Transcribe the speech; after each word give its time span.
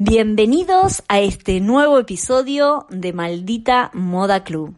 Bienvenidos 0.00 1.02
a 1.08 1.18
este 1.18 1.58
nuevo 1.58 1.98
episodio 1.98 2.86
de 2.88 3.12
Maldita 3.12 3.90
Moda 3.94 4.44
Club. 4.44 4.76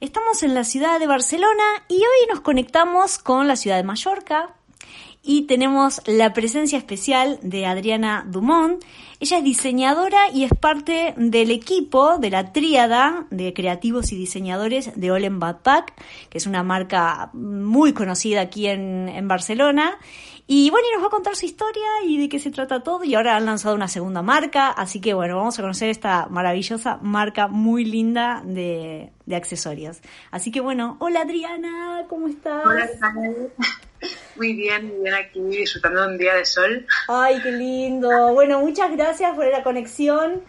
Estamos 0.00 0.42
en 0.42 0.54
la 0.54 0.64
ciudad 0.64 0.98
de 0.98 1.06
Barcelona 1.06 1.62
y 1.86 1.96
hoy 1.96 2.28
nos 2.30 2.40
conectamos 2.40 3.18
con 3.18 3.46
la 3.46 3.56
ciudad 3.56 3.76
de 3.76 3.82
Mallorca 3.82 4.54
y 5.22 5.42
tenemos 5.42 6.00
la 6.06 6.32
presencia 6.32 6.78
especial 6.78 7.38
de 7.42 7.66
Adriana 7.66 8.24
Dumont. 8.26 8.82
Ella 9.20 9.36
es 9.36 9.44
diseñadora 9.44 10.30
y 10.32 10.44
es 10.44 10.52
parte 10.58 11.12
del 11.18 11.50
equipo 11.50 12.16
de 12.16 12.30
la 12.30 12.54
tríada 12.54 13.26
de 13.30 13.52
creativos 13.52 14.12
y 14.12 14.16
diseñadores 14.16 14.98
de 14.98 15.12
Olen 15.12 15.40
Backpack, 15.40 15.92
que 16.30 16.38
es 16.38 16.46
una 16.46 16.62
marca 16.62 17.28
muy 17.34 17.92
conocida 17.92 18.40
aquí 18.40 18.66
en, 18.66 19.10
en 19.10 19.28
Barcelona 19.28 19.98
y 20.46 20.68
bueno, 20.70 20.86
y 20.90 20.94
nos 20.94 21.02
va 21.02 21.06
a 21.06 21.10
contar 21.10 21.36
su 21.36 21.46
historia 21.46 21.82
y 22.04 22.20
de 22.20 22.28
qué 22.28 22.38
se 22.38 22.50
trata 22.50 22.82
todo. 22.82 23.02
Y 23.04 23.14
ahora 23.14 23.36
han 23.36 23.46
lanzado 23.46 23.74
una 23.74 23.88
segunda 23.88 24.20
marca, 24.22 24.68
así 24.68 25.00
que 25.00 25.14
bueno, 25.14 25.36
vamos 25.36 25.58
a 25.58 25.62
conocer 25.62 25.88
esta 25.88 26.26
maravillosa 26.26 26.98
marca 27.00 27.48
muy 27.48 27.84
linda 27.84 28.42
de, 28.44 29.10
de 29.24 29.36
accesorios. 29.36 30.00
Así 30.30 30.50
que 30.50 30.60
bueno, 30.60 30.96
hola 31.00 31.22
Adriana, 31.22 32.04
¿cómo 32.08 32.28
estás? 32.28 32.66
Hola, 32.66 32.88
muy 34.36 34.52
bien, 34.52 34.88
muy 34.88 35.00
bien 35.02 35.14
aquí 35.14 35.40
disfrutando 35.40 36.02
de 36.02 36.08
un 36.08 36.18
día 36.18 36.34
de 36.34 36.44
sol. 36.44 36.86
Ay, 37.08 37.40
qué 37.42 37.52
lindo. 37.52 38.34
Bueno, 38.34 38.60
muchas 38.60 38.90
gracias 38.92 39.34
por 39.34 39.46
la 39.46 39.62
conexión. 39.62 40.42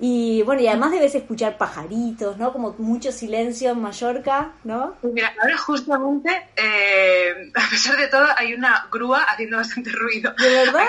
Y 0.00 0.42
bueno, 0.42 0.62
y 0.62 0.68
además 0.68 0.92
debes 0.92 1.14
escuchar 1.16 1.58
pajaritos, 1.58 2.36
¿no? 2.36 2.52
Como 2.52 2.74
mucho 2.78 3.10
silencio 3.10 3.72
en 3.72 3.82
Mallorca, 3.82 4.52
¿no? 4.62 4.96
Mira, 5.02 5.34
ahora 5.42 5.58
justamente, 5.58 6.30
eh, 6.56 7.50
a 7.54 7.70
pesar 7.70 7.96
de 7.96 8.06
todo, 8.06 8.26
hay 8.36 8.54
una 8.54 8.86
grúa 8.92 9.24
haciendo 9.24 9.56
bastante 9.56 9.90
ruido. 9.90 10.32
¿De 10.38 10.48
verdad? 10.48 10.86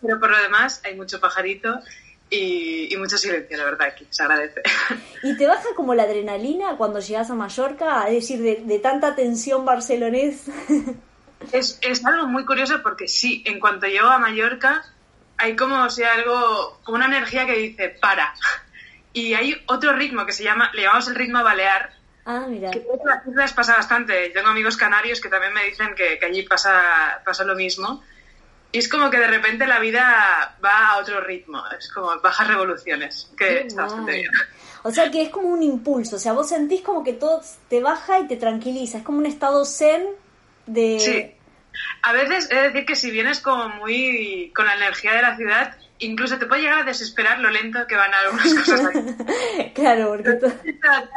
pero 0.00 0.20
por 0.20 0.30
lo 0.30 0.38
demás 0.38 0.80
hay 0.84 0.94
mucho 0.94 1.18
pajarito 1.20 1.80
y, 2.30 2.94
mucho 2.96 3.18
silencio, 3.18 3.56
la 3.56 3.64
verdad, 3.64 3.88
aquí 3.88 4.06
se 4.10 4.22
agradece. 4.22 4.62
¿Y 5.24 5.36
te 5.36 5.46
baja 5.46 5.68
como 5.74 5.94
la 5.94 6.04
adrenalina 6.04 6.76
cuando 6.76 7.00
llegas 7.00 7.30
a 7.30 7.34
Mallorca? 7.34 8.04
Es 8.08 8.14
decir, 8.14 8.40
de, 8.40 8.62
de 8.64 8.78
tanta 8.78 9.16
tensión 9.16 9.64
barcelonés. 9.64 10.44
Es, 11.52 11.78
es 11.82 12.04
algo 12.06 12.26
muy 12.26 12.46
curioso 12.46 12.82
porque 12.82 13.06
sí, 13.08 13.42
en 13.46 13.60
cuanto 13.60 13.86
llego 13.86 14.06
a 14.06 14.18
Mallorca 14.18 14.82
hay 15.36 15.56
como, 15.56 15.84
o 15.84 15.90
sea, 15.90 16.14
algo, 16.14 16.78
como 16.84 16.96
una 16.96 17.06
energía 17.06 17.46
que 17.46 17.56
dice, 17.56 17.88
para. 18.00 18.34
Y 19.16 19.32
hay 19.34 19.54
otro 19.68 19.92
ritmo 19.92 20.26
que 20.26 20.32
se 20.32 20.42
llama, 20.42 20.72
le 20.74 20.82
llamamos 20.82 21.06
el 21.06 21.14
ritmo 21.14 21.44
balear. 21.44 21.92
Ah, 22.24 22.46
mira. 22.48 22.72
Que 22.72 22.78
en 22.78 22.86
las 23.06 23.24
islas 23.24 23.52
pasa 23.52 23.76
bastante. 23.76 24.30
Tengo 24.30 24.48
amigos 24.48 24.76
canarios 24.76 25.20
que 25.20 25.28
también 25.28 25.52
me 25.54 25.62
dicen 25.66 25.94
que, 25.94 26.18
allí 26.20 26.42
pasa, 26.42 27.22
pasa 27.24 27.44
lo 27.44 27.54
mismo. 27.54 28.02
Y 28.72 28.78
es 28.78 28.88
como 28.88 29.10
que 29.10 29.18
de 29.18 29.28
repente 29.28 29.68
la 29.68 29.78
vida 29.78 30.56
va 30.64 30.88
a 30.88 30.98
otro 30.98 31.20
ritmo. 31.20 31.62
Es 31.78 31.92
como 31.92 32.08
bajas 32.20 32.48
revoluciones, 32.48 33.30
que 33.36 33.60
está 33.60 33.82
bastante 33.82 34.12
bien. 34.12 34.32
O 34.82 34.90
sea 34.90 35.10
que 35.10 35.22
es 35.22 35.28
como 35.30 35.48
un 35.48 35.62
impulso. 35.62 36.16
O 36.16 36.18
sea, 36.18 36.32
vos 36.32 36.48
sentís 36.48 36.82
como 36.82 37.04
que 37.04 37.12
todo 37.12 37.40
te 37.68 37.80
baja 37.80 38.18
y 38.18 38.26
te 38.26 38.36
tranquiliza. 38.36 38.98
Es 38.98 39.04
como 39.04 39.18
un 39.18 39.26
estado 39.26 39.64
zen 39.64 40.08
de... 40.66 40.98
Sí 40.98 41.34
a 42.02 42.12
veces 42.12 42.48
he 42.50 42.56
de 42.56 42.62
decir 42.62 42.86
que 42.86 42.96
si 42.96 43.10
vienes 43.10 43.40
como 43.40 43.68
muy 43.68 44.52
con 44.54 44.66
la 44.66 44.74
energía 44.74 45.14
de 45.14 45.22
la 45.22 45.36
ciudad, 45.36 45.76
incluso 45.98 46.38
te 46.38 46.46
puede 46.46 46.62
llegar 46.62 46.80
a 46.80 46.84
desesperar 46.84 47.38
lo 47.38 47.50
lento 47.50 47.86
que 47.86 47.96
van 47.96 48.12
algunas 48.12 48.54
cosas 48.54 48.86
aquí. 48.86 49.72
claro, 49.74 50.08
porque 50.08 50.32
tú... 50.34 50.52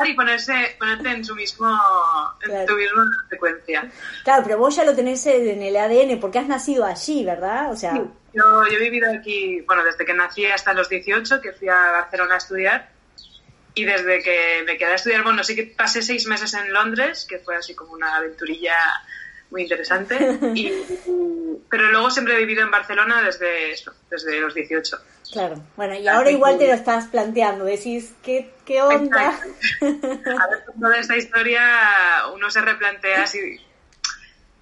y 0.06 0.14
ponerse, 0.14 0.76
ponerte 0.80 1.10
en 1.10 1.26
su 1.26 1.36
mismo, 1.36 1.68
en 2.48 2.66
tu 2.66 2.76
misma 2.76 3.06
secuencia. 3.30 3.90
Claro, 4.24 4.44
pero 4.44 4.58
vos 4.58 4.76
ya 4.76 4.86
lo 4.86 4.96
tenés 4.96 5.26
en 5.28 5.62
el 5.62 5.76
ADN 5.76 6.20
porque 6.20 6.40
has 6.40 6.48
nacido 6.48 6.86
allí, 6.86 7.26
¿verdad? 7.26 7.72
O 7.72 7.76
sea... 7.76 7.94
Sí, 7.94 8.02
yo, 8.34 8.68
yo 8.68 8.78
he 8.78 8.82
vivido 8.82 9.12
aquí, 9.12 9.62
bueno, 9.62 9.84
desde 9.84 10.06
que 10.06 10.14
nací 10.14 10.46
hasta 10.46 10.74
los 10.74 10.90
18, 10.90 11.42
que 11.42 11.54
fui 11.54 11.70
a 11.70 11.92
Barcelona 11.92 12.36
a 12.36 12.38
estudiar. 12.38 12.90
Y 13.74 13.86
desde 13.86 14.24
que 14.24 14.64
me 14.66 14.76
quedé 14.76 14.94
a 14.94 14.96
estudiar, 14.96 15.24
bueno, 15.24 15.44
sí 15.44 15.56
que 15.56 15.64
pasé 15.64 16.02
seis 16.02 16.26
meses 16.26 16.52
en 16.56 16.74
Londres, 16.74 17.28
que 17.30 17.38
fue 17.38 17.56
así 17.56 17.76
como 17.76 17.94
una 17.94 18.16
aventurilla 18.16 18.76
muy 19.50 19.64
interesante. 19.64 20.16
Y, 20.56 20.72
pero 21.70 21.92
luego 21.92 22.10
siempre 22.10 22.36
he 22.36 22.38
vivido 22.38 22.64
en 22.64 22.72
Barcelona 22.72 23.22
desde 23.22 23.72
eso, 23.72 23.94
desde 24.10 24.40
los 24.40 24.54
18. 24.54 24.98
Claro, 25.32 25.62
bueno, 25.76 25.96
y 25.96 26.08
ahora 26.08 26.32
igual 26.32 26.58
te 26.58 26.68
lo 26.68 26.74
estás 26.74 27.08
planteando, 27.08 27.66
decís, 27.66 28.14
¿qué, 28.24 28.54
qué 28.66 28.82
onda? 28.82 29.30
A 29.30 30.48
ver, 30.48 30.66
con 30.66 30.80
toda 30.80 30.98
esta 30.98 31.18
historia 31.18 31.62
uno 32.34 32.50
se 32.50 32.62
replantea 32.62 33.28
si, 33.28 33.60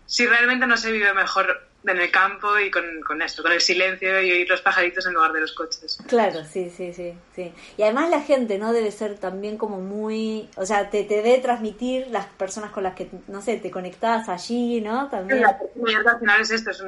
si 0.07 0.25
realmente 0.25 0.65
no 0.65 0.75
se 0.75 0.91
vive 0.91 1.13
mejor 1.13 1.67
en 1.91 1.99
el 1.99 2.11
campo 2.11 2.59
y 2.59 2.71
con, 2.71 2.83
con, 3.05 3.21
esto, 3.21 3.43
con 3.43 3.51
el 3.51 3.61
silencio 3.61 4.21
y 4.21 4.31
oír 4.31 4.49
los 4.49 4.61
pajaritos 4.61 5.05
en 5.05 5.13
lugar 5.13 5.31
de 5.33 5.41
los 5.41 5.53
coches. 5.53 5.97
Claro, 6.07 6.43
sí, 6.43 6.71
sí, 6.75 6.93
sí, 6.93 7.13
sí. 7.35 7.53
Y 7.77 7.83
además 7.83 8.09
la 8.09 8.21
gente, 8.21 8.57
¿no? 8.57 8.73
Debe 8.73 8.91
ser 8.91 9.17
también 9.17 9.57
como 9.57 9.79
muy, 9.79 10.49
o 10.55 10.65
sea, 10.65 10.89
te, 10.89 11.03
te 11.03 11.15
debe 11.21 11.39
transmitir 11.39 12.07
las 12.07 12.25
personas 12.25 12.71
con 12.71 12.83
las 12.83 12.95
que, 12.95 13.09
no 13.27 13.41
sé, 13.41 13.57
te 13.57 13.71
conectas 13.71 14.29
allí, 14.29 14.81
¿no? 14.81 15.09
También. 15.09 15.41
La 15.41 15.49
al 15.49 16.19
final 16.19 16.41
es 16.41 16.51
esto, 16.51 16.71
es 16.71 16.83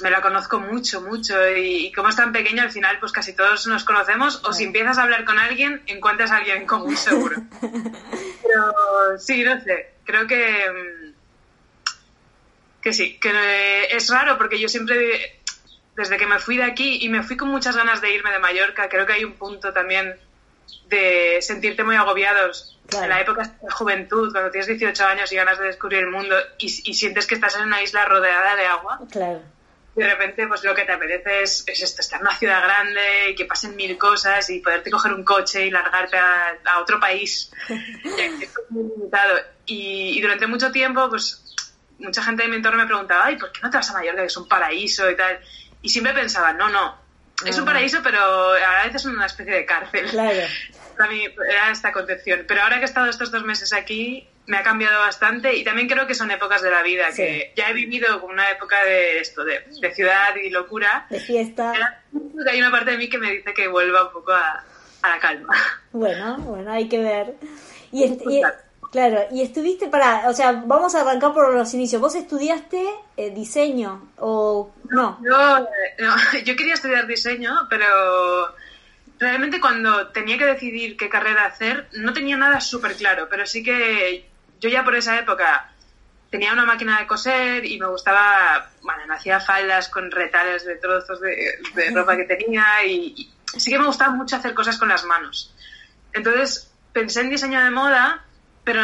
me 0.00 0.10
la 0.10 0.20
conozco 0.20 0.60
mucho, 0.60 1.00
mucho 1.00 1.34
y, 1.56 1.92
como 1.92 2.08
es 2.08 2.16
tan 2.16 2.32
pequeño, 2.32 2.62
al 2.62 2.70
final 2.70 2.98
pues 3.00 3.12
casi 3.12 3.34
todos 3.34 3.66
nos 3.66 3.84
conocemos 3.84 4.42
o 4.44 4.52
si 4.52 4.64
empiezas 4.64 4.98
a 4.98 5.02
hablar 5.02 5.24
con 5.24 5.38
alguien, 5.38 5.82
encuentras 5.86 6.30
a 6.30 6.36
alguien 6.36 6.58
en 6.58 6.66
común 6.66 6.96
seguro. 6.96 7.36
Pero 7.60 9.18
sí, 9.18 9.42
no 9.42 9.60
sé, 9.60 9.94
creo 10.04 10.26
que 10.26 10.36
mm, 10.36 10.97
que 12.82 12.92
sí, 12.92 13.18
que 13.18 13.88
es 13.90 14.08
raro 14.10 14.38
porque 14.38 14.58
yo 14.58 14.68
siempre, 14.68 15.40
desde 15.96 16.16
que 16.16 16.26
me 16.26 16.38
fui 16.38 16.56
de 16.56 16.64
aquí 16.64 16.98
y 17.02 17.08
me 17.08 17.22
fui 17.22 17.36
con 17.36 17.48
muchas 17.48 17.76
ganas 17.76 18.00
de 18.00 18.12
irme 18.12 18.30
de 18.30 18.38
Mallorca, 18.38 18.88
creo 18.88 19.06
que 19.06 19.14
hay 19.14 19.24
un 19.24 19.34
punto 19.34 19.72
también 19.72 20.18
de 20.88 21.38
sentirte 21.40 21.84
muy 21.84 21.96
agobiados. 21.96 22.74
En 22.90 23.08
la 23.10 23.20
época 23.20 23.42
de 23.42 23.70
juventud, 23.70 24.32
cuando 24.32 24.50
tienes 24.50 24.66
18 24.66 25.04
años 25.04 25.30
y 25.30 25.36
ganas 25.36 25.58
de 25.58 25.66
descubrir 25.66 26.00
el 26.00 26.10
mundo 26.10 26.34
y, 26.56 26.68
sientes 26.70 27.26
que 27.26 27.34
estás 27.34 27.56
en 27.56 27.64
una 27.64 27.82
isla 27.82 28.06
rodeada 28.06 28.56
de 28.56 28.64
agua. 28.64 29.00
Claro. 29.10 29.42
De 29.94 30.08
repente, 30.08 30.46
pues 30.46 30.64
lo 30.64 30.74
que 30.74 30.84
te 30.84 30.92
apetece 30.92 31.42
es, 31.42 31.64
esto, 31.66 32.00
estar 32.00 32.20
en 32.20 32.26
una 32.26 32.36
ciudad 32.36 32.62
grande 32.62 33.30
y 33.30 33.34
que 33.34 33.44
pasen 33.44 33.76
mil 33.76 33.98
cosas 33.98 34.48
y 34.48 34.60
poderte 34.60 34.90
coger 34.90 35.12
un 35.12 35.24
coche 35.24 35.66
y 35.66 35.70
largarte 35.70 36.16
a, 36.16 36.80
otro 36.80 36.98
país. 36.98 37.50
es 37.68 38.54
muy 38.70 38.84
limitado. 38.84 39.38
Y, 39.66 40.16
y 40.16 40.20
durante 40.22 40.46
mucho 40.46 40.72
tiempo, 40.72 41.10
pues 41.10 41.47
mucha 41.98 42.22
gente 42.22 42.42
de 42.42 42.48
mi 42.48 42.56
entorno 42.56 42.78
me 42.78 42.86
preguntaba, 42.86 43.26
ay, 43.26 43.36
¿por 43.36 43.52
qué 43.52 43.60
no 43.62 43.70
te 43.70 43.76
vas 43.76 43.90
a 43.90 43.94
Mallorca, 43.94 44.22
que 44.22 44.26
es 44.26 44.36
un 44.36 44.48
paraíso 44.48 45.10
y 45.10 45.16
tal? 45.16 45.40
Y 45.82 45.88
siempre 45.88 46.12
pensaba, 46.12 46.52
no, 46.52 46.68
no, 46.68 46.96
es 47.44 47.58
un 47.58 47.64
paraíso, 47.64 48.00
pero 48.02 48.18
a 48.20 48.84
veces 48.84 49.02
es 49.02 49.06
una 49.06 49.26
especie 49.26 49.52
de 49.52 49.64
cárcel. 49.64 50.06
Claro. 50.10 50.40
Para 50.96 51.10
mí 51.10 51.24
era 51.24 51.70
esta 51.70 51.92
concepción. 51.92 52.44
Pero 52.48 52.62
ahora 52.62 52.76
que 52.76 52.82
he 52.82 52.84
estado 52.84 53.08
estos 53.08 53.30
dos 53.30 53.44
meses 53.44 53.72
aquí, 53.72 54.28
me 54.46 54.56
ha 54.56 54.62
cambiado 54.62 54.98
bastante 55.00 55.54
y 55.54 55.62
también 55.62 55.86
creo 55.86 56.06
que 56.06 56.14
son 56.14 56.30
épocas 56.30 56.62
de 56.62 56.70
la 56.70 56.82
vida, 56.82 57.08
que 57.14 57.52
ya 57.54 57.68
he 57.68 57.74
vivido 57.74 58.24
una 58.24 58.50
época 58.50 58.82
de 58.84 59.20
esto, 59.20 59.44
de, 59.44 59.62
ciudad 59.94 60.34
y 60.42 60.50
locura. 60.50 61.06
De 61.10 61.20
fiesta. 61.20 61.72
Hay 62.50 62.58
una 62.58 62.70
parte 62.70 62.92
de 62.92 62.98
mí 62.98 63.08
que 63.08 63.18
me 63.18 63.30
dice 63.30 63.54
que 63.54 63.68
vuelva 63.68 64.06
un 64.06 64.12
poco 64.12 64.32
a, 64.32 64.64
la 65.02 65.18
calma. 65.20 65.54
Bueno, 65.92 66.38
bueno, 66.38 66.72
hay 66.72 66.88
que 66.88 66.98
ver. 66.98 67.34
Y, 67.92 68.04
y, 68.04 68.42
Claro, 68.90 69.26
y 69.30 69.42
estuviste 69.42 69.88
para, 69.88 70.28
o 70.28 70.32
sea, 70.32 70.52
vamos 70.64 70.94
a 70.94 71.02
arrancar 71.02 71.34
por 71.34 71.54
los 71.54 71.74
inicios. 71.74 72.00
¿Vos 72.00 72.14
estudiaste 72.14 72.82
eh, 73.16 73.30
diseño 73.30 74.10
o 74.16 74.72
no? 74.88 75.18
Yo, 75.22 75.58
no, 75.98 76.16
yo 76.44 76.56
quería 76.56 76.74
estudiar 76.74 77.06
diseño, 77.06 77.66
pero 77.68 78.54
realmente 79.18 79.60
cuando 79.60 80.08
tenía 80.08 80.38
que 80.38 80.46
decidir 80.46 80.96
qué 80.96 81.08
carrera 81.10 81.44
hacer, 81.44 81.88
no 81.92 82.14
tenía 82.14 82.36
nada 82.38 82.60
súper 82.60 82.94
claro, 82.96 83.26
pero 83.28 83.44
sí 83.46 83.62
que 83.62 84.26
yo 84.58 84.70
ya 84.70 84.84
por 84.84 84.94
esa 84.94 85.18
época 85.18 85.70
tenía 86.30 86.52
una 86.52 86.64
máquina 86.64 86.98
de 86.98 87.06
coser 87.06 87.66
y 87.66 87.78
me 87.78 87.86
gustaba, 87.88 88.70
bueno, 88.82 89.02
me 89.06 89.14
hacía 89.14 89.38
faldas 89.38 89.88
con 89.90 90.10
retales 90.10 90.64
de 90.64 90.76
trozos 90.76 91.20
de, 91.20 91.58
ropa 91.94 92.16
que 92.16 92.24
tenía 92.24 92.84
y, 92.86 93.14
y 93.16 93.34
sí 93.58 93.70
que 93.70 93.78
me 93.78 93.86
gustaba 93.86 94.14
mucho 94.14 94.36
hacer 94.36 94.54
cosas 94.54 94.78
con 94.78 94.88
las 94.88 95.04
manos. 95.04 95.54
Entonces 96.14 96.70
pensé 96.94 97.20
en 97.20 97.30
diseño 97.30 97.62
de 97.62 97.70
moda 97.70 98.24
pero, 98.68 98.82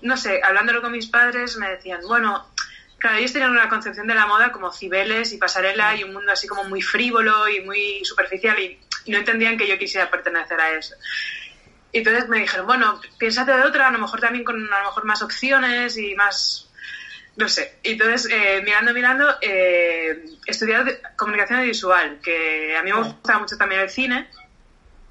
no 0.00 0.16
sé, 0.16 0.40
hablándolo 0.42 0.80
con 0.80 0.92
mis 0.92 1.06
padres 1.06 1.54
me 1.58 1.68
decían, 1.68 2.00
bueno, 2.08 2.50
claro, 2.96 3.18
ellos 3.18 3.30
tenían 3.30 3.50
una 3.50 3.68
concepción 3.68 4.06
de 4.06 4.14
la 4.14 4.24
moda 4.24 4.50
como 4.52 4.72
cibeles 4.72 5.34
y 5.34 5.36
pasarela 5.36 5.94
y 5.96 6.04
un 6.04 6.14
mundo 6.14 6.32
así 6.32 6.48
como 6.48 6.64
muy 6.64 6.80
frívolo 6.80 7.46
y 7.46 7.60
muy 7.60 8.02
superficial 8.06 8.58
y, 8.58 8.80
no 9.08 9.18
entendían 9.18 9.58
que 9.58 9.68
yo 9.68 9.76
quisiera 9.76 10.10
pertenecer 10.10 10.58
a 10.58 10.78
eso. 10.78 10.94
Y 11.92 11.98
entonces 11.98 12.26
me 12.30 12.38
dijeron, 12.38 12.64
bueno, 12.64 12.98
piénsate 13.18 13.52
de 13.52 13.64
otra, 13.64 13.88
a 13.88 13.90
lo 13.90 13.98
mejor 13.98 14.18
también 14.18 14.44
con 14.44 14.56
a 14.56 14.78
lo 14.78 14.86
mejor 14.86 15.04
más 15.04 15.20
opciones 15.20 15.98
y 15.98 16.14
más, 16.14 16.70
no 17.36 17.50
sé. 17.50 17.80
Y 17.82 17.92
entonces, 17.92 18.32
eh, 18.32 18.62
mirando, 18.64 18.94
mirando, 18.94 19.36
eh, 19.42 20.24
estudié 20.46 21.02
comunicación 21.18 21.60
visual, 21.64 22.18
que 22.22 22.74
a 22.78 22.82
mí 22.82 22.90
me 22.94 22.98
gustaba 22.98 23.40
mucho 23.40 23.58
también 23.58 23.82
el 23.82 23.90
cine 23.90 24.30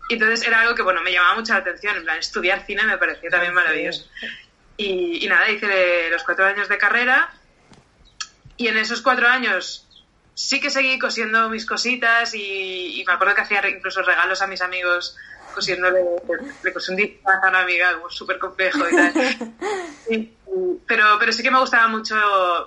y 0.10 0.16
entonces 0.16 0.46
era 0.46 0.62
algo 0.62 0.74
que, 0.74 0.82
bueno, 0.82 1.02
me 1.04 1.12
llamaba 1.12 1.36
mucho 1.36 1.54
la 1.54 1.60
atención, 1.60 1.96
en 1.96 2.04
plan, 2.04 2.18
estudiar 2.18 2.66
cine 2.66 2.84
me 2.84 2.98
pareció 2.98 3.30
también 3.30 3.54
maravilloso. 3.54 4.10
Y, 4.76 5.28
nada, 5.28 5.48
hice 5.50 6.10
los 6.10 6.24
cuatro 6.24 6.46
años 6.46 6.68
de 6.68 6.80
carrera 6.80 7.32
y 8.58 8.68
en 8.68 8.78
esos 8.78 9.04
cuatro 9.04 9.28
años 9.28 9.86
sí 10.34 10.60
que 10.60 10.72
seguí 10.72 10.98
cosiendo 10.98 11.50
mis 11.50 11.66
cositas 11.66 12.34
y, 12.34 13.04
me 13.06 13.14
acuerdo 13.14 13.36
que 13.36 13.42
hacía 13.42 13.62
incluso 13.70 14.02
regalos 14.02 14.42
a 14.42 14.48
mis 14.48 14.62
amigos 14.62 15.16
cosiéndole, 15.54 16.00
le 16.64 16.74
cosí 16.74 16.92
un 16.92 16.98
disfraz 16.98 17.44
a 17.44 17.50
una 17.50 17.60
amiga 17.60 18.00
súper 18.10 18.40
complejo 18.40 18.80
y 18.90 18.96
tal. 18.96 19.14
pero, 20.88 21.18
pero 21.20 21.32
sí 21.34 21.44
que 21.44 21.52
me 21.52 21.60
gustaba 21.60 21.88
mucho, 21.88 22.16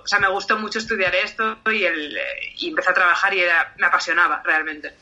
o 0.00 0.06
sea, 0.06 0.20
me 0.20 0.28
gustó 0.28 0.58
mucho 0.58 0.78
estudiar 0.78 1.12
esto 1.16 1.58
y, 1.72 1.82
el, 1.84 2.16
y 2.56 2.68
empecé 2.68 2.90
a 2.90 2.94
trabajar 2.94 3.34
y 3.34 3.40
era, 3.40 3.74
me 3.78 3.86
apasionaba 3.86 4.42
realmente. 4.44 4.94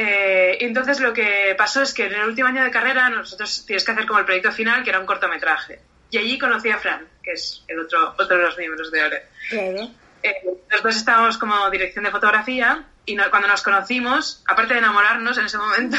Eh, 0.00 0.58
entonces 0.60 1.00
lo 1.00 1.12
que 1.12 1.56
pasó 1.58 1.82
es 1.82 1.92
que 1.92 2.06
en 2.06 2.14
el 2.14 2.28
último 2.28 2.46
año 2.46 2.62
de 2.62 2.70
carrera 2.70 3.10
nosotros 3.10 3.66
tienes 3.66 3.84
que 3.84 3.90
hacer 3.90 4.06
como 4.06 4.20
el 4.20 4.24
proyecto 4.24 4.52
final, 4.52 4.84
que 4.84 4.90
era 4.90 5.00
un 5.00 5.06
cortometraje. 5.06 5.80
Y 6.12 6.18
allí 6.18 6.38
conocí 6.38 6.70
a 6.70 6.78
Fran, 6.78 7.04
que 7.20 7.32
es 7.32 7.64
el 7.66 7.80
otro, 7.80 8.14
otro 8.16 8.36
de 8.36 8.44
los 8.44 8.56
miembros 8.56 8.92
de 8.92 9.02
OLE. 9.02 9.22
Claro. 9.50 9.90
Eh, 10.22 10.34
los 10.70 10.82
dos 10.84 10.96
estábamos 10.96 11.36
como 11.36 11.68
dirección 11.70 12.04
de 12.04 12.12
fotografía 12.12 12.84
y 13.06 13.16
cuando 13.16 13.48
nos 13.48 13.62
conocimos, 13.62 14.40
aparte 14.46 14.74
de 14.74 14.78
enamorarnos 14.78 15.36
en 15.36 15.46
ese 15.46 15.58
momento, 15.58 15.96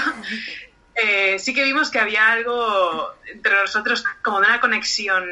eh, 0.96 1.38
sí 1.38 1.54
que 1.54 1.66
vimos 1.66 1.90
que 1.90 2.00
había 2.00 2.32
algo 2.32 3.16
entre 3.30 3.54
nosotros 3.54 4.06
como 4.24 4.40
de 4.40 4.48
una 4.48 4.62
conexión, 4.62 5.26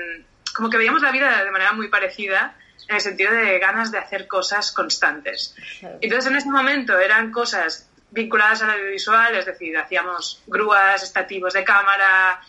como 0.53 0.69
que 0.69 0.77
veíamos 0.77 1.01
la 1.01 1.11
vida 1.13 1.41
de 1.41 1.51
manera 1.51 1.71
muy 1.71 1.87
parecida 1.87 2.57
en 2.89 2.95
el 2.95 3.01
sentido 3.01 3.31
de 3.31 3.59
ganas 3.59 3.93
de 3.93 3.97
hacer 3.97 4.27
cosas 4.27 4.73
constantes. 4.73 5.55
Entonces 6.01 6.29
en 6.29 6.35
ese 6.35 6.49
momento 6.49 6.99
eran 6.99 7.31
cosas 7.31 7.89
vinculadas 8.11 8.61
al 8.61 8.71
audiovisual, 8.71 9.35
es 9.35 9.45
decir, 9.45 9.77
hacíamos 9.77 10.41
grúas, 10.47 11.03
estativos 11.03 11.53
de 11.53 11.63
cámara, 11.63 12.41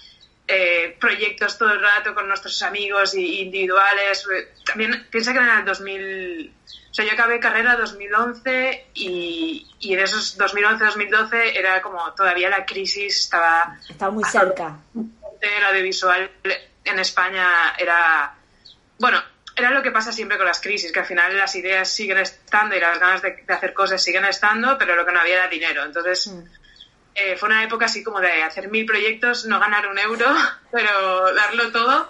eh, 0.47 0.97
proyectos 0.99 1.59
todo 1.59 1.73
el 1.73 1.83
rato 1.83 2.15
con 2.15 2.27
nuestros 2.27 2.63
amigos 2.63 3.15
individuales. 3.15 4.27
También 4.65 5.07
piensa 5.11 5.33
que 5.33 5.41
en 5.41 5.49
el 5.49 5.65
2000, 5.65 6.53
o 6.91 6.95
sea, 6.95 7.05
yo 7.05 7.13
acabé 7.13 7.39
carrera 7.39 7.75
en 7.75 7.81
2011 7.81 8.87
y, 8.95 9.67
y 9.81 9.93
en 9.93 10.01
esos 10.01 10.39
2011-2012 10.39 11.53
era 11.55 11.83
como 11.83 12.13
todavía 12.15 12.49
la 12.49 12.65
crisis 12.65 13.21
estaba... 13.21 13.77
Estaba 13.89 14.11
muy 14.11 14.25
cerca. 14.25 14.79
El 14.95 15.65
audiovisual 15.65 16.31
en 16.85 16.99
España 16.99 17.75
era... 17.79 18.35
Bueno, 18.99 19.23
era 19.59 19.71
lo 19.71 19.83
que 19.83 19.91
pasa 19.91 20.13
siempre 20.13 20.37
con 20.37 20.47
las 20.47 20.61
crisis, 20.61 20.93
que 20.93 21.01
al 21.01 21.07
final 21.07 21.37
las 21.37 21.55
ideas 21.57 21.91
siguen 21.93 22.19
estando 22.19 22.77
y 22.77 22.81
las 22.81 22.99
ganas 23.01 23.23
de, 23.23 23.45
hacer 23.49 23.75
cosas 23.75 24.03
siguen 24.03 24.25
estando, 24.25 24.79
pero 24.79 24.95
lo 24.95 25.05
que 25.05 25.13
no 25.13 25.21
había 25.21 25.35
era 25.35 25.49
dinero. 25.49 25.85
Entonces, 25.85 26.29
mm. 26.29 26.43
eh, 27.17 27.37
fue 27.37 27.49
una 27.49 27.65
época 27.65 27.87
así 27.87 28.05
como 28.05 28.21
de 28.21 28.43
hacer 28.43 28.71
mil 28.71 28.87
proyectos, 28.87 29.47
no 29.47 29.59
ganar 29.59 29.89
un 29.89 29.99
euro, 29.99 30.27
pero 30.71 31.35
darlo 31.35 31.73
todo. 31.73 32.09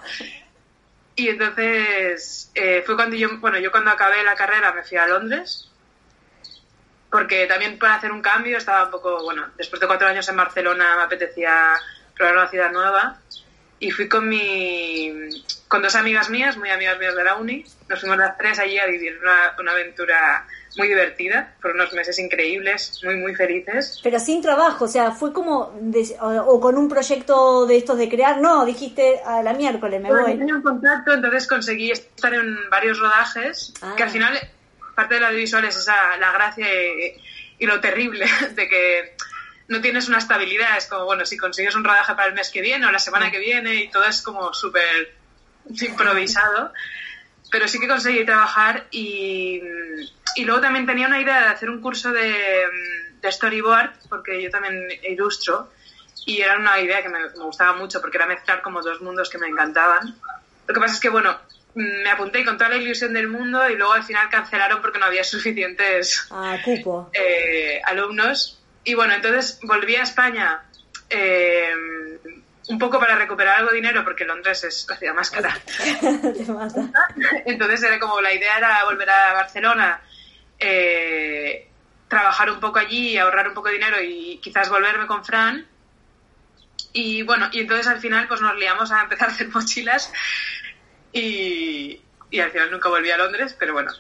Y 1.17 1.31
entonces 1.31 2.51
eh, 2.55 2.83
fue 2.85 2.97
cuando 2.97 3.17
yo, 3.17 3.39
bueno, 3.39 3.59
yo 3.59 3.71
cuando 3.71 3.91
acabé 3.91 4.23
la 4.23 4.37
carrera 4.37 4.73
me 4.73 4.85
fui 4.85 4.99
a 4.99 5.07
Londres, 5.07 5.71
porque 7.11 7.47
también 7.47 7.79
para 7.79 7.95
hacer 7.95 8.13
un 8.13 8.21
cambio 8.21 8.59
estaba 8.59 8.85
un 8.85 8.91
poco, 8.91 9.25
bueno, 9.25 9.47
después 9.57 9.81
de 9.81 9.87
cuatro 9.87 10.07
años 10.07 10.29
en 10.29 10.37
Barcelona 10.37 10.97
me 10.97 11.03
apetecía 11.05 11.75
probar 12.15 12.37
una 12.37 12.49
ciudad 12.49 12.71
nueva 12.71 13.19
y 13.81 13.91
fui 13.91 14.09
con 14.09 14.29
mi 14.29 15.31
con 15.69 15.83
dos 15.83 15.95
amigas 15.95 16.31
mías, 16.31 16.57
muy 16.57 16.71
amigas 16.71 16.99
mías 16.99 17.15
de 17.15 17.25
la 17.25 17.37
uni. 17.37 17.65
Nos 17.89 18.01
fuimos 18.01 18.17
las 18.19 18.39
tres 18.39 18.59
allí 18.59 18.79
a 18.79 18.87
vivir 18.87 19.19
una, 19.21 19.55
una 19.59 19.73
aventura 19.73 20.47
muy 20.79 20.89
divertida, 20.89 21.55
por 21.61 21.73
unos 21.73 21.93
meses 21.93 22.19
increíbles, 22.19 23.01
muy, 23.05 23.17
muy 23.17 23.35
felices. 23.35 24.01
Pero 24.03 24.19
sin 24.19 24.41
trabajo, 24.41 24.85
o 24.85 24.89
sea, 24.89 25.13
fue 25.13 25.33
como, 25.33 25.75
o, 26.21 26.61
con 26.61 26.77
un 26.77 26.89
proyecto 26.89 27.67
de 27.67 27.77
estos 27.77 27.99
de 27.99 28.09
crear, 28.09 28.41
no, 28.41 28.65
dijiste 28.65 29.21
a 29.25 29.43
la 29.43 29.53
miércoles 29.53 30.01
me 30.01 30.09
voy. 30.09 30.39
Tenía 30.39 30.55
un 30.55 30.63
contacto, 30.63 31.13
entonces 31.13 31.47
conseguí 31.47 31.91
estar 31.91 32.33
en 32.33 32.71
varios 32.71 32.99
rodajes, 32.99 33.75
que 33.97 34.03
al 34.03 34.09
ah. 34.09 34.13
final, 34.13 34.39
parte 34.95 35.15
de 35.15 35.21
la 35.21 35.29
audiovisual 35.29 35.65
es 35.65 35.77
esa, 35.77 36.17
la 36.19 36.33
gracia 36.33 36.67
y 37.59 37.67
lo 37.67 37.81
terrible 37.81 38.27
de 38.55 38.69
que 38.69 39.15
no 39.69 39.81
tienes 39.81 40.09
una 40.09 40.19
estabilidad. 40.19 40.77
Es 40.77 40.87
como, 40.87 41.05
bueno, 41.05 41.25
si 41.25 41.37
consigues 41.37 41.75
un 41.75 41.85
rodaje 41.85 42.15
para 42.15 42.29
el 42.29 42.35
mes 42.35 42.51
que 42.51 42.61
viene 42.61 42.87
o 42.87 42.91
la 42.91 42.99
semana 42.99 43.31
que 43.31 43.39
viene 43.39 43.75
y 43.77 43.91
todo 43.91 44.05
es 44.05 44.23
como 44.23 44.53
súper 44.53 45.15
improvisado. 45.69 46.73
Pero 47.51 47.69
sí 47.69 47.79
que 47.79 47.89
conseguí 47.89 48.27
trabajar 48.27 48.87
y, 48.91 49.61
y, 50.37 50.45
luego 50.45 50.61
también 50.61 50.85
tenía 50.85 51.07
una 51.07 51.21
idea 51.21 51.41
de 51.41 51.47
hacer 51.47 51.71
un 51.71 51.81
curso 51.81 52.13
de, 52.13 52.67
de 53.23 53.33
storyboard, 53.33 53.91
porque 54.11 54.43
yo 54.43 54.51
también 54.51 54.87
ilustro, 55.03 55.71
y 56.27 56.43
era 56.43 56.59
una 56.59 56.79
idea 56.79 57.03
que 57.03 57.09
me, 57.09 57.21
me, 57.21 57.45
gustaba 57.45 57.73
mucho 57.73 58.03
porque 58.03 58.19
era 58.19 58.27
mezclar 58.27 58.61
como 58.61 58.83
dos 58.83 59.01
mundos 59.01 59.31
que 59.31 59.39
me 59.39 59.47
encantaban. 59.47 60.15
Lo 60.67 60.75
que 60.75 60.81
pasa 60.81 60.93
es 60.93 61.01
que, 61.01 61.09
bueno, 61.09 61.39
me 61.75 62.11
apunté 62.11 62.45
con 62.45 62.59
toda 62.59 62.69
la 62.69 62.77
ilusión 62.77 63.15
del 63.15 63.29
mundo 63.29 63.67
y 63.71 63.77
luego 63.77 63.95
al 63.95 64.05
final 64.05 64.29
cancelaron 64.29 64.83
porque 64.83 64.99
no 64.99 65.07
había 65.07 65.25
suficientes 65.25 66.27
ah, 66.31 66.59
cupo. 66.63 67.11
Eh, 67.15 67.81
alumnos 67.85 68.58
y 68.85 68.95
bueno, 68.95 69.15
entonces 69.15 69.59
volví 69.63 69.97
a 69.97 70.03
España 70.03 70.63
eh, 71.11 71.71
un 72.69 72.79
poco 72.79 72.99
para 72.99 73.17
recuperar 73.17 73.59
algo 73.59 73.71
de 73.71 73.77
dinero 73.77 74.05
porque 74.05 74.25
Londres 74.25 74.63
es 74.65 74.87
la 74.89 74.97
ciudad 74.97 75.15
más 75.15 75.31
cara. 75.31 75.59
entonces 77.47 77.83
era 77.83 77.99
como 77.99 78.21
la 78.21 78.33
idea 78.33 78.59
era 78.59 78.85
volver 78.85 79.09
a 79.09 79.33
Barcelona, 79.33 80.03
eh, 80.59 81.69
trabajar 82.09 82.51
un 82.51 82.61
poco 82.61 82.79
allí, 82.79 83.17
ahorrar 83.17 83.49
un 83.49 83.55
poco 83.55 83.69
de 83.69 83.75
dinero 83.75 84.03
y 84.03 84.39
quizás 84.43 84.69
volverme 84.69 85.07
con 85.07 85.25
Fran. 85.25 85.67
Y 86.93 87.23
bueno, 87.23 87.49
y 87.53 87.61
entonces 87.61 87.87
al 87.87 88.01
final 88.01 88.29
pues 88.29 88.41
nos 88.41 88.57
liamos 88.57 88.91
a 88.93 89.03
empezar 89.03 89.29
a 89.29 89.33
hacer 89.33 89.49
mochilas 89.49 90.13
y, 91.13 92.01
y 92.31 92.41
al 92.41 92.51
final 92.51 92.71
nunca 92.71 92.89
volví 92.89 93.11
a 93.11 93.19
Londres, 93.19 93.57
pero 93.59 93.73
bueno. 93.73 93.93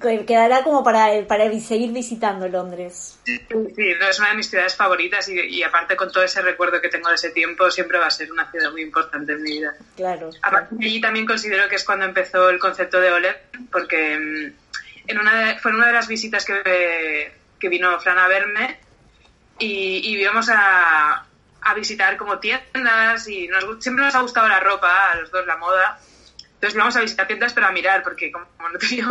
Quedará 0.00 0.62
como 0.62 0.82
para, 0.82 1.26
para 1.26 1.50
seguir 1.60 1.92
visitando 1.92 2.48
Londres. 2.48 3.18
Sí, 3.24 3.40
es 4.08 4.18
una 4.18 4.30
de 4.30 4.36
mis 4.36 4.48
ciudades 4.48 4.74
favoritas 4.74 5.28
y, 5.28 5.62
aparte 5.62 5.96
con 5.96 6.10
todo 6.10 6.22
ese 6.22 6.40
recuerdo 6.42 6.80
que 6.80 6.88
tengo 6.88 7.08
de 7.08 7.16
ese 7.16 7.30
tiempo, 7.30 7.70
siempre 7.70 7.98
va 7.98 8.06
a 8.06 8.10
ser 8.10 8.32
una 8.32 8.50
ciudad 8.50 8.70
muy 8.70 8.82
importante 8.82 9.32
en 9.32 9.42
mi 9.42 9.50
vida. 9.52 9.74
Claro. 9.96 10.30
Aparte, 10.42 10.76
allí 10.80 11.00
también 11.00 11.26
considero 11.26 11.68
que 11.68 11.76
es 11.76 11.84
cuando 11.84 12.04
empezó 12.04 12.48
el 12.48 12.58
concepto 12.58 13.00
de 13.00 13.12
OLED, 13.12 13.36
porque 13.70 14.18
mm, 14.18 15.08
en 15.08 15.18
una 15.18 15.58
fue 15.58 15.72
una 15.72 15.86
de 15.86 15.92
las 15.92 16.08
visitas 16.08 16.44
que, 16.44 17.32
que 17.58 17.68
vino 17.68 17.98
Fran 18.00 18.18
a 18.18 18.28
verme 18.28 18.78
y, 19.58 19.98
y 19.98 20.20
íbamos 20.20 20.48
a, 20.48 21.26
a 21.62 21.74
visitar 21.74 22.16
como 22.16 22.38
tiendas 22.38 23.28
y 23.28 23.48
nos, 23.48 23.82
siempre 23.82 24.04
nos 24.04 24.14
ha 24.14 24.20
gustado 24.20 24.48
la 24.48 24.60
ropa, 24.60 25.12
a 25.12 25.16
los 25.16 25.30
dos 25.30 25.46
la 25.46 25.56
moda. 25.56 25.98
Entonces 26.54 26.74
íbamos 26.74 26.96
a 26.96 27.00
visitar 27.00 27.26
tiendas 27.26 27.54
pero 27.54 27.66
a 27.66 27.72
mirar, 27.72 28.02
porque 28.02 28.30
como 28.30 28.46
no 28.72 28.78
tenía 28.78 29.08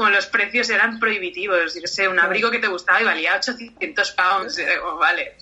como 0.00 0.08
los 0.08 0.24
precios 0.28 0.70
eran 0.70 0.98
prohibitivos. 0.98 1.74
Yo 1.74 1.86
sé, 1.86 2.08
un 2.08 2.18
abrigo 2.18 2.50
que 2.50 2.58
te 2.58 2.68
gustaba 2.68 3.02
y 3.02 3.04
valía 3.04 3.36
800 3.36 4.12
pounds. 4.12 4.58
vale, 4.98 5.36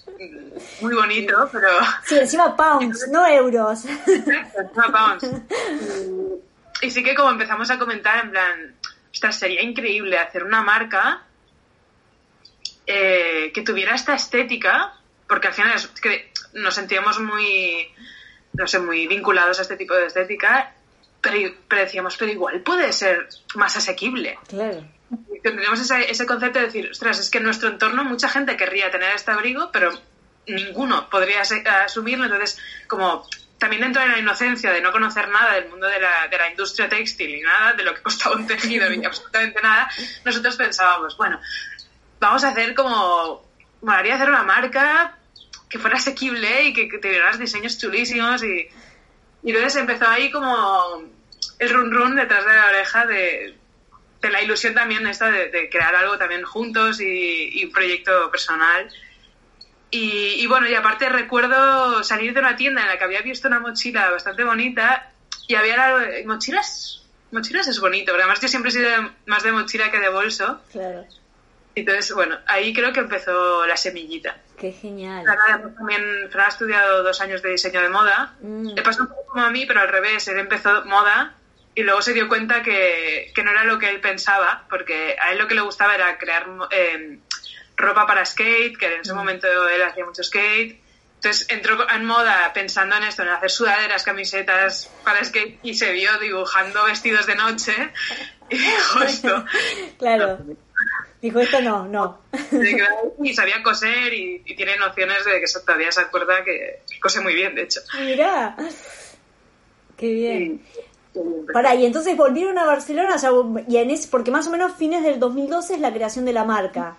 muy 0.81 0.97
bonito, 0.97 1.49
pero... 1.53 1.69
Sí, 2.05 2.19
encima 2.19 2.57
pounds, 2.57 3.07
no 3.09 3.25
euros. 3.25 3.85
Encima 3.85 4.91
pounds. 4.91 5.29
Y 6.81 6.91
sí 6.91 7.05
que 7.05 7.15
como 7.15 7.31
empezamos 7.31 7.71
a 7.71 7.79
comentar, 7.79 8.25
en 8.25 8.31
plan, 8.33 8.75
ostras, 9.13 9.39
sería 9.39 9.63
increíble 9.63 10.19
hacer 10.19 10.43
una 10.43 10.61
marca 10.63 11.23
eh, 12.85 13.53
que 13.55 13.63
tuviera 13.63 13.95
esta 13.95 14.15
estética, 14.15 14.93
porque 15.29 15.47
al 15.47 15.55
final 15.55 15.77
es 15.77 15.87
que 15.87 16.33
nos 16.55 16.75
sentíamos 16.75 17.21
muy, 17.21 17.95
no 18.55 18.67
sé, 18.67 18.81
muy 18.81 19.07
vinculados 19.07 19.61
a 19.61 19.63
este 19.63 19.77
tipo 19.77 19.95
de 19.95 20.07
estética 20.07 20.75
pero, 21.69 21.83
decíamos, 21.83 22.17
pero 22.17 22.31
igual 22.31 22.61
puede 22.61 22.93
ser 22.93 23.29
más 23.55 23.77
asequible. 23.77 24.39
Claro. 24.49 24.85
Tendríamos 25.43 25.81
ese, 25.81 26.11
ese 26.11 26.27
concepto 26.27 26.59
de 26.59 26.67
decir, 26.67 26.91
ostras, 26.91 27.19
es 27.19 27.31
que 27.31 27.39
en 27.39 27.45
nuestro 27.45 27.69
entorno 27.69 28.05
mucha 28.05 28.29
gente 28.29 28.57
querría 28.57 28.91
tener 28.91 29.15
este 29.15 29.31
abrigo, 29.31 29.71
pero 29.73 29.93
ninguno 30.47 31.09
podría 31.09 31.43
asumirlo. 31.43 32.25
Entonces, 32.25 32.59
como 32.87 33.27
también 33.59 33.83
dentro 33.83 34.03
de 34.03 34.09
la 34.09 34.19
inocencia 34.19 34.73
de 34.73 34.81
no 34.81 34.93
conocer 34.93 35.29
nada 35.29 35.55
del 35.55 35.69
mundo 35.69 35.87
de 35.87 36.01
la, 36.01 36.29
de 36.29 36.39
la 36.39 36.51
industria 36.51 36.89
textil 36.89 37.35
y 37.35 37.41
nada 37.41 37.73
de 37.73 37.85
lo 37.85 37.95
que 37.95 38.03
costaba 38.03 38.37
un 38.37 38.47
tejido 38.47 38.89
ni 38.91 39.05
absolutamente 39.05 39.61
nada, 39.63 39.89
nosotros 40.25 40.57
pensábamos, 40.57 41.17
bueno, 41.17 41.41
vamos 42.21 42.45
a 42.45 42.49
hacer 42.49 42.75
como, 42.75 43.45
molaría 43.83 44.17
hacer 44.17 44.29
una 44.29 44.43
marca 44.43 45.17
que 45.69 45.79
fuera 45.79 45.97
asequible 45.97 46.65
y 46.65 46.73
que, 46.73 46.89
que 46.89 46.99
tuviera 46.99 47.37
diseños 47.37 47.79
chulísimos 47.79 48.43
y 48.43 48.69
y 49.43 49.51
entonces 49.51 49.77
empezó 49.77 50.07
ahí 50.09 50.31
como 50.31 51.03
el 51.59 51.71
run 51.71 51.91
run 51.93 52.17
detrás 52.17 52.45
de 52.45 52.53
la 52.53 52.67
oreja 52.67 53.07
de, 53.07 53.59
de 54.21 54.31
la 54.31 54.43
ilusión 54.43 54.75
también 54.75 55.07
esta 55.07 55.31
de, 55.31 55.69
crear 55.71 55.95
algo 55.95 56.19
también 56.19 56.43
juntos 56.43 57.01
y, 57.01 57.65
un 57.65 57.73
proyecto 57.73 58.31
personal. 58.31 58.89
Y, 59.91 60.47
bueno, 60.49 60.69
y 60.69 60.75
aparte 60.75 61.09
recuerdo 61.09 62.05
salir 62.05 62.35
de 62.35 62.41
una 62.41 62.57
tienda 62.57 62.83
en 62.83 62.89
la 62.89 62.99
que 62.99 63.05
había 63.05 63.23
visto 63.23 63.49
una 63.49 63.59
mochila 63.59 64.11
bastante 64.11 64.45
bonita 64.45 65.13
y 65.47 65.55
había 65.55 66.25
mochilas. 66.27 67.07
Mochilas 67.31 67.69
es 67.69 67.81
bonito, 67.81 68.13
pero 68.13 68.25
además 68.25 68.41
yo 68.41 68.49
siempre 68.49 68.71
he 68.71 68.73
sido 68.73 68.91
más 69.27 69.43
de 69.43 69.53
mochila 69.53 69.91
que 69.91 69.99
de 69.99 70.11
bolso. 70.11 70.61
Claro. 70.73 71.07
Entonces, 71.75 72.13
bueno, 72.13 72.37
ahí 72.47 72.75
creo 72.75 72.93
que 72.93 73.01
empezó 73.01 73.67
la 73.67 73.77
semillita. 73.77 74.37
Qué 74.59 74.73
genial. 74.73 75.25
también 75.77 76.29
Fran 76.31 76.47
ha 76.47 76.49
estudiado 76.49 77.03
dos 77.03 77.21
años 77.21 77.41
de 77.41 77.51
diseño 77.51 77.81
de 77.81 77.89
moda. 77.89 78.35
Mm. 78.41 78.75
Le 78.75 78.83
pasó 78.83 79.03
un 79.03 79.09
poco 79.09 79.27
como 79.27 79.45
a 79.45 79.51
mí, 79.51 79.65
pero 79.65 79.81
al 79.81 79.89
revés. 79.89 80.27
Él 80.29 80.39
empezó 80.39 80.85
moda 80.85 81.38
y 81.79 81.85
luego 81.85 82.03
se 82.03 82.13
dio 82.13 82.27
cuenta 82.27 82.61
que, 82.61 83.31
que, 83.33 83.45
no 83.45 83.53
era 83.53 83.63
lo 83.63 83.79
que 83.79 83.89
él 83.89 84.01
pensaba, 84.01 84.65
porque 84.69 85.15
a 85.17 85.31
él 85.31 85.39
lo 85.39 85.47
que 85.47 85.55
le 85.55 85.61
gustaba 85.61 85.95
era 85.95 86.19
crear 86.19 86.49
eh, 86.73 87.21
ropa 87.77 88.05
para 88.05 88.27
skate, 88.27 88.77
que 88.77 88.87
en 88.87 89.01
ese 89.03 89.13
mm. 89.13 89.17
momento 89.17 89.47
él 89.69 89.81
hacía 89.85 90.05
mucho 90.05 90.25
skate. 90.25 90.81
Entonces 91.15 91.49
entró 91.51 91.89
en 91.89 92.05
moda 92.05 92.51
pensando 92.53 92.97
en 92.97 93.05
esto, 93.05 93.23
en 93.23 93.29
hacer 93.29 93.53
sudaderas, 93.53 94.03
camisetas 94.03 94.91
para 95.05 95.25
skate 95.25 95.61
y 95.63 95.75
se 95.75 95.93
vio 95.93 96.19
dibujando 96.19 96.85
vestidos 96.85 97.27
de 97.27 97.37
noche 97.37 97.93
y 98.51 98.59
dijo 98.59 99.03
esto. 99.03 99.45
claro. 100.01 100.37
Dijo 101.23 101.39
esto 101.39 101.61
no, 101.61 101.87
no. 101.87 102.23
Y 103.23 103.35
sabía 103.35 103.63
coser 103.63 104.13
y, 104.13 104.43
tiene 104.57 104.77
nociones 104.79 105.25
de 105.25 105.41
que 105.41 105.47
todavía 105.65 105.93
se 105.93 106.01
acuerda 106.01 106.43
que 106.43 106.81
cose 107.01 107.21
muy 107.21 107.35
bien, 107.35 107.55
de 107.55 107.63
hecho. 107.63 107.83
Mira, 108.01 108.57
qué 109.97 110.09
bien. 110.09 110.61
Para, 111.53 111.75
y 111.75 111.87
entonces 111.87 112.17
volvieron 112.17 112.59
a 112.59 112.65
Barcelona, 112.65 113.17
y 113.67 113.77
en 113.77 113.91
ese, 113.91 114.09
porque 114.09 114.31
más 114.31 114.47
o 114.47 114.51
menos 114.51 114.75
fines 114.77 115.03
del 115.03 115.19
2012 115.19 115.75
es 115.75 115.81
la 115.81 115.93
creación 115.93 116.25
de 116.25 116.33
la 116.33 116.45
marca. 116.45 116.97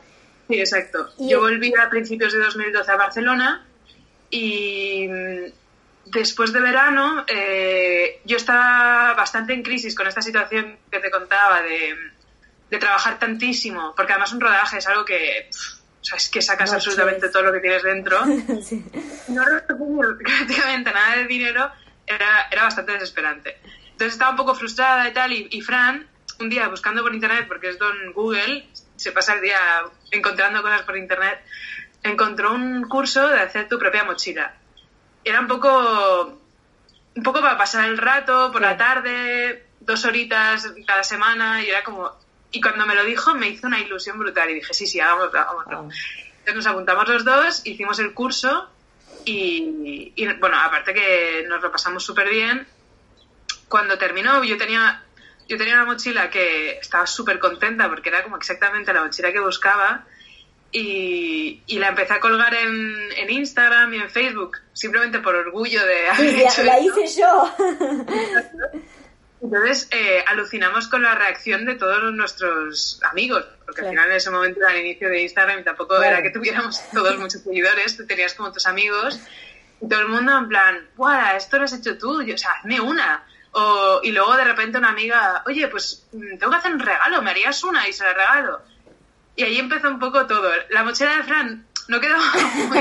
Sí, 0.49 0.59
exacto. 0.59 1.09
Yo 1.19 1.41
volví 1.41 1.71
a 1.79 1.89
principios 1.89 2.33
de 2.33 2.39
2012 2.39 2.91
a 2.91 2.95
Barcelona 2.95 3.65
y 4.31 5.07
mm, 5.07 5.51
después 6.05 6.51
de 6.51 6.59
verano 6.59 7.23
eh, 7.27 8.19
yo 8.25 8.37
estaba 8.37 9.13
bastante 9.13 9.53
en 9.53 9.61
crisis 9.61 9.93
con 9.93 10.07
esta 10.07 10.23
situación 10.23 10.77
que 10.91 10.99
te 10.99 11.11
contaba 11.11 11.61
de, 11.61 11.95
trabajar 12.79 13.19
tantísimo, 13.19 13.93
porque 13.95 14.13
además 14.13 14.31
un 14.33 14.41
rodaje 14.41 14.77
es 14.77 14.87
algo 14.87 15.05
que... 15.05 15.49
o 16.01 16.03
sea, 16.03 16.17
es 16.17 16.29
que 16.29 16.41
sacas 16.41 16.73
absolutamente 16.73 17.29
todo 17.29 17.43
lo 17.43 17.51
que 17.51 17.59
tienes 17.59 17.83
dentro. 17.83 18.19
No 19.29 19.45
recibir 19.45 20.17
prácticamente 20.23 20.91
nada 20.91 21.17
de 21.17 21.25
dinero 21.25 21.71
era, 22.07 22.47
era 22.51 22.63
bastante 22.63 22.93
desesperante. 22.93 23.57
Entonces 23.99 24.13
estaba 24.13 24.31
un 24.31 24.37
poco 24.37 24.55
frustrada 24.55 25.09
y 25.09 25.11
tal, 25.11 25.33
y, 25.33 25.49
y 25.51 25.59
Fran, 25.59 26.07
un 26.39 26.49
día 26.49 26.69
buscando 26.69 27.01
por 27.03 27.13
internet, 27.13 27.49
porque 27.49 27.67
es 27.67 27.77
don 27.77 28.13
Google, 28.13 28.65
se 28.95 29.11
pasa 29.11 29.33
el 29.33 29.41
día 29.41 29.59
encontrando 30.09 30.61
cosas 30.61 30.83
por 30.83 30.95
internet, 30.95 31.43
encontró 32.01 32.53
un 32.53 32.83
curso 32.87 33.27
de 33.27 33.41
hacer 33.41 33.67
tu 33.67 33.77
propia 33.77 34.05
mochila. 34.05 34.55
Era 35.21 35.41
un 35.41 35.47
poco, 35.47 36.39
un 37.13 37.23
poco 37.23 37.41
para 37.41 37.57
pasar 37.57 37.89
el 37.89 37.97
rato, 37.97 38.53
por 38.53 38.61
la 38.61 38.77
tarde, 38.77 39.65
dos 39.81 40.05
horitas 40.05 40.65
cada 40.87 41.03
semana, 41.03 41.61
y 41.61 41.69
era 41.69 41.83
como... 41.83 42.09
Y 42.53 42.61
cuando 42.61 42.85
me 42.85 42.95
lo 42.95 43.03
dijo 43.03 43.33
me 43.33 43.49
hizo 43.49 43.67
una 43.67 43.81
ilusión 43.81 44.17
brutal 44.17 44.49
y 44.49 44.53
dije, 44.53 44.73
sí, 44.73 44.87
sí, 44.87 45.01
hagámoslo, 45.01 45.37
hagámoslo. 45.37 45.89
Entonces 46.39 46.55
nos 46.55 46.67
apuntamos 46.67 47.05
los 47.09 47.25
dos, 47.25 47.65
hicimos 47.65 47.99
el 47.99 48.13
curso 48.13 48.69
y, 49.25 50.13
y 50.15 50.25
bueno, 50.35 50.57
aparte 50.57 50.93
que 50.93 51.45
nos 51.49 51.61
lo 51.61 51.69
pasamos 51.69 52.01
súper 52.05 52.29
bien, 52.29 52.65
cuando 53.69 53.97
terminó 53.97 54.43
yo 54.43 54.57
tenía 54.57 55.03
yo 55.47 55.57
tenía 55.57 55.75
una 55.75 55.85
mochila 55.85 56.29
que 56.29 56.77
estaba 56.77 57.07
súper 57.07 57.39
contenta 57.39 57.89
porque 57.89 58.09
era 58.09 58.23
como 58.23 58.37
exactamente 58.37 58.93
la 58.93 59.03
mochila 59.03 59.31
que 59.31 59.39
buscaba 59.39 60.05
y, 60.71 61.63
la 61.79 61.87
empecé 61.87 62.13
a 62.13 62.19
colgar 62.19 62.53
en, 62.53 62.95
en, 63.17 63.29
Instagram 63.29 63.93
y 63.93 63.97
en 63.97 64.09
Facebook 64.09 64.57
simplemente 64.73 65.19
por 65.19 65.35
orgullo 65.35 65.83
de 65.83 66.09
haber 66.09 66.35
hecho 66.35 66.63
la, 66.63 66.79
hice 66.79 67.19
yo. 67.19 67.55
Entonces 69.41 69.87
eh, 69.91 70.23
alucinamos 70.27 70.87
con 70.87 71.01
la 71.01 71.15
reacción 71.15 71.65
de 71.65 71.75
todos 71.75 72.13
nuestros 72.13 72.99
amigos, 73.09 73.47
porque 73.65 73.81
al 73.81 73.89
final 73.89 74.09
en 74.09 74.17
ese 74.17 74.29
momento 74.29 74.59
al 74.67 74.77
inicio 74.77 75.09
de 75.09 75.21
Instagram 75.21 75.63
tampoco 75.63 76.01
era 76.03 76.21
que 76.21 76.29
tuviéramos 76.29 76.81
todos 76.91 77.17
muchos 77.19 77.41
seguidores, 77.41 77.95
tú 77.95 78.05
tenías 78.05 78.33
como 78.33 78.51
tus 78.51 78.67
amigos 78.67 79.19
y 79.81 79.87
todo 79.87 80.01
el 80.01 80.09
mundo 80.09 80.37
en 80.37 80.47
plan, 80.49 80.89
¡guau! 80.97 81.37
Esto 81.37 81.57
lo 81.57 81.63
has 81.63 81.73
hecho 81.73 81.97
tú, 81.97 82.21
o 82.21 82.37
sea, 82.37 82.51
hazme 82.59 82.81
una. 82.81 83.25
O, 83.59 83.99
y 84.03 84.11
luego 84.11 84.35
de 84.35 84.43
repente 84.43 84.77
una 84.77 84.89
amiga, 84.89 85.43
oye, 85.45 85.67
pues 85.67 86.07
mm, 86.11 86.37
tengo 86.37 86.51
que 86.51 86.57
hacer 86.57 86.73
un 86.73 86.79
regalo, 86.79 87.21
¿me 87.21 87.31
harías 87.31 87.63
una? 87.63 87.87
Y 87.87 87.93
se 87.93 88.03
la 88.03 88.13
regalo. 88.13 88.61
Y 89.35 89.43
ahí 89.43 89.59
empezó 89.59 89.89
un 89.89 89.99
poco 89.99 90.25
todo. 90.27 90.51
La 90.69 90.83
mochila 90.83 91.17
de 91.17 91.23
Fran 91.23 91.67
no 91.87 91.99
quedó 91.99 92.17
muy... 92.67 92.79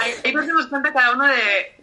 ahí, 0.00 0.32
nos 0.32 0.46
dimos 0.46 0.66
cuenta 0.66 0.92
cada 0.92 1.12
uno 1.12 1.26
de 1.26 1.76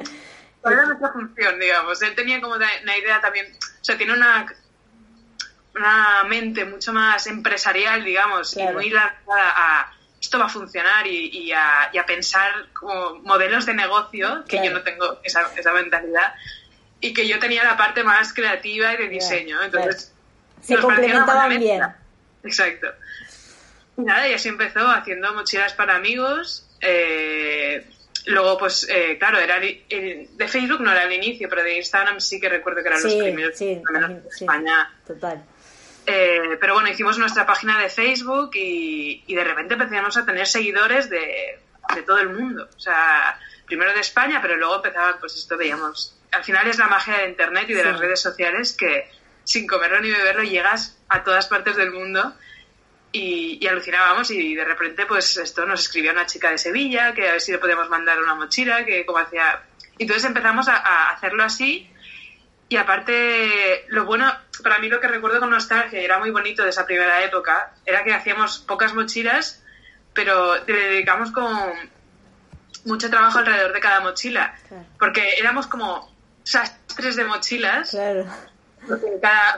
cuál 0.62 0.74
era 0.74 0.86
nuestra 0.86 1.12
función, 1.12 1.60
digamos. 1.60 2.02
Él 2.02 2.16
tenía 2.16 2.42
como 2.42 2.56
una 2.56 2.98
idea 2.98 3.22
también, 3.22 3.48
o 3.54 3.84
sea, 3.84 3.98
tiene 3.98 4.14
una, 4.14 4.46
una 5.76 6.24
mente 6.26 6.66
mucho 6.66 6.94
más 6.94 7.28
empresarial, 7.28 8.04
digamos, 8.04 8.56
y 8.58 8.64
muy 8.64 8.90
lanzada 8.90 9.54
a 9.56 9.94
esto 10.22 10.38
va 10.38 10.46
a 10.46 10.50
funcionar 10.50 11.08
y, 11.08 11.52
a, 11.54 11.92
pensar 12.06 12.52
como 12.74 13.16
modelos 13.20 13.66
de 13.66 13.74
negocio, 13.74 14.44
que 14.48 14.64
yo 14.64 14.72
no 14.72 14.82
tengo 14.82 15.20
esa, 15.24 15.50
esa 15.56 15.72
mentalidad 15.72 16.34
y 17.02 17.14
que 17.14 17.28
yo 17.28 17.40
tenía 17.40 17.64
la 17.64 17.78
parte 17.78 18.04
más 18.04 18.34
creativa 18.34 18.94
y 18.94 18.98
de 18.98 19.10
diseño. 19.10 19.62
Entonces, 19.64 20.14
se 20.62 20.78
complementaban 20.78 21.58
bien. 21.60 21.84
Exacto. 22.44 22.88
Y 23.98 24.02
nada, 24.02 24.28
y 24.28 24.34
así 24.34 24.50
empezó 24.50 24.88
haciendo 24.88 25.34
mochilas 25.34 25.74
para 25.74 25.96
amigos. 25.96 26.68
Eh, 26.82 27.86
luego, 28.26 28.58
pues, 28.58 28.88
eh, 28.90 29.18
claro, 29.18 29.40
era 29.40 29.60
de 29.60 30.48
Facebook 30.48 30.82
no 30.82 30.92
era 30.92 31.04
el 31.04 31.14
inicio, 31.14 31.50
pero 31.50 31.64
de 31.64 31.78
Instagram 31.78 32.20
sí 32.20 32.40
que 32.40 32.50
recuerdo 32.50 32.82
que 32.82 32.88
eran 32.90 33.04
los 33.04 33.16
primeros, 33.16 33.58
sí, 33.58 33.70
en 33.70 34.24
España. 34.30 34.94
Total. 35.06 35.44
Eh, 36.06 36.58
pero 36.60 36.74
bueno, 36.74 36.90
hicimos 36.90 37.20
nuestra 37.20 37.46
página 37.46 37.80
de 37.80 37.90
Facebook 37.90 38.52
y, 38.56 39.24
y 39.28 39.36
de 39.36 39.44
repente 39.44 39.76
empezamos 39.76 40.18
a 40.18 40.26
tener 40.26 40.48
seguidores 40.48 41.10
de, 41.10 41.60
de, 41.96 42.02
todo 42.04 42.18
el 42.18 42.30
mundo. 42.30 42.68
O 42.76 42.80
sea, 42.80 43.40
primero 43.68 43.94
de 43.94 44.00
España, 44.00 44.40
pero 44.42 44.56
luego 44.56 44.78
empezaba, 44.78 45.18
pues 45.20 45.36
esto 45.36 45.56
veíamos 45.56 46.19
al 46.32 46.44
final 46.44 46.68
es 46.68 46.78
la 46.78 46.88
magia 46.88 47.18
de 47.18 47.30
Internet 47.30 47.66
y 47.70 47.74
de 47.74 47.84
las 47.84 48.00
redes 48.00 48.22
sociales 48.22 48.74
que 48.74 49.10
sin 49.44 49.66
comerlo 49.66 50.00
ni 50.00 50.12
beberlo 50.12 50.44
llegas 50.44 50.98
a 51.10 51.24
todas 51.24 51.48
partes 51.48 51.76
del 51.76 51.92
mundo 51.92 52.36
y, 53.12 53.66
alucinábamos 53.68 54.30
y 54.32 54.54
de 54.54 54.64
repente 54.64 55.06
pues 55.06 55.38
esto 55.38 55.66
nos 55.66 55.82
escribió 55.82 56.12
una 56.12 56.26
chica 56.26 56.52
de 56.52 56.58
Sevilla 56.58 57.14
que 57.14 57.28
a 57.28 57.32
ver 57.34 57.42
si 57.42 57.52
le 57.52 57.58
podíamos 57.58 57.90
mandar 57.90 58.20
una 58.20 58.36
mochila, 58.36 58.86
que 58.86 59.06
como 59.06 59.20
hacía... 59.20 59.64
Y 59.98 60.04
entonces 60.04 60.26
empezamos 60.26 60.68
a, 60.68 61.10
hacerlo 61.10 61.44
así 61.44 61.92
y 62.70 62.78
aparte 62.78 63.86
lo 63.88 64.06
bueno, 64.06 64.32
para 64.62 64.78
mí 64.78 64.88
lo 64.88 65.00
que 65.00 65.08
recuerdo 65.08 65.40
con 65.40 65.50
nostalgia 65.50 66.00
y 66.00 66.06
era 66.06 66.20
muy 66.20 66.30
bonito 66.30 66.64
de 66.64 66.70
esa 66.70 66.86
primera 66.86 67.24
época 67.24 67.74
era 67.86 68.04
que 68.04 68.14
hacíamos 68.14 68.60
pocas 68.60 68.94
mochilas 68.94 69.64
pero 70.14 70.64
le 70.66 70.74
dedicamos 70.74 71.32
con 71.32 71.74
mucho 72.86 73.10
trabajo 73.10 73.40
alrededor 73.40 73.74
de 73.74 73.80
cada 73.80 74.02
mochila 74.02 74.56
porque 75.00 75.34
éramos 75.38 75.66
como 75.66 76.19
sastres 76.50 77.16
de 77.16 77.26
mochilas. 77.26 77.92
Claro. 77.92 78.26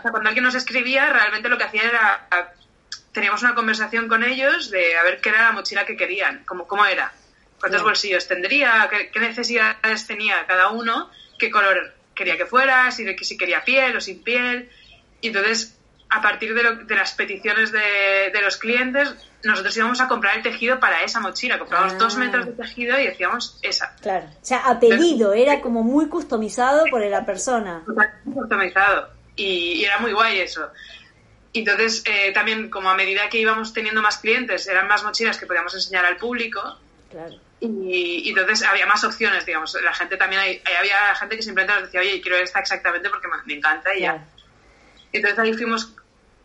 cuando 0.01 0.27
alguien 0.27 0.43
nos 0.43 0.55
escribía, 0.55 1.09
realmente 1.09 1.47
lo 1.49 1.57
que 1.57 1.63
hacía 1.63 1.83
era. 1.83 2.53
Teníamos 3.13 3.41
una 3.43 3.55
conversación 3.55 4.07
con 4.07 4.23
ellos 4.23 4.71
de 4.71 4.97
a 4.97 5.03
ver 5.03 5.19
qué 5.19 5.29
era 5.29 5.43
la 5.43 5.51
mochila 5.51 5.85
que 5.85 5.97
querían, 5.97 6.43
cómo, 6.45 6.65
cómo 6.65 6.85
era, 6.85 7.11
cuántos 7.59 7.83
bolsillos 7.83 8.25
tendría, 8.25 8.89
qué, 8.89 9.19
necesidades 9.19 10.07
tenía 10.07 10.45
cada 10.47 10.69
uno, 10.69 11.11
qué 11.37 11.51
color 11.51 11.93
quería 12.15 12.37
que 12.37 12.45
fuera, 12.45 12.89
si, 12.91 13.17
si 13.17 13.37
quería 13.37 13.65
piel 13.65 13.97
o 13.97 14.01
sin 14.01 14.23
piel. 14.23 14.69
Y 15.19 15.27
entonces, 15.27 15.77
a 16.09 16.21
partir 16.21 16.53
de, 16.53 16.95
las 16.95 17.13
peticiones 17.13 17.73
de, 17.73 18.31
de 18.33 18.41
los 18.41 18.55
clientes, 18.55 19.13
nosotros 19.43 19.75
íbamos 19.75 20.01
a 20.01 20.07
comprar 20.07 20.37
el 20.37 20.43
tejido 20.43 20.79
para 20.79 21.03
esa 21.03 21.19
mochila. 21.19 21.59
Compramos 21.59 21.97
dos 21.97 22.15
ah. 22.15 22.19
metros 22.19 22.45
de 22.45 22.51
tejido 22.53 22.99
y 22.99 23.07
decíamos 23.07 23.59
esa. 23.61 23.95
Claro. 24.01 24.27
O 24.27 24.45
sea, 24.45 24.59
a 24.59 24.79
pedido, 24.79 25.33
era 25.33 25.61
como 25.61 25.83
muy 25.83 26.07
customizado 26.07 26.85
por 26.89 27.01
la 27.05 27.25
persona. 27.25 27.83
Customizado. 28.33 29.09
Y, 29.35 29.83
era 29.83 29.99
muy 29.99 30.13
guay 30.13 30.39
eso. 30.39 30.69
Entonces, 31.53 32.03
eh, 32.05 32.31
también 32.33 32.69
como 32.69 32.89
a 32.89 32.95
medida 32.95 33.29
que 33.29 33.39
íbamos 33.39 33.73
teniendo 33.73 34.01
más 34.01 34.17
clientes, 34.17 34.67
eran 34.67 34.87
más 34.87 35.03
mochilas 35.03 35.37
que 35.37 35.45
podíamos 35.45 35.73
enseñar 35.73 36.05
al 36.05 36.17
público. 36.17 36.77
Claro. 37.09 37.35
Y, 37.59 38.29
entonces 38.29 38.63
había 38.67 38.85
más 38.85 39.03
opciones, 39.03 39.45
digamos. 39.45 39.77
La 39.83 39.93
gente 39.93 40.17
también, 40.17 40.41
hay, 40.41 40.61
había 40.79 41.13
gente 41.15 41.35
que 41.35 41.43
simplemente 41.43 41.73
nos 41.73 41.83
decía, 41.83 42.01
oye, 42.01 42.21
quiero 42.21 42.37
esta 42.37 42.59
exactamente 42.59 43.09
porque 43.09 43.27
me, 43.45 43.53
encanta 43.53 43.95
y 43.95 44.01
ya. 44.01 44.25
Entonces 45.11 45.39
ahí 45.39 45.53
fuimos 45.53 45.93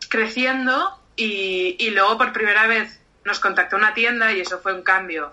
creciendo 0.08 1.00
y, 1.16 1.90
luego 1.90 2.18
por 2.18 2.32
primera 2.32 2.66
vez 2.66 3.00
nos 3.24 3.40
contactó 3.40 3.76
una 3.76 3.94
tienda 3.94 4.32
y 4.32 4.40
eso 4.40 4.58
fue 4.60 4.74
un 4.74 4.82
cambio. 4.82 5.32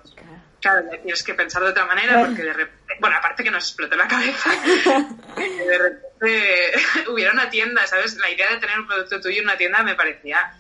Claro, 0.62 0.88
tienes 0.90 1.24
que 1.24 1.34
pensar 1.34 1.62
de 1.62 1.70
otra 1.70 1.86
manera 1.86 2.24
porque 2.26 2.42
de 2.42 2.54
repente, 2.54 2.94
bueno, 3.02 3.18
aparte 3.18 3.44
que 3.44 3.52
nos 3.52 3.66
explotó 3.66 3.98
la 3.98 4.08
cabeza, 4.08 4.50
de 5.36 5.78
repente 5.78 6.74
hubiera 7.12 7.34
una 7.34 7.50
tienda, 7.50 7.86
¿sabes? 7.86 8.16
La 8.18 8.32
idea 8.32 8.50
de 8.50 8.58
tener 8.58 8.80
un 8.80 8.88
producto 8.88 9.20
tuyo 9.20 9.40
en 9.40 9.44
una 9.44 9.58
tienda 9.58 9.84
me 9.84 9.96
parecía... 9.96 10.58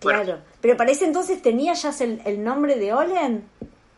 Claro, 0.00 0.42
pero 0.60 0.76
para 0.76 0.90
ese 0.90 1.04
entonces 1.04 1.40
tenía 1.40 1.74
ya 1.74 1.90
el, 2.00 2.42
nombre 2.42 2.76
de 2.76 2.92
Olen. 2.92 3.48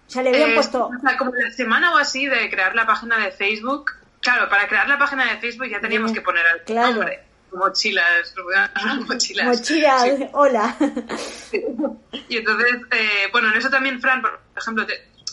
Ya 0.08 0.23
le 0.23 0.30
habían 0.30 0.50
eh, 0.50 0.54
puesto... 0.54 0.90
como 1.18 1.32
la 1.32 1.50
semana 1.50 1.94
o 1.94 1.99
así 1.99 2.26
de 2.26 2.49
crear 2.50 2.75
la 2.75 2.87
página 2.87 3.18
de 3.18 3.32
Facebook. 3.32 3.92
Claro, 4.20 4.49
para 4.49 4.68
crear 4.68 4.88
la 4.88 4.99
página 4.99 5.25
de 5.32 5.38
Facebook 5.38 5.68
ya 5.68 5.80
teníamos 5.80 6.12
que 6.12 6.20
poner 6.20 6.44
el 6.66 6.75
nombre 6.75 7.26
mochilas, 7.57 8.35
mochilas. 9.07 9.47
Mochilas, 9.47 10.05
hola. 10.33 10.77
Y 12.29 12.37
entonces, 12.37 12.77
eh, 12.91 13.29
bueno, 13.33 13.51
en 13.51 13.59
eso 13.59 13.71
también 13.71 14.01
Fran, 14.01 14.23
por 14.23 14.41
ejemplo, 14.57 14.87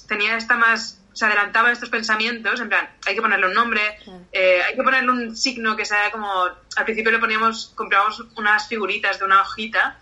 tenía 0.07 0.37
esta 0.37 0.55
más 0.55 0.99
se 1.13 1.25
adelantaba 1.25 1.69
a 1.69 1.71
estos 1.71 1.89
pensamientos, 1.89 2.59
en 2.59 2.69
plan, 2.69 2.89
hay 3.05 3.15
que 3.15 3.21
ponerle 3.21 3.47
un 3.47 3.53
nombre, 3.53 3.81
eh, 4.31 4.61
hay 4.63 4.75
que 4.75 4.81
ponerle 4.81 5.11
un 5.11 5.35
signo 5.35 5.75
que 5.75 5.85
sea 5.85 6.11
como, 6.11 6.27
al 6.75 6.85
principio 6.85 7.11
le 7.11 7.19
poníamos, 7.19 7.71
comprábamos 7.75 8.25
unas 8.35 8.67
figuritas 8.67 9.19
de 9.19 9.25
una 9.25 9.41
hojita 9.41 9.99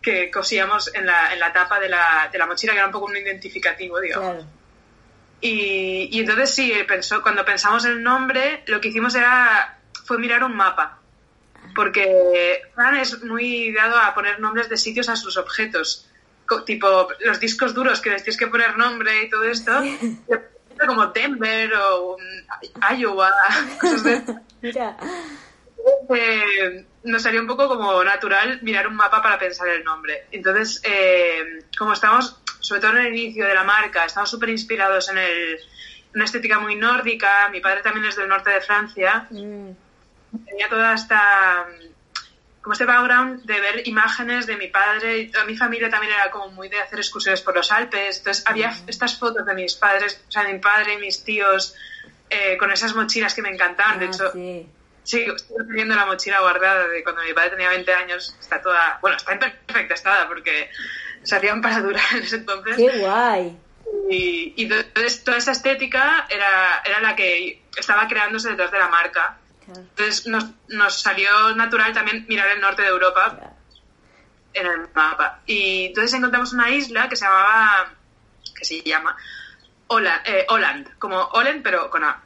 que 0.00 0.30
cosíamos 0.30 0.94
en 0.94 1.04
la, 1.04 1.32
en 1.32 1.40
la 1.40 1.52
tapa 1.52 1.80
de 1.80 1.88
la, 1.88 2.28
de 2.32 2.38
la 2.38 2.46
mochila, 2.46 2.72
que 2.72 2.78
era 2.78 2.86
un 2.86 2.92
poco 2.92 3.06
un 3.06 3.16
identificativo, 3.16 4.00
digamos. 4.00 4.44
Y, 5.40 6.08
y, 6.12 6.20
entonces 6.20 6.54
sí, 6.54 6.72
pensó, 6.86 7.22
cuando 7.22 7.44
pensamos 7.44 7.84
en 7.84 7.92
el 7.92 8.02
nombre, 8.02 8.62
lo 8.66 8.80
que 8.80 8.88
hicimos 8.88 9.14
era, 9.14 9.80
fue 10.04 10.18
mirar 10.18 10.44
un 10.44 10.54
mapa. 10.54 10.99
Porque 11.80 12.60
Fran 12.74 12.94
es 12.98 13.22
muy 13.22 13.72
dado 13.72 13.98
a 13.98 14.12
poner 14.12 14.38
nombres 14.38 14.68
de 14.68 14.76
sitios 14.76 15.08
a 15.08 15.16
sus 15.16 15.38
objetos 15.38 16.06
tipo 16.66 17.08
los 17.20 17.40
discos 17.40 17.72
duros 17.72 18.02
que 18.02 18.10
les 18.10 18.22
tienes 18.22 18.36
que 18.38 18.48
poner 18.48 18.76
nombre 18.76 19.22
y 19.22 19.30
todo 19.30 19.44
esto, 19.44 19.72
como 20.86 21.06
Denver 21.06 21.72
o 21.74 22.18
Iowa, 22.98 23.32
cosas 23.80 24.04
de... 24.04 24.22
Mira. 24.60 24.94
Eh, 26.14 26.84
nos 27.04 27.22
salió 27.22 27.40
un 27.40 27.46
poco 27.46 27.66
como 27.66 28.04
natural 28.04 28.58
mirar 28.60 28.86
un 28.88 28.96
mapa 28.96 29.22
para 29.22 29.38
pensar 29.38 29.68
el 29.68 29.82
nombre. 29.82 30.26
Entonces, 30.32 30.82
eh, 30.84 31.64
como 31.78 31.94
estamos, 31.94 32.42
sobre 32.60 32.82
todo 32.82 32.90
en 32.98 33.06
el 33.06 33.16
inicio 33.16 33.46
de 33.46 33.54
la 33.54 33.64
marca, 33.64 34.04
estamos 34.04 34.28
súper 34.28 34.50
inspirados 34.50 35.08
en 35.08 35.16
el, 35.16 35.58
una 36.14 36.26
estética 36.26 36.58
muy 36.58 36.76
nórdica, 36.76 37.48
mi 37.50 37.60
padre 37.60 37.80
también 37.80 38.04
es 38.04 38.16
del 38.16 38.28
norte 38.28 38.50
de 38.50 38.60
Francia, 38.60 39.28
mm. 39.30 39.70
Tenía 40.46 40.68
toda 40.68 40.94
esta 40.94 41.66
como 42.62 42.74
este 42.74 42.84
background 42.84 43.44
de 43.44 43.58
ver 43.58 43.88
imágenes 43.88 44.46
de 44.46 44.56
mi 44.56 44.68
padre 44.68 45.18
y 45.18 45.30
toda 45.30 45.44
mi 45.44 45.56
familia 45.56 45.88
también 45.88 46.12
era 46.12 46.30
como 46.30 46.48
muy 46.48 46.68
de 46.68 46.78
hacer 46.78 46.98
excursiones 46.98 47.40
por 47.40 47.54
los 47.54 47.72
Alpes. 47.72 48.18
Entonces 48.18 48.44
había 48.46 48.74
estas 48.86 49.18
fotos 49.18 49.46
de 49.46 49.54
mis 49.54 49.74
padres, 49.74 50.22
o 50.28 50.30
sea, 50.30 50.44
de 50.44 50.52
mi 50.52 50.58
padre 50.58 50.94
y 50.94 50.96
mis 50.98 51.24
tíos 51.24 51.74
eh, 52.28 52.58
con 52.58 52.70
esas 52.70 52.94
mochilas 52.94 53.34
que 53.34 53.42
me 53.42 53.48
encantaban. 53.48 53.98
de 53.98 54.06
ah, 54.06 54.08
hecho, 54.08 54.32
sí. 54.32 54.66
sigo 55.04 55.34
teniendo 55.66 55.94
la 55.94 56.04
mochila 56.04 56.40
guardada 56.40 56.86
de 56.86 57.02
cuando 57.02 57.22
mi 57.22 57.32
padre 57.32 57.50
tenía 57.50 57.70
20 57.70 57.94
años. 57.94 58.36
Está 58.38 58.60
toda, 58.60 58.98
bueno, 59.00 59.16
está 59.16 59.32
en 59.32 59.38
perfecta 59.38 59.94
estada 59.94 60.28
porque 60.28 60.70
se 61.22 61.36
hacían 61.36 61.62
para 61.62 61.80
durar 61.80 62.04
en 62.12 62.22
ese 62.22 62.36
entonces. 62.36 62.76
¡Qué 62.76 62.98
guay! 62.98 63.58
Y, 64.10 64.54
y 64.56 64.70
entonces 64.70 65.24
toda 65.24 65.38
esa 65.38 65.52
estética 65.52 66.26
era, 66.28 66.82
era 66.84 67.00
la 67.00 67.16
que 67.16 67.62
estaba 67.76 68.06
creándose 68.06 68.50
detrás 68.50 68.70
de 68.70 68.78
la 68.78 68.88
marca. 68.88 69.39
Entonces 69.76 70.26
nos, 70.26 70.46
nos, 70.68 71.00
salió 71.00 71.54
natural 71.54 71.92
también 71.92 72.26
mirar 72.28 72.48
el 72.48 72.60
norte 72.60 72.82
de 72.82 72.88
Europa 72.88 73.54
en 74.52 74.66
el 74.66 74.88
mapa. 74.94 75.40
Y 75.46 75.86
entonces 75.86 76.14
encontramos 76.14 76.52
una 76.52 76.70
isla 76.70 77.08
que 77.08 77.16
se 77.16 77.24
llamaba, 77.24 77.92
que 78.54 78.64
se 78.64 78.82
llama 78.82 79.16
Holland, 79.88 80.20
eh, 80.24 80.46
Holland 80.48 80.98
como 80.98 81.20
Holland 81.20 81.62
pero 81.62 81.90
con 81.90 82.04
A. 82.04 82.22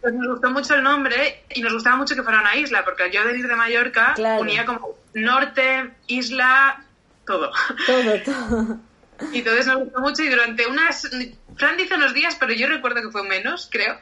Pues 0.00 0.12
nos 0.12 0.26
gustó 0.28 0.50
mucho 0.50 0.74
el 0.74 0.82
nombre 0.82 1.44
y 1.54 1.62
nos 1.62 1.72
gustaba 1.72 1.96
mucho 1.96 2.14
que 2.14 2.22
fuera 2.22 2.40
una 2.40 2.56
isla, 2.56 2.84
porque 2.84 3.10
yo 3.10 3.24
venir 3.24 3.48
de 3.48 3.56
Mallorca 3.56 4.14
unía 4.38 4.66
como 4.66 4.96
norte, 5.14 5.94
isla, 6.06 6.84
todo. 7.26 7.50
Todo, 7.86 8.20
todo. 8.24 8.78
Y 9.32 9.38
entonces 9.38 9.66
nos 9.66 9.78
gustó 9.78 10.00
mucho 10.00 10.22
y 10.22 10.28
durante 10.28 10.66
unas... 10.66 11.08
Fran 11.56 11.76
dice 11.76 11.94
unos 11.94 12.12
días, 12.12 12.36
pero 12.38 12.52
yo 12.52 12.66
recuerdo 12.66 13.00
que 13.00 13.10
fue 13.10 13.22
menos, 13.22 13.68
creo. 13.70 13.98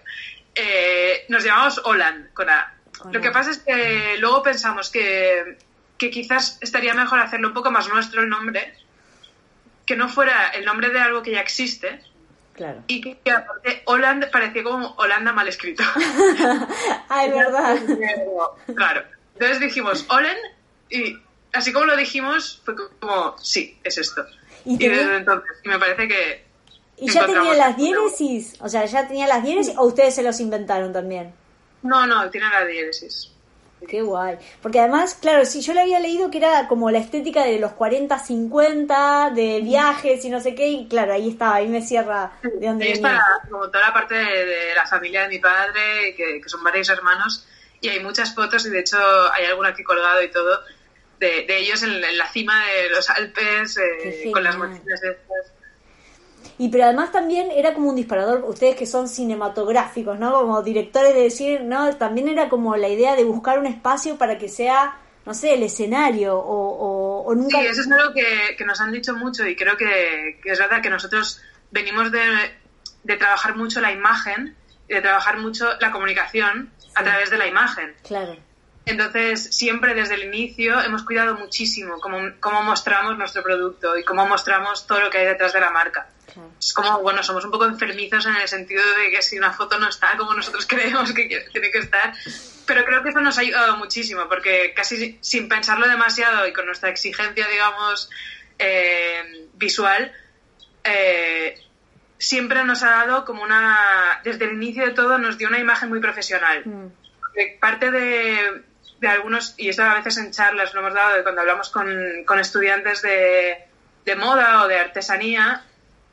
Eh, 0.55 1.25
nos 1.29 1.45
llamamos 1.45 1.81
Holland 1.85 2.33
con 2.33 2.51
A. 2.51 2.75
Lo 3.11 3.21
que 3.21 3.31
pasa 3.31 3.51
es 3.51 3.59
que 3.59 4.17
luego 4.19 4.43
pensamos 4.43 4.91
que, 4.91 5.59
quizás 5.97 6.59
estaría 6.61 6.95
mejor 6.95 7.21
hacerlo 7.21 7.49
un 7.49 7.55
poco 7.55 7.71
más 7.71 7.89
nuestro 7.89 8.23
el 8.23 8.29
nombre, 8.29 8.75
que 9.87 9.97
no 9.97 10.09
fuera 10.09 10.49
el 10.49 10.65
nombre 10.65 10.91
de 10.91 11.01
algo 11.01 11.23
que 11.23 11.33
ya 11.33 11.41
existe. 11.41 12.01
Claro. 12.55 12.83
Y 12.87 13.01
que, 13.01 13.31
aparte 13.31 13.83
Holland 13.87 14.31
parecía 14.31 14.63
como 14.63 14.95
Holanda 14.99 15.33
mal 15.33 15.49
escrito. 15.49 15.83
ah, 17.09 17.25
es 17.25 17.35
verdad. 17.35 17.79
claro. 18.75 19.05
Entonces 19.35 19.61
dijimos 19.61 20.07
Holland 20.09 20.39
y 20.91 21.17
así 21.53 21.73
como 21.73 21.87
lo 21.87 21.97
dijimos 21.97 22.61
fue 22.65 22.75
como, 23.01 23.37
sí, 23.39 23.79
es 23.83 23.99
esto. 23.99 24.27
Y, 24.65 24.77
desde 24.77 25.17
entonces, 25.17 25.51
y 25.65 25.69
me 25.69 25.79
parece 25.79 26.07
que 26.07 26.45
¿Y 26.97 27.11
ya 27.11 27.27
tenía 27.27 27.55
las 27.55 27.77
diéresis? 27.77 28.55
O 28.61 28.69
sea, 28.69 28.85
¿ya 28.85 29.09
tenía 29.09 29.27
las 29.27 29.43
diéresis 29.43 29.75
o 29.77 29.87
ustedes 29.87 30.15
se 30.15 30.23
los 30.23 30.39
inventaron 30.41 30.93
también? 30.93 31.35
No, 31.83 32.07
no, 32.07 32.31
tiene 32.31 32.49
las 32.49 32.67
diéresis. 32.67 33.33
Qué 33.89 34.03
guay. 34.03 34.39
Porque 34.61 34.79
además, 34.79 35.19
claro, 35.21 35.45
si 35.45 35.61
yo 35.61 35.75
le 35.75 35.81
había 35.81 35.99
leído 35.99 36.31
que 36.31 36.39
era 36.39 36.69
como 36.69 36.91
la 36.91 36.99
estética 36.99 37.45
de 37.45 37.59
los 37.59 37.73
40, 37.73 38.19
50, 38.19 39.31
de 39.35 39.61
viajes 39.61 40.25
y 40.25 40.31
no 40.31 40.41
sé 40.41 40.55
qué, 40.55 40.69
y 40.69 40.89
claro, 40.89 41.13
ahí 41.15 41.31
estaba, 41.31 41.57
ahí 41.57 41.69
me 41.69 41.83
cierra 41.83 42.33
de 42.43 42.67
dónde 42.67 42.85
Ahí 42.87 42.93
está 42.93 43.21
como 43.51 43.69
toda 43.69 43.89
la 43.89 43.93
parte 43.93 44.15
de, 44.15 44.75
la 44.75 44.87
familia 44.87 45.23
de 45.23 45.29
mi 45.29 45.39
padre, 45.39 46.15
que, 46.17 46.41
son 46.47 46.63
varios 46.63 46.89
hermanos, 46.91 47.47
y 47.81 47.89
hay 47.89 48.01
muchas 48.01 48.35
fotos, 48.35 48.65
y 48.67 48.71
de 48.71 48.81
hecho 48.81 48.99
hay 49.33 49.47
alguna 49.47 49.71
aquí 49.71 49.83
colgado 49.83 50.23
y 50.23 50.31
todo, 50.31 50.61
de, 51.19 51.47
ellos 51.49 51.83
en, 51.83 52.01
la 52.17 52.29
cima 52.29 52.65
de 52.67 52.91
los 52.91 53.11
Alpes, 53.11 53.79
eh, 53.79 54.31
con 54.33 54.45
las 54.45 54.57
mochilas 54.57 55.03
estas. 55.03 55.53
Y 56.59 56.69
pero 56.69 56.85
además 56.85 57.13
también 57.13 57.51
era 57.51 57.75
como 57.75 57.91
un 57.91 57.97
disparador, 57.97 58.45
ustedes 58.45 58.77
que 58.77 58.87
son 58.87 59.09
cinematográficos, 59.09 60.19
¿no? 60.19 60.33
Como 60.33 60.63
directores 60.63 61.15
de 61.15 61.23
decir, 61.23 61.63
¿no? 61.63 61.95
También 61.97 62.29
era 62.29 62.49
como 62.49 62.77
la 62.77 62.89
idea 62.89 63.17
de 63.17 63.25
buscar 63.25 63.59
un 63.59 63.67
espacio 63.67 64.17
para 64.17 64.39
que 64.39 64.49
sea, 64.49 64.97
no 65.25 65.35
sé, 65.35 65.55
el 65.55 65.63
escenario 65.63 66.37
o, 66.37 67.23
o, 67.25 67.35
nunca... 67.35 67.59
Sí, 67.59 67.67
eso 67.67 67.81
es 67.81 67.91
algo 67.91 68.13
que, 68.13 68.65
nos 68.65 68.81
han 68.81 68.93
dicho 68.93 69.15
mucho 69.15 69.47
y 69.47 69.57
creo 69.57 69.77
que, 69.77 70.41
es 70.45 70.59
verdad 70.59 70.83
que 70.83 70.91
nosotros 70.91 71.41
venimos 71.71 72.13
de, 72.13 72.21
de, 73.03 73.17
trabajar 73.17 73.57
mucho 73.57 73.81
la 73.81 73.93
imagen 73.93 74.55
y 74.89 74.95
de 74.95 75.01
trabajar 75.01 75.39
mucho 75.39 75.71
la 75.81 75.91
comunicación 75.91 76.71
a 76.95 77.03
través 77.03 77.31
de 77.31 77.39
la 77.39 77.47
imagen. 77.47 77.95
Claro. 78.07 78.37
Entonces, 78.85 79.55
siempre 79.55 79.95
desde 79.95 80.15
el 80.15 80.25
inicio 80.25 80.81
hemos 80.81 81.05
cuidado 81.05 81.37
muchísimo 81.37 82.01
cómo, 82.01 82.19
cómo 82.41 82.63
mostramos 82.63 83.17
nuestro 83.17 83.43
producto 83.43 83.97
y 83.97 84.05
cómo 84.05 84.27
mostramos 84.27 84.87
todo 84.87 85.01
lo 85.01 85.11
que 85.11 85.19
hay 85.19 85.27
detrás 85.27 85.53
de 85.53 85.61
la 85.61 85.71
marca. 85.71 86.09
Es 86.59 86.73
como, 86.73 87.01
bueno, 87.01 87.23
somos 87.23 87.45
un 87.45 87.51
poco 87.51 87.67
enfermizos 87.67 88.27
en 88.27 88.37
el 88.37 88.49
sentido 88.49 88.83
de 88.97 89.11
que 89.11 89.23
si 89.23 89.39
una 89.39 89.53
foto 89.53 89.79
no 89.79 89.89
está 89.89 90.17
como 90.17 90.35
nosotros 90.35 90.67
creemos 90.69 91.13
que 91.13 91.47
tiene 91.53 91.71
que 91.71 91.79
estar, 91.79 92.15
pero 92.67 92.85
creo 92.85 93.03
que 93.03 93.11
eso 93.11 93.21
nos 93.21 93.39
ha 93.39 93.43
ayudado 93.43 93.77
muchísimo 93.77 94.29
porque 94.29 94.73
casi 94.75 95.19
sin 95.21 95.49
pensarlo 95.49 95.89
demasiado 95.89 96.47
y 96.47 96.53
con 96.53 96.67
nuestra 96.67 96.91
exigencia, 96.91 97.47
digamos, 97.49 98.09
eh, 98.59 99.49
visual, 99.55 100.13
eh, 100.85 101.61
siempre 102.19 102.63
nos 102.65 102.83
ha 102.83 102.91
dado 102.91 103.25
como 103.25 103.43
una, 103.43 104.21
desde 104.23 104.45
el 104.45 104.53
inicio 104.53 104.87
de 104.87 104.93
todo 104.93 105.19
nos 105.19 105.39
dio 105.39 105.49
una 105.49 105.59
imagen 105.59 105.89
muy 105.89 106.01
profesional. 106.01 106.63
Mm. 106.65 106.87
Parte 107.61 107.91
de, 107.91 108.63
de, 109.01 109.09
algunos, 109.09 109.55
y 109.57 109.69
esto 109.69 109.83
a 109.83 109.95
veces 109.95 110.19
en 110.19 110.31
charlas 110.31 110.73
lo 110.75 110.81
hemos 110.81 110.95
dado 110.95 111.17
de 111.17 111.23
cuando 111.23 111.41
hablamos 111.41 111.71
con, 111.71 111.89
con 112.27 112.39
estudiantes 112.39 113.03
de, 113.03 113.65
de 114.05 114.17
moda 114.17 114.63
o 114.63 114.69
de 114.69 114.79
artesanía, 114.79 115.65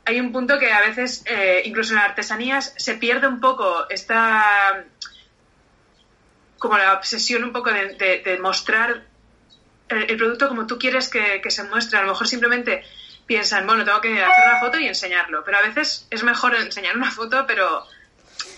hay 0.09 0.19
un 0.19 0.31
punto 0.31 0.57
que 0.57 0.71
a 0.71 0.81
veces, 0.81 1.23
eh, 1.27 1.61
incluso 1.65 1.91
en 1.91 1.97
las 1.97 2.09
artesanías, 2.09 2.73
se 2.77 2.95
pierde 2.95 3.27
un 3.27 3.39
poco 3.39 3.87
esta. 3.89 4.85
como 6.57 6.77
la 6.77 6.93
obsesión 6.93 7.43
un 7.43 7.53
poco 7.53 7.69
de, 7.71 8.39
mostrar 8.41 9.05
el, 9.87 10.17
producto 10.17 10.49
como 10.49 10.65
tú 10.65 10.79
quieres 10.79 11.09
que, 11.09 11.41
se 11.49 11.63
muestre. 11.63 11.99
A 11.99 12.01
lo 12.01 12.09
mejor 12.09 12.27
simplemente 12.27 12.83
piensan, 13.27 13.67
bueno, 13.67 13.85
tengo 13.85 14.01
que 14.01 14.21
hacer 14.21 14.49
una 14.49 14.59
foto 14.59 14.79
y 14.79 14.87
enseñarlo. 14.87 15.43
Pero 15.45 15.59
a 15.59 15.61
veces 15.61 16.07
es 16.09 16.23
mejor 16.23 16.55
enseñar 16.55 16.97
una 16.97 17.11
foto, 17.11 17.45
pero 17.45 17.85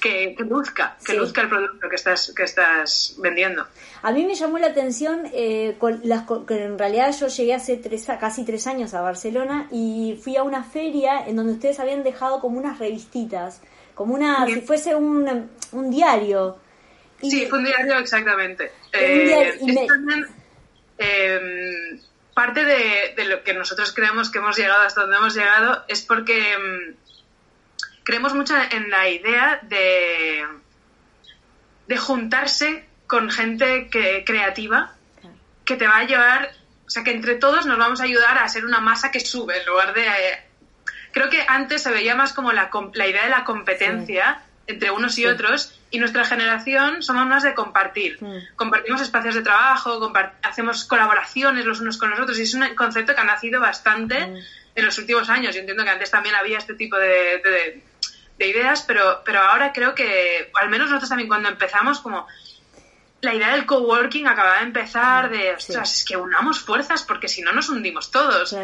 que, 0.01 0.35
luzca, 0.39 0.97
que 1.05 1.13
luzca 1.13 1.41
el 1.41 1.49
producto 1.49 1.87
que 1.87 1.95
estás, 1.95 2.33
que 2.35 2.43
estás 2.43 3.15
vendiendo. 3.19 3.65
A 4.01 4.11
mí 4.11 4.25
me 4.25 4.35
llamó 4.35 4.57
la 4.57 4.67
atención, 4.67 5.29
eh, 5.31 5.75
con 5.77 6.01
las, 6.03 6.25
que 6.47 6.63
en 6.63 6.77
realidad 6.77 7.15
yo 7.17 7.27
llegué 7.27 7.53
hace 7.53 7.77
tres, 7.77 8.07
casi 8.19 8.43
tres 8.43 8.67
años 8.67 8.93
a 8.93 9.01
Barcelona 9.01 9.67
y 9.71 10.19
fui 10.21 10.35
a 10.35 10.43
una 10.43 10.63
feria 10.63 11.25
en 11.25 11.35
donde 11.35 11.53
ustedes 11.53 11.79
habían 11.79 12.03
dejado 12.03 12.41
como 12.41 12.57
unas 12.57 12.79
revistitas, 12.79 13.61
como 13.93 14.15
una, 14.15 14.45
si 14.47 14.61
fuese 14.61 14.95
un, 14.95 15.49
un 15.71 15.91
diario. 15.91 16.57
sí, 17.21 17.45
fue 17.45 17.59
un 17.59 17.65
diario 17.65 17.99
exactamente. 17.99 18.71
Eh, 18.91 19.59
em, 20.97 21.99
parte 22.33 22.63
de, 22.63 23.13
de, 23.15 23.25
lo 23.25 23.43
que 23.43 23.53
nosotros 23.53 23.93
creemos 23.93 24.29
que 24.31 24.39
hemos 24.39 24.57
llegado 24.57 24.81
hasta 24.81 25.01
donde 25.01 25.17
hemos 25.17 25.35
llegado 25.35 25.83
es 25.87 26.01
porque 26.01 26.53
em, 26.53 26.95
creemos 28.11 28.33
mucho 28.33 28.53
en 28.71 28.89
la 28.89 29.07
idea 29.07 29.61
de, 29.61 30.45
de 31.87 31.97
juntarse 31.97 32.85
con 33.07 33.31
gente 33.31 33.87
que, 33.89 34.25
creativa 34.25 34.91
que 35.63 35.77
te 35.77 35.87
va 35.87 35.99
a 35.99 36.03
llevar, 36.03 36.51
o 36.85 36.89
sea, 36.89 37.05
que 37.05 37.11
entre 37.11 37.35
todos 37.35 37.65
nos 37.65 37.77
vamos 37.77 38.01
a 38.01 38.03
ayudar 38.03 38.37
a 38.37 38.49
ser 38.49 38.65
una 38.65 38.81
masa 38.81 39.11
que 39.11 39.21
sube 39.21 39.61
en 39.61 39.65
lugar 39.65 39.93
de... 39.93 40.05
Eh, 40.05 40.43
creo 41.13 41.29
que 41.29 41.41
antes 41.47 41.83
se 41.83 41.91
veía 41.91 42.13
más 42.13 42.33
como 42.33 42.51
la, 42.51 42.69
la 42.95 43.07
idea 43.07 43.23
de 43.23 43.29
la 43.29 43.45
competencia 43.45 44.41
entre 44.67 44.91
unos 44.91 45.17
y 45.17 45.25
otros 45.25 45.79
y 45.89 45.99
nuestra 45.99 46.25
generación 46.25 47.01
somos 47.01 47.25
más 47.27 47.43
de 47.43 47.53
compartir. 47.53 48.19
Compartimos 48.57 48.99
espacios 48.99 49.35
de 49.35 49.41
trabajo, 49.41 50.11
hacemos 50.43 50.83
colaboraciones 50.83 51.63
los 51.63 51.79
unos 51.79 51.97
con 51.97 52.09
los 52.09 52.19
otros 52.19 52.37
y 52.39 52.41
es 52.41 52.53
un 52.55 52.75
concepto 52.75 53.15
que 53.15 53.21
ha 53.21 53.23
nacido 53.23 53.61
bastante 53.61 54.17
en 54.75 54.85
los 54.85 54.97
últimos 54.97 55.29
años. 55.29 55.55
Yo 55.55 55.61
entiendo 55.61 55.85
que 55.85 55.91
antes 55.91 56.11
también 56.11 56.35
había 56.35 56.57
este 56.57 56.73
tipo 56.73 56.97
de 56.97 57.81
ideas, 58.47 58.83
pero, 58.87 59.21
pero 59.25 59.39
ahora 59.39 59.71
creo 59.73 59.93
que, 59.95 60.51
al 60.59 60.69
menos 60.69 60.89
nosotros 60.89 61.09
también 61.09 61.27
cuando 61.27 61.49
empezamos, 61.49 61.99
como 61.99 62.27
la 63.21 63.33
idea 63.33 63.51
del 63.51 63.65
coworking 63.65 64.27
acababa 64.27 64.57
de 64.57 64.63
empezar, 64.63 65.29
de, 65.29 65.53
ostras, 65.53 65.99
es 65.99 66.05
que 66.05 66.17
unamos 66.17 66.59
fuerzas 66.59 67.03
porque 67.03 67.27
si 67.27 67.41
no 67.41 67.51
nos 67.53 67.69
hundimos 67.69 68.09
todos. 68.11 68.55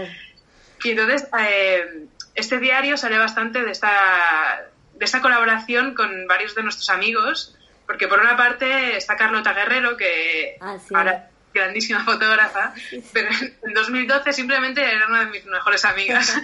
Y 0.83 0.91
entonces, 0.91 1.27
eh, 1.39 2.05
este 2.35 2.59
diario 2.59 2.97
sale 2.97 3.17
bastante 3.17 3.63
de 3.63 3.71
esta, 3.71 4.63
de 4.93 5.05
esta 5.05 5.21
colaboración 5.21 5.93
con 5.95 6.27
varios 6.27 6.55
de 6.55 6.63
nuestros 6.63 6.89
amigos, 6.89 7.55
porque 7.85 8.07
por 8.07 8.19
una 8.19 8.35
parte 8.35 8.97
está 8.97 9.15
Carlota 9.15 9.53
Guerrero, 9.53 9.95
que 9.95 10.57
Ah, 10.59 10.77
sí. 10.79 10.93
ahora 10.95 11.29
grandísima 11.53 12.03
fotógrafa, 12.03 12.73
pero 13.13 13.29
en 13.63 13.73
2012 13.73 14.33
simplemente 14.33 14.83
era 14.83 15.07
una 15.07 15.21
de 15.21 15.31
mis 15.31 15.45
mejores 15.45 15.83
amigas. 15.85 16.35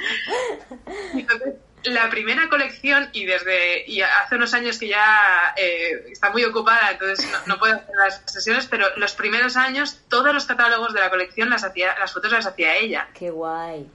Entonces, 1.13 1.53
la 1.85 2.09
primera 2.09 2.49
colección, 2.49 3.09
y 3.13 3.25
desde 3.25 3.89
y 3.89 4.01
hace 4.01 4.35
unos 4.35 4.53
años 4.53 4.77
que 4.77 4.87
ya 4.87 5.53
eh, 5.57 6.05
está 6.11 6.29
muy 6.29 6.43
ocupada, 6.43 6.91
entonces 6.91 7.29
no, 7.31 7.39
no 7.45 7.59
puede 7.59 7.73
hacer 7.73 7.95
las 7.95 8.21
sesiones, 8.25 8.67
pero 8.67 8.87
los 8.97 9.13
primeros 9.13 9.57
años, 9.57 9.99
todos 10.09 10.33
los 10.33 10.45
catálogos 10.45 10.93
de 10.93 10.99
la 10.99 11.09
colección 11.09 11.49
las 11.49 11.63
hacía, 11.63 11.97
las 11.99 12.13
fotos 12.13 12.31
las 12.31 12.45
hacía 12.45 12.77
ella. 12.77 13.07
Qué 13.13 13.29
guay. 13.29 13.89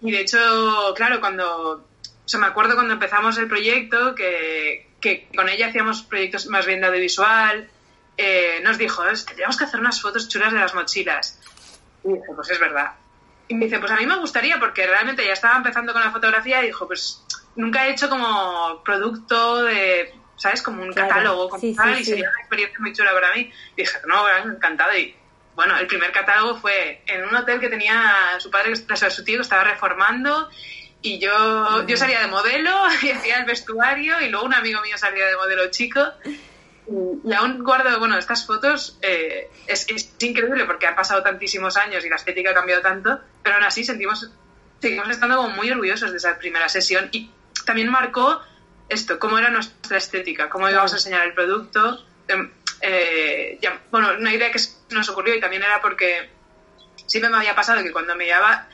Y 0.00 0.10
de 0.10 0.20
hecho, 0.20 0.92
claro, 0.94 1.20
cuando. 1.20 1.72
O 2.24 2.28
sea, 2.28 2.40
me 2.40 2.46
acuerdo 2.46 2.74
cuando 2.74 2.94
empezamos 2.94 3.36
el 3.38 3.48
proyecto 3.48 4.14
que, 4.14 4.88
que 5.00 5.28
con 5.36 5.48
ella 5.48 5.68
hacíamos 5.68 6.02
proyectos 6.02 6.46
más 6.46 6.64
bien 6.64 6.80
de 6.80 6.86
audiovisual. 6.86 7.68
eh, 8.16 8.60
nos 8.62 8.78
dijo, 8.78 9.04
es 9.06 9.24
que 9.24 9.34
tenemos 9.34 9.56
que 9.56 9.64
hacer 9.64 9.80
unas 9.80 10.00
fotos 10.00 10.28
chulas 10.28 10.52
de 10.52 10.58
las 10.58 10.74
mochilas. 10.74 11.38
Y 12.04 12.08
dije, 12.08 12.24
pues 12.34 12.50
es 12.50 12.60
verdad. 12.60 12.92
Y 13.48 13.54
me 13.54 13.66
dice, 13.66 13.78
pues 13.78 13.92
a 13.92 13.96
mí 13.96 14.06
me 14.06 14.16
gustaría, 14.16 14.58
porque 14.58 14.86
realmente 14.86 15.24
ya 15.26 15.32
estaba 15.34 15.56
empezando 15.56 15.92
con 15.92 16.02
la 16.02 16.10
fotografía 16.10 16.62
y 16.62 16.66
dijo, 16.66 16.86
pues 16.86 17.26
nunca 17.56 17.86
he 17.86 17.90
hecho 17.90 18.08
como 18.08 18.82
producto 18.84 19.64
de, 19.64 20.12
¿sabes? 20.36 20.62
Como 20.62 20.82
un 20.82 20.92
Claro. 20.92 21.08
catálogo 21.08 21.48
como 21.48 21.60
Sí, 21.60 21.74
tal, 21.76 21.94
sí, 21.96 22.00
y 22.00 22.04
sí. 22.04 22.10
sería 22.12 22.28
una 22.30 22.40
experiencia 22.40 22.78
muy 22.80 22.92
chula 22.92 23.12
para 23.12 23.34
mí. 23.34 23.52
Y 23.76 23.82
dije, 23.82 23.98
no, 24.06 24.26
encantado. 24.38 24.96
Y 24.96 25.14
bueno, 25.52 25.76
el 25.78 25.86
primer 25.86 26.10
catálogo 26.12 26.56
fue 26.56 27.04
en 27.06 27.24
un 27.24 27.34
hotel 27.34 27.60
que 27.60 27.68
tenía 27.68 28.36
su 28.38 28.50
padre, 28.50 28.72
o 28.72 28.96
sea, 28.96 29.10
su 29.10 29.24
tío 29.24 29.36
que 29.36 29.42
estaba 29.42 29.64
reformando. 29.64 30.48
Y 31.02 31.18
yo, 31.18 31.86
yo 31.86 31.96
salía 31.98 32.20
de 32.20 32.28
modelo 32.28 32.70
y 33.02 33.10
hacía 33.10 33.36
el 33.38 33.44
vestuario 33.44 34.20
y 34.22 34.30
luego 34.30 34.46
un 34.46 34.54
amigo 34.54 34.80
mío 34.80 34.96
salía 34.96 35.26
de 35.26 35.36
modelo 35.36 35.70
chico. 35.70 36.00
Y, 36.86 37.28
y 37.28 37.32
aún 37.32 37.62
guardo, 37.62 37.98
bueno, 37.98 38.18
estas 38.18 38.46
fotos 38.46 38.98
eh, 39.02 39.50
es, 39.66 39.86
es 39.88 40.14
increíble 40.20 40.64
porque 40.64 40.86
han 40.86 40.94
pasado 40.94 41.22
tantísimos 41.22 41.76
años 41.76 42.04
y 42.04 42.08
la 42.08 42.16
estética 42.16 42.50
ha 42.50 42.54
cambiado 42.54 42.82
tanto, 42.82 43.20
pero 43.42 43.56
aún 43.56 43.64
así 43.64 43.84
sentimos, 43.84 44.30
seguimos 44.80 45.08
estando 45.08 45.36
como 45.36 45.50
muy 45.50 45.70
orgullosos 45.70 46.10
de 46.10 46.18
esa 46.18 46.38
primera 46.38 46.68
sesión 46.68 47.08
y 47.12 47.30
también 47.64 47.90
marcó 47.90 48.40
esto, 48.88 49.18
cómo 49.18 49.38
era 49.38 49.50
nuestra 49.50 49.98
estética, 49.98 50.48
cómo 50.48 50.68
íbamos 50.68 50.92
a 50.92 50.96
enseñar 50.96 51.26
el 51.26 51.34
producto. 51.34 52.04
Em, 52.28 52.50
eh, 52.80 53.58
ya, 53.62 53.80
bueno, 53.90 54.10
una 54.18 54.34
idea 54.34 54.50
que 54.50 54.60
nos 54.90 55.08
ocurrió 55.08 55.34
y 55.34 55.40
también 55.40 55.62
era 55.62 55.80
porque 55.80 56.30
siempre 57.06 57.30
me 57.30 57.38
había 57.38 57.54
pasado 57.54 57.82
que 57.82 57.92
cuando 57.92 58.14
me 58.14 58.26
llevaba 58.26 58.68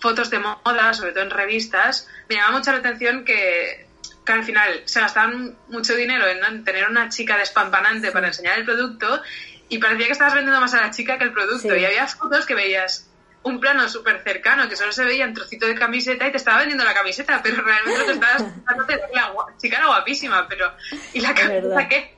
fotos 0.00 0.30
de 0.30 0.38
moda, 0.38 0.94
sobre 0.94 1.12
todo 1.12 1.24
en 1.24 1.30
revistas, 1.30 2.08
me 2.28 2.36
llamaba 2.36 2.58
mucho 2.58 2.70
la 2.72 2.78
atención 2.78 3.24
que, 3.24 3.85
que 4.26 4.32
al 4.32 4.44
final 4.44 4.82
se 4.84 5.00
gastaban 5.00 5.56
mucho 5.68 5.94
dinero 5.94 6.26
en, 6.26 6.44
en 6.44 6.64
tener 6.64 6.88
una 6.88 7.08
chica 7.08 7.38
despampanante 7.38 8.10
para 8.10 8.26
enseñar 8.26 8.58
el 8.58 8.64
producto 8.64 9.22
y 9.68 9.78
parecía 9.78 10.06
que 10.06 10.12
estabas 10.12 10.34
vendiendo 10.34 10.60
más 10.60 10.74
a 10.74 10.80
la 10.82 10.90
chica 10.90 11.16
que 11.16 11.24
el 11.24 11.32
producto. 11.32 11.72
Sí. 11.72 11.80
Y 11.80 11.84
había 11.84 12.06
fotos 12.08 12.44
que 12.44 12.54
veías 12.54 13.08
un 13.44 13.60
plano 13.60 13.88
súper 13.88 14.22
cercano 14.24 14.68
que 14.68 14.74
solo 14.74 14.90
se 14.90 15.04
veía 15.04 15.24
un 15.24 15.32
trocito 15.34 15.66
de 15.66 15.76
camiseta 15.76 16.26
y 16.26 16.32
te 16.32 16.36
estaba 16.36 16.58
vendiendo 16.58 16.84
la 16.84 16.94
camiseta, 16.94 17.40
pero 17.42 17.62
realmente 17.62 18.04
que 18.04 18.10
estabas 18.12 18.44
dándote 18.66 19.00
la 19.14 19.32
chica 19.56 19.76
era 19.78 19.86
guapísima, 19.86 20.48
pero 20.48 20.74
¿y 21.12 21.20
la 21.20 21.32
camiseta 21.32 21.88
qué? 21.88 22.16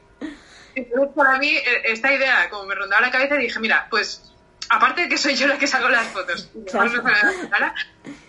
Entonces, 0.75 1.11
para 1.15 1.39
mí, 1.39 1.55
eh, 1.57 1.83
esta 1.85 2.13
idea, 2.13 2.49
como 2.49 2.65
me 2.65 2.75
rondaba 2.75 3.03
la 3.03 3.11
cabeza, 3.11 3.35
dije, 3.35 3.59
mira, 3.59 3.89
pues, 3.91 4.33
aparte 4.71 5.03
de 5.03 5.09
que 5.09 5.19
soy 5.19 5.35
yo 5.35 5.49
la 5.49 5.59
que 5.59 5.67
saco 5.67 5.89
las 5.89 6.07
fotos, 6.07 6.51
Claro. 6.71 6.91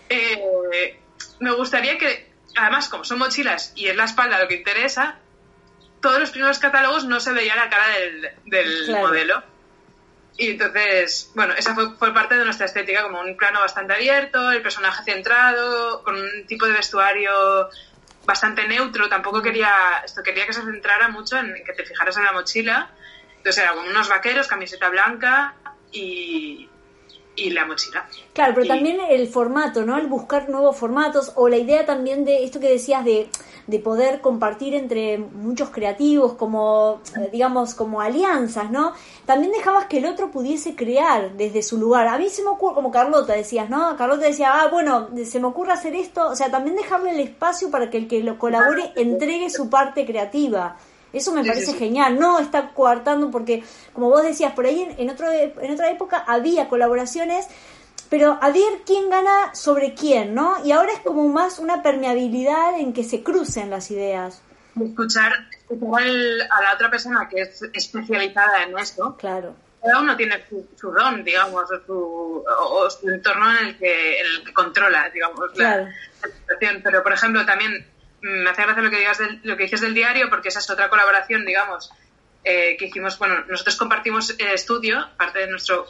eh, 0.09 0.99
me 1.39 1.51
gustaría 1.51 1.97
que, 1.97 2.28
además, 2.61 2.89
como 2.89 3.03
son 3.03 3.19
mochilas 3.19 3.71
y 3.75 3.87
es 3.87 3.95
la 3.95 4.05
espalda 4.05 4.39
lo 4.39 4.47
que 4.47 4.55
interesa, 4.55 5.17
todos 6.01 6.19
los 6.19 6.31
primeros 6.31 6.59
catálogos 6.59 7.05
no 7.05 7.19
se 7.19 7.33
veía 7.33 7.55
la 7.55 7.69
cara 7.69 7.87
del, 7.89 8.29
del 8.45 8.85
Claro. 8.85 9.07
modelo. 9.07 9.43
Y 10.37 10.51
entonces, 10.51 11.31
bueno, 11.35 11.53
esa 11.57 11.75
fue, 11.75 11.91
fue 11.97 12.13
parte 12.13 12.37
de 12.37 12.45
nuestra 12.45 12.65
estética, 12.65 13.03
como 13.03 13.19
un 13.19 13.35
plano 13.35 13.59
bastante 13.59 13.93
abierto, 13.93 14.51
el 14.51 14.61
personaje 14.61 15.03
centrado, 15.03 16.01
con 16.03 16.15
un 16.15 16.45
tipo 16.47 16.65
de 16.65 16.71
vestuario 16.71 17.67
bastante 18.25 18.65
neutro. 18.67 19.09
Tampoco 19.09 19.41
quería, 19.41 20.01
esto 20.05 20.23
quería 20.23 20.45
que 20.45 20.53
se 20.53 20.61
centrara 20.61 21.09
mucho 21.09 21.37
en 21.37 21.53
que 21.65 21.73
te 21.73 21.83
fijaras 21.83 22.15
en 22.15 22.23
la 22.23 22.31
mochila. 22.31 22.89
Entonces 23.35 23.61
era 23.63 23.73
como 23.73 23.89
unos 23.89 24.07
vaqueros, 24.07 24.47
camiseta 24.47 24.87
blanca 24.87 25.55
y, 25.91 26.69
y 27.39 27.49
la 27.51 27.65
mochila. 27.65 28.05
Claro, 28.33 28.53
pero 28.53 28.65
Y- 28.65 28.69
también 28.69 28.97
el 29.09 29.27
formato, 29.27 29.85
¿no? 29.85 29.97
El 29.97 30.07
buscar 30.07 30.49
nuevos 30.49 30.75
formatos 30.77 31.31
o 31.35 31.47
la 31.49 31.57
idea 31.57 31.85
también 31.85 32.25
de 32.25 32.43
esto 32.43 32.59
que 32.59 32.69
decías 32.69 33.03
de, 33.05 33.29
de 33.67 33.79
poder 33.79 34.21
compartir 34.21 34.73
entre 34.75 35.17
muchos 35.17 35.69
creativos 35.69 36.33
como, 36.33 37.01
eh, 37.17 37.29
digamos, 37.31 37.75
como 37.75 38.01
alianzas, 38.01 38.71
¿no? 38.71 38.93
También 39.25 39.51
dejabas 39.51 39.85
que 39.85 39.99
el 39.99 40.05
otro 40.05 40.31
pudiese 40.31 40.75
crear 40.75 41.33
desde 41.33 41.61
su 41.61 41.77
lugar. 41.77 42.07
A 42.07 42.17
mí 42.17 42.29
se 42.29 42.41
me 42.43 42.49
ocurre, 42.49 42.75
como 42.75 42.91
Carlota 42.91 43.33
decías, 43.33 43.69
¿no? 43.69 43.95
Carlota 43.97 44.25
decía, 44.25 44.51
ah, 44.61 44.67
bueno, 44.69 45.09
se 45.25 45.39
me 45.39 45.47
ocurre 45.47 45.71
hacer 45.73 45.95
esto, 45.95 46.29
o 46.29 46.35
sea, 46.35 46.49
también 46.49 46.75
dejarle 46.75 47.11
el 47.11 47.19
espacio 47.19 47.69
para 47.69 47.89
que 47.89 47.97
el 47.97 48.07
que 48.07 48.23
lo 48.23 48.37
colabore 48.39 48.91
entregue 48.95 49.49
su 49.49 49.69
parte 49.69 50.05
creativa. 50.05 50.77
Eso 51.13 51.33
me 51.33 51.41
Sí, 51.43 51.47
parece 51.49 51.65
sí, 51.67 51.71
sí. 51.73 51.77
genial, 51.79 52.19
no 52.19 52.39
está 52.39 52.69
coartando 52.69 53.31
porque, 53.31 53.63
como 53.93 54.09
vos 54.09 54.23
decías, 54.23 54.53
por 54.53 54.65
ahí 54.65 54.81
en, 54.81 54.95
en, 54.99 55.09
otro, 55.09 55.31
en 55.31 55.71
otra 55.73 55.89
época 55.89 56.23
había 56.27 56.69
colaboraciones, 56.69 57.47
pero 58.09 58.37
a 58.41 58.49
ver 58.51 58.81
quién 58.85 59.09
gana 59.09 59.53
sobre 59.53 59.93
quién, 59.93 60.33
¿no? 60.35 60.63
Y 60.65 60.71
ahora 60.71 60.91
es 60.93 60.99
como 60.99 61.27
más 61.29 61.59
una 61.59 61.81
permeabilidad 61.83 62.79
en 62.79 62.93
que 62.93 63.03
se 63.03 63.23
crucen 63.23 63.69
las 63.69 63.89
ideas. 63.91 64.41
Escuchar, 64.79 65.33
escuchar 65.69 66.03
a 66.03 66.61
la 66.63 66.73
otra 66.75 66.89
persona 66.89 67.27
que 67.27 67.41
es 67.41 67.61
especializada 67.73 68.63
en 68.63 68.77
esto, 68.77 69.15
Claro, 69.17 69.55
cada 69.81 69.99
uno 70.01 70.15
tiene 70.15 70.43
su, 70.49 70.67
su 70.79 70.91
don, 70.91 71.23
digamos, 71.23 71.63
o 71.71 71.85
su, 71.85 72.43
o- 72.47 72.89
su 72.89 73.09
entorno 73.09 73.49
en 73.59 73.67
el 73.67 73.77
que, 73.77 74.19
en 74.19 74.25
el 74.27 74.43
que 74.45 74.53
controla, 74.53 75.09
digamos, 75.09 75.39
la, 75.55 75.73
Claro. 75.73 75.83
la 76.21 76.27
situación. 76.29 76.81
Pero, 76.83 77.03
por 77.03 77.13
ejemplo, 77.13 77.45
también 77.45 77.85
me 78.21 78.49
hace 78.49 78.61
gracia 78.63 78.83
lo 78.83 78.89
que, 78.89 78.97
digas 78.97 79.17
del- 79.17 79.39
lo 79.43 79.55
que 79.57 79.63
dices 79.63 79.81
del 79.81 79.93
diario, 79.93 80.29
porque 80.29 80.49
esa 80.49 80.59
es 80.59 80.69
otra 80.69 80.89
colaboración, 80.89 81.45
digamos, 81.45 81.91
eh, 82.43 82.75
que 82.77 82.85
hicimos, 82.85 83.17
bueno, 83.19 83.43
nosotros 83.47 83.75
compartimos 83.75 84.35
el 84.37 84.47
estudio, 84.47 85.07
parte 85.17 85.39
de 85.39 85.47
nuestro... 85.47 85.85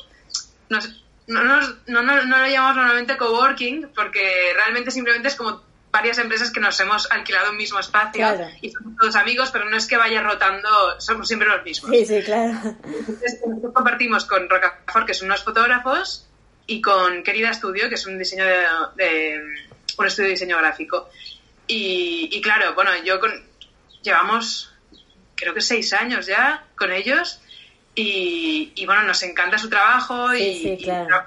nos- 0.70 1.04
no, 1.28 1.44
nos- 1.44 1.76
no, 1.88 2.02
no, 2.02 2.24
no 2.26 2.38
lo 2.40 2.48
llamamos 2.48 2.78
normalmente 2.78 3.16
coworking, 3.18 3.92
porque 3.96 4.52
realmente 4.56 4.90
simplemente 4.92 5.28
es 5.28 5.36
como 5.36 5.62
varias 5.92 6.18
empresas 6.20 6.52
que 6.52 6.60
nos 6.60 6.80
hemos 6.80 7.10
alquilado 7.12 7.50
un 7.52 7.58
mismo 7.58 7.80
espacio 7.80 8.20
Claro. 8.22 8.48
y 8.62 8.70
somos 8.72 8.96
todos 9.00 9.16
amigos, 9.16 9.50
pero 9.52 9.66
no 9.70 9.76
es 9.78 9.88
que 9.88 9.98
vaya 9.98 10.22
rotando, 10.22 10.70
somos 11.00 11.28
siempre 11.28 11.48
los 11.48 11.64
mismos. 11.64 11.92
sí, 11.92 12.06
sí, 12.06 12.22
claro. 12.24 12.52
Entonces, 12.84 13.40
nosotros 13.48 13.74
compartimos 13.74 14.26
con 14.26 14.48
Rocafort, 14.50 15.06
que 15.08 15.14
son 15.16 15.28
unos 15.28 15.44
fotógrafos, 15.44 16.26
y 16.68 16.82
con 16.82 17.24
Querida 17.24 17.52
Studio, 17.54 17.90
que 17.90 17.96
es 17.96 18.06
un 18.06 18.18
diseño 18.20 18.46
de, 18.46 18.58
de- 18.96 19.42
un 19.98 20.06
estudio 20.06 20.28
de 20.28 20.34
diseño 20.34 20.58
gráfico. 20.60 21.10
Y, 21.70 22.30
y 22.32 22.42
claro, 22.42 22.74
bueno, 22.74 22.92
yo 23.06 23.20
con 23.20 23.32
llevamos 24.02 24.72
creo 25.36 25.54
que 25.54 25.62
seis 25.62 25.94
años 25.94 26.26
ya 26.26 26.66
con 26.76 26.92
ellos 26.92 27.40
y, 27.96 28.72
y, 28.76 28.86
bueno, 28.86 29.04
nos 29.04 29.22
encanta 29.24 29.58
su 29.58 29.70
trabajo 29.70 30.32
Sí, 30.34 30.42
y, 30.44 30.78
sí, 30.78 30.84
claro. 30.84 31.26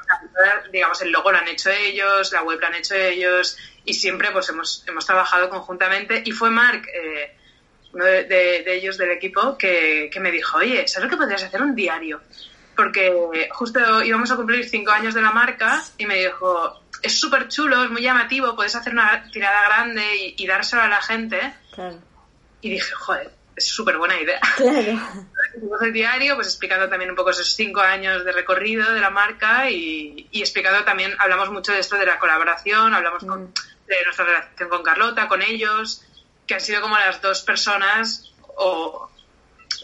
digamos 0.72 1.00
el 1.02 1.10
logo 1.12 1.30
lo 1.30 1.38
han 1.38 1.46
hecho 1.48 1.70
ellos, 1.70 2.32
la 2.32 2.42
web 2.42 2.58
lo 2.60 2.66
han 2.66 2.74
hecho 2.74 2.94
ellos 2.96 3.56
y 3.84 3.94
siempre 3.94 4.30
pues 4.32 4.48
hemos, 4.48 4.82
hemos 4.88 5.06
trabajado 5.06 5.48
conjuntamente 5.48 6.22
y 6.24 6.32
fue 6.32 6.50
Mark, 6.50 6.86
eh, 6.92 7.36
uno 7.92 8.04
de, 8.04 8.24
de- 8.24 8.62
de 8.64 8.74
ellos 8.74 8.96
del 8.98 9.10
equipo, 9.10 9.56
que, 9.58 10.08
que 10.12 10.18
me 10.20 10.30
dijo, 10.32 10.58
oye, 10.58 10.88
¿sabes 10.88 11.04
lo 11.04 11.10
que 11.10 11.16
podrías 11.22 11.42
hacer? 11.44 11.60
Un 11.62 11.74
diario. 11.74 12.20
Porque 12.76 13.48
justo 13.52 14.02
íbamos 14.02 14.30
a 14.30 14.36
cumplir 14.36 14.68
cinco 14.68 14.90
años 14.92 15.14
de 15.14 15.22
la 15.22 15.30
marca 15.32 15.82
y 15.98 16.06
me 16.06 16.16
dijo, 16.16 16.82
es 17.02 17.18
súper 17.18 17.48
chulo, 17.48 17.84
es 17.84 17.90
muy 17.90 18.02
llamativo, 18.02 18.56
puedes 18.56 18.74
hacer 18.74 18.92
una 18.92 19.30
tirada 19.30 19.66
grande 19.68 20.16
y, 20.16 20.34
y 20.38 20.46
dárselo 20.46 20.82
a 20.82 20.88
la 20.88 21.02
gente. 21.02 21.54
Claro, 21.74 21.98
Y 22.60 22.70
dije, 22.70 22.90
joder, 22.92 23.30
es 23.54 23.68
súper 23.68 23.98
buena 23.98 24.18
idea. 24.18 24.40
claro. 24.56 24.98
El 25.82 25.92
diario, 25.92 26.34
pues 26.36 26.46
explicando 26.46 26.88
también 26.88 27.10
un 27.10 27.16
poco 27.16 27.30
esos 27.30 27.52
cinco 27.54 27.80
años 27.80 28.24
de 28.24 28.32
recorrido 28.32 28.92
de 28.94 29.00
la 29.00 29.10
marca 29.10 29.68
y, 29.70 30.28
y 30.30 30.40
explicando 30.40 30.82
también, 30.84 31.14
hablamos 31.18 31.50
mucho 31.50 31.72
de 31.72 31.80
esto 31.80 31.96
de 31.96 32.06
la 32.06 32.18
colaboración, 32.18 32.94
hablamos 32.94 33.22
con- 33.24 33.44
Mm. 33.44 33.54
de 33.86 34.04
nuestra 34.04 34.24
relación 34.24 34.68
con 34.70 34.82
Carlota, 34.82 35.28
con 35.28 35.42
ellos, 35.42 36.02
que 36.46 36.54
han 36.54 36.60
sido 36.62 36.80
como 36.80 36.96
las 36.96 37.20
dos 37.20 37.42
personas, 37.42 38.32
o 38.56 39.10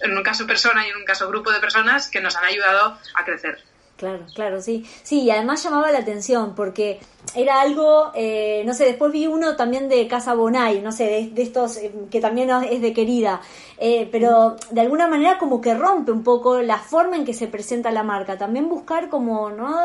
en 0.03 0.17
un 0.17 0.23
caso 0.23 0.47
persona 0.47 0.87
y 0.87 0.91
en 0.91 0.97
un 0.97 1.05
caso 1.05 1.29
grupo 1.29 1.51
de 1.51 1.61
personas, 1.61 2.09
que 2.09 2.21
nos 2.21 2.37
han 2.37 2.45
ayudado 2.45 2.99
a 3.15 3.25
crecer. 3.25 3.59
Claro, 3.99 4.27
claro, 4.33 4.63
sí. 4.63 4.89
Sí, 5.03 5.23
y 5.23 5.31
además 5.31 5.65
llamaba 5.65 5.91
la 5.91 5.99
atención 5.99 6.55
porque 6.55 7.01
era 7.35 7.61
algo, 7.61 8.13
eh, 8.15 8.63
no 8.65 8.73
sé, 8.73 8.85
después 8.85 9.11
vi 9.11 9.27
uno 9.27 9.57
también 9.57 9.89
de 9.89 10.07
Casa 10.07 10.35
Bonai, 10.35 10.81
no 10.81 10.93
sé, 10.93 11.31
de, 11.33 11.43
estos 11.43 11.79
eh, 11.79 11.93
que 12.09 12.21
también 12.21 12.49
es 12.49 12.81
de 12.81 12.93
querida, 12.93 13.41
eh, 13.77 14.09
pero 14.13 14.57
de 14.71 14.81
alguna 14.83 15.09
manera 15.09 15.37
como 15.37 15.61
que 15.61 15.75
rompe 15.75 16.13
un 16.13 16.23
poco 16.23 16.63
la 16.63 16.79
forma 16.79 17.17
en 17.17 17.25
que 17.25 17.35
se 17.35 17.49
presenta 17.49 17.91
la 17.91 18.05
marca. 18.05 18.39
También 18.39 18.69
buscar 18.69 19.09
como, 19.09 19.51
¿no? 19.51 19.77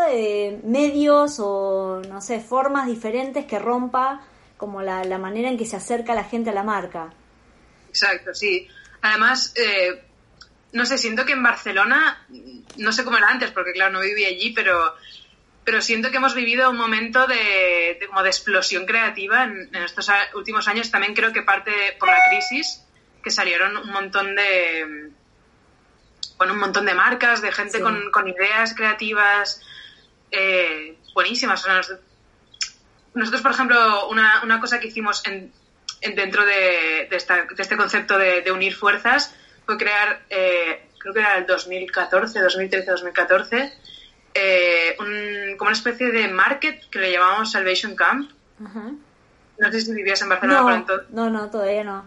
medios 0.64 1.40
o, 1.40 2.00
no 2.08 2.22
sé, 2.22 2.40
formas 2.40 2.86
diferentes 2.86 3.46
que 3.46 3.58
rompa 3.58 4.22
como 4.58 4.84
la, 4.84 5.04
la 5.06 5.18
manera 5.18 5.50
en 5.50 5.58
que 5.58 5.66
se 5.66 5.76
acerca 5.76 6.14
la 6.14 6.24
gente 6.24 6.52
a 6.52 6.54
la 6.54 6.64
marca. 6.64 7.12
Exacto, 7.90 8.32
sí. 8.36 8.68
Además, 9.04 9.54
eh, 9.58 10.02
no 10.72 10.86
sé, 10.86 10.98
siento 10.98 11.26
que 11.26 11.34
en 11.34 11.44
Barcelona, 11.44 12.26
no 12.78 12.92
sé 12.94 13.04
cómo 13.04 13.18
era 13.18 13.28
antes, 13.28 13.52
porque 13.52 13.74
claro, 13.74 13.92
no 13.92 14.00
viví 14.00 14.24
allí, 14.24 14.52
pero, 14.52 14.96
pero 15.66 15.82
siento 15.82 16.10
que 16.10 16.18
hemos 16.18 16.34
vivido 16.34 16.70
un 16.70 16.78
momento 16.78 17.28
de, 17.28 18.00
como 18.08 18.24
de 18.24 18.30
explosión 18.30 18.86
creativa 18.86 19.44
en, 19.44 19.76
estos 19.76 20.10
últimos 20.36 20.70
años. 20.70 20.90
También 20.90 21.14
creo 21.14 21.34
que 21.34 21.42
parte 21.42 21.72
por 22.00 22.08
la 22.08 22.18
crisis, 22.30 22.82
que 23.22 23.30
salieron 23.30 23.76
un 23.76 23.92
montón 23.92 24.36
de 24.36 25.12
bueno, 26.38 26.54
un 26.54 26.60
montón 26.60 26.86
de 26.86 26.94
marcas, 26.96 27.42
de 27.42 27.52
gente 27.52 27.82
con, 27.82 28.10
con, 28.10 28.30
ideas 28.30 28.74
creativas 28.74 29.60
eh, 30.32 30.98
buenísimas. 31.14 31.68
nosotros, 33.14 33.42
por 33.42 33.52
ejemplo, 33.52 34.08
una, 34.08 34.42
una 34.44 34.62
cosa 34.62 34.80
que 34.80 34.88
hicimos 34.88 35.28
en, 35.28 35.52
dentro 36.16 36.46
de, 36.46 37.08
de, 37.10 37.16
esta, 37.16 37.46
de, 37.46 37.62
este 37.62 37.78
concepto 37.78 38.18
de, 38.18 38.42
de 38.42 38.52
unir 38.52 38.76
fuerzas 38.76 39.36
fue 39.66 39.78
crear, 39.78 40.24
eh, 40.30 40.88
creo 40.98 41.14
que 41.14 41.20
era 41.20 41.38
el 41.38 41.46
2014, 41.46 42.40
2013, 42.40 42.92
2014, 42.92 43.74
eh, 44.34 44.96
un, 45.00 45.58
como 45.58 45.70
una 45.70 45.78
especie 45.78 46.12
de 46.12 46.28
market 46.28 46.90
que 46.90 47.00
le 47.00 47.12
llamamos 47.12 47.52
Salvation 47.52 47.96
Camp. 47.96 48.32
No 48.60 49.72
sé 49.72 49.82
si 49.82 49.94
vivías 49.94 50.22
en 50.22 50.30
Barcelona 50.30 50.60
no, 50.60 50.64
por 50.66 50.74
entonces. 50.74 51.10
No, 51.12 51.30
no, 51.30 51.50
todavía 51.50 51.84
no. 51.84 52.06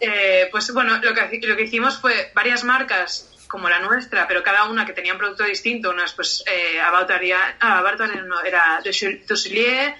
Eh, 0.00 0.48
pues 0.50 0.72
bueno, 0.72 0.98
lo 0.98 1.14
que, 1.14 1.40
lo 1.46 1.56
que 1.56 1.62
hicimos 1.64 1.98
fue 1.98 2.30
varias 2.34 2.64
marcas 2.64 3.34
como 3.48 3.68
la 3.68 3.80
nuestra, 3.80 4.28
pero 4.28 4.42
cada 4.42 4.64
una 4.64 4.86
que 4.86 4.92
tenía 4.92 5.12
un 5.12 5.18
producto 5.18 5.44
distinto. 5.44 5.90
Unas, 5.90 6.12
pues, 6.12 6.44
eh, 6.46 6.80
About 6.80 7.10
Ariane, 7.10 7.56
ah, 7.60 7.78
About 7.78 8.00
no, 8.00 8.42
era 8.42 8.80
Dusselier, 8.82 9.94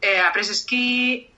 eh, 0.00 0.20
Après 0.20 0.44
Ski 0.44 1.30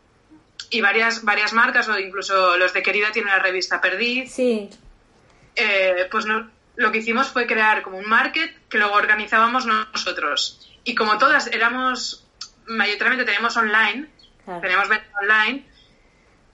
y 0.70 0.80
varias, 0.80 1.24
varias 1.24 1.52
marcas, 1.52 1.88
o 1.88 1.98
incluso 1.98 2.56
los 2.56 2.72
de 2.72 2.82
Querida 2.82 3.10
tienen 3.10 3.32
la 3.32 3.40
revista 3.40 3.80
Perdiz. 3.80 4.32
Sí. 4.32 4.70
Eh, 5.56 6.06
pues 6.10 6.24
lo 6.76 6.92
que 6.92 6.98
hicimos 6.98 7.28
fue 7.28 7.46
crear 7.46 7.82
como 7.82 7.98
un 7.98 8.08
market 8.08 8.68
que 8.68 8.78
luego 8.78 8.94
organizábamos 8.94 9.66
nosotros. 9.66 10.70
Y 10.84 10.94
como 10.94 11.18
todas 11.18 11.48
éramos, 11.48 12.24
mayoritariamente 12.66 13.24
teníamos 13.24 13.56
online, 13.56 14.06
teníamos 14.62 14.88
venta 14.88 15.06
online, 15.20 15.66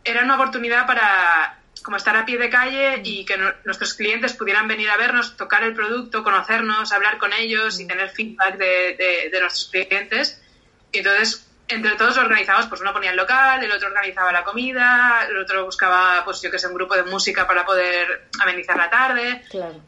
era 0.02 0.24
una 0.24 0.37
oportunidad 0.37 0.87
para 0.87 1.61
como 1.83 1.98
estar 1.98 2.16
a 2.16 2.24
pie 2.24 2.38
de 2.38 2.50
calle 2.50 3.02
y 3.05 3.24
que 3.24 3.38
nuestros 3.64 3.94
clientes 3.94 4.33
pudieran 4.33 4.66
venir 4.66 4.90
a 4.90 4.96
vernos, 4.96 5.37
tocar 5.37 5.62
el 5.62 5.74
producto, 5.74 6.24
conocernos, 6.24 6.92
hablar 6.92 7.18
con 7.18 7.33
ellos 7.33 7.79
y 7.79 7.87
tener 7.87 8.09
feedback 8.11 8.57
de, 8.57 9.31
de 9.31 9.40
nuestros 9.40 9.68
clientes. 9.70 10.42
Y 10.90 10.98
entonces 10.98 11.45
entre 11.68 11.96
todos 11.96 12.16
organizamos, 12.16 12.66
pues 12.66 12.81
uno 12.81 12.92
ponía 12.92 13.11
el 13.11 13.16
local, 13.16 13.62
el 13.62 13.72
otro 13.72 13.88
organizaba 13.88 14.33
la 14.33 14.44
comida, 14.44 15.26
el 15.29 15.37
otro 15.37 15.64
buscaba, 15.64 16.22
pues 16.24 16.40
yo 16.40 16.50
que 16.50 16.59
sé, 16.59 16.68
un 16.68 16.74
grupo 16.74 16.94
de 16.94 17.02
música 17.02 17.46
para 17.46 17.64
poder 17.64 18.29
amenizar 18.40 18.76
la 18.76 18.88
tarde. 18.88 19.42
Claro. 19.50 19.81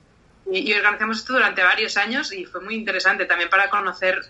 Y, 0.50 0.72
organizamos 0.72 1.18
esto 1.18 1.34
durante 1.34 1.62
varios 1.62 1.96
años 1.96 2.32
y 2.32 2.46
fue 2.46 2.60
muy 2.60 2.74
interesante 2.74 3.26
también 3.26 3.50
para 3.50 3.68
conocer, 3.68 4.20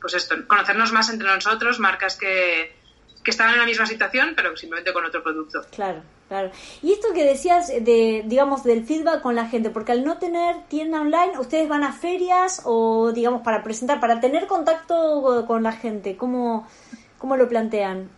pues 0.00 0.14
esto, 0.14 0.46
conocernos 0.46 0.92
más 0.92 1.08
entre 1.08 1.26
nosotros, 1.26 1.80
marcas 1.80 2.16
que, 2.16 2.76
que 3.24 3.30
estaban 3.30 3.54
en 3.54 3.60
la 3.60 3.66
misma 3.66 3.86
situación, 3.86 4.34
pero 4.36 4.56
simplemente 4.56 4.92
con 4.92 5.04
otro 5.04 5.22
producto. 5.22 5.62
Claro, 5.74 6.02
claro. 6.28 6.50
Y 6.82 6.92
esto 6.92 7.12
que 7.14 7.24
decías 7.24 7.68
de, 7.68 8.22
digamos, 8.26 8.62
del 8.62 8.84
feedback 8.84 9.22
con 9.22 9.34
la 9.34 9.48
gente, 9.48 9.70
porque 9.70 9.92
al 9.92 10.04
no 10.04 10.18
tener 10.18 10.64
tienda 10.68 11.00
online, 11.00 11.38
ustedes 11.38 11.68
van 11.68 11.82
a 11.82 11.92
ferias 11.92 12.60
o, 12.64 13.12
digamos, 13.12 13.42
para 13.42 13.62
presentar, 13.62 13.98
para 13.98 14.20
tener 14.20 14.46
contacto 14.46 15.44
con 15.46 15.62
la 15.62 15.72
gente, 15.72 16.16
¿cómo, 16.16 16.68
cómo 17.18 17.36
lo 17.36 17.48
plantean? 17.48 18.10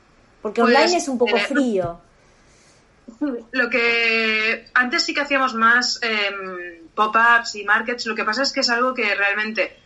Porque 0.42 0.60
pues, 0.60 0.74
online 0.74 0.96
es 0.96 1.08
un 1.08 1.18
poco 1.18 1.36
eh, 1.36 1.40
frío. 1.40 2.00
Lo 3.52 3.70
que 3.70 4.66
antes 4.74 5.04
sí 5.04 5.14
que 5.14 5.20
hacíamos 5.20 5.54
más 5.54 6.00
em, 6.02 6.88
pop-ups 6.92 7.54
y 7.54 7.64
markets, 7.64 8.06
lo 8.06 8.16
que 8.16 8.24
pasa 8.24 8.42
es 8.42 8.52
que 8.52 8.60
es 8.60 8.68
algo 8.68 8.94
que 8.94 9.14
realmente 9.14 9.76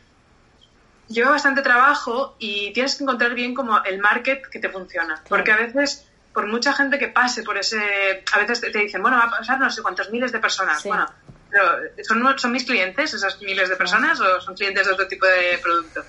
lleva 1.10 1.30
bastante 1.30 1.60
trabajo 1.60 2.36
y 2.38 2.72
tienes 2.72 2.94
que 2.94 3.04
encontrar 3.04 3.34
bien 3.34 3.54
como 3.54 3.82
el 3.84 3.98
market 3.98 4.46
que 4.46 4.60
te 4.60 4.70
funciona. 4.70 5.22
Porque 5.28 5.52
a 5.52 5.56
veces, 5.56 6.06
por 6.32 6.46
mucha 6.46 6.72
gente 6.72 6.98
que 6.98 7.08
pase 7.08 7.42
por 7.42 7.58
ese... 7.58 8.24
A 8.32 8.38
veces 8.38 8.60
te, 8.60 8.70
dicen, 8.70 9.02
bueno, 9.02 9.18
va 9.18 9.24
a 9.24 9.30
pasar 9.30 9.58
no 9.58 9.70
sé 9.70 9.82
cuántos 9.82 10.10
miles 10.10 10.32
de 10.32 10.38
personas. 10.38 10.82
Bueno, 10.84 11.06
pero 11.50 11.64
¿son, 12.02 12.38
¿son 12.38 12.52
mis 12.52 12.64
clientes 12.64 13.12
esas 13.12 13.42
miles 13.42 13.68
de 13.68 13.76
personas 13.76 14.20
o 14.20 14.40
son 14.40 14.54
clientes 14.54 14.86
de 14.86 14.92
otro 14.92 15.08
tipo 15.08 15.26
de 15.26 15.58
producto? 15.58 16.04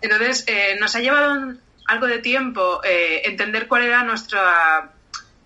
Entonces, 0.00 0.44
eh, 0.46 0.76
nos 0.78 0.94
ha 0.94 1.00
llevado 1.00 1.54
algo 1.86 2.06
de 2.06 2.18
tiempo 2.18 2.80
eh, 2.84 3.22
entender 3.24 3.66
cuál 3.66 3.82
era 3.82 4.04
nuestra, 4.04 4.92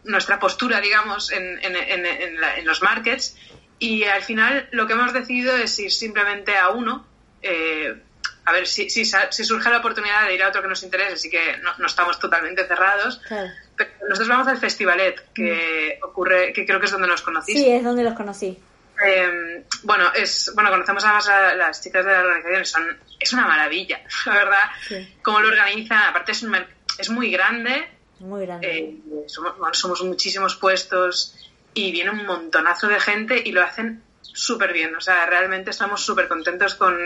nuestra 0.05 0.39
postura, 0.39 0.81
digamos, 0.81 1.33
en, 1.33 1.59
en, 1.65 1.77
en, 1.77 2.07
en, 2.07 2.67
los 2.67 2.83
markets 2.83 3.37
y 3.79 4.05
al 4.05 4.23
final 4.23 4.69
lo 4.73 4.87
que 4.87 4.93
hemos 4.93 5.13
decidido 5.13 5.57
es 5.57 5.79
ir 5.79 5.91
simplemente 5.91 6.59
a 6.59 6.69
uno. 6.69 7.07
Eh, 7.41 7.97
a 8.45 8.53
ver, 8.53 8.67
si, 8.67 8.91
si, 8.91 9.05
si, 9.05 9.45
surge 9.45 9.71
la 9.71 9.79
oportunidad 9.79 10.27
de 10.27 10.35
ir 10.35 10.43
a 10.43 10.49
otro 10.49 10.63
que 10.63 10.69
nos 10.69 10.83
interese, 10.83 11.13
así 11.13 11.31
que 11.31 11.59
no, 11.79 11.87
estamos 11.87 12.19
totalmente 12.19 12.67
cerrados. 12.67 13.21
Pero 13.29 13.91
nosotros 14.09 14.29
vamos 14.29 14.49
al 14.49 14.59
Festivalet, 14.59 15.33
que 15.33 15.99
mm. 16.01 16.05
ocurre, 16.05 16.53
que 16.53 16.67
creo 16.67 16.81
que 16.81 16.87
es 16.87 16.93
donde 16.93 17.09
nos 17.09 17.23
conociste. 17.23 17.63
Sí, 17.63 17.71
es 17.71 17.85
donde 17.85 18.03
los 18.03 18.15
conocí. 18.15 18.59
Eh, 19.05 19.65
bueno, 19.83 20.13
es, 20.15 20.53
bueno, 20.55 20.71
conocemos 20.71 21.05
además 21.05 21.29
a 21.29 21.55
las 21.55 21.83
chicas 21.83 22.05
de 22.05 22.13
la 22.13 22.21
organización, 22.21 22.65
son, 22.65 22.99
es 23.19 23.33
una 23.33 23.47
maravilla, 23.47 24.01
la 24.27 24.35
verdad, 24.35 24.63
sí. 24.87 25.17
cómo 25.23 25.41
lo 25.41 25.49
organizan, 25.49 26.09
aparte 26.09 26.33
es, 26.33 26.43
un, 26.43 26.57
es 26.99 27.11
muy 27.11 27.31
grande, 27.31 27.89
muy 28.21 28.47
grande. 28.47 28.79
Eh, 28.79 28.97
somos, 29.27 29.59
bueno, 29.59 29.75
somos 29.75 30.03
muchísimos 30.03 30.57
puestos 30.57 31.37
y 31.75 31.91
viene 31.91 32.11
un 32.11 32.27
montonazo 32.27 32.87
de 32.87 33.01
gente 33.01 33.43
y 33.45 33.53
lo 33.53 33.63
hacen 33.63 34.03
súper 34.21 34.73
bien, 34.73 34.95
o 34.95 35.01
sea, 35.01 35.27
realmente 35.27 35.71
estamos 35.71 36.05
súper 36.05 36.29
contentos 36.29 36.75
con, 36.75 36.97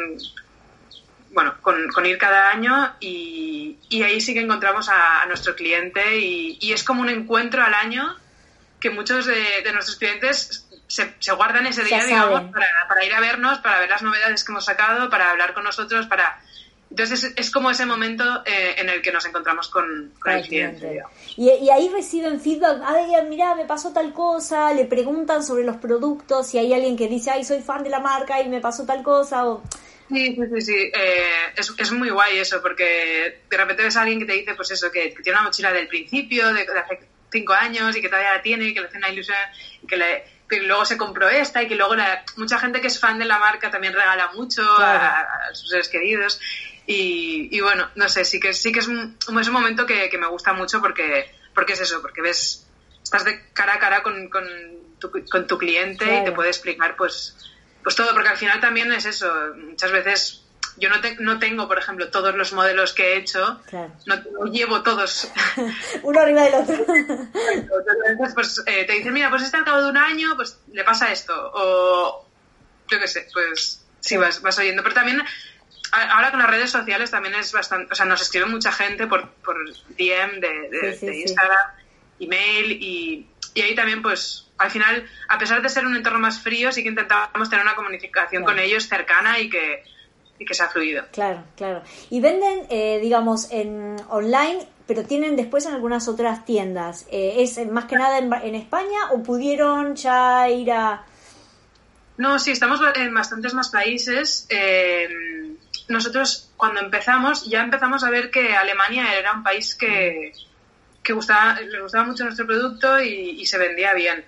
bueno, 1.32 1.54
con, 1.60 1.88
con, 1.88 2.06
ir 2.06 2.18
cada 2.18 2.50
año 2.50 2.94
y, 3.00 3.78
y, 3.88 4.02
ahí 4.02 4.20
sí 4.20 4.34
que 4.34 4.40
encontramos 4.40 4.88
a, 4.88 5.22
a 5.22 5.26
nuestro 5.26 5.54
cliente 5.54 6.18
y, 6.18 6.58
y, 6.60 6.72
es 6.72 6.82
como 6.82 7.02
un 7.02 7.08
encuentro 7.08 7.62
al 7.62 7.74
año 7.74 8.16
que 8.80 8.90
muchos 8.90 9.26
de, 9.26 9.62
de 9.64 9.72
nuestros 9.72 9.96
clientes 9.96 10.66
se, 10.86 11.14
se, 11.18 11.32
guardan 11.32 11.66
ese 11.66 11.82
día, 11.84 12.04
digamos, 12.04 12.52
para, 12.52 12.66
para, 12.88 13.04
ir 13.04 13.12
a 13.14 13.20
vernos, 13.20 13.58
para 13.58 13.80
ver 13.80 13.90
las 13.90 14.02
novedades 14.02 14.44
que 14.44 14.52
hemos 14.52 14.64
sacado, 14.64 15.10
para 15.10 15.30
hablar 15.30 15.54
con 15.54 15.64
nosotros, 15.64 16.06
para... 16.06 16.40
Entonces 16.88 17.24
es, 17.24 17.32
es 17.36 17.50
como 17.50 17.70
ese 17.70 17.84
momento 17.84 18.24
eh, 18.46 18.76
en 18.78 18.88
el 18.88 19.02
que 19.02 19.10
nos 19.10 19.26
encontramos 19.26 19.68
con, 19.68 20.12
con 20.20 20.32
el 20.32 20.46
cliente. 20.46 21.02
Y, 21.36 21.50
y, 21.50 21.70
ahí 21.70 21.88
reciben 21.88 22.40
feedback, 22.40 22.80
ay, 22.84 23.12
mira, 23.28 23.56
me 23.56 23.64
pasó 23.64 23.92
tal 23.92 24.12
cosa, 24.12 24.72
le 24.72 24.84
preguntan 24.84 25.42
sobre 25.42 25.64
los 25.64 25.76
productos, 25.76 26.46
si 26.46 26.58
hay 26.58 26.72
alguien 26.72 26.96
que 26.96 27.08
dice, 27.08 27.32
ay, 27.32 27.44
soy 27.44 27.60
fan 27.60 27.82
de 27.82 27.90
la 27.90 27.98
marca 27.98 28.40
y 28.40 28.48
me 28.48 28.60
pasó 28.60 28.86
tal 28.86 29.02
cosa, 29.02 29.46
o 29.46 29.62
Sí, 30.08 30.36
sí, 30.36 30.42
sí, 30.54 30.60
sí. 30.60 30.90
Eh, 30.94 31.52
es, 31.56 31.72
es, 31.76 31.92
muy 31.92 32.10
guay 32.10 32.38
eso, 32.38 32.62
porque 32.62 33.42
de 33.48 33.56
repente 33.56 33.82
ves 33.82 33.96
a 33.96 34.02
alguien 34.02 34.20
que 34.20 34.26
te 34.26 34.32
dice, 34.34 34.54
pues 34.54 34.70
eso, 34.70 34.90
que, 34.90 35.12
que 35.12 35.22
tiene 35.22 35.38
una 35.38 35.48
mochila 35.48 35.72
del 35.72 35.88
principio, 35.88 36.52
de, 36.52 36.64
de, 36.64 36.78
hace 36.78 37.00
cinco 37.30 37.52
años 37.52 37.96
y 37.96 38.00
que 38.00 38.08
todavía 38.08 38.34
la 38.34 38.42
tiene 38.42 38.66
y 38.66 38.74
que 38.74 38.80
le 38.80 38.86
hace 38.86 38.98
una 38.98 39.10
ilusión 39.10 39.36
y 39.82 39.86
que, 39.86 39.96
le, 39.96 40.24
que 40.48 40.60
luego 40.60 40.84
se 40.84 40.96
compró 40.96 41.28
esta 41.28 41.62
y 41.62 41.68
que 41.68 41.74
luego 41.74 41.96
la, 41.96 42.24
mucha 42.36 42.58
gente 42.58 42.80
que 42.80 42.86
es 42.86 43.00
fan 43.00 43.18
de 43.18 43.24
la 43.24 43.38
marca 43.38 43.70
también 43.70 43.94
regala 43.94 44.30
mucho 44.34 44.62
claro. 44.76 45.04
a, 45.04 45.20
a, 45.48 45.54
sus 45.54 45.70
seres 45.70 45.88
queridos. 45.88 46.40
Y, 46.86 47.48
y, 47.50 47.60
bueno, 47.60 47.90
no 47.96 48.08
sé, 48.08 48.24
sí 48.24 48.38
que, 48.38 48.52
sí 48.52 48.70
que 48.70 48.78
es, 48.78 48.86
un, 48.86 49.16
es 49.40 49.48
un 49.48 49.52
momento 49.52 49.86
que, 49.86 50.08
que, 50.08 50.18
me 50.18 50.28
gusta 50.28 50.52
mucho 50.52 50.80
porque, 50.80 51.34
porque 51.52 51.72
es 51.72 51.80
eso, 51.80 52.00
porque 52.00 52.22
ves, 52.22 52.64
estás 53.02 53.24
de 53.24 53.50
cara 53.52 53.74
a 53.74 53.78
cara 53.80 54.02
con, 54.04 54.28
con, 54.28 54.44
tu, 55.00 55.10
con 55.28 55.48
tu 55.48 55.58
cliente 55.58 56.04
claro. 56.04 56.22
y 56.22 56.24
te 56.24 56.30
puede 56.32 56.50
explicar, 56.50 56.94
pues 56.94 57.36
pues 57.86 57.94
todo, 57.94 58.12
porque 58.14 58.30
al 58.30 58.36
final 58.36 58.60
también 58.60 58.90
es 58.90 59.06
eso. 59.06 59.32
Muchas 59.54 59.92
veces 59.92 60.42
yo 60.76 60.88
no, 60.88 61.00
te, 61.00 61.14
no 61.20 61.38
tengo, 61.38 61.68
por 61.68 61.78
ejemplo, 61.78 62.10
todos 62.10 62.34
los 62.34 62.52
modelos 62.52 62.92
que 62.92 63.12
he 63.12 63.16
hecho, 63.18 63.60
claro. 63.70 63.92
no, 64.06 64.16
no, 64.16 64.50
llevo 64.50 64.82
todos. 64.82 65.30
Uno 66.02 66.18
arriba 66.18 66.42
del 66.42 66.54
otro. 66.54 66.74
Entonces, 67.54 68.34
pues 68.34 68.60
eh, 68.66 68.86
te 68.86 68.92
dicen, 68.94 69.12
mira, 69.14 69.30
pues 69.30 69.42
este 69.44 69.58
al 69.58 69.64
cabo 69.64 69.82
de 69.82 69.90
un 69.90 69.98
año, 69.98 70.34
pues 70.34 70.58
le 70.72 70.82
pasa 70.82 71.12
esto. 71.12 71.32
O 71.54 72.28
yo 72.88 72.98
qué 72.98 73.06
sé, 73.06 73.28
pues 73.32 73.86
sí, 74.00 74.16
vas, 74.16 74.42
vas 74.42 74.58
oyendo. 74.58 74.82
Pero 74.82 74.96
también, 74.96 75.22
ahora 75.92 76.32
con 76.32 76.40
las 76.40 76.50
redes 76.50 76.72
sociales 76.72 77.12
también 77.12 77.36
es 77.36 77.52
bastante, 77.52 77.92
o 77.92 77.94
sea, 77.94 78.04
nos 78.04 78.20
escribe 78.20 78.46
mucha 78.46 78.72
gente 78.72 79.06
por, 79.06 79.30
por 79.30 79.64
DM 79.90 80.40
de, 80.40 80.70
de, 80.70 80.92
sí, 80.94 80.98
sí, 80.98 81.06
de 81.06 81.16
Instagram, 81.20 81.70
sí. 82.18 82.24
email, 82.24 82.72
y, 82.72 83.28
y 83.56 83.62
ahí 83.62 83.74
también, 83.74 84.02
pues, 84.02 84.46
al 84.58 84.70
final, 84.70 85.08
a 85.28 85.38
pesar 85.38 85.62
de 85.62 85.70
ser 85.70 85.86
un 85.86 85.96
entorno 85.96 86.18
más 86.18 86.38
frío, 86.38 86.70
sí 86.70 86.82
que 86.82 86.90
intentamos 86.90 87.48
tener 87.48 87.64
una 87.64 87.74
comunicación 87.74 88.42
claro. 88.42 88.44
con 88.44 88.58
ellos 88.58 88.86
cercana 88.86 89.40
y 89.40 89.48
que, 89.48 89.82
y 90.38 90.44
que 90.44 90.52
sea 90.52 90.68
fluido. 90.68 91.04
Claro, 91.10 91.42
claro. 91.56 91.82
Y 92.10 92.20
venden, 92.20 92.66
eh, 92.68 92.98
digamos, 93.00 93.50
en 93.50 93.96
online, 94.10 94.68
pero 94.86 95.04
tienen 95.04 95.36
después 95.36 95.64
en 95.64 95.72
algunas 95.72 96.06
otras 96.06 96.44
tiendas. 96.44 97.06
Eh, 97.10 97.36
¿Es 97.38 97.58
más 97.66 97.86
que 97.86 97.96
nada 97.96 98.18
en, 98.18 98.30
en, 98.30 98.54
España 98.54 99.10
o 99.10 99.22
pudieron 99.22 99.96
ya 99.96 100.46
ir 100.50 100.70
a...? 100.70 101.06
No, 102.18 102.38
sí, 102.38 102.50
estamos 102.50 102.78
en 102.94 103.14
bastantes 103.14 103.54
más 103.54 103.70
países. 103.70 104.46
Eh, 104.50 105.08
nosotros 105.88 106.50
cuando 106.58 106.80
empezamos, 106.80 107.48
ya 107.48 107.62
empezamos 107.62 108.04
a 108.04 108.10
ver 108.10 108.30
que 108.30 108.54
Alemania 108.54 109.14
era 109.18 109.32
un 109.32 109.42
país 109.42 109.74
que, 109.74 110.32
que 111.06 111.12
gustaba, 111.12 111.60
les 111.60 111.80
gustaba 111.80 112.04
mucho 112.04 112.24
nuestro 112.24 112.46
producto 112.46 113.00
y, 113.00 113.40
y 113.40 113.46
se 113.46 113.58
vendía 113.58 113.94
bien. 113.94 114.24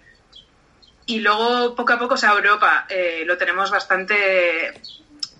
Y 1.06 1.18
luego, 1.20 1.74
poco 1.74 1.94
a 1.94 1.98
poco, 1.98 2.14
o 2.14 2.16
sea, 2.16 2.32
Europa 2.32 2.86
eh, 2.88 3.24
lo 3.26 3.36
tenemos 3.36 3.70
bastante 3.70 4.80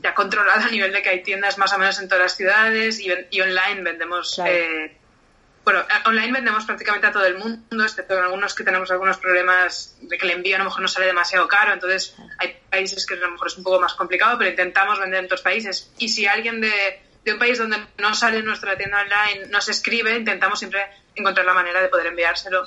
ya 0.02 0.14
controlado 0.14 0.66
a 0.66 0.70
nivel 0.70 0.92
de 0.92 1.00
que 1.02 1.10
hay 1.10 1.22
tiendas 1.22 1.58
más 1.58 1.72
o 1.72 1.78
menos 1.78 2.00
en 2.00 2.08
todas 2.08 2.24
las 2.24 2.36
ciudades 2.36 2.98
y, 2.98 3.08
y 3.30 3.40
online 3.40 3.82
vendemos. 3.82 4.34
Claro. 4.34 4.50
Eh, 4.52 4.96
bueno, 5.64 5.84
online 6.06 6.32
vendemos 6.32 6.64
prácticamente 6.64 7.06
a 7.06 7.12
todo 7.12 7.26
el 7.26 7.36
mundo, 7.36 7.84
excepto 7.84 8.14
en 8.16 8.24
algunos 8.24 8.54
que 8.54 8.64
tenemos 8.64 8.90
algunos 8.90 9.18
problemas 9.18 9.96
de 10.00 10.16
que 10.16 10.24
el 10.24 10.32
envío 10.32 10.56
a 10.56 10.60
lo 10.60 10.64
mejor 10.64 10.80
no 10.80 10.88
sale 10.88 11.06
demasiado 11.06 11.46
caro, 11.46 11.74
entonces 11.74 12.16
hay 12.38 12.56
países 12.70 13.04
que 13.04 13.14
a 13.14 13.18
lo 13.18 13.32
mejor 13.32 13.48
es 13.48 13.58
un 13.58 13.64
poco 13.64 13.78
más 13.78 13.92
complicado, 13.94 14.38
pero 14.38 14.48
intentamos 14.50 14.98
vender 14.98 15.18
en 15.20 15.26
otros 15.26 15.42
países. 15.42 15.92
Y 15.98 16.08
si 16.08 16.26
alguien 16.26 16.62
de, 16.62 17.02
de 17.22 17.32
un 17.34 17.38
país 17.38 17.58
donde 17.58 17.76
no 17.98 18.14
sale 18.14 18.42
nuestra 18.42 18.78
tienda 18.78 19.02
online 19.02 19.48
nos 19.50 19.68
escribe, 19.68 20.16
intentamos 20.16 20.58
siempre 20.58 20.86
encontrar 21.18 21.46
la 21.46 21.54
manera 21.54 21.80
de 21.80 21.88
poder 21.88 22.06
enviárselo. 22.06 22.66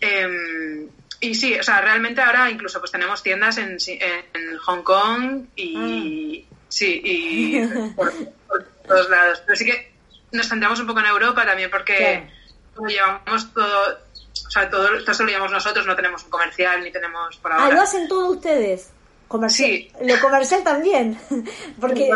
Eh, 0.00 0.88
y 1.22 1.36
sí, 1.36 1.56
o 1.56 1.62
sea, 1.62 1.80
realmente 1.80 2.20
ahora 2.20 2.50
incluso 2.50 2.80
pues 2.80 2.90
tenemos 2.90 3.22
tiendas 3.22 3.56
en, 3.56 3.76
en 3.86 4.58
Hong 4.58 4.82
Kong 4.82 5.44
y 5.54 6.46
mm. 6.50 6.54
sí, 6.68 7.00
y 7.04 7.66
por, 7.94 8.12
por, 8.48 8.64
todos 8.88 9.08
lados. 9.08 9.42
Pero 9.46 9.56
sí 9.56 9.64
que 9.64 9.92
nos 10.32 10.48
centramos 10.48 10.80
un 10.80 10.88
poco 10.88 10.98
en 10.98 11.06
Europa 11.06 11.46
también 11.46 11.70
porque 11.70 12.28
como 12.74 12.88
llevamos 12.88 13.54
todo, 13.54 13.98
o 14.46 14.50
sea, 14.50 14.68
todo, 14.68 14.96
esto 14.96 15.22
lo 15.22 15.28
llevamos 15.28 15.52
nosotros, 15.52 15.86
no 15.86 15.94
tenemos 15.94 16.24
un 16.24 16.30
comercial 16.30 16.82
ni 16.82 16.90
tenemos 16.90 17.36
por 17.36 17.52
ahora. 17.52 17.66
Ah, 17.66 17.70
lo 17.70 17.82
hacen 17.82 18.08
todos 18.08 18.36
ustedes. 18.36 18.90
Comercial. 19.28 19.70
Sí. 19.70 19.92
Lo 20.02 20.20
comercial 20.20 20.64
también. 20.64 21.18
porque, 21.80 22.10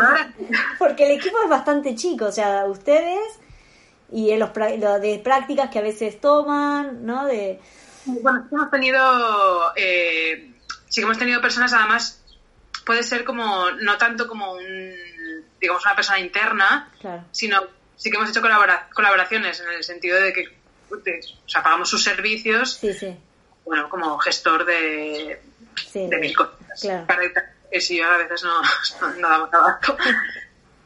porque 0.77 1.05
el 1.05 1.17
equipo 1.17 1.37
es 1.43 1.49
bastante 1.49 1.95
chico, 1.95 2.25
o 2.25 2.31
sea, 2.33 2.65
ustedes 2.65 3.39
y 4.11 4.35
los, 4.37 4.51
lo 4.79 4.99
de 4.99 5.19
prácticas 5.23 5.69
que 5.69 5.79
a 5.79 5.83
veces 5.83 6.19
toman, 6.21 7.05
¿no? 7.05 7.25
De 7.25 7.59
bueno, 8.07 8.47
hemos 8.51 8.71
tenido, 8.71 9.73
eh, 9.75 10.51
sí 10.87 11.01
que 11.01 11.05
hemos 11.05 11.17
tenido 11.17 11.41
personas, 11.41 11.73
además, 11.73 12.21
puede 12.85 13.03
ser 13.03 13.25
como, 13.25 13.71
no 13.71 13.97
tanto 13.97 14.27
como 14.27 14.53
un, 14.53 14.93
digamos, 15.59 15.83
una 15.85 15.95
persona 15.95 16.19
interna, 16.19 16.89
claro. 16.99 17.25
sino 17.31 17.61
sí 17.95 18.09
que 18.09 18.17
hemos 18.17 18.29
hecho 18.29 18.41
colabora 18.41 18.89
colaboraciones 18.93 19.59
en 19.59 19.69
el 19.69 19.83
sentido 19.83 20.19
de 20.21 20.31
que, 20.31 20.41
de, 21.03 21.19
o 21.45 21.49
sea, 21.49 21.63
pagamos 21.63 21.89
sus 21.89 22.03
servicios, 22.03 22.75
sí, 22.75 22.93
sí. 22.93 23.15
bueno, 23.65 23.89
como 23.89 24.17
gestor 24.19 24.65
de, 24.65 25.41
sí, 25.91 26.07
de 26.07 26.17
mil 26.17 26.35
cosas. 26.35 26.79
Claro. 26.79 27.05
Si 27.79 27.99
a 27.99 28.17
veces 28.17 28.43
no, 28.43 28.61
no 29.19 29.29
damos 29.29 29.53
abasto. 29.53 29.97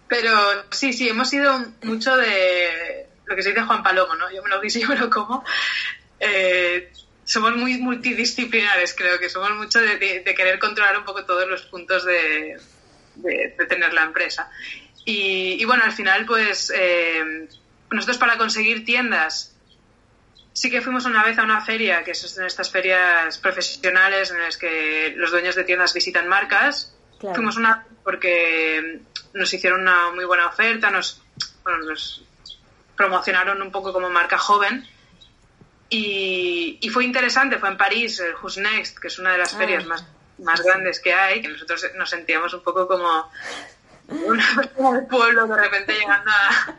Pero 0.07 0.31
sí, 0.71 0.91
sí, 0.91 1.07
hemos 1.07 1.29
sido 1.29 1.57
mucho 1.83 2.17
de 2.17 3.07
lo 3.25 3.35
que 3.35 3.43
se 3.43 3.49
dice 3.49 3.61
Juan 3.63 3.83
Palomo, 3.83 4.15
¿no? 4.15 4.31
Yo 4.31 4.43
me 4.43 4.49
lo 4.49 4.61
guiso 4.61 4.77
y 4.79 4.81
yo 4.81 4.87
me 4.89 4.97
lo 4.97 5.09
como. 5.09 5.43
Eh, 6.19 6.91
somos 7.23 7.55
muy 7.55 7.77
multidisciplinares, 7.77 8.93
creo 8.93 9.19
que 9.19 9.29
somos 9.29 9.51
mucho 9.51 9.79
de, 9.79 9.97
de, 9.97 10.19
de 10.21 10.35
querer 10.35 10.59
controlar 10.59 10.97
un 10.97 11.05
poco 11.05 11.23
todos 11.25 11.47
los 11.47 11.61
puntos 11.63 12.05
de, 12.05 12.57
de 13.15 13.65
tener 13.67 13.93
la 13.93 14.03
empresa. 14.03 14.49
Y, 15.05 15.57
y, 15.59 15.65
bueno, 15.65 15.83
al 15.83 15.91
final, 15.91 16.25
pues 16.25 16.71
eh, 16.75 17.47
nosotros 17.89 18.17
para 18.17 18.37
conseguir 18.37 18.85
tiendas, 18.85 19.55
sí 20.53 20.69
que 20.69 20.81
fuimos 20.81 21.05
una 21.05 21.23
vez 21.23 21.37
a 21.37 21.43
una 21.43 21.61
feria, 21.61 22.03
que 22.03 22.13
son 22.13 22.45
estas 22.45 22.69
ferias 22.69 23.37
profesionales 23.37 24.31
en 24.31 24.39
las 24.39 24.57
que 24.57 25.13
los 25.15 25.31
dueños 25.31 25.55
de 25.55 25.63
tiendas 25.63 25.93
visitan 25.93 26.27
marcas. 26.27 26.95
Claro. 27.19 27.35
Fuimos 27.35 27.57
una 27.57 27.85
porque 28.03 29.01
nos 29.33 29.53
hicieron 29.53 29.81
una 29.81 30.11
muy 30.11 30.25
buena 30.25 30.47
oferta, 30.47 30.89
nos, 30.89 31.21
bueno, 31.63 31.79
nos 31.85 32.23
promocionaron 33.01 33.59
un 33.63 33.71
poco 33.71 33.91
como 33.91 34.11
marca 34.11 34.37
joven 34.37 34.87
y, 35.89 36.77
y, 36.79 36.89
fue 36.89 37.03
interesante, 37.03 37.57
fue 37.57 37.69
en 37.69 37.77
París, 37.77 38.19
el 38.19 38.35
Who's 38.35 38.57
Next, 38.57 38.99
que 38.99 39.07
es 39.07 39.17
una 39.17 39.31
de 39.31 39.39
las 39.39 39.55
ferias 39.57 39.83
ah, 39.85 39.89
más, 39.89 40.05
más 40.37 40.61
grandes 40.61 40.99
que 40.99 41.11
hay, 41.11 41.41
que 41.41 41.47
nosotros 41.47 41.83
nos 41.97 42.11
sentíamos 42.11 42.53
un 42.53 42.61
poco 42.61 42.87
como 42.87 43.27
una 44.07 44.45
persona 44.55 44.91
del 44.91 45.07
pueblo 45.07 45.47
de 45.47 45.55
repente 45.55 45.93
llegando 45.93 46.29
a, 46.29 46.75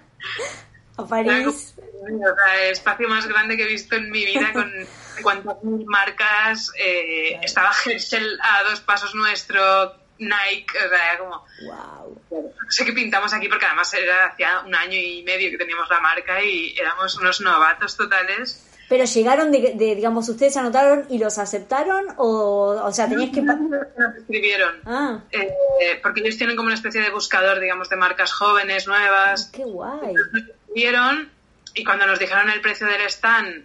a 1.03 1.07
París. 1.07 1.75
O 1.77 2.07
sea, 2.07 2.65
el 2.65 2.71
espacio 2.71 3.09
más 3.09 3.27
grande 3.27 3.57
que 3.57 3.65
he 3.65 3.69
visto 3.69 3.97
en 3.97 4.09
mi 4.09 4.25
vida 4.25 4.53
con 4.53 4.73
cuantas 5.23 5.63
mil 5.65 5.85
marcas. 5.87 6.71
Eh, 6.79 7.31
claro. 7.31 7.47
Estaba 7.47 7.73
Herschel 7.85 8.39
a 8.41 8.63
dos 8.63 8.81
pasos 8.81 9.15
nuestro, 9.17 9.97
Nike, 10.23 10.79
o 10.79 10.89
sea, 10.89 11.19
como... 11.19 11.45
Wow. 11.67 12.23
No 12.31 12.71
sé 12.71 12.85
qué 12.85 12.93
pintamos 12.93 13.33
aquí 13.33 13.49
porque 13.49 13.67
además 13.67 13.93
era 13.95 14.27
hacía 14.27 14.61
un 14.61 14.75
año 14.75 14.97
y 14.97 15.23
medio 15.23 15.51
que 15.51 15.59
teníamos 15.59 15.89
la 15.91 16.01
marca 16.01 16.43
y 16.43 16.75
éramos 16.79 17.17
unos 17.19 17.41
novatos 17.41 17.97
totales. 17.97 18.69
Pero 18.89 19.05
llegaron 19.05 19.51
de, 19.51 19.75
de, 19.75 19.95
digamos, 19.95 20.29
ustedes 20.29 20.57
anotaron 20.57 21.07
y 21.09 21.19
los 21.19 21.39
aceptaron 21.39 22.07
o, 22.17 22.83
o 22.85 22.93
sea, 22.93 23.09
tenías 23.09 23.31
que... 23.31 23.43
Nos 23.43 24.17
escribieron. 24.19 24.81
Ah. 24.85 25.21
Eh, 25.31 26.01
porque 26.03 26.21
ellos 26.21 26.37
tienen 26.37 26.57
como 26.57 26.67
una 26.67 26.75
especie 26.75 27.01
de 27.01 27.11
buscador, 27.11 27.59
digamos, 27.61 27.89
de 27.89 27.97
marcas 27.97 28.33
jóvenes, 28.33 28.87
nuevas. 28.87 29.49
Oh, 29.49 29.57
¡Qué 29.57 29.65
guay! 29.65 30.15
Nos 30.15 30.45
escribieron 30.49 31.31
y 31.75 31.85
cuando 31.85 32.07
nos 32.07 32.19
dijeron 32.19 32.51
el 32.51 32.61
precio 32.61 32.87
del 32.87 33.03
stand, 33.03 33.65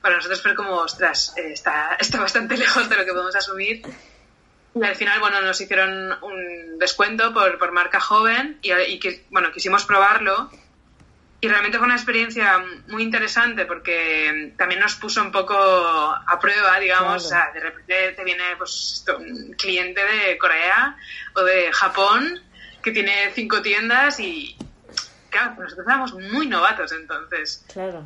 para 0.00 0.16
nosotros 0.16 0.42
fue 0.42 0.54
como, 0.54 0.76
ostras, 0.76 1.34
eh, 1.36 1.52
está, 1.52 1.96
está 2.00 2.20
bastante 2.20 2.56
lejos 2.56 2.88
de 2.88 2.96
lo 2.96 3.04
que 3.04 3.12
podemos 3.12 3.36
asumir. 3.36 3.82
Y 4.74 4.84
al 4.84 4.96
final, 4.96 5.20
bueno, 5.20 5.40
nos 5.42 5.60
hicieron 5.60 6.12
un 6.22 6.78
descuento 6.78 7.32
por, 7.34 7.58
por 7.58 7.72
marca 7.72 8.00
joven 8.00 8.58
y, 8.62 8.72
y 8.72 9.00
bueno, 9.30 9.52
quisimos 9.52 9.84
probarlo 9.84 10.50
y 11.42 11.48
realmente 11.48 11.76
fue 11.76 11.86
una 11.86 11.96
experiencia 11.96 12.64
muy 12.86 13.02
interesante 13.02 13.66
porque 13.66 14.54
también 14.56 14.80
nos 14.80 14.94
puso 14.94 15.20
un 15.20 15.32
poco 15.32 15.56
a 15.56 16.38
prueba, 16.40 16.78
digamos, 16.78 17.26
claro. 17.26 17.42
o 17.44 17.50
sea, 17.50 17.52
de 17.52 17.58
repente 17.58 18.12
te 18.12 18.22
viene 18.22 18.44
pues, 18.56 19.04
un 19.18 19.52
cliente 19.54 20.00
de 20.04 20.38
Corea 20.38 20.96
o 21.34 21.42
de 21.42 21.72
Japón 21.72 22.40
que 22.80 22.92
tiene 22.92 23.32
cinco 23.34 23.60
tiendas 23.60 24.20
y, 24.20 24.56
claro, 25.30 25.56
nosotros 25.58 25.84
éramos 25.84 26.14
muy 26.14 26.46
novatos 26.46 26.92
entonces. 26.92 27.64
Claro. 27.72 28.04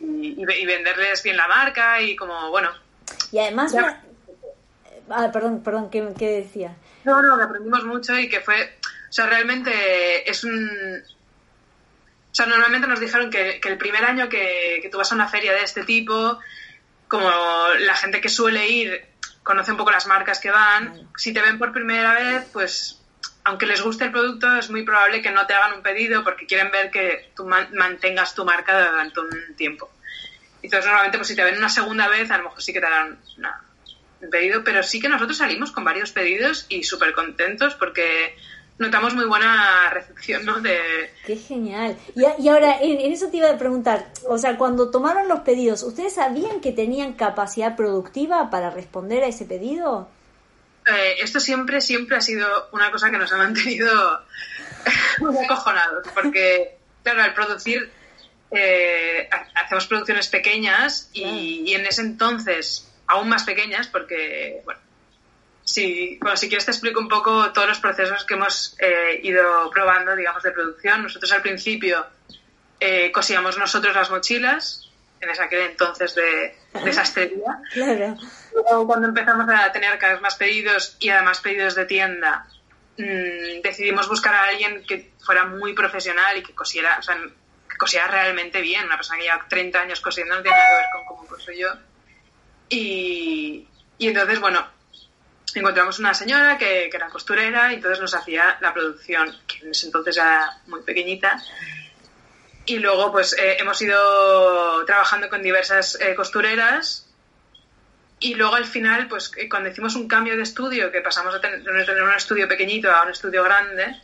Y, 0.00 0.40
y, 0.40 0.64
venderles 0.64 1.22
bien 1.22 1.36
la 1.36 1.46
marca 1.46 2.00
y 2.00 2.16
como, 2.16 2.48
bueno. 2.48 2.70
Y 3.32 3.38
además... 3.38 3.70
Ya... 3.70 4.02
Ah, 5.10 5.30
perdón, 5.32 5.62
perdón, 5.62 5.90
¿qué, 5.90 6.06
¿qué 6.18 6.40
decía? 6.42 6.76
No, 7.04 7.22
no, 7.22 7.36
que 7.36 7.44
aprendimos 7.44 7.84
mucho 7.84 8.18
y 8.18 8.28
que 8.28 8.40
fue... 8.40 8.78
O 9.08 9.12
sea, 9.12 9.26
realmente 9.26 10.30
es 10.30 10.44
un, 10.44 10.68
o 12.30 12.34
sea, 12.34 12.46
normalmente 12.46 12.86
nos 12.86 13.00
dijeron 13.00 13.30
que, 13.30 13.58
que 13.60 13.68
el 13.68 13.78
primer 13.78 14.04
año 14.04 14.28
que, 14.28 14.80
que, 14.82 14.88
tú 14.90 14.98
vas 14.98 15.10
a 15.10 15.14
una 15.14 15.28
feria 15.28 15.52
de 15.52 15.62
este 15.62 15.84
tipo, 15.84 16.38
como 17.08 17.30
la 17.78 17.94
gente 17.94 18.20
que 18.20 18.28
suele 18.28 18.68
ir 18.68 19.06
conoce 19.42 19.70
un 19.70 19.78
poco 19.78 19.90
las 19.90 20.06
marcas 20.06 20.38
que 20.40 20.50
van, 20.50 20.90
vale. 20.90 21.06
si 21.16 21.32
te 21.32 21.40
ven 21.40 21.58
por 21.58 21.72
primera 21.72 22.12
vez, 22.12 22.44
pues 22.52 23.00
aunque 23.44 23.64
les 23.64 23.80
guste 23.80 24.04
el 24.04 24.12
producto, 24.12 24.56
es 24.56 24.68
muy 24.68 24.82
probable 24.82 25.22
que 25.22 25.30
no 25.30 25.46
te 25.46 25.54
hagan 25.54 25.72
un 25.72 25.82
pedido 25.82 26.22
porque 26.22 26.46
quieren 26.46 26.70
ver 26.70 26.90
que 26.90 27.32
tú 27.34 27.46
man 27.46 27.68
mantengas 27.72 28.34
tu 28.34 28.44
marca 28.44 28.90
durante 28.90 29.20
un 29.20 29.56
tiempo. 29.56 29.90
Entonces, 30.62 30.84
normalmente, 30.84 31.16
pues 31.16 31.28
si 31.28 31.34
te 31.34 31.44
ven 31.44 31.56
una 31.56 31.70
segunda 31.70 32.08
vez, 32.08 32.30
a 32.30 32.36
lo 32.36 32.44
mejor 32.44 32.60
sí 32.60 32.74
que 32.74 32.80
te 32.80 32.86
harán 32.86 33.18
una, 33.38 33.62
un 33.67 33.67
pedido, 34.26 34.64
pero 34.64 34.82
sí 34.82 35.00
que 35.00 35.08
nosotros 35.08 35.38
salimos 35.38 35.70
con 35.70 35.84
varios 35.84 36.10
pedidos 36.10 36.66
y 36.68 36.82
súper 36.82 37.12
contentos 37.12 37.74
porque 37.74 38.34
notamos 38.78 39.14
muy 39.14 39.24
buena 39.24 39.90
recepción, 39.90 40.44
¿no? 40.44 40.60
De... 40.60 41.12
Qué 41.26 41.36
genial. 41.36 41.96
Y, 42.14 42.42
y 42.42 42.48
ahora, 42.48 42.78
en, 42.80 43.00
en, 43.00 43.12
eso 43.12 43.28
te 43.28 43.38
iba 43.38 43.50
a 43.50 43.58
preguntar, 43.58 44.10
o 44.26 44.38
sea, 44.38 44.56
cuando 44.56 44.90
tomaron 44.90 45.28
los 45.28 45.40
pedidos, 45.40 45.82
¿ustedes 45.82 46.14
sabían 46.14 46.60
que 46.60 46.72
tenían 46.72 47.14
capacidad 47.14 47.76
productiva 47.76 48.50
para 48.50 48.70
responder 48.70 49.24
a 49.24 49.28
ese 49.28 49.44
pedido? 49.44 50.08
Eh, 50.86 51.16
esto 51.20 51.40
siempre, 51.40 51.80
siempre 51.80 52.16
ha 52.16 52.20
sido 52.20 52.68
una 52.72 52.90
cosa 52.90 53.10
que 53.10 53.18
nos 53.18 53.32
ha 53.32 53.36
mantenido 53.36 54.22
muy 55.18 55.36
acojonados, 55.36 56.06
porque, 56.14 56.78
claro, 57.02 57.22
al 57.22 57.34
producir, 57.34 57.90
eh, 58.50 59.28
hacemos 59.54 59.86
producciones 59.86 60.28
pequeñas 60.28 61.10
y 61.12 61.74
en 61.74 61.84
ese 61.84 62.00
entonces 62.00 62.87
aún 63.08 63.28
más 63.28 63.44
pequeñas, 63.44 63.88
porque, 63.88 64.60
bueno, 64.64 64.80
Sí, 65.68 66.16
bueno, 66.22 66.34
si 66.34 66.48
quieres 66.48 66.64
te 66.64 66.70
explico 66.70 66.98
un 66.98 67.08
poco 67.08 67.52
todos 67.52 67.68
los 67.68 67.78
procesos 67.78 68.24
que 68.24 68.32
hemos 68.32 68.74
eh, 68.78 69.20
ido 69.22 69.68
probando, 69.70 70.16
digamos, 70.16 70.42
de 70.42 70.50
producción. 70.50 71.02
Nosotros 71.02 71.30
al 71.30 71.42
principio 71.42 72.06
eh, 72.80 73.12
cosíamos 73.12 73.58
nosotros 73.58 73.94
las 73.94 74.10
mochilas, 74.10 74.90
en 75.20 75.28
esa 75.28 75.44
aquel 75.44 75.60
entonces 75.60 76.14
de, 76.14 76.56
de 76.72 76.92
sastrería. 76.92 77.58
Claro. 77.74 78.16
Luego 78.54 78.86
cuando 78.86 79.08
empezamos 79.08 79.46
a 79.50 79.70
tener 79.70 79.98
cada 79.98 80.14
vez 80.14 80.22
más 80.22 80.36
pedidos 80.36 80.96
y 81.00 81.10
además 81.10 81.40
pedidos 81.40 81.74
de 81.74 81.84
tienda, 81.84 82.46
mm, 82.96 83.60
decidimos 83.62 84.08
buscar 84.08 84.34
a 84.34 84.44
alguien 84.44 84.86
que 84.86 85.12
fuera 85.20 85.44
muy 85.44 85.74
profesional 85.74 86.38
y 86.38 86.42
que 86.42 86.54
cosiera, 86.54 86.96
o 86.98 87.02
sea, 87.02 87.14
que 87.68 87.76
cosiera 87.76 88.06
realmente 88.06 88.62
bien. 88.62 88.86
Una 88.86 88.96
persona 88.96 89.18
que 89.18 89.24
lleva 89.24 89.44
30 89.46 89.80
años 89.82 90.00
cosiendo 90.00 90.34
no 90.34 90.40
tiene 90.40 90.56
nada 90.56 90.68
que 90.70 90.76
ver 90.76 90.86
con 90.94 91.04
cómo 91.04 91.28
coso 91.28 91.52
yo. 91.52 91.68
Y, 92.68 93.66
y 93.98 94.08
entonces, 94.08 94.40
bueno, 94.40 94.66
encontramos 95.54 95.98
una 95.98 96.14
señora 96.14 96.58
que, 96.58 96.88
que, 96.90 96.96
era 96.96 97.08
costurera 97.08 97.72
y 97.72 97.76
entonces 97.76 98.00
nos 98.00 98.14
hacía 98.14 98.58
la 98.60 98.72
producción, 98.72 99.34
que 99.46 99.64
en 99.64 99.70
ese 99.70 99.86
entonces 99.86 100.16
era 100.16 100.60
muy 100.66 100.82
pequeñita. 100.82 101.42
Y 102.66 102.78
luego, 102.78 103.10
pues, 103.12 103.32
eh, 103.38 103.56
hemos 103.58 103.80
ido 103.80 104.84
trabajando 104.84 105.28
con 105.28 105.42
diversas 105.42 105.98
eh, 106.00 106.14
costureras 106.14 107.08
y 108.20 108.34
luego 108.34 108.56
al 108.56 108.64
final, 108.64 109.06
pues 109.08 109.30
eh, 109.36 109.48
cuando 109.48 109.68
hicimos 109.68 109.94
un 109.94 110.08
cambio 110.08 110.36
de 110.36 110.42
estudio, 110.42 110.90
que 110.90 111.00
pasamos 111.00 111.34
de 111.34 111.40
tener, 111.40 112.02
un 112.02 112.14
estudio 112.14 112.48
pequeñito 112.48 112.90
a 112.90 113.04
un 113.04 113.10
estudio 113.10 113.44
grande, 113.44 113.96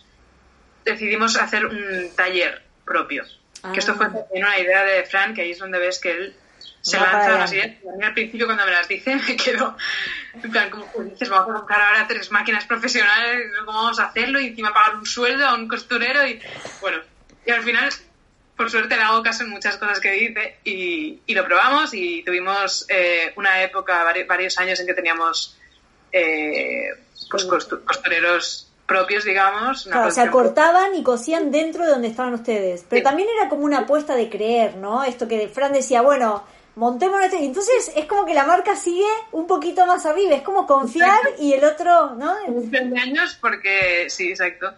decidimos 0.85 1.37
hacer 1.37 1.67
un 1.67 2.11
taller 2.17 2.62
propio. 2.85 3.25
Que 3.73 3.81
esto 3.81 3.95
fue 3.95 4.07
ah. 4.07 4.27
una 4.31 4.59
idea 4.59 4.85
de 4.85 5.05
Frank, 5.05 5.35
que 5.35 5.43
ahí 5.43 5.51
es 5.51 5.59
donde 5.59 5.79
ves 5.79 5.99
que 5.99 6.11
él 6.11 6.37
se 6.85 6.99
lanza 6.99 7.55
ideas. 7.55 7.72
A 7.93 7.97
mí 7.97 8.05
al 8.05 8.12
principio 8.12 8.47
cuando 8.47 8.66
me 8.66 8.72
las 8.72 8.87
dice 8.87 9.16
me 9.28 9.37
quedo, 9.37 9.76
en 10.35 10.51
plan, 10.51 10.68
como 10.68 10.87
dices, 11.05 11.28
vamos 11.28 11.51
a 11.51 11.55
comprar 11.55 11.80
ahora 11.80 12.07
tres 12.07 12.30
máquinas 12.30 12.66
profesionales, 12.66 13.51
¿cómo 13.59 13.78
vamos 13.78 13.99
a 13.99 14.05
hacerlo? 14.05 14.39
Y 14.39 14.49
encima 14.49 14.72
pagar 14.72 14.97
un 14.97 15.07
sueldo 15.07 15.47
a 15.47 15.55
un 15.55 15.66
costurero 15.66 16.26
y 16.26 16.41
bueno, 16.80 16.99
y 17.47 17.51
al 17.51 17.62
final 17.62 17.91
por 18.57 18.70
suerte 18.70 18.97
le 18.97 19.03
hago 19.03 19.22
caso 19.22 19.45
en 19.45 19.51
muchas 19.51 19.78
cosas 19.78 19.99
que 19.99 20.12
dice 20.12 20.59
y, 20.62 21.20
y 21.26 21.35
lo 21.35 21.45
probamos 21.45 21.93
y 21.95 22.22
tuvimos 22.22 22.87
eh, 22.89 23.32
una 23.37 23.62
época, 23.62 24.05
varios 24.28 24.59
años 24.59 24.78
en 24.78 24.87
que 24.87 24.95
teníamos 24.95 25.57
eh, 26.12 26.91
pues 27.30 27.45
costureros 27.47 28.68
propios, 28.87 29.24
digamos. 29.24 29.85
Claro, 29.85 30.09
o 30.09 30.11
sea, 30.11 30.30
cortaban 30.30 30.95
y 30.95 31.03
cosían 31.03 31.51
dentro 31.51 31.85
de 31.85 31.91
donde 31.91 32.09
estaban 32.09 32.35
ustedes. 32.35 32.85
Pero 32.89 33.03
también 33.03 33.28
era 33.39 33.49
como 33.49 33.64
una 33.64 33.80
apuesta 33.80 34.14
de 34.14 34.28
creer, 34.28 34.76
¿no? 34.76 35.03
Esto 35.03 35.26
que 35.26 35.49
Fran 35.49 35.72
decía, 35.72 36.03
bueno, 36.03 36.45
montemos 36.77 37.25
este... 37.25 37.45
Entonces 37.45 37.93
es 37.95 38.07
como 38.07 38.25
que 38.25 38.35
la 38.35 38.45
marca 38.45 38.77
sigue 38.77 39.09
un 39.33 39.47
poquito 39.47 39.87
más 39.87 40.05
a 40.07 40.12
viva, 40.12 40.35
es 40.35 40.43
como 40.43 40.66
confiar 40.66 41.20
y 41.39 41.53
el 41.53 41.64
otro, 41.64 42.14
¿no? 42.14 42.35
de 42.47 43.01
años 43.01 43.37
porque, 43.41 44.09
sí, 44.09 44.31
exacto. 44.31 44.72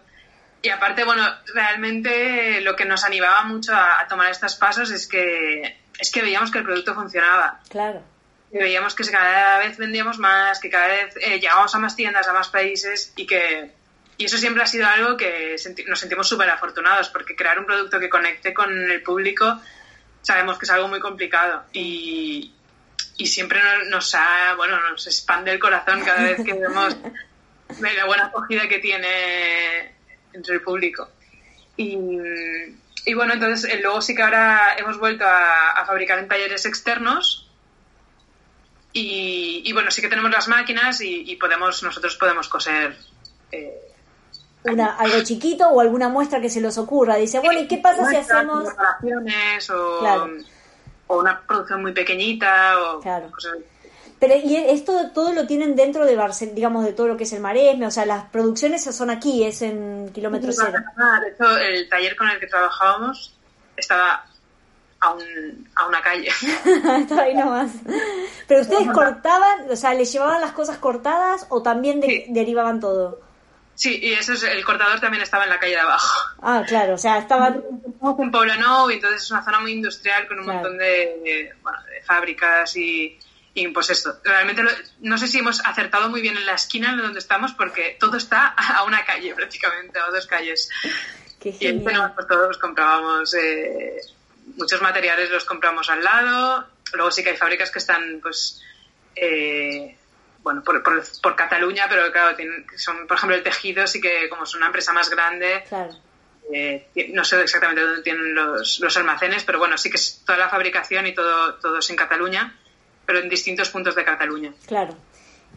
Y 0.61 0.69
aparte, 0.69 1.03
bueno, 1.03 1.23
realmente 1.53 2.61
lo 2.61 2.75
que 2.75 2.85
nos 2.85 3.03
animaba 3.03 3.43
mucho 3.43 3.73
a, 3.73 4.05
tomar 4.09 4.31
estos 4.31 4.55
pasos 4.55 4.91
es 4.91 5.07
que, 5.07 5.77
es 5.99 6.11
que 6.11 6.21
veíamos 6.21 6.51
que 6.51 6.59
el 6.59 6.63
producto 6.63 6.95
funcionaba. 6.95 7.59
Claro. 7.69 8.01
Y 8.51 8.57
veíamos 8.57 8.95
que 8.95 9.03
cada 9.09 9.59
vez 9.59 9.77
vendíamos 9.77 10.17
más, 10.19 10.59
que 10.59 10.69
cada 10.69 10.87
vez 10.87 11.15
eh, 11.17 11.39
llegábamos 11.39 11.73
a 11.75 11.79
más 11.79 11.95
tiendas, 11.95 12.27
a 12.27 12.33
más 12.33 12.49
países 12.49 13.13
y 13.15 13.27
que... 13.27 13.71
Y 14.19 14.25
eso 14.25 14.37
siempre 14.37 14.63
ha 14.63 14.65
sido 14.65 14.87
algo 14.87 15.15
que 15.15 15.55
nos 15.87 15.99
sentimos 15.99 16.27
súper 16.27 16.49
afortunados 16.49 17.09
porque 17.09 17.35
crear 17.35 17.59
un 17.59 17.65
producto 17.65 17.99
que 17.99 18.09
conecte 18.09 18.51
con 18.51 18.73
el 18.73 19.03
público 19.03 19.61
sabemos 20.21 20.57
que 20.57 20.65
es 20.65 20.71
algo 20.71 20.87
muy 20.87 20.99
complicado 20.99 21.63
y, 21.73 22.53
y 23.17 23.27
siempre 23.27 23.59
nos, 23.89 24.13
ha, 24.15 24.53
bueno, 24.55 24.79
nos 24.89 25.07
expande 25.07 25.51
el 25.51 25.59
corazón 25.59 26.03
cada 26.03 26.23
vez 26.23 26.43
que 26.43 26.53
vemos 26.53 26.95
la 27.79 28.05
buena 28.05 28.25
acogida 28.27 28.67
que 28.67 28.79
tiene 28.79 29.95
entre 30.33 30.55
el 30.55 30.61
público. 30.61 31.09
Y, 31.75 31.97
y 33.05 33.13
bueno, 33.13 33.33
entonces 33.33 33.71
eh, 33.71 33.79
luego 33.81 34.01
sí 34.01 34.15
que 34.15 34.23
ahora 34.23 34.75
hemos 34.77 34.99
vuelto 34.99 35.25
a, 35.25 35.83
fabricar 35.85 36.19
en 36.19 36.27
talleres 36.27 36.65
externos. 36.65 37.49
Y, 38.93 39.61
y, 39.65 39.73
bueno, 39.73 39.91
sí 39.91 40.01
que 40.01 40.07
tenemos 40.07 40.31
las 40.31 40.47
máquinas 40.47 41.01
y, 41.01 41.35
podemos 41.35 41.83
nosotros 41.83 42.15
podemos 42.17 42.47
coser. 42.47 42.97
Eh, 43.51 43.86
una, 44.71 44.95
algo 44.95 45.23
chiquito 45.23 45.67
o 45.69 45.79
alguna 45.79 46.09
muestra 46.09 46.41
que 46.41 46.49
se 46.49 46.61
les 46.61 46.77
ocurra. 46.77 47.15
Dice, 47.15 47.39
bueno, 47.39 47.59
¿y 47.61 47.67
qué 47.67 47.77
pasa 47.77 48.09
si 48.09 48.15
hacemos...? 48.15 48.67
O, 49.69 50.27
o 51.07 51.19
una 51.19 51.39
producción 51.41 51.81
muy 51.81 51.93
pequeñita 51.93 52.73
o 52.79 53.01
cosas 53.01 53.57
pero 54.19 54.35
y 54.35 54.55
esto 54.55 55.11
todo 55.13 55.31
lo 55.31 55.45
tienen 55.45 55.75
dentro 55.75 56.05
de 56.05 56.15
Barcelona, 56.15 56.55
digamos, 56.55 56.85
de 56.85 56.93
todo 56.93 57.07
lo 57.07 57.17
que 57.17 57.23
es 57.23 57.33
el 57.33 57.39
Maresme, 57.39 57.85
o 57.85 57.91
sea, 57.91 58.05
las 58.05 58.25
producciones 58.25 58.83
son 58.83 59.11
aquí, 59.11 59.43
es 59.43 59.61
en 59.61 60.09
kilómetro 60.11 60.51
cero. 60.51 60.79
De 61.21 61.29
hecho, 61.29 61.57
el 61.57 61.87
taller 61.87 62.15
con 62.15 62.27
el 62.29 62.39
que 62.39 62.47
trabajábamos 62.47 63.35
estaba 63.75 64.25
a, 65.01 65.13
un, 65.13 65.69
a 65.75 65.87
una 65.87 66.01
calle. 66.01 66.29
estaba 66.99 67.21
ahí 67.21 67.35
nomás. 67.35 67.71
Pero 68.47 68.61
ustedes 68.61 68.91
cortaban, 68.91 69.69
o 69.69 69.75
sea, 69.75 69.93
¿les 69.93 70.11
llevaban 70.11 70.41
las 70.41 70.53
cosas 70.53 70.79
cortadas 70.79 71.45
o 71.49 71.61
también 71.61 72.01
derivaban 72.29 72.79
todo? 72.79 73.19
Sí, 73.77 73.99
y 74.01 74.13
eso 74.13 74.33
es, 74.33 74.41
el 74.41 74.65
cortador 74.65 74.99
también 74.99 75.21
estaba 75.21 75.43
en 75.43 75.51
la 75.51 75.59
calle 75.59 75.75
de 75.75 75.81
abajo. 75.81 76.31
Ah, 76.41 76.63
claro, 76.67 76.95
o 76.95 76.97
sea, 76.97 77.19
estaban... 77.19 77.63
en 78.19 78.31
Poblenou 78.31 78.89
y 78.89 78.95
entonces 78.95 79.21
es 79.21 79.29
una 79.29 79.45
zona 79.45 79.59
muy 79.59 79.71
industrial 79.71 80.27
con 80.27 80.39
un 80.39 80.47
montón 80.47 80.79
de, 80.79 81.53
bueno, 81.61 81.77
de 81.83 82.01
fábricas 82.01 82.75
y 82.75 83.19
y 83.53 83.67
pues 83.69 83.89
esto, 83.89 84.19
realmente 84.23 84.61
no 84.99 85.17
sé 85.17 85.27
si 85.27 85.39
hemos 85.39 85.65
acertado 85.65 86.09
muy 86.09 86.21
bien 86.21 86.37
en 86.37 86.45
la 86.45 86.53
esquina 86.53 86.91
en 86.91 86.97
donde 86.97 87.17
estamos 87.17 87.53
porque 87.53 87.97
todo 87.99 88.17
está 88.17 88.49
a 88.49 88.83
una 88.83 89.03
calle 89.03 89.33
prácticamente, 89.33 89.97
a 89.97 90.11
dos 90.11 90.27
calles. 90.27 90.69
y 91.43 91.65
entonces 91.65 92.03
pues 92.13 92.27
todos 92.27 92.57
comprábamos, 92.59 93.33
eh, 93.33 93.99
muchos 94.57 94.79
materiales 94.79 95.31
los 95.31 95.43
compramos 95.43 95.89
al 95.89 96.03
lado, 96.03 96.67
luego 96.93 97.09
sí 97.09 97.23
que 97.23 97.31
hay 97.31 97.37
fábricas 97.37 97.71
que 97.71 97.79
están 97.79 98.19
pues... 98.21 98.61
Eh, 99.15 99.96
bueno, 100.47 100.63
por, 100.63 100.81
por, 101.21 101.35
Cataluña, 101.35 101.85
pero 101.87 102.11
claro, 102.11 102.35
tienen, 102.35 102.65
son, 102.75 103.05
por 103.07 103.17
ejemplo, 103.17 103.35
el 103.35 103.43
tejido 103.43 103.85
sí 103.85 104.01
que 104.01 104.27
como 104.29 104.43
es 104.43 104.55
una 104.55 104.67
empresa 104.67 104.93
más 104.93 105.09
grande, 105.09 105.63
eh, 106.53 106.87
no 107.13 107.23
sé 107.23 107.41
exactamente 107.41 107.81
dónde 107.81 108.01
tienen 108.01 108.33
los, 108.33 108.79
los, 108.79 108.97
almacenes, 108.97 109.43
pero 109.43 109.59
bueno, 109.59 109.77
sí 109.77 109.89
que 109.89 109.97
es 109.97 110.23
toda 110.25 110.37
la 110.37 110.49
fabricación 110.49 111.05
y 111.07 111.13
todo, 111.13 111.55
todo 111.55 111.79
es 111.79 111.89
en 111.89 111.95
Cataluña 111.95 112.53
pero 113.07 113.19
en 113.19 113.29
distintos 113.29 113.69
puntos 113.69 113.95
de 113.95 114.03
Cataluña. 114.03 114.53
Claro. 114.67 114.93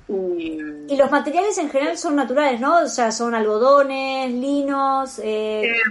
Y, 0.08 0.96
los 0.96 1.10
materiales 1.10 1.58
en 1.58 1.68
general 1.68 1.98
son 1.98 2.16
naturales, 2.16 2.60
¿no? 2.60 2.78
O 2.78 2.86
sea, 2.86 3.12
son 3.12 3.34
algodones, 3.34 4.30
linos. 4.32 5.18
Eh, 5.18 5.64
eh 5.64 5.82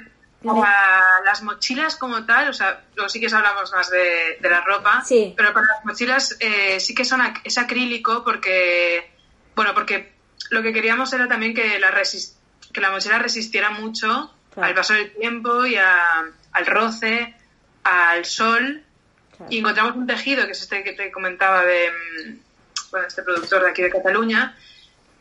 las 0.41 1.43
mochilas 1.43 1.95
como 1.95 2.25
tal, 2.25 2.49
o 2.49 2.53
sea, 2.53 2.81
luego 2.95 3.09
sí 3.09 3.19
que 3.19 3.33
hablamos 3.33 3.71
más 3.73 3.89
de, 3.89 4.37
la 4.41 4.61
ropa, 4.61 5.03
sí. 5.05 5.33
pero 5.35 5.53
para 5.53 5.67
las 5.67 5.85
mochilas 5.85 6.37
eh, 6.39 6.79
sí 6.79 6.95
que 6.95 7.03
son 7.03 7.21
es 7.43 7.57
acrílico 7.57 8.23
porque, 8.23 9.11
bueno, 9.55 9.73
porque 9.73 10.13
lo 10.49 10.61
que 10.61 10.73
queríamos 10.73 11.11
era 11.13 11.27
también 11.27 11.53
que 11.53 11.77
la, 11.79 11.91
que 12.71 12.81
la 12.81 12.91
mochila 12.91 13.19
resistiera 13.19 13.69
mucho 13.71 14.33
al 14.55 14.73
paso 14.73 14.93
del 14.93 15.11
tiempo 15.13 15.65
y 15.65 15.75
al 15.75 16.65
roce, 16.65 17.35
al 17.83 18.25
sol. 18.25 18.83
Y 19.49 19.59
encontramos 19.59 19.95
un 19.95 20.05
tejido, 20.05 20.45
que 20.45 20.51
es 20.51 20.61
este 20.61 20.83
que 20.83 20.93
te 20.93 21.11
comentaba 21.11 21.63
de 21.63 21.89
mm, 21.89 22.39
bueno, 22.91 23.07
este 23.07 23.23
productor 23.23 23.63
de 23.63 23.69
aquí 23.69 23.81
de 23.81 23.89
Cataluña, 23.89 24.57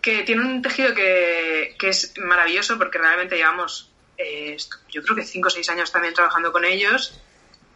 que 0.01 0.25
tiene 0.25 0.43
un 0.43 0.61
tejido 0.61 0.93
que, 0.93 1.77
que 1.79 1.91
es 1.91 2.15
maravilloso 2.19 2.79
porque 2.79 2.99
realmente 2.99 3.37
llevamos, 3.37 3.88
eh, 4.19 4.57
yo 4.91 5.03
creo 5.03 5.17
que 5.17 5.25
5 5.25 5.47
o 5.47 5.51
6 5.51 5.69
años 5.71 5.93
también 5.93 6.13
trabajando 6.13 6.53
con 6.53 6.65
ellos 6.65 7.19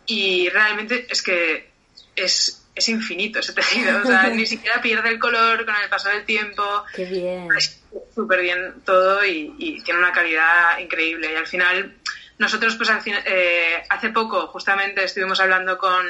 y 0.06 0.48
realmente 0.48 1.06
es 1.08 1.22
que 1.22 1.70
es, 2.16 2.66
es 2.74 2.88
infinito 2.88 3.38
ese 3.38 3.52
tejido, 3.52 4.02
o 4.02 4.06
sea, 4.06 4.28
ni 4.34 4.44
siquiera 4.44 4.82
pierde 4.82 5.08
el 5.08 5.18
color 5.18 5.64
con 5.64 5.74
el 5.76 5.88
paso 5.88 6.08
del 6.08 6.24
tiempo. 6.24 6.84
Qué 6.94 7.04
bien. 7.04 7.48
Es 7.56 7.80
súper 8.14 8.40
bien 8.40 8.82
todo 8.84 9.24
y, 9.24 9.54
y, 9.58 9.82
tiene 9.82 10.00
una 10.00 10.12
calidad 10.12 10.78
increíble 10.78 11.32
y 11.32 11.36
al 11.36 11.46
final 11.46 11.94
nosotros, 12.38 12.74
pues 12.74 12.90
eh, 13.06 13.84
hace 13.88 14.08
poco, 14.08 14.48
justamente 14.48 15.04
estuvimos 15.04 15.38
hablando 15.38 15.78
con, 15.78 16.04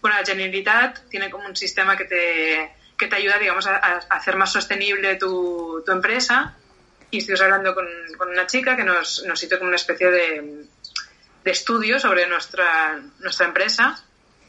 bueno, 0.00 0.16
la 0.16 0.24
Generalitat 0.24 1.08
tiene 1.10 1.30
como 1.30 1.46
un 1.46 1.54
sistema 1.54 1.96
que 1.96 2.06
te, 2.06 2.72
que 2.96 3.08
te 3.08 3.16
ayuda, 3.16 3.38
digamos, 3.38 3.66
a, 3.66 3.76
hacer 4.08 4.36
más 4.36 4.52
sostenible 4.52 5.16
tu, 5.16 5.82
tu 5.84 5.92
empresa. 5.92 6.56
Y 7.10 7.18
estuvimos 7.18 7.42
hablando 7.42 7.74
con, 7.74 7.86
con, 8.18 8.28
una 8.28 8.46
chica 8.46 8.76
que 8.76 8.84
nos, 8.84 9.24
nos 9.24 9.42
hizo 9.42 9.58
como 9.58 9.68
una 9.68 9.76
especie 9.76 10.10
de, 10.10 10.66
de 11.44 11.50
estudio 11.50 11.98
sobre 11.98 12.26
nuestra, 12.26 13.00
nuestra 13.20 13.46
empresa. 13.46 14.02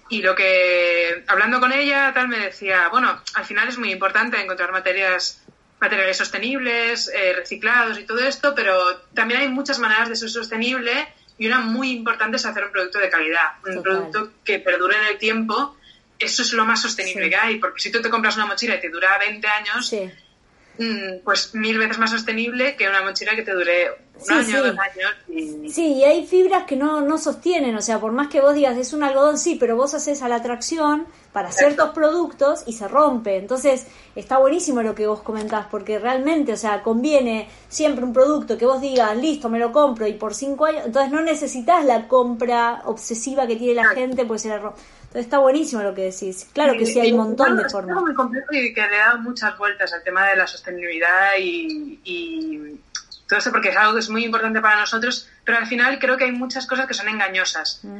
Y 0.10 0.22
lo 0.22 0.36
que, 0.36 1.24
hablando 1.28 1.60
con 1.60 1.72
ella, 1.72 2.12
tal, 2.14 2.28
me 2.28 2.40
decía, 2.40 2.90
bueno, 2.90 3.22
al 3.34 3.46
final 3.46 3.68
es 3.68 3.78
muy 3.78 3.92
importante 3.92 4.42
encontrar 4.42 4.72
materias 4.72 5.42
materiales 5.80 6.18
sostenibles, 6.18 7.12
eh, 7.14 7.34
reciclados 7.34 8.00
y 8.00 8.06
todo 8.06 8.20
esto, 8.20 8.56
pero 8.56 9.02
también 9.14 9.42
hay 9.42 9.50
muchas 9.50 9.78
maneras 9.80 10.10
de 10.10 10.16
ser 10.16 10.30
sostenible 10.30 11.08
y 11.38 11.48
una 11.48 11.60
muy 11.60 11.92
importante 11.92 12.38
es 12.38 12.46
hacer 12.46 12.64
un 12.66 12.72
producto 12.72 13.00
de 13.00 13.10
calidad, 13.10 13.46
un 13.66 13.84
producto 13.84 14.32
que 14.44 14.60
perdure 14.60 14.98
en 14.98 15.06
el 15.08 15.18
tiempo. 15.18 15.76
Eso 16.18 16.44
es 16.44 16.54
lo 16.54 16.66
más 16.66 16.82
sostenible 16.82 17.30
que 17.30 17.36
hay, 17.36 17.58
porque 17.58 17.82
si 17.82 17.92
tú 17.92 18.02
te 18.02 18.10
compras 18.10 18.38
una 18.38 18.46
mochila 18.46 18.76
y 18.76 18.80
te 18.80 18.90
dura 18.90 19.18
20 19.18 19.48
años, 19.48 19.92
mm, 19.92 20.10
pues 21.24 21.54
mil 21.54 21.78
veces 21.78 21.98
más 21.98 22.12
sostenible 22.12 22.76
que 22.76 22.90
una 22.90 23.02
mochila 23.02 23.36
que 23.36 23.44
te 23.44 23.54
dure 23.54 23.92
un 24.24 24.34
año, 24.34 24.64
dos 24.64 24.78
años. 24.78 25.12
Y... 25.28 25.70
Sí, 25.70 25.94
y 25.94 26.04
hay 26.04 26.26
fibras 26.26 26.64
que 26.64 26.76
no, 26.76 27.02
no 27.02 27.18
sostienen, 27.18 27.76
o 27.76 27.82
sea, 27.82 28.00
por 28.00 28.12
más 28.12 28.28
que 28.28 28.42
vos 28.42 28.54
digas 28.54 28.78
es 28.78 28.94
un 28.94 29.04
algodón, 29.04 29.38
sí, 29.38 29.56
pero 29.60 29.76
vos 29.76 29.94
haces 29.94 30.22
a 30.22 30.30
la 30.30 30.42
tracción 30.42 31.06
para 31.32 31.52
ciertos 31.52 31.90
productos 31.90 32.64
y 32.66 32.74
se 32.74 32.88
rompe. 32.88 33.38
Entonces, 33.38 33.88
está 34.16 34.38
buenísimo 34.38 34.82
lo 34.82 34.96
que 34.96 35.06
vos 35.06 35.22
comentás, 35.22 35.68
porque 35.70 36.00
realmente, 36.00 36.54
o 36.54 36.58
sea, 36.58 36.82
conviene 36.82 37.50
siempre 37.68 38.06
un 38.06 38.14
producto 38.14 38.58
que 38.58 38.66
vos 38.66 38.80
digas, 38.80 39.18
listo, 39.18 39.50
me 39.50 39.60
lo 39.60 39.72
compro 39.72 40.08
y 40.08 40.14
por 40.14 40.34
cinco 40.34 40.66
años, 40.66 40.84
entonces 40.86 41.12
no 41.12 41.22
necesitas 41.22 41.84
la 41.84 42.08
compra 42.08 42.84
obsesiva 42.86 43.48
que 43.48 43.58
tiene 43.58 43.76
la 43.76 43.90
gente, 43.90 44.26
pues 44.26 44.44
se 44.44 44.50
la 44.50 44.60
rompe. 44.60 44.80
Entonces 45.02 45.26
está 45.26 45.40
buenísimo 45.40 45.82
lo 45.82 45.94
que 45.94 46.04
decís. 46.04 46.50
Claro 46.54 46.74
que 46.78 46.86
sí, 46.86 47.00
hay 47.00 47.12
un 47.12 47.20
montón 47.20 47.56
de 47.56 47.70
formas. 47.70 47.98
Es 47.98 48.04
muy 48.04 48.14
complejo 48.14 48.48
y 48.52 48.74
que 48.74 48.82
le 48.82 48.98
da 48.98 49.16
muchas 49.16 49.58
vueltas 49.58 49.94
al 49.94 50.04
tema 50.04 50.28
de 50.28 50.36
la 50.36 50.48
sostenibilidad 50.48 51.32
y 51.40 52.80
todo 53.28 53.40
eso 53.40 53.52
porque 53.52 53.70
es 53.70 53.78
algo 53.78 53.94
que 53.94 54.00
es 54.00 54.10
muy 54.10 54.24
importante 54.26 54.62
para 54.62 54.80
nosotros, 54.80 55.30
pero 55.44 55.58
al 55.58 55.68
final 55.68 55.98
creo 56.00 56.18
que 56.18 56.26
hay 56.26 56.32
muchas 56.32 56.68
cosas 56.68 56.86
que 56.88 56.94
son 56.94 57.10
engañosas. 57.10 57.80
Mm. 57.84 58.00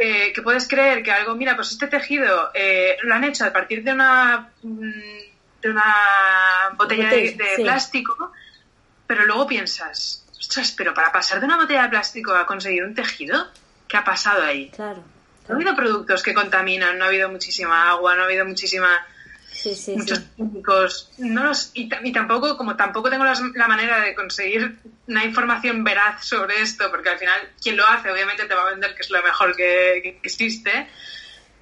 Eh, 0.00 0.32
que 0.32 0.42
puedes 0.42 0.68
creer 0.68 1.02
que 1.02 1.10
algo, 1.10 1.34
mira, 1.34 1.56
pues 1.56 1.72
este 1.72 1.88
tejido 1.88 2.50
eh, 2.54 2.96
lo 3.02 3.14
han 3.14 3.24
hecho 3.24 3.44
a 3.44 3.52
partir 3.52 3.82
de 3.82 3.92
una, 3.92 4.50
mm, 4.62 4.90
de 5.60 5.70
una 5.70 5.94
botella 6.76 7.10
de, 7.10 7.36
plástico, 7.56 8.32
pero 9.08 9.24
luego 9.26 9.48
piensas, 9.48 10.24
ostras, 10.38 10.72
pero 10.76 10.94
para 10.94 11.10
pasar 11.10 11.40
de 11.40 11.46
una 11.46 11.56
botella 11.56 11.82
de 11.82 11.88
plástico 11.88 12.32
a 12.32 12.46
conseguir 12.46 12.84
un 12.84 12.94
tejido, 12.94 13.48
¿qué 13.88 13.96
ha 13.96 14.04
pasado 14.04 14.44
ahí? 14.44 14.70
Claro. 14.70 15.02
No 15.48 15.54
ha 15.54 15.56
habido 15.56 15.74
productos 15.74 16.22
que 16.22 16.34
contaminan, 16.34 16.96
no 16.98 17.06
ha 17.06 17.08
habido 17.08 17.28
muchísima 17.28 17.90
agua, 17.90 18.14
no 18.14 18.22
ha 18.22 18.26
habido 18.26 18.44
muchísima 18.44 19.04
muchos 19.96 20.20
químicos. 20.36 21.10
No 21.18 21.44
los, 21.44 21.70
y, 21.74 21.88
tampoco, 22.12 22.56
como 22.56 22.76
tampoco 22.76 23.10
tengo 23.10 23.24
la 23.24 23.68
manera 23.68 24.00
de 24.00 24.14
conseguir 24.14 24.78
una 25.06 25.24
información 25.24 25.84
veraz 25.84 26.24
sobre 26.24 26.60
esto, 26.60 26.90
porque 26.90 27.10
al 27.10 27.18
final 27.18 27.50
quien 27.60 27.76
lo 27.76 27.86
hace 27.86 28.10
obviamente 28.10 28.44
te 28.44 28.54
va 28.54 28.62
a 28.62 28.70
vender 28.70 28.94
que 28.94 29.02
es 29.02 29.10
lo 29.10 29.22
mejor 29.22 29.56
que, 29.56 30.18
existe. 30.22 30.88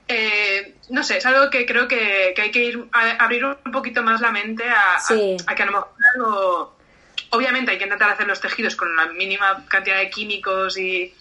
Eh, 0.09 0.76
no 0.90 1.03
sé, 1.03 1.16
es 1.16 1.26
algo 1.26 1.51
que 1.51 1.66
creo 1.66 1.88
que, 1.88 2.34
hay 2.36 2.51
que 2.51 2.64
ir 2.64 2.84
a, 2.92 3.24
abrir 3.24 3.44
un 3.44 3.72
poquito 3.72 4.03
más 4.03 4.20
la 4.20 4.30
mente 4.30 4.64
a, 4.68 4.99
a, 5.47 5.55
que 5.55 5.62
a 5.62 5.66
lo 5.66 5.72
mejor 5.72 6.76
obviamente 7.30 7.72
hay 7.72 7.78
que 7.78 7.84
intentar 7.84 8.11
hacer 8.11 8.26
los 8.26 8.40
tejidos 8.40 8.76
con 8.76 8.94
la 8.94 9.07
mínima 9.07 9.64
cantidad 9.68 9.99
de 9.99 10.11
químicos 10.11 10.78
y 10.78 11.12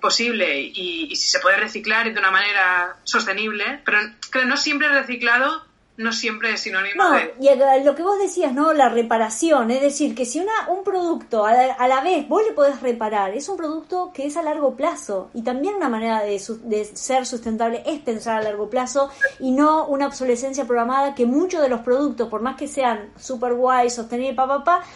posible 0.00 0.60
y, 0.60 1.08
y 1.10 1.16
si 1.16 1.28
se 1.28 1.40
puede 1.40 1.56
reciclar 1.56 2.12
de 2.12 2.18
una 2.18 2.30
manera 2.30 2.96
sostenible, 3.02 3.80
pero 3.84 3.98
creo 4.30 4.44
no 4.44 4.56
siempre 4.56 4.86
el 4.86 4.94
reciclado 4.94 5.67
no 5.98 6.12
siempre 6.12 6.52
es 6.52 6.60
sinónimo 6.60 7.02
no, 7.02 7.12
de... 7.12 7.34
Y 7.40 7.84
lo 7.84 7.94
que 7.96 8.04
vos 8.04 8.18
decías, 8.20 8.54
¿no? 8.54 8.72
La 8.72 8.88
reparación, 8.88 9.72
es 9.72 9.82
decir, 9.82 10.14
que 10.14 10.24
si 10.24 10.38
una, 10.38 10.68
un 10.68 10.84
producto 10.84 11.44
a 11.44 11.52
la, 11.52 12.00
vez 12.02 12.26
vos 12.28 12.42
le 12.46 12.52
podés 12.52 12.80
reparar, 12.80 13.34
es 13.34 13.48
un 13.48 13.56
producto 13.56 14.12
que 14.14 14.26
es 14.26 14.36
a 14.36 14.42
largo 14.42 14.76
plazo 14.76 15.28
y 15.34 15.42
también 15.42 15.74
una 15.74 15.88
manera 15.88 16.22
de, 16.22 16.40
de 16.62 16.84
ser 16.84 17.26
sustentable 17.26 17.82
es 17.84 17.98
pensar 17.98 18.38
a 18.38 18.42
largo 18.42 18.70
plazo 18.70 19.10
y 19.40 19.50
no 19.50 19.88
una 19.88 20.06
obsolescencia 20.06 20.66
programada 20.66 21.16
que 21.16 21.26
muchos 21.26 21.60
de 21.60 21.68
los 21.68 21.80
productos, 21.80 22.28
por 22.28 22.42
más 22.42 22.56
que 22.56 22.68
sean 22.68 23.10
super 23.18 23.54
guay, 23.54 23.90
sostenibles, 23.90 24.36
papá, 24.36 24.62
pa, 24.62 24.80
pa, 24.80 24.86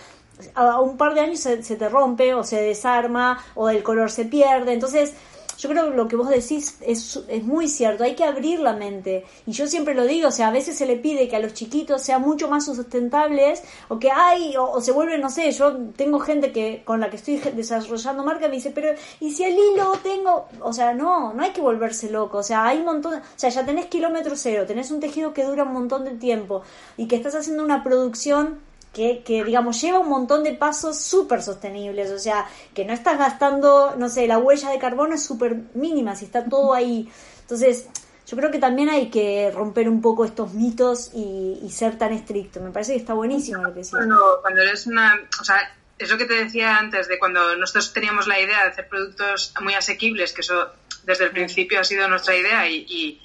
a 0.54 0.80
un 0.80 0.96
par 0.96 1.14
de 1.14 1.20
años 1.20 1.40
se, 1.40 1.64
se 1.64 1.74
te 1.74 1.88
rompe 1.88 2.32
o 2.32 2.44
se 2.44 2.62
desarma 2.62 3.44
o 3.56 3.68
el 3.68 3.82
color 3.82 4.08
se 4.08 4.24
pierde, 4.24 4.72
entonces 4.72 5.14
yo 5.62 5.68
creo 5.68 5.90
que 5.90 5.96
lo 5.96 6.08
que 6.08 6.16
vos 6.16 6.28
decís 6.28 6.76
es, 6.80 7.22
es 7.28 7.44
muy 7.44 7.68
cierto, 7.68 8.02
hay 8.02 8.16
que 8.16 8.24
abrir 8.24 8.58
la 8.58 8.72
mente. 8.72 9.24
Y 9.46 9.52
yo 9.52 9.68
siempre 9.68 9.94
lo 9.94 10.04
digo, 10.04 10.26
o 10.26 10.32
sea, 10.32 10.48
a 10.48 10.50
veces 10.50 10.76
se 10.76 10.86
le 10.86 10.96
pide 10.96 11.28
que 11.28 11.36
a 11.36 11.38
los 11.38 11.54
chiquitos 11.54 12.02
sean 12.02 12.20
mucho 12.20 12.48
más 12.48 12.64
sustentables 12.64 13.62
o 13.86 14.00
que 14.00 14.10
hay, 14.10 14.56
o, 14.56 14.80
se 14.80 14.90
vuelven, 14.90 15.20
no 15.20 15.30
sé, 15.30 15.52
yo 15.52 15.76
tengo 15.94 16.18
gente 16.18 16.50
que 16.50 16.82
con 16.84 16.98
la 16.98 17.10
que 17.10 17.16
estoy 17.16 17.36
desarrollando 17.36 18.24
marca 18.24 18.48
me 18.48 18.56
dice, 18.56 18.72
pero 18.72 18.92
¿y 19.20 19.30
si 19.30 19.44
el 19.44 19.54
hilo 19.54 19.92
tengo? 20.02 20.48
O 20.62 20.72
sea, 20.72 20.94
no, 20.94 21.32
no 21.32 21.42
hay 21.44 21.50
que 21.50 21.60
volverse 21.60 22.10
loco, 22.10 22.38
o 22.38 22.42
sea, 22.42 22.66
hay 22.66 22.78
un 22.78 22.86
montón, 22.86 23.14
o 23.14 23.22
sea, 23.36 23.50
ya 23.50 23.64
tenés 23.64 23.86
kilómetro 23.86 24.34
cero, 24.34 24.64
tenés 24.66 24.90
un 24.90 24.98
tejido 24.98 25.32
que 25.32 25.44
dura 25.44 25.62
un 25.62 25.74
montón 25.74 26.04
de 26.04 26.16
tiempo 26.16 26.62
y 26.96 27.06
que 27.06 27.14
estás 27.14 27.36
haciendo 27.36 27.62
una 27.62 27.84
producción 27.84 28.58
que, 28.92 29.22
que, 29.24 29.44
digamos, 29.44 29.80
lleva 29.80 29.98
un 29.98 30.08
montón 30.08 30.44
de 30.44 30.52
pasos 30.52 31.00
súper 31.00 31.42
sostenibles, 31.42 32.10
o 32.10 32.18
sea, 32.18 32.46
que 32.74 32.84
no 32.84 32.92
estás 32.92 33.18
gastando, 33.18 33.94
no 33.96 34.08
sé, 34.08 34.26
la 34.26 34.38
huella 34.38 34.70
de 34.70 34.78
carbono 34.78 35.14
es 35.14 35.24
súper 35.24 35.56
mínima, 35.74 36.14
si 36.14 36.26
está 36.26 36.44
todo 36.44 36.74
ahí. 36.74 37.10
Entonces, 37.40 37.88
yo 38.26 38.36
creo 38.36 38.50
que 38.50 38.58
también 38.58 38.90
hay 38.90 39.10
que 39.10 39.50
romper 39.52 39.88
un 39.88 40.00
poco 40.00 40.24
estos 40.24 40.52
mitos 40.52 41.10
y, 41.14 41.68
ser 41.70 41.96
tan 41.96 42.12
estricto. 42.12 42.60
Me 42.60 42.70
parece 42.70 42.92
que 42.92 42.98
está 42.98 43.14
buenísimo 43.14 43.62
lo 43.62 43.70
que 43.70 43.80
decís. 43.80 43.90
Cuando, 43.90 44.38
cuando 44.42 44.62
eres 44.62 44.86
una, 44.86 45.20
o 45.40 45.44
sea, 45.44 45.74
eso 45.98 46.18
que 46.18 46.26
te 46.26 46.34
decía 46.34 46.76
antes, 46.76 47.08
de 47.08 47.18
cuando 47.18 47.56
nosotros 47.56 47.92
teníamos 47.92 48.26
la 48.26 48.38
idea 48.40 48.64
de 48.64 48.70
hacer 48.70 48.88
productos 48.88 49.54
muy 49.60 49.74
asequibles, 49.74 50.32
que 50.32 50.42
eso 50.42 50.70
desde 51.04 51.24
el 51.24 51.30
principio 51.30 51.80
ha 51.80 51.84
sido 51.84 52.06
nuestra 52.08 52.36
idea 52.36 52.68
y, 52.68 52.86
y, 52.88 53.22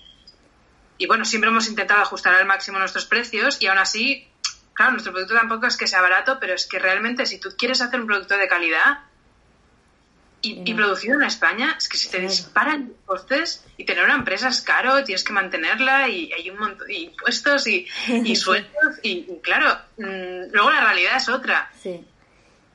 y 0.98 1.08
bueno, 1.08 1.26
siempre 1.26 1.50
hemos 1.50 1.68
intentado 1.68 2.02
ajustar 2.02 2.34
al 2.34 2.46
máximo 2.46 2.80
nuestros 2.80 3.06
precios 3.06 3.62
y 3.62 3.68
aún 3.68 3.78
así 3.78 4.27
claro, 4.78 4.92
nuestro 4.92 5.12
producto 5.12 5.34
tampoco 5.34 5.66
es 5.66 5.76
que 5.76 5.88
sea 5.88 6.02
barato, 6.02 6.38
pero 6.40 6.54
es 6.54 6.68
que 6.68 6.78
realmente 6.78 7.26
si 7.26 7.40
tú 7.40 7.50
quieres 7.58 7.82
hacer 7.82 8.00
un 8.00 8.06
producto 8.06 8.38
de 8.38 8.48
calidad 8.48 9.00
y, 10.44 10.72
producido 10.76 11.16
en 11.16 11.24
España, 11.24 11.76
es 11.78 11.90
que 11.90 11.98
si 11.98 12.10
te 12.10 12.20
disparan 12.20 12.94
costes 13.06 13.66
y 13.76 13.86
tener 13.86 14.06
una 14.06 14.14
empresa 14.14 14.50
es 14.50 14.62
caro, 14.62 15.04
tienes 15.04 15.24
que 15.24 15.34
mantenerla 15.34 16.08
y 16.08 16.32
hay 16.32 16.52
un 16.52 16.60
montón 16.60 16.88
de 16.88 16.94
impuestos 16.94 17.66
y, 17.68 17.88
sueldos 18.36 19.00
y, 19.02 19.26
claro, 19.42 19.80
mm, 19.98 20.54
luego 20.54 20.70
la 20.70 20.82
realidad 20.82 21.18
es 21.18 21.28
otra. 21.28 21.72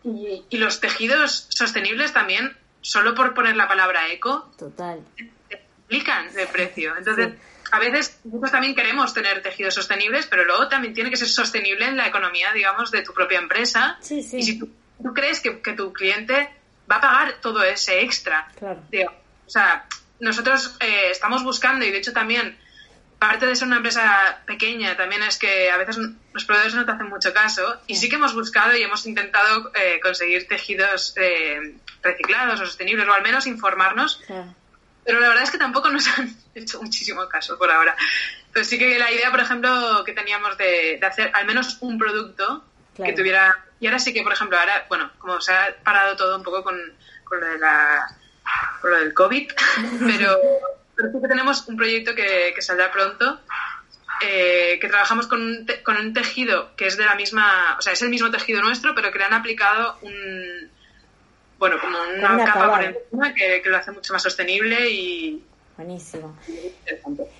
Y, 0.05 0.57
los 0.59 0.80
tejidos 0.80 1.46
sostenibles 1.50 2.12
también, 2.12 2.57
solo 2.80 3.14
por 3.14 3.32
poner 3.32 3.55
la 3.55 3.68
palabra 3.68 4.09
eco, 4.09 4.53
Total. 4.59 5.00
explican 5.48 6.34
de 6.34 6.46
precio. 6.48 6.96
Entonces, 6.98 7.34
a 7.72 7.78
veces 7.78 8.20
nosotros 8.24 8.52
también 8.52 8.74
queremos 8.74 9.14
tener 9.14 9.42
tejidos 9.42 9.74
sostenibles, 9.74 10.26
pero 10.26 10.44
luego 10.44 10.68
también 10.68 10.92
tiene 10.92 11.08
que 11.08 11.16
ser 11.16 11.28
sostenible 11.28 11.86
en 11.86 11.96
la 11.96 12.06
economía, 12.06 12.52
digamos, 12.52 12.90
de 12.90 13.02
tu 13.02 13.14
propia 13.14 13.38
empresa. 13.38 13.98
Y 14.10 14.22
si 14.22 14.58
tú, 14.58 14.68
crees 15.14 15.40
que, 15.40 15.52
tu 15.72 15.90
cliente 15.90 16.50
va 16.90 16.96
a 16.96 17.00
pagar 17.00 17.34
todo 17.40 17.64
ese 17.64 18.02
extra. 18.02 18.46
Claro. 18.58 18.82
o 19.46 19.50
sea, 19.50 19.86
nosotros 20.20 20.76
eh, 20.80 21.08
estamos 21.10 21.42
buscando, 21.44 21.86
y 21.86 21.90
de 21.90 21.96
hecho 21.96 22.12
también, 22.12 22.58
parte 23.18 23.46
de 23.46 23.56
ser 23.56 23.68
una 23.68 23.78
empresa 23.78 24.42
pequeña 24.44 24.94
también 24.94 25.22
es 25.22 25.38
que 25.38 25.70
a 25.70 25.78
veces 25.78 25.96
los 25.96 26.44
proveedores 26.44 26.74
no 26.74 26.84
te 26.84 26.92
hacen 26.92 27.08
mucho 27.08 27.32
caso, 27.32 27.80
y 27.86 27.96
sí 27.96 28.10
que 28.10 28.16
hemos 28.16 28.34
buscado 28.34 28.76
y 28.76 28.82
hemos 28.82 29.06
intentado 29.06 29.72
eh, 29.74 29.98
conseguir 30.02 30.46
tejidos 30.46 31.14
eh, 31.16 31.78
reciclados 32.02 32.60
o 32.60 32.66
sostenibles, 32.66 33.08
o 33.08 33.14
al 33.14 33.22
menos 33.22 33.46
informarnos. 33.46 34.20
Pero 35.05 35.20
la 35.20 35.28
verdad 35.28 35.44
es 35.44 35.50
que 35.50 35.59
tampoco 35.59 35.90
nos 35.90 36.07
han 36.18 36.34
hecho 36.55 36.80
muchísimo 36.82 37.28
caso 37.28 37.59
por 37.59 37.70
ahora. 37.70 37.96
Pero 38.53 38.64
sí 38.64 38.78
que 38.78 38.98
la 38.98 39.11
idea, 39.11 39.30
por 39.30 39.40
ejemplo, 39.40 40.03
que 40.05 40.12
teníamos 40.12 40.57
de, 40.59 41.00
hacer 41.03 41.30
al 41.34 41.46
menos 41.46 41.78
un 41.80 41.98
producto 41.98 42.64
que 42.96 43.12
tuviera... 43.12 43.64
Y 43.80 43.86
ahora 43.86 43.98
sí 43.98 44.12
que, 44.12 44.22
por 44.22 44.32
ejemplo, 44.32 44.59
ahora, 44.59 44.86
bueno, 44.88 45.11
como 45.18 45.40
se 45.40 45.53
ha 45.53 45.74
parado 45.82 46.16
todo 46.16 46.36
un 46.36 46.42
poco 46.42 46.62
con, 46.62 46.78
con 47.24 47.40
lo, 47.40 47.46
de 47.46 47.59
la, 47.59 48.07
con 48.80 48.90
lo 48.90 48.98
del 48.98 49.14
COVID, 49.14 49.50
pero, 50.07 50.38
pero 50.94 51.11
sí 51.11 51.18
que 51.20 51.28
tenemos 51.28 51.66
un 51.66 51.76
proyecto 51.76 52.14
que, 52.14 52.53
que 52.55 52.62
saldrá 52.62 52.92
pronto, 52.92 53.40
eh, 54.24 54.78
que 54.80 54.88
trabajamos 54.88 55.26
con 55.26 55.42
un, 55.42 55.66
con 55.82 55.96
un 55.96 56.12
tejido 56.12 56.76
que 56.76 56.86
es 56.86 56.96
de 56.96 57.05
la 57.05 57.16
misma, 57.16 57.76
o 57.76 57.82
sea, 57.82 57.92
es 57.92 58.03
el 58.03 58.09
mismo 58.09 58.30
tejido 58.30 58.61
nuestro, 58.62 58.94
pero 58.94 59.11
que 59.11 59.18
le 59.18 59.24
han 59.24 59.34
aplicado 59.34 59.98
un, 60.03 60.70
bueno, 61.62 61.76
como 61.80 61.96
una, 62.18 62.44
capa 62.44 62.70
por 62.72 62.82
encima 62.82 63.34
que, 63.34 63.62
lo 63.66 63.76
hace 63.76 63.92
mucho 63.92 64.12
más 64.12 64.20
sostenible 64.20 64.90
y... 64.90 65.44
Buenísimo. 65.76 66.36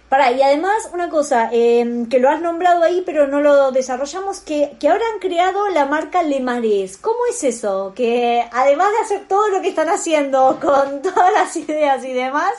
Para, 0.09 0.31
y 0.31 0.41
además 0.41 0.89
una 0.93 1.09
cosa, 1.09 1.51
em, 1.51 2.09
que 2.09 2.21
lo 2.21 2.29
has 2.29 2.41
nombrado 2.41 2.85
ahí 2.85 3.03
pero 3.05 3.27
no 3.27 3.41
lo 3.41 3.73
desarrollamos, 3.73 4.39
que, 4.39 4.77
que 4.79 4.89
ahora 4.89 5.03
han 5.13 5.19
creado 5.19 5.69
la 5.71 5.87
marca 5.87 6.23
Le 6.23 6.39
Mares. 6.39 6.99
¿Cómo 6.99 7.19
es 7.29 7.43
eso? 7.43 7.95
Que 7.97 8.47
además 8.53 8.91
de 8.93 8.99
hacer 8.99 9.27
todo 9.27 9.49
lo 9.49 9.61
que 9.61 9.71
están 9.71 9.89
haciendo 9.89 10.57
con 10.61 11.03
todas 11.03 11.33
las 11.33 11.57
ideas 11.57 12.05
y 12.05 12.13
demás, 12.13 12.53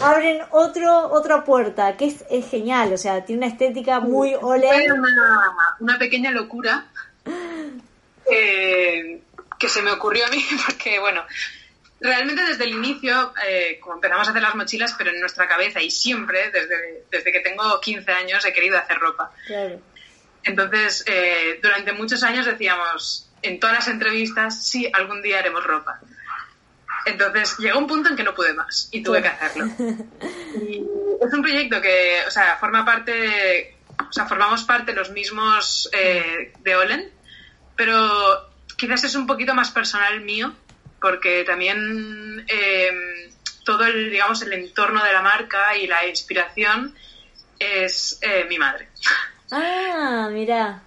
abren 0.00 0.40
otro 0.50 1.12
otra 1.12 1.44
puerta, 1.44 1.96
que 1.96 2.06
es, 2.06 2.24
es 2.28 2.50
genial, 2.50 2.92
o 2.92 2.98
sea, 2.98 3.24
tiene 3.24 3.44
una 3.44 3.52
estética 3.52 4.00
muy 4.00 4.34
ole. 4.34 4.68
Una, 4.90 5.54
una 5.78 5.96
pequeña 6.00 6.32
locura. 6.32 6.86
Eh, 8.30 9.20
que 9.62 9.68
se 9.68 9.80
me 9.80 9.92
ocurrió 9.92 10.26
a 10.26 10.28
mí, 10.28 10.44
porque 10.66 10.98
bueno, 10.98 11.24
realmente 12.00 12.44
desde 12.44 12.64
el 12.64 12.70
inicio, 12.70 13.32
eh, 13.46 13.78
como 13.80 13.94
empezamos 13.94 14.26
a 14.26 14.30
hacer 14.32 14.42
las 14.42 14.56
mochilas, 14.56 14.92
pero 14.98 15.10
en 15.10 15.20
nuestra 15.20 15.46
cabeza 15.46 15.80
y 15.80 15.88
siempre, 15.88 16.50
desde, 16.50 17.04
desde 17.08 17.30
que 17.30 17.38
tengo 17.38 17.80
15 17.80 18.10
años, 18.10 18.44
he 18.44 18.52
querido 18.52 18.76
hacer 18.76 18.98
ropa. 18.98 19.30
Entonces, 20.42 21.04
eh, 21.06 21.60
durante 21.62 21.92
muchos 21.92 22.24
años 22.24 22.44
decíamos 22.44 23.30
en 23.40 23.60
todas 23.60 23.76
las 23.76 23.88
entrevistas, 23.88 24.66
sí, 24.66 24.90
algún 24.92 25.22
día 25.22 25.38
haremos 25.38 25.62
ropa. 25.62 26.00
Entonces 27.06 27.56
llegó 27.58 27.78
un 27.78 27.86
punto 27.86 28.10
en 28.10 28.16
que 28.16 28.24
no 28.24 28.34
pude 28.34 28.54
más 28.54 28.88
y 28.90 29.00
tuve 29.02 29.22
que 29.22 29.28
hacerlo. 29.28 29.70
Y 30.54 30.84
es 31.24 31.32
un 31.32 31.42
proyecto 31.42 31.80
que, 31.80 32.18
o 32.26 32.30
sea, 32.30 32.56
forma 32.56 32.84
parte, 32.84 33.76
o 34.08 34.12
sea, 34.12 34.26
formamos 34.26 34.64
parte 34.64 34.92
los 34.92 35.10
mismos 35.10 35.88
eh, 35.92 36.52
de 36.58 36.76
Olen, 36.76 37.12
pero 37.76 38.51
quizás 38.82 39.04
es 39.04 39.14
un 39.14 39.28
poquito 39.28 39.54
más 39.54 39.70
personal 39.70 40.22
mío, 40.22 40.52
porque 41.00 41.44
también 41.44 42.44
eh, 42.48 43.30
todo 43.64 43.84
el, 43.84 44.10
digamos, 44.10 44.42
el 44.42 44.52
entorno 44.54 45.04
de 45.04 45.12
la 45.12 45.22
marca 45.22 45.76
y 45.76 45.86
la 45.86 46.04
inspiración 46.04 46.92
es 47.60 48.18
eh, 48.22 48.44
mi 48.48 48.58
madre. 48.58 48.88
Ah, 49.52 50.28
mira. 50.32 50.82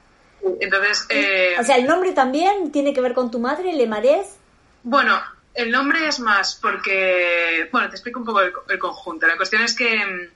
Entonces... 0.59 1.05
Eh, 1.07 1.55
o 1.57 1.63
sea, 1.63 1.77
¿el 1.77 1.85
nombre 1.85 2.11
también 2.11 2.69
tiene 2.69 2.93
que 2.93 2.99
ver 2.99 3.13
con 3.13 3.31
tu 3.31 3.39
madre, 3.39 3.71
Le 3.71 3.87
Marés? 3.87 4.35
Bueno, 4.83 5.17
el 5.53 5.71
nombre 5.71 6.05
es 6.05 6.19
más 6.19 6.59
porque... 6.61 7.69
Bueno, 7.71 7.87
te 7.87 7.95
explico 7.95 8.19
un 8.19 8.25
poco 8.25 8.41
el, 8.41 8.51
el 8.67 8.77
conjunto. 8.77 9.25
La 9.25 9.37
cuestión 9.37 9.61
es 9.61 9.73
que... 9.73 10.05
Mm, 10.05 10.31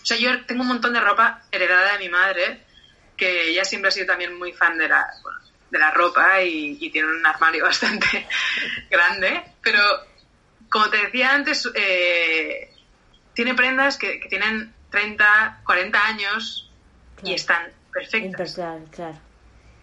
o 0.00 0.06
sea, 0.06 0.16
yo 0.16 0.46
tengo 0.46 0.62
un 0.62 0.68
montón 0.68 0.92
de 0.92 1.00
ropa 1.00 1.42
heredada 1.50 1.94
de 1.94 1.98
mi 1.98 2.08
madre, 2.08 2.62
que 3.16 3.48
ella 3.48 3.64
siempre 3.64 3.88
ha 3.88 3.90
sido 3.90 4.06
también 4.06 4.38
muy 4.38 4.52
fan 4.52 4.78
de 4.78 4.86
la, 4.86 5.04
de 5.74 5.80
la 5.80 5.90
ropa 5.90 6.40
y, 6.40 6.88
tiene 6.90 7.08
un 7.08 7.26
armario 7.26 7.64
bastante 7.70 8.26
grande, 8.88 9.42
pero 9.60 9.80
como 10.70 10.88
te 10.88 10.98
decía 10.98 11.34
antes, 11.34 11.68
eh, 11.74 12.72
tiene 13.34 13.54
prendas 13.54 13.98
que, 13.98 14.20
tienen 14.30 14.72
30, 14.90 15.62
40 15.66 16.06
años 16.06 16.70
y 17.24 17.34
están 17.34 17.72
perfectas. 17.92 18.54
Claro, 18.54 19.18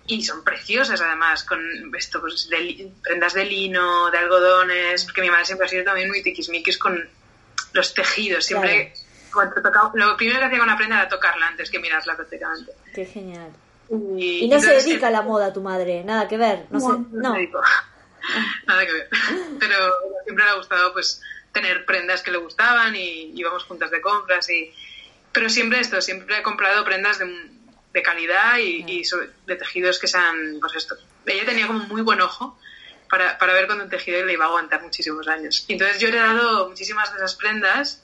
Y 0.08 0.24
son 0.24 0.46
preciosas 0.46 1.02
además, 1.02 1.44
con 1.44 1.60
esto, 1.98 2.22
pues, 2.22 2.48
de, 2.50 2.90
prendas 3.04 3.34
de 3.34 3.46
lino, 3.46 4.10
de 4.12 4.18
algodones, 4.18 5.04
porque 5.04 5.22
mi 5.22 5.30
madre 5.30 5.46
siempre 5.46 5.68
ha 5.68 5.70
sido 5.70 5.84
también 5.84 6.08
muy 6.08 6.24
tiquismiquis 6.24 6.78
con 6.78 7.06
los 7.74 7.94
tejidos, 7.94 8.46
siempre... 8.46 8.94
lo 9.94 10.16
primero 10.16 10.40
que 10.40 10.46
hacía 10.46 10.60
con 10.60 10.68
una 10.68 10.78
prenda 10.78 11.02
era 11.02 11.10
tocarla 11.10 11.48
antes 11.48 11.70
que 11.70 11.80
mirarla 11.80 12.16
prácticamente. 12.16 12.72
Qué 12.94 13.06
genial. 13.06 13.52
Y, 14.18 14.48
no 14.48 14.60
se 14.60 14.74
dedica 14.74 15.08
a 15.08 15.12
la 15.12 15.22
moda 15.22 15.52
tu 15.52 15.62
madre, 15.62 16.04
nada 16.04 16.28
que 16.28 16.38
ver. 16.38 16.66
No, 16.70 16.80
no, 16.80 17.08
no. 17.12 17.34
nada 18.68 18.86
que 18.86 18.94
ver. 18.94 19.10
Pero 19.60 19.76
siempre 20.24 20.46
le 20.46 20.52
ha 20.52 20.56
gustado 20.56 20.94
pues 20.94 21.22
tener 21.52 21.86
prendas 21.86 22.22
que 22.22 22.32
le 22.32 22.38
gustaban 22.38 22.96
y 22.96 23.34
íbamos 23.36 23.66
juntas 23.66 23.92
de 23.92 24.00
compras 24.00 24.50
y 24.50 24.74
pero 25.34 25.50
siempre 25.50 25.80
esto, 25.80 26.02
siempre 26.02 26.40
he 26.40 26.42
comprado 26.42 26.84
prendas 26.84 27.20
de, 27.20 27.52
de 27.94 28.02
calidad 28.02 28.58
y, 28.58 29.04
de 29.46 29.56
tejidos 29.56 30.00
que 30.00 30.08
sean, 30.08 30.58
pues 30.60 30.76
esto. 30.76 30.96
Ella 31.26 31.46
tenía 31.46 31.68
como 31.68 31.80
muy 31.86 32.02
buen 32.02 32.22
ojo 32.22 32.58
para, 33.10 33.38
para 33.38 33.54
ver 33.54 33.66
cuando 33.66 33.86
un 33.86 33.90
tejido 33.90 34.26
le 34.26 34.34
iba 34.34 34.46
a 34.46 34.48
aguantar 34.48 34.82
muchísimos 34.82 35.28
años. 35.28 35.66
entonces 35.68 36.00
yo 36.00 36.10
le 36.10 36.18
he 36.18 36.22
dado 36.22 36.70
muchísimas 36.70 37.12
de 37.12 37.18
esas 37.18 37.36
prendas 37.36 38.04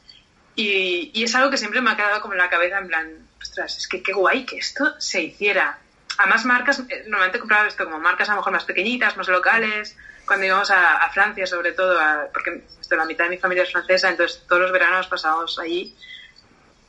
y, 0.56 1.12
y, 1.14 1.24
es 1.24 1.36
algo 1.36 1.50
que 1.50 1.58
siempre 1.58 1.82
me 1.82 1.92
ha 1.92 1.96
quedado 1.96 2.22
como 2.22 2.34
en 2.34 2.40
la 2.40 2.50
cabeza, 2.50 2.80
en 2.80 2.88
plan, 2.88 3.28
ostras, 3.58 3.78
es 3.78 3.88
que 3.88 4.04
qué 4.04 4.14
guay 4.14 4.46
que 4.46 4.58
esto 4.58 4.96
se 5.00 5.22
hiciera. 5.22 5.80
Además, 6.18 6.46
marcas, 6.46 6.80
eh, 6.90 7.04
normalmente 7.08 7.40
compraba 7.40 7.68
esto 7.68 7.86
como 7.86 8.00
marcas 8.00 8.30
a 8.30 8.34
lo 8.34 8.38
mejor 8.38 8.54
más 8.54 8.66
pequeñitas, 8.66 9.18
más 9.18 9.28
locales, 9.28 9.96
cuando 10.26 10.46
íbamos 10.46 10.70
a, 10.72 11.10
Francia 11.12 11.48
sobre 11.48 11.72
todo, 11.72 12.00
porque 12.34 12.64
la 12.92 13.06
mitad 13.06 13.26
de 13.26 13.32
mi 13.32 13.38
familia 13.38 13.64
es 13.64 13.72
francesa, 13.72 14.10
entonces 14.10 14.44
todos 14.48 14.62
los 14.62 14.72
veranos 14.72 15.08
pasábamos 15.08 15.58
allí, 15.58 15.96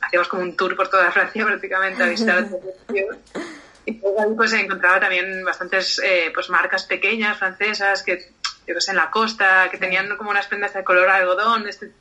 hacíamos 0.01 0.27
como 0.27 0.43
un 0.43 0.55
tour 0.55 0.75
por 0.75 0.89
toda 0.89 1.11
Francia 1.17 1.45
prácticamente 1.45 2.03
a 2.03 2.07
visitar 2.07 2.45
y 3.85 3.91
ahí 3.91 4.33
pues 4.35 4.53
encontraba 4.53 4.99
también 4.99 5.43
bastantes 5.43 5.99
eh, 6.03 6.31
pues 6.33 6.49
marcas 6.49 6.83
pequeñas 6.83 7.37
francesas 7.37 8.03
que 8.03 8.33
yo 8.67 8.75
que 8.75 8.81
sé 8.81 8.91
en 8.91 8.97
la 8.97 9.09
costa 9.09 9.69
que 9.71 9.77
tenían 9.77 10.15
como 10.15 10.29
unas 10.29 10.45
prendas 10.45 10.73
de 10.73 10.83
color 10.83 11.09
algodón 11.09 11.67
este 11.67 11.91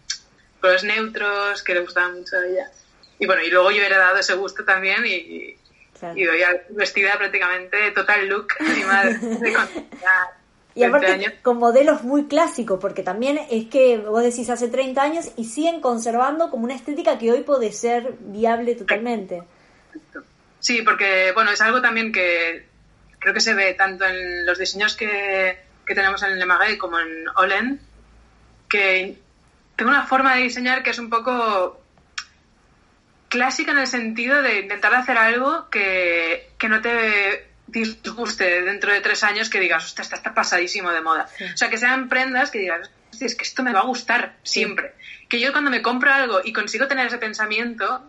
colores 0.60 0.84
neutros 0.84 1.62
que 1.62 1.74
le 1.74 1.80
gustaban 1.80 2.18
mucho 2.18 2.36
a 2.36 2.44
ella. 2.44 2.70
Y 3.18 3.26
bueno, 3.26 3.42
y 3.42 3.50
luego 3.50 3.70
yo 3.70 3.82
he 3.82 3.90
dado 3.90 4.18
ese 4.18 4.34
gusto 4.34 4.64
también 4.64 5.04
y, 5.04 5.56
y 6.14 6.24
doy 6.24 6.40
vestida 6.70 7.18
prácticamente 7.18 7.90
total 7.92 8.28
look 8.28 8.48
a 8.60 8.62
mi 8.62 8.84
madre. 8.84 9.18
y 10.74 10.84
aparte 10.84 11.38
con 11.42 11.58
modelos 11.58 12.04
muy 12.04 12.26
clásicos, 12.26 12.78
porque 12.80 13.02
también 13.02 13.40
es 13.50 13.66
que 13.66 13.98
vos 13.98 14.22
decís 14.22 14.48
hace 14.50 14.68
30 14.68 15.02
años 15.02 15.32
y 15.36 15.44
siguen 15.44 15.80
conservando 15.80 16.50
como 16.50 16.64
una 16.64 16.74
estética 16.74 17.18
que 17.18 17.32
hoy 17.32 17.40
puede 17.40 17.72
ser 17.72 18.14
viable 18.20 18.74
totalmente. 18.76 19.42
Sí, 20.60 20.82
porque 20.82 21.32
bueno, 21.32 21.50
es 21.50 21.60
algo 21.60 21.80
también 21.80 22.12
que 22.12 22.66
creo 23.18 23.34
que 23.34 23.40
se 23.40 23.54
ve 23.54 23.74
tanto 23.74 24.04
en 24.04 24.46
los 24.46 24.58
diseños 24.58 24.96
que, 24.96 25.58
que 25.84 25.94
tenemos 25.94 26.22
en 26.22 26.38
Le 26.38 26.46
Marais 26.46 26.78
como 26.78 26.98
en 27.00 27.24
Olen, 27.36 27.80
que 28.68 29.16
tengo 29.74 29.90
una 29.90 30.06
forma 30.06 30.36
de 30.36 30.42
diseñar 30.42 30.82
que 30.82 30.90
es 30.90 30.98
un 30.98 31.10
poco 31.10 31.80
clásica 33.28 33.72
en 33.72 33.78
el 33.78 33.86
sentido 33.86 34.42
de 34.42 34.60
intentar 34.60 34.94
hacer 34.94 35.18
algo 35.18 35.68
que, 35.70 36.50
no 36.68 36.80
te 36.80 37.46
disguste 37.66 38.62
dentro 38.62 38.92
de 38.92 39.00
tres 39.00 39.22
años 39.24 39.50
que 39.50 39.60
digas, 39.60 39.86
está, 39.86 40.02
está 40.02 40.34
pasadísimo 40.34 40.90
de 40.90 41.00
moda. 41.00 41.28
O 41.54 41.56
sea, 41.56 41.68
que 41.68 41.78
sean 41.78 42.08
prendas 42.08 42.50
que 42.50 42.58
digas, 42.58 42.90
es 43.20 43.34
que 43.34 43.44
esto 43.44 43.62
me 43.62 43.72
va 43.72 43.80
a 43.80 43.84
gustar 43.84 44.36
siempre. 44.42 44.94
Que 45.28 45.40
yo 45.40 45.52
cuando 45.52 45.70
me 45.70 45.82
compro 45.82 46.12
algo 46.12 46.40
y 46.42 46.52
consigo 46.52 46.88
tener 46.88 47.06
ese 47.06 47.18
pensamiento, 47.18 48.02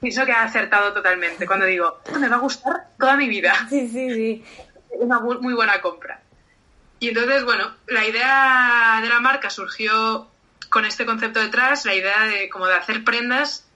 pienso 0.00 0.26
que 0.26 0.32
ha 0.32 0.42
acertado 0.42 0.92
totalmente. 0.92 1.46
Cuando 1.46 1.66
digo, 1.66 2.00
esto 2.04 2.18
me 2.18 2.28
va 2.28 2.36
a 2.36 2.40
gustar 2.40 2.88
toda 2.98 3.16
mi 3.16 3.28
vida. 3.28 3.54
Sí, 3.68 3.88
sí, 3.88 4.14
sí. 4.14 4.44
Una 4.90 5.20
muy 5.20 5.54
buena 5.54 5.80
compra. 5.80 6.20
Y 6.98 7.08
entonces, 7.08 7.44
bueno, 7.44 7.74
la 7.86 8.06
idea 8.06 8.98
de 9.02 9.08
la 9.08 9.20
marca 9.20 9.48
surgió 9.48 10.28
con 10.68 10.84
este 10.84 11.06
concepto 11.06 11.40
detrás, 11.40 11.86
la 11.86 11.94
idea 11.94 12.24
de 12.24 12.50
como 12.50 12.66
de 12.66 12.74
hacer 12.74 13.02
prendas 13.04 13.69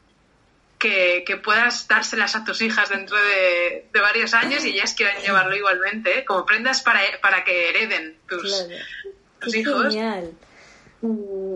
que, 1.25 1.41
puedas 1.43 1.89
dárselas 1.89 2.37
a 2.37 2.45
tus 2.45 2.61
hijas 2.61 2.91
dentro 2.91 3.17
de, 3.17 3.89
varios 3.95 4.35
años 4.35 4.65
y 4.65 4.71
ellas 4.71 4.95
quieran 4.95 5.21
llevarlo 5.23 5.57
igualmente, 5.57 6.19
¿eh? 6.19 6.25
como 6.25 6.45
prendas 6.45 6.83
para, 6.83 7.01
para 7.23 7.43
que 7.45 7.71
hereden 7.71 8.19
tus, 8.29 8.67
hijos. 9.55 9.95
Genial. 9.95 10.33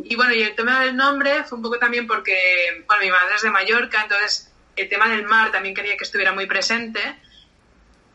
Y 0.04 0.16
bueno, 0.16 0.34
y 0.34 0.42
el 0.42 0.54
tema 0.54 0.84
del 0.84 0.96
nombre 0.96 1.44
fue 1.44 1.56
un 1.56 1.62
poco 1.62 1.78
también 1.78 2.06
porque, 2.06 2.84
bueno, 2.86 3.02
mi 3.02 3.10
madre 3.10 3.36
es 3.36 3.42
de 3.42 3.50
Mallorca, 3.50 4.02
entonces 4.02 4.52
el 4.76 4.88
tema 4.88 5.08
del 5.08 5.24
mar 5.24 5.50
también 5.50 5.74
quería 5.74 5.96
que 5.96 6.04
estuviera 6.04 6.32
muy 6.32 6.46
presente. 6.46 7.00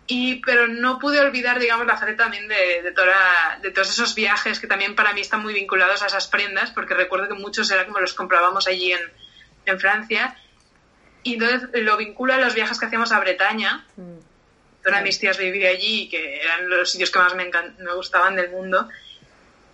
Y, 0.06 0.42
pero 0.42 0.68
no 0.68 1.00
pude 1.00 1.22
olvidar, 1.22 1.60
digamos, 1.60 1.88
la 1.88 1.96
faceta 1.96 2.24
también 2.24 2.48
de, 2.48 2.82
de, 2.84 2.92
toda, 2.92 3.58
de 3.62 3.72
todos 3.72 3.90
esos 3.90 4.14
viajes 4.16 4.60
que 4.60 4.68
también 4.68 4.96
para 4.96 5.14
mí 5.14 5.22
están 5.22 5.42
muy 5.42 5.54
vinculados 5.54 6.04
a 6.04 6.08
esas 6.08 6.28
prendas, 6.28 6.72
porque 6.72 6.94
recuerdo 6.94 7.30
que 7.30 7.36
muchos 7.36 7.72
era 7.72 7.86
como 7.86 8.00
los 8.00 8.14
comprábamos 8.14 8.68
allí 8.68 8.92
en, 8.92 9.02
en 9.66 9.80
Francia. 9.80 10.36
Y 11.24 11.36
entonces 11.36 11.70
lo 11.74 11.98
vinculo 11.98 12.34
a 12.34 12.38
los 12.38 12.54
viajes 12.54 12.80
que 12.80 12.86
hacíamos 12.86 13.12
a 13.12 13.20
Bretaña. 13.20 13.86
Mm. 13.96 14.20
Una 14.86 14.98
de 14.98 15.04
mis 15.04 15.20
tías 15.20 15.38
vivía 15.38 15.70
allí, 15.70 16.10
que 16.10 16.42
eran 16.42 16.70
los 16.70 16.92
sitios 16.92 17.10
que 17.10 17.20
más 17.20 17.34
me, 17.36 17.50
me 17.80 17.94
gustaban 17.94 18.36
del 18.36 18.52
mundo. 18.52 18.90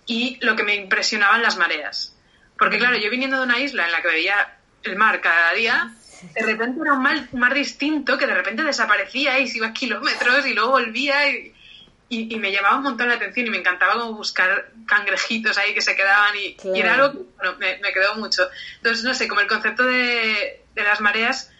Y 0.06 0.38
lo 0.40 0.54
que 0.56 0.62
me 0.62 0.76
impresionaban 0.76 1.42
las 1.42 1.56
mareas. 1.56 2.16
Porque 2.58 2.76
mm. 2.76 2.80
claro, 2.80 2.96
yo 2.98 3.10
viniendo 3.10 3.38
de 3.38 3.44
una 3.44 3.58
isla 3.58 3.86
en 3.86 3.92
la 3.92 4.02
que 4.02 4.08
veía 4.08 4.56
el 4.82 4.96
mar 4.96 5.20
cada 5.20 5.52
día, 5.52 5.92
de 6.34 6.42
repente 6.42 6.80
era 6.80 6.92
un 6.92 7.02
mar, 7.02 7.54
distinto 7.54 8.18
que 8.18 8.26
de 8.26 8.34
repente 8.34 8.62
desaparecía 8.62 9.38
y 9.38 9.48
se 9.48 9.58
iba 9.58 9.68
a 9.68 9.72
kilómetros 9.72 10.46
y 10.46 10.54
luego 10.54 10.72
volvía 10.72 11.30
y, 11.30 11.54
y, 12.08 12.36
me 12.36 12.52
llamaba 12.52 12.76
un 12.76 12.82
montón 12.82 13.08
la 13.08 13.14
atención 13.14 13.46
y 13.46 13.50
me 13.50 13.58
encantaba 13.58 13.94
como 13.94 14.14
buscar 14.14 14.72
cangrejitos 14.86 15.56
ahí 15.58 15.72
que 15.72 15.80
se 15.80 15.94
quedaban 15.94 16.34
y, 16.36 16.56
era 16.74 16.94
algo 16.94 17.12
que 17.12 17.18
bueno, 17.36 17.56
me, 17.58 17.92
quedó 17.92 18.16
mucho. 18.16 18.48
Entonces, 18.76 19.04
no 19.04 19.14
sé, 19.14 19.28
como 19.28 19.40
el 19.40 19.46
concepto 19.46 19.84
de, 19.84 20.59
de 20.74 20.82
las 20.82 21.00
mareas 21.00 21.50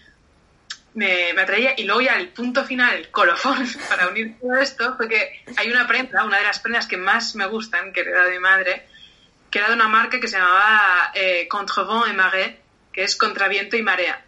me, 0.95 1.33
me, 1.35 1.43
atraía 1.43 1.75
y 1.77 1.85
luego 1.85 2.01
ya 2.01 2.15
el 2.15 2.31
punto 2.31 2.65
final, 2.65 2.97
el 2.97 3.11
colofón 3.11 3.67
para 3.89 4.09
unir 4.09 4.39
todo 4.41 4.57
esto 4.57 4.97
fue 4.97 5.09
que 5.09 5.43
hay 5.57 5.71
una 5.71 5.87
prenda, 5.87 6.25
una 6.25 6.39
de 6.39 6.45
las 6.45 6.59
prendas 6.59 6.87
que 6.87 6.97
más 6.97 7.35
me 7.35 7.47
gustan, 7.47 7.93
que 7.93 8.01
era 8.01 8.25
de 8.25 8.33
mi 8.33 8.39
madre, 8.39 8.87
que 9.51 9.59
era 9.59 9.69
de 9.69 9.75
una 9.75 9.89
marca 9.89 10.21
que 10.21 10.29
se 10.29 10.39
llamaba 10.39 11.13
eh, 11.15 11.47
Contrevent 11.49 12.09
et 12.09 12.15
Marée, 12.15 12.61
que 12.93 13.05
es 13.05 13.17
Contraviento 13.17 13.77
y 13.77 13.83
Marea. 13.83 14.25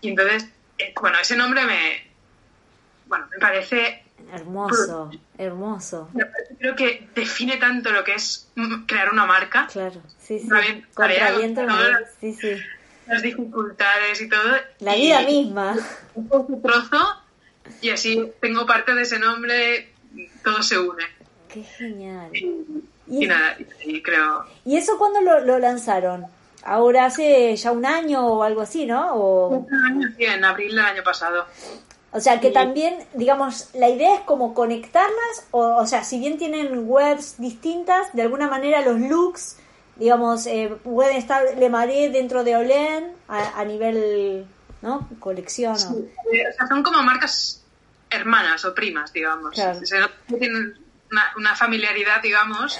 Y 0.00 0.10
entonces, 0.10 0.48
eh, 0.78 0.92
bueno, 1.00 1.18
ese 1.20 1.36
nombre 1.36 1.64
me, 1.64 2.10
bueno, 3.06 3.26
me 3.30 3.38
parece... 3.38 4.02
Hermoso, 4.32 5.10
hermoso. 5.38 6.10
Creo 6.58 6.74
que 6.74 7.08
define 7.14 7.58
tanto 7.58 7.92
lo 7.92 8.02
que 8.02 8.14
es 8.14 8.50
crear 8.86 9.12
una 9.12 9.26
marca. 9.26 9.68
Claro, 9.70 10.02
sí, 10.18 10.40
sí. 10.40 10.48
Contraviento, 10.94 11.62
sí, 12.20 12.32
sí. 12.32 12.56
Las 13.06 13.22
dificultades 13.22 14.20
y 14.20 14.28
todo. 14.28 14.56
La 14.80 14.94
vida 14.94 15.22
misma. 15.22 15.76
Un 16.14 16.62
trozo 16.62 16.98
y 17.80 17.90
así 17.90 18.32
tengo 18.40 18.66
parte 18.66 18.94
de 18.94 19.02
ese 19.02 19.18
nombre, 19.18 19.92
todo 20.42 20.62
se 20.62 20.78
une. 20.78 21.04
Qué 21.48 21.62
genial. 21.62 22.30
Y, 23.08 23.26
nada, 23.26 23.56
y, 23.84 24.02
creo... 24.02 24.44
¿Y 24.64 24.76
eso 24.76 24.98
cuándo 24.98 25.20
lo, 25.20 25.40
lo 25.40 25.58
lanzaron? 25.58 26.26
Ahora 26.64 27.06
hace 27.06 27.54
ya 27.54 27.70
un 27.70 27.86
año 27.86 28.26
o 28.26 28.42
algo 28.42 28.62
así, 28.62 28.86
¿no? 28.86 29.14
O... 29.14 29.48
Un 29.48 29.74
año, 29.84 30.08
sí, 30.16 30.24
en 30.24 30.44
abril 30.44 30.74
del 30.74 30.84
año 30.84 31.02
pasado. 31.04 31.46
O 32.12 32.20
sea, 32.20 32.40
que 32.40 32.50
también, 32.50 32.96
digamos, 33.14 33.70
la 33.74 33.88
idea 33.88 34.16
es 34.16 34.20
como 34.22 34.54
conectarlas, 34.54 35.46
o, 35.50 35.76
o 35.76 35.86
sea, 35.86 36.02
si 36.02 36.18
bien 36.18 36.38
tienen 36.38 36.88
webs 36.88 37.36
distintas, 37.38 38.12
de 38.14 38.22
alguna 38.22 38.48
manera 38.48 38.80
los 38.80 38.98
looks, 38.98 39.58
digamos, 39.96 40.46
eh, 40.46 40.76
pueden 40.82 41.16
estar 41.16 41.42
Le 41.56 41.68
Maré 41.68 42.10
dentro 42.10 42.44
de 42.44 42.56
Olen 42.56 43.12
a, 43.28 43.64
nivel, 43.64 44.46
¿no? 44.82 45.08
Colección. 45.18 45.74
o 45.74 45.78
sea, 45.78 46.66
son 46.68 46.82
como 46.82 47.02
marcas 47.02 47.62
hermanas 48.10 48.64
o 48.64 48.74
primas, 48.74 49.12
digamos. 49.12 49.56
tienen 50.38 50.78
una, 51.36 51.56
familiaridad, 51.56 52.22
digamos. 52.22 52.78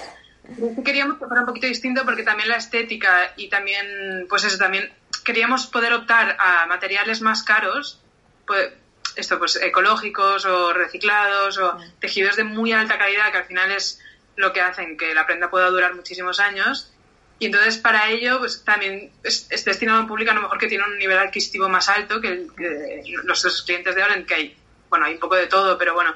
Queríamos 0.84 1.18
que 1.18 1.26
fuera 1.26 1.40
un 1.40 1.46
poquito 1.46 1.66
distinto 1.66 2.04
porque 2.04 2.22
también 2.22 2.48
la 2.48 2.56
estética 2.56 3.32
y 3.36 3.48
también, 3.48 4.26
pues 4.28 4.44
eso, 4.44 4.58
también 4.58 4.92
queríamos 5.24 5.66
poder 5.66 5.92
optar 5.92 6.36
a 6.38 6.66
materiales 6.66 7.20
más 7.20 7.42
caros, 7.42 8.00
pues, 8.46 8.72
esto, 9.16 9.38
pues 9.38 9.56
ecológicos 9.56 10.44
o 10.44 10.72
reciclados 10.72 11.58
o 11.58 11.76
tejidos 11.98 12.36
de 12.36 12.44
muy 12.44 12.72
alta 12.72 12.98
calidad 12.98 13.32
que 13.32 13.38
al 13.38 13.44
final 13.44 13.72
es 13.72 14.00
lo 14.36 14.52
que 14.52 14.60
hacen 14.60 14.96
que 14.98 15.14
la 15.14 15.26
prenda 15.26 15.50
pueda 15.50 15.68
durar 15.70 15.94
muchísimos 15.94 16.38
años. 16.38 16.92
Y 17.38 17.46
entonces 17.46 17.76
para 17.76 18.08
ello 18.08 18.38
pues 18.38 18.64
también 18.64 19.10
es, 19.22 19.48
destinado 19.64 19.98
a 19.98 20.00
un 20.02 20.08
público 20.08 20.30
a 20.30 20.34
lo 20.34 20.42
mejor 20.42 20.58
que 20.58 20.68
tiene 20.68 20.84
un 20.84 20.96
nivel 20.96 21.18
adquisitivo 21.18 21.68
más 21.68 21.88
alto 21.88 22.20
que, 22.20 22.28
el, 22.28 22.52
que 22.56 23.02
los 23.24 23.62
clientes 23.62 23.94
de 23.94 24.02
Oren, 24.02 24.24
que 24.24 24.34
hay, 24.34 24.56
bueno, 24.88 25.06
hay 25.06 25.14
un 25.14 25.20
poco 25.20 25.36
de 25.36 25.46
todo, 25.46 25.76
pero 25.76 25.94
bueno, 25.94 26.14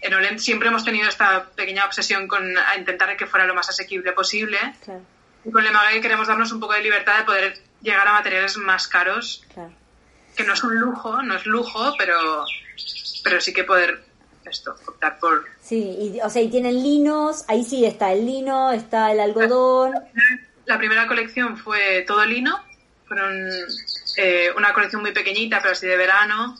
en 0.00 0.14
Oren 0.14 0.38
siempre 0.38 0.68
hemos 0.68 0.84
tenido 0.84 1.08
esta 1.08 1.48
pequeña 1.50 1.84
obsesión 1.86 2.28
con 2.28 2.54
intentar 2.76 3.16
que 3.16 3.26
fuera 3.26 3.46
lo 3.46 3.54
más 3.54 3.68
asequible 3.68 4.12
posible. 4.12 4.58
Y 5.44 5.50
con 5.50 5.64
Le 5.64 5.70
Maguey 5.70 6.00
queremos 6.00 6.28
darnos 6.28 6.52
un 6.52 6.60
poco 6.60 6.74
de 6.74 6.82
libertad 6.82 7.18
de 7.18 7.24
poder 7.24 7.58
llegar 7.80 8.06
a 8.06 8.12
materiales 8.12 8.56
más 8.58 8.88
caros, 8.88 9.44
que 10.36 10.44
no 10.44 10.52
es 10.52 10.62
un 10.62 10.78
lujo, 10.78 11.22
no 11.22 11.34
es 11.34 11.46
lujo, 11.46 11.94
pero, 11.96 12.44
pero 13.24 13.40
sí 13.40 13.52
que 13.52 13.64
poder 13.64 14.04
esto, 14.44 14.74
optar 14.86 15.18
por... 15.18 15.44
Sí, 15.60 15.96
y, 16.14 16.20
o 16.20 16.30
sea, 16.30 16.42
y 16.42 16.48
tienen 16.48 16.82
linos, 16.82 17.44
ahí 17.48 17.64
sí 17.64 17.84
está 17.84 18.12
el 18.12 18.24
lino, 18.26 18.72
está 18.72 19.12
el 19.12 19.20
algodón. 19.20 19.94
La 20.68 20.76
primera 20.76 21.06
colección 21.06 21.56
fue 21.56 22.04
todo 22.06 22.26
lino, 22.26 22.62
fueron 23.06 23.50
eh, 24.18 24.50
una 24.54 24.74
colección 24.74 25.00
muy 25.00 25.12
pequeñita, 25.12 25.60
pero 25.62 25.72
así 25.72 25.86
de 25.86 25.96
verano, 25.96 26.58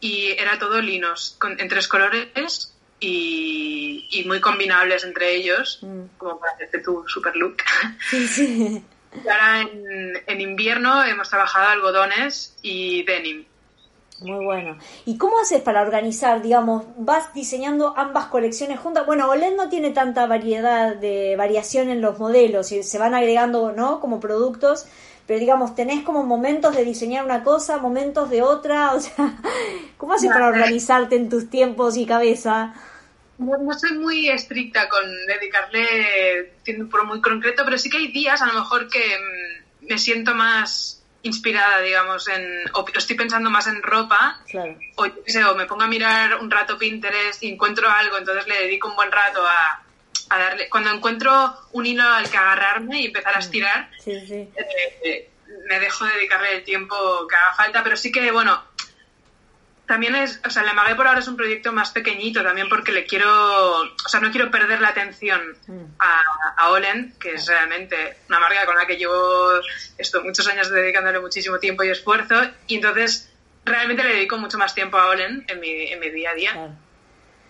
y 0.00 0.30
era 0.30 0.58
todo 0.58 0.80
linos, 0.80 1.38
en 1.58 1.68
tres 1.68 1.86
colores 1.86 2.72
y, 2.98 4.08
y, 4.10 4.24
muy 4.24 4.40
combinables 4.40 5.04
entre 5.04 5.34
ellos, 5.34 5.80
mm. 5.82 6.16
como 6.16 6.40
para 6.40 6.54
hacerte 6.54 6.78
tu 6.78 7.04
super 7.06 7.36
look. 7.36 7.58
Sí, 8.10 8.26
sí. 8.26 8.82
Y 9.22 9.28
ahora 9.28 9.68
en, 10.26 10.40
invierno 10.40 11.04
hemos 11.04 11.28
trabajado 11.28 11.68
algodones 11.68 12.56
y 12.62 13.02
denim. 13.04 13.44
Muy 14.22 14.44
bueno. 14.44 14.78
¿Y 15.04 15.18
cómo 15.18 15.38
haces 15.40 15.60
para 15.62 15.82
organizar, 15.82 16.42
digamos, 16.42 16.84
vas 16.96 17.32
diseñando 17.34 17.94
ambas 17.96 18.26
colecciones 18.26 18.78
juntas? 18.78 19.06
Bueno, 19.06 19.28
OLED 19.28 19.56
no 19.56 19.68
tiene 19.68 19.90
tanta 19.90 20.26
variedad 20.26 20.96
de 20.96 21.34
variación 21.36 21.90
en 21.90 22.00
los 22.00 22.18
modelos 22.18 22.72
se 22.82 22.98
van 22.98 23.14
agregando, 23.14 23.72
¿no? 23.72 24.00
Como 24.00 24.20
productos, 24.20 24.86
pero 25.26 25.38
digamos, 25.38 25.74
tenés 25.74 26.02
como 26.02 26.22
momentos 26.22 26.74
de 26.74 26.84
diseñar 26.84 27.24
una 27.24 27.44
cosa, 27.44 27.78
momentos 27.78 28.30
de 28.30 28.42
otra, 28.42 28.92
o 28.94 29.00
sea, 29.00 29.38
¿cómo 29.96 30.14
haces 30.14 30.30
para 30.30 30.48
organizarte 30.48 31.16
en 31.16 31.28
tus 31.28 31.50
tiempos 31.50 31.96
y 31.96 32.06
cabeza? 32.06 32.74
no 33.38 33.72
soy 33.76 33.98
muy 33.98 34.28
estricta 34.28 34.88
con 34.88 35.02
dedicarle 35.26 36.52
tiempo 36.62 37.02
muy 37.04 37.20
concreto, 37.20 37.64
pero 37.64 37.76
sí 37.76 37.90
que 37.90 37.96
hay 37.96 38.12
días 38.12 38.40
a 38.40 38.46
lo 38.46 38.52
mejor 38.54 38.88
que 38.88 39.00
mm, 39.00 39.86
me 39.88 39.98
siento 39.98 40.32
más 40.34 41.01
inspirada, 41.22 41.80
digamos, 41.80 42.28
en, 42.28 42.64
o 42.74 42.84
estoy 42.94 43.16
pensando 43.16 43.50
más 43.50 43.66
en 43.66 43.82
ropa, 43.82 44.40
o, 44.96 45.54
me 45.54 45.66
pongo 45.66 45.82
a 45.82 45.86
mirar 45.86 46.36
un 46.36 46.50
rato 46.50 46.78
Pinterest 46.78 47.42
y 47.42 47.50
encuentro 47.50 47.88
algo, 47.88 48.18
entonces 48.18 48.46
le 48.46 48.62
dedico 48.62 48.88
un 48.88 48.96
buen 48.96 49.12
rato 49.12 49.42
a, 49.46 49.82
darle. 50.30 50.68
Cuando 50.68 50.90
encuentro 50.90 51.54
un 51.72 51.84
hilo 51.84 52.02
al 52.02 52.30
que 52.30 52.38
agarrarme 52.38 53.02
y 53.02 53.06
empezar 53.06 53.34
a 53.34 53.38
mm. 53.38 53.42
estirar, 53.42 53.90
eh, 54.06 55.28
me 55.68 55.78
dejo 55.78 56.06
dedicarle 56.06 56.56
el 56.56 56.64
tiempo 56.64 56.96
que 57.28 57.36
haga 57.36 57.54
falta, 57.54 57.82
pero 57.84 57.96
sí 57.96 58.10
que, 58.10 58.30
bueno, 58.30 58.62
también 59.92 60.14
es, 60.14 60.40
o 60.46 60.48
sea, 60.48 60.62
Le 60.62 60.72
Magué 60.72 60.94
por 60.94 61.06
ahora 61.06 61.20
es 61.20 61.28
un 61.28 61.36
proyecto 61.36 61.70
más 61.70 61.90
pequeñito 61.90 62.42
también 62.42 62.66
porque 62.70 62.92
le 62.92 63.04
quiero, 63.04 63.28
o 63.82 64.08
sea, 64.08 64.20
no 64.20 64.30
quiero 64.30 64.50
perder 64.50 64.80
la 64.80 64.88
atención 64.88 65.54
mm. 65.66 65.82
a, 65.98 66.22
a 66.56 66.70
Olen, 66.70 67.12
que 67.20 67.34
es 67.34 67.46
realmente 67.46 68.16
una 68.30 68.40
marca 68.40 68.64
con 68.64 68.74
la 68.74 68.86
que 68.86 68.96
llevo 68.96 69.50
esto, 69.98 70.24
muchos 70.24 70.48
años 70.48 70.70
dedicándole 70.70 71.20
muchísimo 71.20 71.58
tiempo 71.58 71.84
y 71.84 71.90
esfuerzo. 71.90 72.40
Y 72.68 72.76
entonces 72.76 73.30
realmente 73.66 74.02
le 74.02 74.14
dedico 74.14 74.38
mucho 74.38 74.56
más 74.56 74.74
tiempo 74.74 74.96
a 74.96 75.08
Olen 75.08 75.44
en 75.46 75.60
mi, 75.60 75.92
en 75.92 76.00
mi 76.00 76.08
día 76.08 76.30
a 76.30 76.34
día 76.34 76.76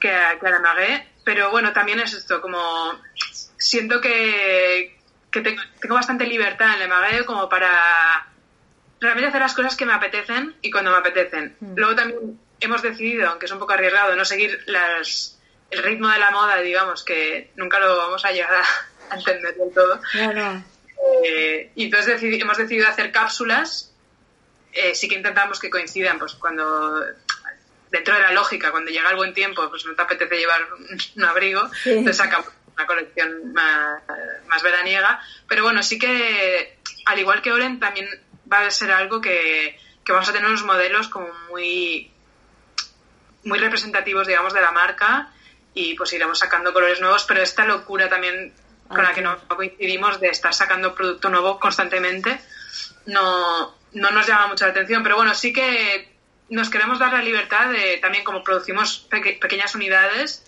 que, 0.01 0.11
a, 0.11 0.37
que 0.41 0.51
Le 0.51 0.59
Magué, 0.59 1.07
pero 1.23 1.53
bueno, 1.53 1.73
también 1.73 2.01
es 2.01 2.13
esto, 2.13 2.41
como 2.43 3.01
siento 3.57 4.01
que, 4.01 4.99
que 5.31 5.43
tengo 5.81 5.95
bastante 5.95 6.27
libertad 6.27 6.73
en 6.75 6.81
Le 6.81 6.89
Magué 6.89 7.25
como 7.25 7.49
para 7.49 8.32
realmente 9.03 9.29
hacer 9.29 9.41
las 9.41 9.55
cosas 9.55 9.77
que 9.77 9.85
me 9.85 9.93
apetecen 9.93 10.55
y 10.63 10.71
cuando 10.71 10.93
me 10.93 10.99
apetecen. 10.99 11.57
Mm. 11.61 11.75
Luego 11.75 11.95
también 11.97 12.39
hemos 12.61 12.83
decidido, 12.83 13.29
aunque 13.29 13.47
es 13.47 13.53
un 13.53 13.59
poco 13.59 13.73
arriesgado, 13.73 14.15
no 14.15 14.25
seguir 14.25 14.63
las, 14.67 15.39
el 15.71 15.83
ritmo 15.83 16.09
de 16.09 16.19
la 16.19 16.31
moda, 16.31 16.59
digamos, 16.59 17.05
que 17.05 17.51
nunca 17.57 17.81
lo 17.81 17.97
vamos 17.97 18.25
a 18.25 18.31
llegar 18.31 18.55
a, 19.11 19.17
entender 19.17 19.55
del 19.57 19.75
todo. 19.75 20.01
Eh, 21.25 21.73
y 21.75 21.85
entonces 21.85 22.23
hemos 22.23 22.57
decidido 22.57 22.89
hacer 22.89 23.11
cápsulas. 23.11 23.93
Eh, 24.73 24.95
sí 24.95 25.09
que 25.09 25.17
intentamos 25.17 25.59
que 25.59 25.69
coincidan, 25.69 26.19
pues 26.19 26.35
cuando 26.35 27.05
dentro 27.91 28.15
de 28.15 28.21
la 28.23 28.33
lógica, 28.33 28.71
cuando 28.71 28.91
llega 28.91 29.11
el 29.11 29.17
buen 29.17 29.35
tiempo, 29.35 29.69
pues 29.69 29.85
no 29.85 29.95
te 29.95 30.01
apetece 30.01 30.37
llevar 30.37 30.63
un, 31.17 31.25
abrigo, 31.25 31.69
entonces 31.85 32.17
sacamos 32.17 32.49
una 32.75 32.87
colección 32.87 33.53
más, 33.53 34.03
más 34.47 34.63
veraniega. 34.63 35.21
Pero 35.47 35.65
bueno, 35.65 35.83
sí 35.83 35.99
que, 35.99 36.79
al 37.05 37.19
igual 37.19 37.43
que 37.43 37.53
Oren, 37.53 37.79
también 37.79 38.09
va 38.53 38.67
a 38.67 38.71
ser 38.71 38.91
algo 38.93 39.21
que, 39.21 39.79
vamos 40.09 40.29
a 40.29 40.33
tener 40.33 40.49
unos 40.49 40.65
modelos 40.65 41.09
como 41.09 41.29
muy, 41.51 42.11
muy 43.45 43.59
representativos, 43.59 44.27
digamos, 44.27 44.53
de 44.53 44.61
la 44.61 44.73
marca 44.73 45.33
y 45.75 45.95
pues 45.95 46.13
iremos 46.13 46.39
sacando 46.39 46.73
colores 46.73 47.01
nuevos, 47.01 47.25
pero 47.25 47.43
esta 47.43 47.65
locura 47.65 48.09
también 48.09 48.53
con 48.89 49.03
la 49.03 49.15
que 49.15 49.23
no 49.23 49.39
coincidimos 49.49 50.21
de 50.21 50.29
estar 50.29 50.53
sacando 50.53 50.95
producto 50.95 51.31
nuevo 51.31 51.59
constantemente 51.59 52.39
no, 53.07 53.75
no 53.93 54.11
nos 54.11 54.27
llama 54.27 54.49
mucho 54.49 54.67
la 54.67 54.73
atención, 54.73 55.03
pero 55.03 55.17
bueno, 55.17 55.35
sí 55.35 55.53
que 55.53 56.13
nos 56.49 56.71
queremos 56.71 56.99
dar 56.99 57.13
la 57.13 57.23
libertad 57.23 57.71
de 57.71 57.99
también 57.99 58.25
como 58.25 58.45
producimos 58.45 59.09
pequeñas 59.09 59.75
unidades 59.75 60.45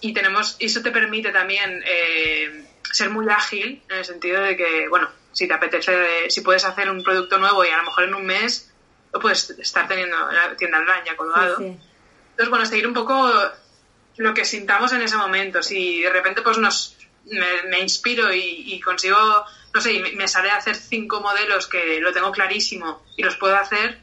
y 0.00 0.12
tenemos 0.12 0.56
y 0.58 0.66
eso 0.66 0.82
te 0.82 0.90
permite 0.90 1.30
también 1.30 1.82
eh, 1.86 2.66
ser 2.92 3.10
muy 3.10 3.26
ágil 3.28 3.82
en 3.88 3.96
el 3.96 4.04
sentido 4.04 4.42
de 4.42 4.56
que, 4.56 4.88
bueno, 4.88 5.08
si 5.34 5.46
te 5.46 5.54
apetece, 5.54 6.30
si 6.30 6.40
puedes 6.40 6.64
hacer 6.64 6.88
un 6.88 7.02
producto 7.02 7.36
nuevo 7.38 7.64
y 7.64 7.68
a 7.68 7.76
lo 7.76 7.84
mejor 7.84 8.04
en 8.04 8.14
un 8.14 8.24
mes 8.24 8.72
lo 9.12 9.20
puedes 9.20 9.50
estar 9.50 9.86
teniendo 9.86 10.16
la 10.32 10.56
tienda 10.56 10.78
online 10.78 11.02
ya 11.04 11.16
colgado. 11.16 11.58
Entonces, 11.60 12.48
bueno, 12.50 12.66
seguir 12.66 12.86
un 12.86 12.94
poco 12.94 13.30
lo 14.16 14.34
que 14.34 14.44
sintamos 14.44 14.92
en 14.92 15.02
ese 15.02 15.16
momento. 15.16 15.62
Si 15.62 16.02
de 16.02 16.10
repente 16.10 16.42
pues 16.42 16.58
nos 16.58 16.96
me, 17.26 17.80
inspiro 17.80 18.32
y, 18.32 18.80
consigo, 18.80 19.16
no 19.72 19.80
sé, 19.80 19.92
y 19.92 20.16
me, 20.16 20.28
sale 20.28 20.50
a 20.50 20.56
hacer 20.56 20.76
cinco 20.76 21.20
modelos 21.20 21.66
que 21.66 22.00
lo 22.00 22.12
tengo 22.12 22.32
clarísimo 22.32 23.04
y 23.16 23.22
los 23.22 23.36
puedo 23.36 23.56
hacer, 23.56 24.00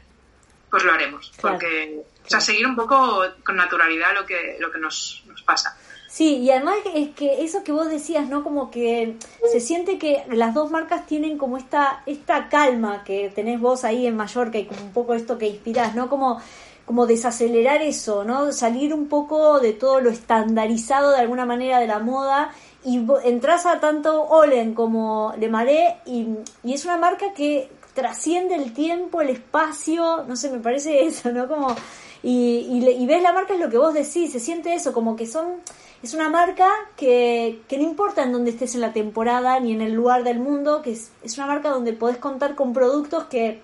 pues 0.70 0.84
lo 0.84 0.92
haremos. 0.92 1.32
Porque, 1.40 2.02
o 2.24 2.28
sea, 2.28 2.40
seguir 2.40 2.66
un 2.66 2.76
poco 2.76 3.24
con 3.44 3.56
naturalidad 3.56 4.14
lo 4.14 4.26
que, 4.26 4.56
lo 4.58 4.70
que 4.70 4.78
nos, 4.78 5.22
nos 5.26 5.42
pasa. 5.42 5.76
Sí, 6.12 6.40
y 6.40 6.50
además 6.50 6.76
es 6.94 7.08
que 7.14 7.42
eso 7.42 7.64
que 7.64 7.72
vos 7.72 7.88
decías, 7.88 8.28
¿no? 8.28 8.44
Como 8.44 8.70
que 8.70 9.16
se 9.50 9.60
siente 9.60 9.96
que 9.96 10.24
las 10.28 10.52
dos 10.52 10.70
marcas 10.70 11.06
tienen 11.06 11.38
como 11.38 11.56
esta, 11.56 12.02
esta 12.04 12.50
calma 12.50 13.02
que 13.02 13.32
tenés 13.34 13.58
vos 13.58 13.82
ahí 13.82 14.06
en 14.06 14.16
Mallorca 14.16 14.58
y 14.58 14.66
como 14.66 14.82
un 14.82 14.92
poco 14.92 15.14
esto 15.14 15.38
que 15.38 15.46
inspirás, 15.46 15.94
¿no? 15.94 16.10
Como, 16.10 16.38
como 16.84 17.06
desacelerar 17.06 17.80
eso, 17.80 18.24
¿no? 18.24 18.52
Salir 18.52 18.92
un 18.92 19.08
poco 19.08 19.58
de 19.58 19.72
todo 19.72 20.02
lo 20.02 20.10
estandarizado 20.10 21.12
de 21.12 21.20
alguna 21.20 21.46
manera 21.46 21.78
de 21.78 21.86
la 21.86 21.98
moda 21.98 22.50
y 22.84 23.00
entras 23.24 23.64
a 23.64 23.80
tanto 23.80 24.22
Olen 24.22 24.74
como 24.74 25.32
Le 25.38 25.48
Maré 25.48 25.96
y, 26.04 26.26
y 26.62 26.74
es 26.74 26.84
una 26.84 26.98
marca 26.98 27.32
que 27.32 27.70
trasciende 27.94 28.56
el 28.56 28.74
tiempo, 28.74 29.22
el 29.22 29.30
espacio, 29.30 30.24
no 30.28 30.36
sé, 30.36 30.50
me 30.50 30.58
parece 30.58 31.06
eso, 31.06 31.32
¿no? 31.32 31.48
Como, 31.48 31.74
y, 32.22 32.66
y, 32.70 33.02
y 33.02 33.06
ves 33.06 33.22
la 33.22 33.32
marca 33.32 33.54
es 33.54 33.60
lo 33.60 33.70
que 33.70 33.78
vos 33.78 33.94
decís, 33.94 34.30
se 34.30 34.40
siente 34.40 34.74
eso, 34.74 34.92
como 34.92 35.16
que 35.16 35.26
son 35.26 35.62
es 36.02 36.14
una 36.14 36.28
marca 36.28 36.68
que, 36.96 37.60
que, 37.68 37.76
no 37.76 37.84
importa 37.84 38.24
en 38.24 38.32
dónde 38.32 38.50
estés 38.50 38.74
en 38.74 38.80
la 38.80 38.92
temporada 38.92 39.58
ni 39.60 39.72
en 39.72 39.80
el 39.80 39.92
lugar 39.92 40.24
del 40.24 40.38
mundo, 40.38 40.82
que 40.82 40.92
es, 40.92 41.12
es 41.22 41.38
una 41.38 41.46
marca 41.46 41.68
donde 41.68 41.92
podés 41.92 42.16
contar 42.16 42.54
con 42.54 42.72
productos 42.72 43.24
que, 43.24 43.60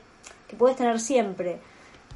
que 0.48 0.56
puedes 0.56 0.76
tener 0.76 1.00
siempre. 1.00 1.58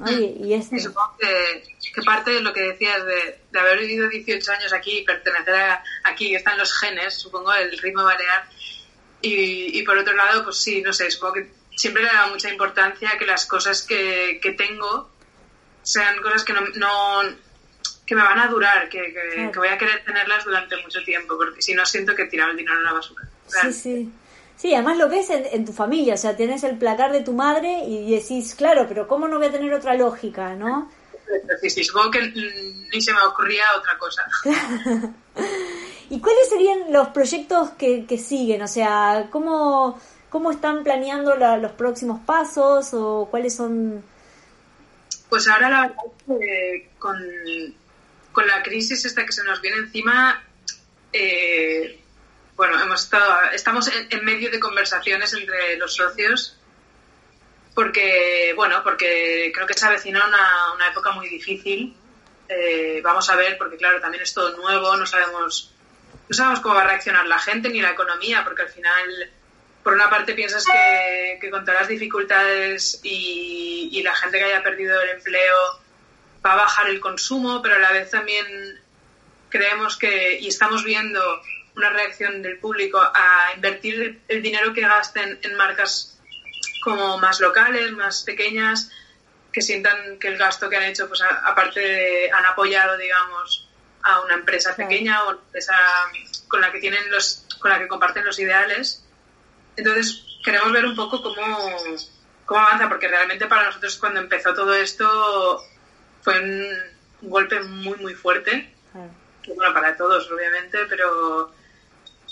Y, 0.09 0.53
es... 0.53 0.69
supongo 0.81 1.15
que, 1.19 2.01
parte 2.03 2.31
de 2.31 2.41
lo 2.41 2.51
que 2.51 2.61
decías 2.61 3.05
de, 3.05 3.41
de, 3.51 3.59
haber 3.59 3.79
vivido 3.79 4.09
18 4.09 4.51
años 4.51 4.73
aquí 4.73 4.99
y 4.99 5.03
pertenecer 5.03 5.55
aquí, 6.03 6.33
están 6.33 6.57
los 6.57 6.73
genes, 6.79 7.13
supongo, 7.13 7.53
el 7.53 7.77
ritmo 7.77 8.03
balear. 8.03 8.49
Y, 9.21 9.79
y 9.79 9.83
por 9.83 9.97
otro 9.97 10.13
lado, 10.13 10.43
pues 10.43 10.57
sí, 10.57 10.81
no 10.81 10.91
sé, 10.93 11.11
supongo 11.11 11.33
que 11.33 11.51
siempre 11.75 12.03
le 12.03 12.09
da 12.09 12.27
mucha 12.27 12.49
importancia 12.49 13.17
que 13.17 13.25
las 13.25 13.45
cosas 13.45 13.83
que, 13.83 14.39
que 14.41 14.51
tengo 14.51 15.09
sean 15.81 16.21
cosas 16.21 16.43
que 16.43 16.53
no, 16.53 16.61
no 16.75 17.21
que 18.05 18.15
me 18.15 18.23
van 18.23 18.39
a 18.39 18.47
durar, 18.47 18.89
que, 18.89 19.13
que, 19.13 19.57
voy 19.57 19.69
a 19.69 19.77
querer 19.77 20.03
tenerlas 20.03 20.43
durante 20.43 20.81
mucho 20.81 21.03
tiempo, 21.03 21.37
porque 21.37 21.61
si 21.61 21.73
no 21.73 21.85
siento 21.85 22.15
que 22.15 22.25
tiraba 22.25 22.51
el 22.51 22.57
dinero 22.57 22.77
en 22.77 22.83
la 22.83 22.93
basura. 22.93 23.23
Sí, 23.47 23.73
sí. 23.73 24.11
Sí, 24.55 24.73
además 24.73 24.97
lo 24.97 25.09
ves 25.09 25.29
en, 25.29 25.65
tu 25.65 25.73
familia, 25.73 26.13
o 26.13 26.17
sea, 26.17 26.35
tienes 26.35 26.63
el 26.63 26.77
placar 26.77 27.11
de 27.11 27.21
tu 27.21 27.33
madre 27.33 27.83
y 27.85 28.11
decís, 28.11 28.55
claro, 28.55 28.85
pero 28.87 29.07
¿cómo 29.07 29.27
no 29.27 29.37
voy 29.37 29.47
a 29.47 29.51
tener 29.51 29.73
otra 29.73 29.95
lógica, 29.95 30.55
no? 30.55 30.89
Sí, 31.59 31.69
sí, 31.69 31.83
supongo 31.83 32.11
que 32.11 32.21
ni 32.91 33.01
se 33.01 33.11
me 33.11 33.21
ocurría 33.23 33.63
otra 33.77 33.97
cosa. 33.97 34.23
¿Y 36.09 36.19
cuáles 36.19 36.49
serían 36.49 36.93
los 36.93 37.07
proyectos 37.09 37.71
que, 37.71 38.05
que 38.05 38.17
siguen? 38.17 38.61
O 38.61 38.67
sea, 38.67 39.27
¿cómo, 39.31 39.99
cómo 40.29 40.51
están 40.51 40.83
planeando 40.83 41.35
los 41.35 41.71
próximos 41.71 42.21
pasos 42.25 42.93
o 42.93 43.27
cuáles 43.29 43.55
son...? 43.55 44.03
Pues 45.29 45.47
ahora 45.47 45.69
la 45.69 45.81
verdad 45.81 45.95
que 46.39 46.89
con, 46.99 47.17
con 48.33 48.47
la 48.47 48.61
crisis 48.63 49.05
esta 49.05 49.25
que 49.25 49.31
se 49.31 49.43
nos 49.43 49.61
viene 49.61 49.77
encima, 49.77 50.43
eh, 51.13 52.01
bueno, 52.55 52.81
hemos 52.81 53.03
estado, 53.03 53.51
estamos 53.53 53.89
en, 54.09 54.25
medio 54.25 54.51
de 54.51 54.59
conversaciones 54.59 55.33
entre 55.33 55.77
los 55.77 55.95
socios 55.95 56.57
porque, 57.73 58.53
bueno, 58.55 58.83
porque 58.83 59.51
creo 59.53 59.65
que 59.65 59.73
se 59.73 59.85
avecina 59.85 60.27
una, 60.27 60.87
época 60.89 61.11
muy 61.11 61.27
difícil. 61.27 61.95
Eh, 62.47 63.01
vamos 63.03 63.29
a 63.29 63.35
ver, 63.35 63.57
porque 63.57 63.77
claro, 63.77 63.99
también 63.99 64.21
es 64.21 64.33
todo 64.33 64.55
nuevo, 64.57 64.95
no 64.95 65.07
sabemos, 65.07 65.73
no 66.29 66.35
sabemos 66.35 66.59
cómo 66.59 66.75
va 66.75 66.81
a 66.81 66.87
reaccionar 66.87 67.25
la 67.25 67.39
gente 67.39 67.69
ni 67.69 67.81
la 67.81 67.91
economía, 67.91 68.43
porque 68.43 68.63
al 68.63 68.69
final, 68.69 69.31
por 69.81 69.93
una 69.93 70.09
parte 70.09 70.33
piensas 70.33 70.65
que, 70.65 71.39
que 71.41 71.49
con 71.49 71.65
todas 71.65 71.81
las 71.81 71.89
dificultades 71.89 72.99
y, 73.01 73.89
y 73.91 74.03
la 74.03 74.13
gente 74.13 74.37
que 74.37 74.43
haya 74.43 74.61
perdido 74.61 75.01
el 75.01 75.09
empleo 75.09 75.82
va 76.45 76.53
a 76.53 76.57
bajar 76.57 76.89
el 76.89 76.99
consumo, 76.99 77.61
pero 77.61 77.75
a 77.75 77.79
la 77.79 77.91
vez 77.91 78.11
también 78.11 78.45
creemos 79.49 79.97
que, 79.97 80.39
y 80.39 80.47
estamos 80.47 80.83
viendo 80.83 81.21
una 81.75 81.89
reacción 81.89 82.41
del 82.41 82.59
público 82.59 82.99
a 82.99 83.53
invertir 83.55 84.21
el 84.27 84.41
dinero 84.41 84.73
que 84.73 84.81
gasten 84.81 85.39
en 85.41 85.55
marcas 85.55 86.19
como 86.83 87.17
más 87.17 87.39
locales, 87.39 87.91
más 87.93 88.23
pequeñas, 88.23 88.91
que 89.51 89.61
sientan 89.61 90.19
que 90.19 90.27
el 90.27 90.37
gasto 90.37 90.69
que 90.69 90.77
han 90.77 90.83
hecho, 90.83 91.07
pues 91.07 91.21
aparte 91.21 92.31
han 92.31 92.45
apoyado, 92.45 92.97
digamos, 92.97 93.69
a 94.01 94.21
una 94.21 94.33
empresa 94.33 94.75
pequeña 94.75 95.23
o 95.23 95.29
una 95.29 95.39
empresa 95.39 95.75
con 96.47 96.61
la 96.61 96.71
que 96.71 96.79
tienen 96.79 97.09
los, 97.09 97.45
con 97.59 97.71
la 97.71 97.79
que 97.79 97.87
comparten 97.87 98.25
los 98.25 98.37
ideales. 98.39 99.05
Entonces 99.77 100.25
queremos 100.43 100.71
ver 100.71 100.85
un 100.85 100.95
poco 100.95 101.21
cómo, 101.21 101.77
cómo 102.45 102.59
avanza, 102.59 102.89
porque 102.89 103.07
realmente 103.07 103.45
para 103.45 103.65
nosotros 103.65 103.95
cuando 103.97 104.19
empezó 104.19 104.53
todo 104.53 104.73
esto 104.73 105.63
fue 106.23 106.39
un, 106.39 107.29
golpe 107.29 107.59
muy 107.61 107.97
muy 107.99 108.15
fuerte. 108.15 108.73
Bueno, 109.55 109.73
para 109.73 109.95
todos, 109.95 110.29
obviamente, 110.31 110.79
pero 110.89 111.53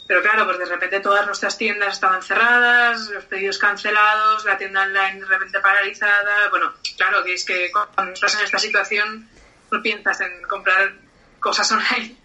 pero 0.08 0.22
claro, 0.22 0.46
pues 0.46 0.58
de 0.58 0.66
repente 0.66 1.00
todas 1.00 1.26
nuestras 1.26 1.58
tiendas 1.58 1.94
estaban 1.94 2.22
cerradas, 2.22 3.10
los 3.10 3.24
pedidos 3.26 3.58
cancelados, 3.58 4.44
la 4.44 4.58
tienda 4.58 4.84
online 4.84 5.22
de 5.22 5.26
repente 5.26 5.60
paralizada. 5.60 6.50
Bueno, 6.50 6.74
claro 6.98 7.24
que 7.24 7.34
es 7.34 7.46
que 7.46 7.72
cuando 7.72 8.14
estás 8.14 8.36
en 8.36 8.42
esta 8.42 8.60
situación 8.60 9.30
no 9.72 9.82
piensas 9.82 10.20
en 10.22 10.42
comprar 10.44 10.94
cosas 11.40 11.72
online. 11.72 12.18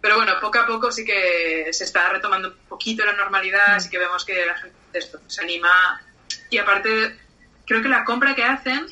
Pero 0.00 0.16
bueno, 0.16 0.34
poco 0.40 0.58
a 0.58 0.66
poco 0.66 0.90
sí 0.92 1.04
que 1.04 1.68
se 1.72 1.84
está 1.84 2.08
retomando 2.08 2.48
un 2.48 2.68
poquito 2.68 3.04
la 3.04 3.12
normalidad, 3.12 3.74
así 3.74 3.90
que 3.90 3.98
vemos 3.98 4.24
que 4.24 4.46
la 4.46 4.56
gente 4.56 4.76
esto, 4.92 5.20
se 5.26 5.42
anima. 5.42 6.00
Y 6.48 6.58
aparte, 6.58 7.18
creo 7.66 7.82
que 7.82 7.88
la 7.88 8.04
compra 8.04 8.34
que 8.34 8.44
hacen 8.44 8.86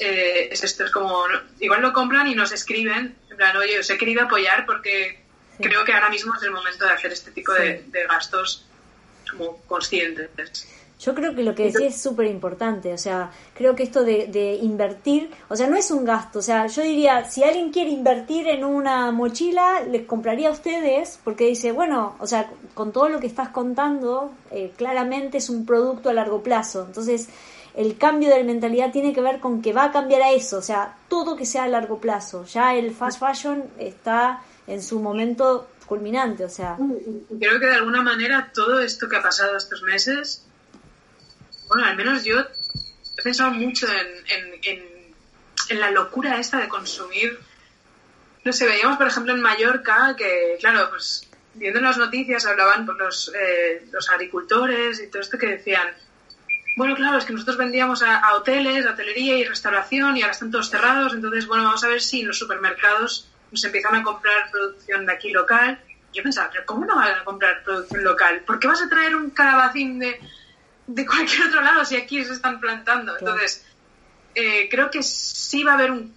eh, 0.00 0.48
es 0.50 0.64
esto, 0.64 0.84
es 0.84 0.90
como, 0.90 1.24
igual 1.60 1.82
lo 1.82 1.92
compran 1.92 2.26
y 2.26 2.34
nos 2.34 2.52
escriben, 2.52 3.16
en 3.30 3.36
plan, 3.36 3.56
oye, 3.56 3.78
os 3.78 3.88
he 3.90 3.98
querido 3.98 4.22
apoyar 4.22 4.66
porque 4.66 5.24
creo 5.60 5.84
que 5.84 5.92
ahora 5.92 6.10
mismo 6.10 6.34
es 6.34 6.42
el 6.42 6.50
momento 6.50 6.84
de 6.84 6.92
hacer 6.92 7.12
este 7.12 7.30
tipo 7.30 7.52
de, 7.52 7.84
gastos 8.08 8.66
como 9.30 9.58
conscientes. 9.62 10.68
Yo 11.00 11.14
creo 11.14 11.34
que 11.34 11.42
lo 11.42 11.54
que 11.54 11.64
decís 11.64 11.80
es 11.80 12.00
súper 12.00 12.26
importante, 12.26 12.92
o 12.92 12.98
sea, 12.98 13.30
creo 13.54 13.74
que 13.74 13.82
esto 13.82 14.04
de, 14.04 14.58
invertir, 14.62 15.30
o 15.48 15.56
sea, 15.56 15.66
no 15.66 15.76
es 15.76 15.90
un 15.90 16.04
gasto, 16.04 16.38
o 16.38 16.42
sea, 16.42 16.66
yo 16.66 16.82
diría, 16.82 17.28
si 17.28 17.42
alguien 17.42 17.72
quiere 17.72 17.90
invertir 17.90 18.48
en 18.48 18.64
una 18.64 19.10
mochila, 19.10 19.82
les 19.82 20.06
compraría 20.06 20.48
a 20.48 20.52
ustedes, 20.52 21.18
porque 21.22 21.46
dice, 21.46 21.72
bueno, 21.72 22.16
o 22.20 22.26
sea, 22.26 22.48
con 22.74 22.92
todo 22.92 23.08
lo 23.08 23.20
que 23.20 23.26
estás 23.26 23.48
contando, 23.50 24.32
eh, 24.50 24.72
claramente 24.76 25.38
es 25.38 25.50
un 25.50 25.66
producto 25.66 26.08
a 26.08 26.14
largo 26.14 26.42
plazo, 26.42 26.84
entonces 26.86 27.28
el 27.74 27.98
cambio 27.98 28.30
de 28.30 28.44
mentalidad 28.44 28.92
tiene 28.92 29.12
que 29.12 29.20
ver 29.20 29.40
con 29.40 29.60
que 29.60 29.72
va 29.72 29.84
a 29.84 29.92
cambiar 29.92 30.22
a 30.22 30.30
eso, 30.30 30.58
o 30.58 30.62
sea, 30.62 30.96
todo 31.08 31.36
que 31.36 31.44
sea 31.44 31.64
a 31.64 31.68
largo 31.68 32.00
plazo, 32.00 32.44
ya 32.44 32.74
el 32.74 32.94
fast 32.94 33.18
fashion 33.18 33.64
está 33.78 34.42
en 34.66 34.82
su 34.82 35.00
momento 35.00 35.68
culminante, 35.86 36.44
o 36.44 36.48
sea. 36.48 36.76
Creo 36.76 37.60
que 37.60 37.66
de 37.66 37.74
alguna 37.74 38.02
manera 38.02 38.50
todo 38.54 38.80
esto 38.80 39.08
que 39.08 39.16
ha 39.16 39.22
pasado 39.22 39.56
estos 39.56 39.82
meses, 39.82 40.46
bueno, 41.68 41.84
al 41.84 41.96
menos 41.96 42.24
yo 42.24 42.40
he 42.40 43.22
pensado 43.22 43.50
mucho 43.50 43.86
en, 43.88 44.60
en, 44.62 45.80
la 45.80 45.90
locura 45.90 46.38
esta 46.38 46.58
de 46.60 46.68
consumir. 46.68 47.38
No 48.44 48.52
sé, 48.52 48.66
veíamos 48.66 48.98
por 48.98 49.06
ejemplo 49.06 49.32
en 49.32 49.40
Mallorca 49.40 50.14
que, 50.16 50.58
claro, 50.60 50.90
pues 50.90 51.26
viendo 51.54 51.80
las 51.80 51.96
noticias 51.96 52.44
hablaban 52.46 52.86
los, 52.98 53.32
eh, 53.34 53.86
los 53.90 54.10
agricultores 54.10 55.00
y 55.00 55.08
todo 55.08 55.22
esto 55.22 55.38
que 55.38 55.46
decían, 55.46 55.88
bueno, 56.76 56.94
claro, 56.94 57.18
es 57.18 57.24
que 57.24 57.32
nosotros 57.32 57.56
vendíamos 57.56 58.02
a, 58.02 58.18
a, 58.18 58.34
hoteles, 58.34 58.86
a 58.86 58.92
hotelería 58.92 59.36
y 59.36 59.44
restauración 59.44 60.16
y 60.16 60.22
ahora 60.22 60.32
están 60.32 60.50
todos 60.50 60.70
cerrados, 60.70 61.14
entonces, 61.14 61.46
bueno, 61.46 61.64
vamos 61.64 61.84
a 61.84 61.88
ver 61.88 62.00
si 62.00 62.20
en 62.20 62.28
los 62.28 62.38
supermercados 62.38 63.28
se 63.52 63.66
empiezan 63.66 63.94
a 63.94 64.02
comprar 64.02 64.50
producción 64.50 65.06
de 65.06 65.12
aquí 65.12 65.30
local. 65.30 65.80
Yo 66.12 66.22
pensaba, 66.22 66.50
pero 66.50 66.64
¿cómo 66.66 66.84
no 66.84 66.96
van 66.96 67.12
a 67.12 67.24
comprar 67.24 67.62
producción 67.62 68.04
local? 68.04 68.42
¿Por 68.46 68.58
qué 68.58 68.68
vas 68.68 68.82
a 68.82 68.88
traer 68.88 69.16
un 69.16 69.30
calabacín 69.30 69.98
de, 69.98 70.20
de 70.86 71.06
cualquier 71.06 71.48
otro 71.48 71.62
lado 71.62 71.84
si 71.84 71.96
aquí 71.96 72.24
se 72.24 72.32
están 72.32 72.60
plantando? 72.60 73.16
Entonces, 73.18 73.66
eh, 74.34 74.68
creo 74.70 74.90
que 74.90 75.02
sí 75.02 75.62
va 75.62 75.72
a 75.72 75.74
haber 75.74 75.90
un, 75.90 76.14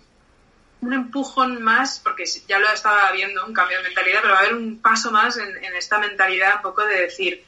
un 0.82 0.94
empujón 0.94 1.62
más, 1.62 2.00
porque 2.00 2.26
ya 2.48 2.60
lo 2.60 2.70
estaba 2.70 3.12
viendo, 3.12 3.46
un 3.46 3.54
cambio 3.54 3.78
de 3.78 3.84
mentalidad, 3.84 4.20
pero 4.22 4.34
va 4.34 4.40
a 4.40 4.44
haber 4.44 4.56
un 4.56 4.80
paso 4.80 5.12
más 5.12 5.38
en, 5.38 5.56
esta 5.76 6.00
mentalidad 6.00 6.58
un 6.58 6.62
poco 6.62 6.86
de 6.86 7.02
decir, 7.02 7.44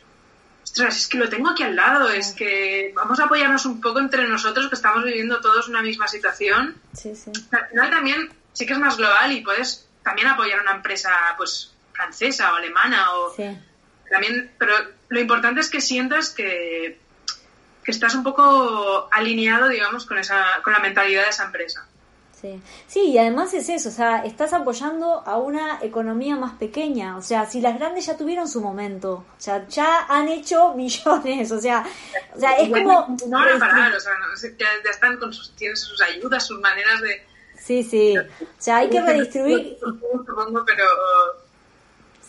ostras, 0.79 0.97
es 0.97 1.07
que 1.07 1.17
lo 1.17 1.29
tengo 1.29 1.49
aquí 1.49 1.63
al 1.63 1.75
lado, 1.75 2.09
es 2.09 2.33
que 2.33 2.93
vamos 2.95 3.19
a 3.19 3.25
apoyarnos 3.25 3.65
un 3.65 3.81
poco 3.81 3.99
entre 3.99 4.27
nosotros 4.27 4.67
que 4.69 4.75
estamos 4.75 5.03
viviendo 5.03 5.41
todos 5.41 5.67
una 5.67 5.81
misma 5.81 6.07
situación. 6.07 6.75
Sí, 6.93 7.15
sí. 7.15 7.31
Al 7.51 7.67
final 7.67 7.89
también 7.89 8.29
sí 8.53 8.65
que 8.65 8.73
es 8.73 8.79
más 8.79 8.97
global 8.97 9.31
y 9.31 9.41
puedes 9.41 9.87
también 10.03 10.27
apoyar 10.27 10.59
a 10.59 10.63
una 10.63 10.75
empresa 10.75 11.11
pues 11.37 11.71
francesa 11.93 12.53
o 12.53 12.55
alemana 12.55 13.13
o 13.15 13.35
también 14.09 14.51
pero 14.57 14.73
lo 15.09 15.19
importante 15.19 15.59
es 15.59 15.69
que 15.69 15.81
sientas 15.81 16.29
que, 16.29 16.97
que 17.83 17.91
estás 17.91 18.15
un 18.15 18.23
poco 18.23 19.09
alineado 19.11 19.67
digamos 19.67 20.05
con 20.05 20.17
esa 20.17 20.61
con 20.63 20.73
la 20.73 20.79
mentalidad 20.79 21.23
de 21.23 21.29
esa 21.29 21.45
empresa 21.45 21.85
Sí. 22.41 22.61
sí, 22.87 23.11
y 23.11 23.17
además 23.17 23.53
es 23.53 23.67
eso, 23.67 23.89
o 23.89 23.91
sea, 23.91 24.23
estás 24.23 24.53
apoyando 24.53 25.23
a 25.25 25.37
una 25.37 25.79
economía 25.81 26.37
más 26.37 26.53
pequeña, 26.53 27.17
o 27.17 27.21
sea, 27.21 27.45
si 27.45 27.59
las 27.59 27.77
grandes 27.77 28.05
ya 28.05 28.15
tuvieron 28.15 28.47
su 28.47 28.61
momento, 28.61 29.11
o 29.11 29.41
sea, 29.41 29.67
ya 29.67 30.05
han 30.07 30.29
hecho 30.29 30.73
millones, 30.75 31.51
o 31.51 31.59
sea, 31.59 31.85
o 32.33 32.39
sea 32.39 32.53
es 32.53 32.69
como... 32.69 33.17
No 33.27 33.37
van 33.37 33.55
a 33.55 33.59
parar, 33.59 33.93
o 33.93 33.99
sea, 33.99 34.13
ya, 34.57 34.67
están 34.89 35.17
con 35.17 35.33
sus, 35.33 35.53
tienen 35.55 35.75
sus 35.75 36.01
ayudas, 36.01 36.47
sus 36.47 36.59
maneras 36.59 37.01
de, 37.01 37.29
Sí, 37.59 37.83
sí. 37.83 38.17
O 38.17 38.23
sea, 38.57 38.77
hay 38.77 38.89
que 38.89 39.01
redistribuir. 39.01 39.77
pero. 40.65 40.85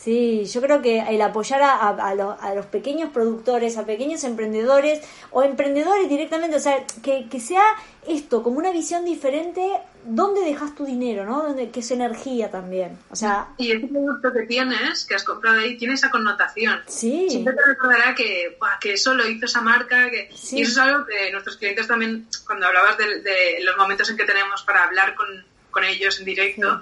Sí, 0.02 0.46
yo 0.46 0.62
creo 0.62 0.80
que 0.80 1.00
el 1.00 1.20
apoyar 1.20 1.60
a, 1.60 1.88
a, 1.90 2.54
los, 2.54 2.66
pequeños 2.66 3.10
productores, 3.10 3.76
a 3.76 3.84
pequeños 3.84 4.24
emprendedores 4.24 5.06
o 5.30 5.42
emprendedores 5.42 6.08
directamente, 6.08 6.56
o 6.56 6.60
sea, 6.60 6.86
que, 7.02 7.28
que 7.28 7.38
sea 7.38 7.62
esto 8.08 8.42
como 8.42 8.56
una 8.56 8.72
visión 8.72 9.04
diferente, 9.04 9.60
¿dónde 10.06 10.40
dejas 10.40 10.74
tu 10.74 10.86
dinero, 10.86 11.26
no? 11.26 11.42
Donde, 11.42 11.70
que 11.70 11.80
es 11.80 11.90
energía 11.90 12.50
también, 12.50 12.96
o 13.10 13.16
sea... 13.16 13.48
Y 13.58 13.72
ese 13.72 13.88
producto 13.88 14.32
que 14.32 14.46
tienes, 14.46 15.04
que 15.04 15.16
has 15.16 15.24
comprado 15.24 15.60
ahí, 15.60 15.76
tiene 15.76 15.92
esa 15.92 16.08
connotación. 16.08 16.80
Sí. 16.86 17.26
Siempre 17.28 17.52
te 17.52 17.60
recordará 17.66 18.14
que, 18.14 18.56
que 18.80 18.94
eso 18.94 19.12
lo 19.12 19.28
hizo 19.28 19.44
esa 19.44 19.60
marca, 19.60 20.08
que... 20.08 20.30
y 20.52 20.62
eso 20.62 20.70
es 20.70 20.78
algo 20.78 21.04
que 21.04 21.30
nuestros 21.30 21.58
clientes 21.58 21.86
también, 21.86 22.26
cuando 22.46 22.66
hablabas 22.66 22.96
de, 22.96 23.58
los 23.64 23.76
momentos 23.76 24.08
en 24.08 24.16
que 24.16 24.24
tenemos 24.24 24.62
para 24.62 24.84
hablar 24.84 25.14
con, 25.14 25.26
con 25.70 25.84
ellos 25.84 26.18
en 26.20 26.24
directo... 26.24 26.80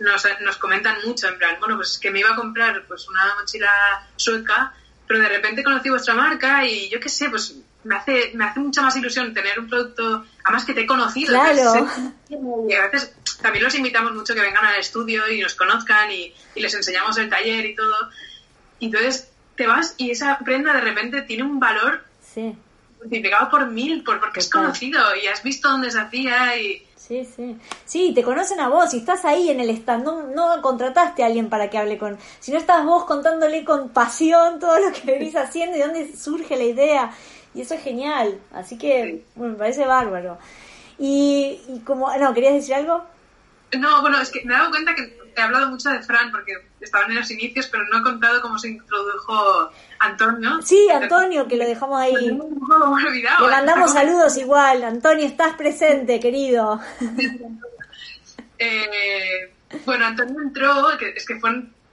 Nos, 0.00 0.26
nos, 0.40 0.56
comentan 0.58 0.98
mucho, 1.06 1.28
en 1.28 1.38
plan, 1.38 1.56
bueno, 1.58 1.76
pues 1.76 1.98
que 1.98 2.10
me 2.10 2.20
iba 2.20 2.30
a 2.30 2.36
comprar 2.36 2.84
pues 2.86 3.08
una 3.08 3.34
mochila 3.34 3.70
sueca, 4.16 4.74
pero 5.06 5.20
de 5.20 5.28
repente 5.28 5.64
conocí 5.64 5.88
vuestra 5.88 6.14
marca 6.14 6.66
y 6.66 6.88
yo 6.90 7.00
qué 7.00 7.08
sé, 7.08 7.30
pues 7.30 7.56
me 7.86 7.96
hace, 7.96 8.32
me 8.34 8.44
hace 8.44 8.60
mucha 8.60 8.82
más 8.82 8.96
ilusión 8.96 9.32
tener 9.32 9.58
un 9.58 9.68
producto, 9.68 10.24
además 10.44 10.64
que 10.64 10.74
te 10.74 10.82
he 10.82 10.86
conocido. 10.86 11.32
Claro. 11.32 11.88
y 12.68 12.74
a 12.74 12.88
veces 12.88 13.14
también 13.40 13.64
los 13.64 13.74
invitamos 13.74 14.12
mucho 14.12 14.34
que 14.34 14.40
vengan 14.40 14.64
al 14.64 14.76
estudio 14.76 15.28
y 15.30 15.40
nos 15.40 15.54
conozcan 15.54 16.10
y, 16.10 16.34
les 16.56 16.74
enseñamos 16.74 17.16
el 17.18 17.30
taller 17.30 17.64
y 17.64 17.74
todo. 17.74 18.10
Entonces 18.80 19.30
te 19.54 19.66
vas 19.66 19.94
y 19.98 20.10
esa 20.10 20.38
prenda 20.38 20.72
de 20.72 20.80
repente 20.80 21.22
tiene 21.22 21.44
un 21.44 21.60
valor 21.60 22.04
multiplicado 22.98 23.50
por 23.50 23.66
mil, 23.68 24.02
por, 24.02 24.20
porque 24.20 24.40
es 24.40 24.50
conocido 24.50 25.00
y 25.14 25.26
has 25.28 25.42
visto 25.42 25.70
dónde 25.70 25.90
se 25.90 26.00
hacía 26.00 26.56
y... 26.60 26.86
Sí, 27.06 27.24
sí. 27.24 27.56
Sí, 27.84 28.12
te 28.14 28.22
conocen 28.24 28.58
a 28.58 28.68
vos 28.68 28.92
y 28.92 28.98
estás 28.98 29.24
ahí 29.24 29.48
en 29.50 29.60
el 29.60 29.70
stand. 29.70 30.04
No, 30.04 30.22
no, 30.22 30.60
contrataste 30.60 31.22
a 31.22 31.26
alguien 31.26 31.48
para 31.48 31.70
que 31.70 31.78
hable 31.78 31.98
con. 31.98 32.18
Si 32.40 32.50
no 32.50 32.58
estás 32.58 32.84
vos 32.84 33.04
contándole 33.04 33.64
con 33.64 33.90
pasión 33.90 34.58
todo 34.58 34.78
lo 34.80 34.92
que 34.92 35.12
venís 35.12 35.36
haciendo 35.36 35.76
y 35.76 35.80
dónde 35.80 36.16
surge 36.16 36.56
la 36.56 36.64
idea. 36.64 37.12
Y 37.54 37.60
eso 37.60 37.74
es 37.74 37.82
genial. 37.82 38.40
Así 38.52 38.76
que, 38.76 39.24
bueno, 39.36 39.52
me 39.52 39.58
parece 39.58 39.86
bárbaro. 39.86 40.38
Y, 40.98 41.60
y 41.68 41.80
como, 41.84 42.14
no, 42.16 42.34
¿querías 42.34 42.54
decir 42.54 42.74
algo? 42.74 43.04
No, 43.78 44.00
bueno, 44.00 44.20
es 44.20 44.30
que 44.30 44.44
me 44.44 44.54
he 44.54 44.56
dado 44.56 44.70
cuenta 44.70 44.94
que 44.94 45.25
he 45.36 45.42
hablado 45.42 45.68
mucho 45.68 45.90
de 45.90 46.02
Fran 46.02 46.30
porque 46.30 46.52
estaban 46.80 47.10
en 47.10 47.18
los 47.18 47.30
inicios, 47.30 47.66
pero 47.66 47.84
no 47.88 47.98
he 47.98 48.02
contado 48.02 48.40
cómo 48.40 48.58
se 48.58 48.68
introdujo 48.68 49.70
Antonio. 49.98 50.60
Sí, 50.62 50.88
Antonio, 50.90 51.46
que 51.46 51.56
lo 51.56 51.64
dejamos 51.64 52.00
ahí. 52.00 52.14
Le 52.14 53.50
mandamos 53.50 53.92
saludos 53.92 54.36
igual. 54.38 54.82
Antonio, 54.82 55.26
estás 55.26 55.54
presente, 55.54 56.18
querido. 56.20 56.80
Eh, 58.58 59.52
bueno, 59.84 60.06
Antonio 60.06 60.40
entró, 60.40 60.96
que 60.98 61.10
es 61.10 61.26
que 61.26 61.38
fue 61.38 61.50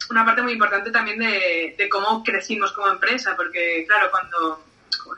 una 0.10 0.26
parte 0.26 0.41
muy 0.41 0.54
importante 0.54 0.91
también 0.91 1.20
de, 1.20 1.89
cómo 1.91 2.24
crecimos 2.24 2.72
como 2.72 2.88
empresa, 2.88 3.36
porque 3.36 3.86
claro, 3.86 4.10
cuando, 4.12 4.64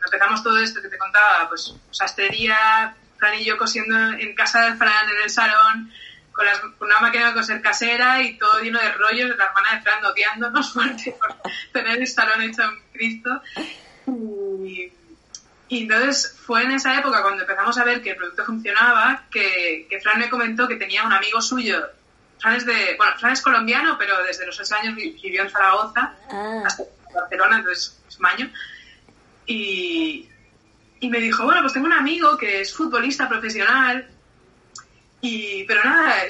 empezamos 0.03 0.41
todo 0.41 0.57
esto 0.57 0.81
que 0.81 0.89
te 0.89 0.97
contaba, 0.97 1.47
pues 1.49 1.75
sastrería, 1.91 2.95
Fran 3.17 3.35
y 3.35 3.45
yo 3.45 3.57
cosiendo 3.57 3.95
en 3.95 4.33
casa 4.33 4.61
de 4.65 4.75
Fran, 4.75 5.09
en 5.09 5.23
el 5.23 5.29
salón, 5.29 5.91
con, 6.35 6.45
una 6.87 6.99
máquina 6.99 7.27
de 7.27 7.33
coser 7.33 7.61
casera 7.61 8.21
y 8.21 8.37
todo 8.37 8.59
lleno 8.59 8.79
de 8.79 8.91
rollos, 8.91 9.35
la 9.37 9.45
hermana 9.45 9.75
de 9.75 9.81
Fran 9.81 10.05
odiándonos 10.05 10.73
fuerte 10.73 11.15
por 11.19 11.35
tener 11.71 11.99
el 11.99 12.07
salón 12.07 12.41
hecho 12.41 12.63
en 12.63 12.81
Cristo. 12.91 13.41
Y, 14.07 14.91
entonces 15.67 16.37
fue 16.45 16.63
en 16.63 16.71
esa 16.71 16.97
época 16.99 17.21
cuando 17.23 17.41
empezamos 17.41 17.77
a 17.77 17.83
ver 17.83 18.01
que 18.01 18.11
el 18.11 18.17
producto 18.17 18.45
funcionaba, 18.45 19.23
que, 19.31 19.87
que 19.89 19.99
Fran 19.99 20.19
me 20.19 20.29
comentó 20.29 20.67
que 20.67 20.75
tenía 20.75 21.03
un 21.03 21.13
amigo 21.13 21.41
suyo, 21.41 21.83
Fran 22.39 22.55
es, 22.55 22.65
de, 22.65 22.95
bueno, 22.97 23.13
Fran 23.17 23.33
es 23.33 23.41
colombiano, 23.41 23.97
pero 23.97 24.21
desde 24.23 24.45
los 24.45 24.55
6 24.57 24.71
años 24.73 24.95
vivió 24.95 25.41
en 25.41 25.49
Zaragoza, 25.49 26.13
ah. 26.31 26.63
hasta 26.65 26.83
Barcelona, 27.13 27.57
entonces 27.57 27.99
es 28.07 28.19
maño. 28.19 28.51
Y, 29.47 30.29
y 30.99 31.09
me 31.09 31.19
dijo, 31.19 31.43
bueno, 31.43 31.61
pues 31.61 31.73
tengo 31.73 31.87
un 31.87 31.93
amigo 31.93 32.37
que 32.37 32.61
es 32.61 32.73
futbolista 32.73 33.27
profesional 33.27 34.14
y, 35.25 35.63
pero 35.65 35.83
nada, 35.83 36.23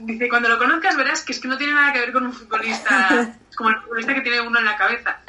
dice, 0.00 0.28
cuando 0.28 0.48
lo 0.48 0.58
conozcas 0.58 0.96
verás 0.96 1.22
que 1.22 1.32
es 1.32 1.40
que 1.40 1.48
no 1.48 1.56
tiene 1.56 1.72
nada 1.72 1.92
que 1.92 2.00
ver 2.00 2.12
con 2.12 2.26
un 2.26 2.32
futbolista, 2.32 3.36
como 3.56 3.70
el 3.70 3.80
futbolista 3.80 4.14
que 4.14 4.20
tiene 4.20 4.40
uno 4.40 4.58
en 4.58 4.64
la 4.64 4.76
cabeza. 4.76 5.20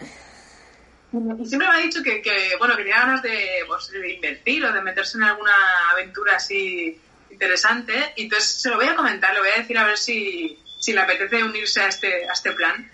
Y 1.39 1.45
siempre 1.45 1.67
me 1.69 1.76
ha 1.76 1.78
dicho 1.78 2.01
que, 2.01 2.21
que 2.21 2.55
bueno, 2.57 2.76
que 2.76 2.84
tenía 2.84 2.99
ganas 2.99 3.21
pues, 3.67 3.91
de, 3.91 4.13
invertir 4.13 4.65
o 4.65 4.74
de 4.74 4.82
meterse 4.82 5.17
en 5.17 5.24
alguna 5.24 5.53
aventura 5.91 6.36
así 6.36 6.99
interesante. 7.30 8.13
Y 8.15 8.24
entonces 8.24 8.61
se 8.61 8.69
lo 8.69 8.78
voy 8.78 8.88
a 8.88 8.95
comentar, 8.95 9.34
le 9.34 9.39
voy 9.39 9.49
a 9.49 9.59
decir 9.59 9.78
a 9.78 9.86
ver 9.86 9.97
si, 9.97 10.59
si 10.80 10.91
le 10.91 11.01
apetece 11.01 11.43
unirse 11.43 11.82
a 11.82 11.88
este, 11.88 12.28
a 12.28 12.34
este 12.34 12.51
plan. 12.51 12.91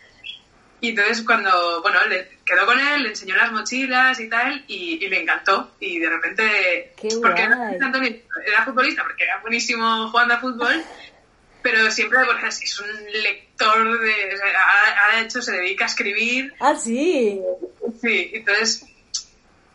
Y 0.82 0.90
entonces 0.90 1.24
cuando, 1.24 1.82
bueno, 1.82 2.00
le 2.08 2.40
quedó 2.46 2.66
con 2.66 2.80
él, 2.80 3.04
le 3.04 3.10
enseñó 3.10 3.36
las 3.36 3.52
mochilas 3.52 4.20
y 4.20 4.30
tal, 4.30 4.64
y, 4.68 5.08
le 5.08 5.22
encantó. 5.22 5.72
Y 5.80 6.00
de 6.00 6.10
repente, 6.10 6.94
Qué 6.98 7.10
porque 7.22 7.42
era, 7.42 8.66
futbolista, 8.66 9.04
porque 9.04 9.24
era 9.24 9.40
buenísimo 9.42 10.10
jugando 10.10 10.36
a 10.36 10.40
fútbol, 10.40 10.84
pero 11.62 11.92
siempre, 11.92 12.24
bueno, 12.24 12.48
es 12.48 12.80
un 12.80 13.12
lector 13.24 14.00
de, 14.00 14.40
ahora 14.42 15.18
de 15.18 15.22
hecho 15.24 15.42
se 15.42 15.52
dedica 15.52 15.86
a 15.86 15.88
escribir. 15.88 16.54
Ah, 16.60 16.76
sí. 16.76 17.42
Sí, 18.02 18.32
entonces 18.34 18.86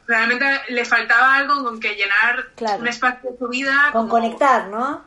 realmente 0.06 0.46
le 0.68 0.84
faltaba 0.84 1.36
algo 1.36 1.64
con 1.64 1.80
que 1.80 1.94
llenar 1.94 2.46
un 2.78 2.88
espacio 2.88 3.30
de 3.30 3.38
su 3.38 3.48
vida. 3.48 3.90
Con 3.92 4.08
conectar, 4.08 4.68
¿no? 4.68 5.04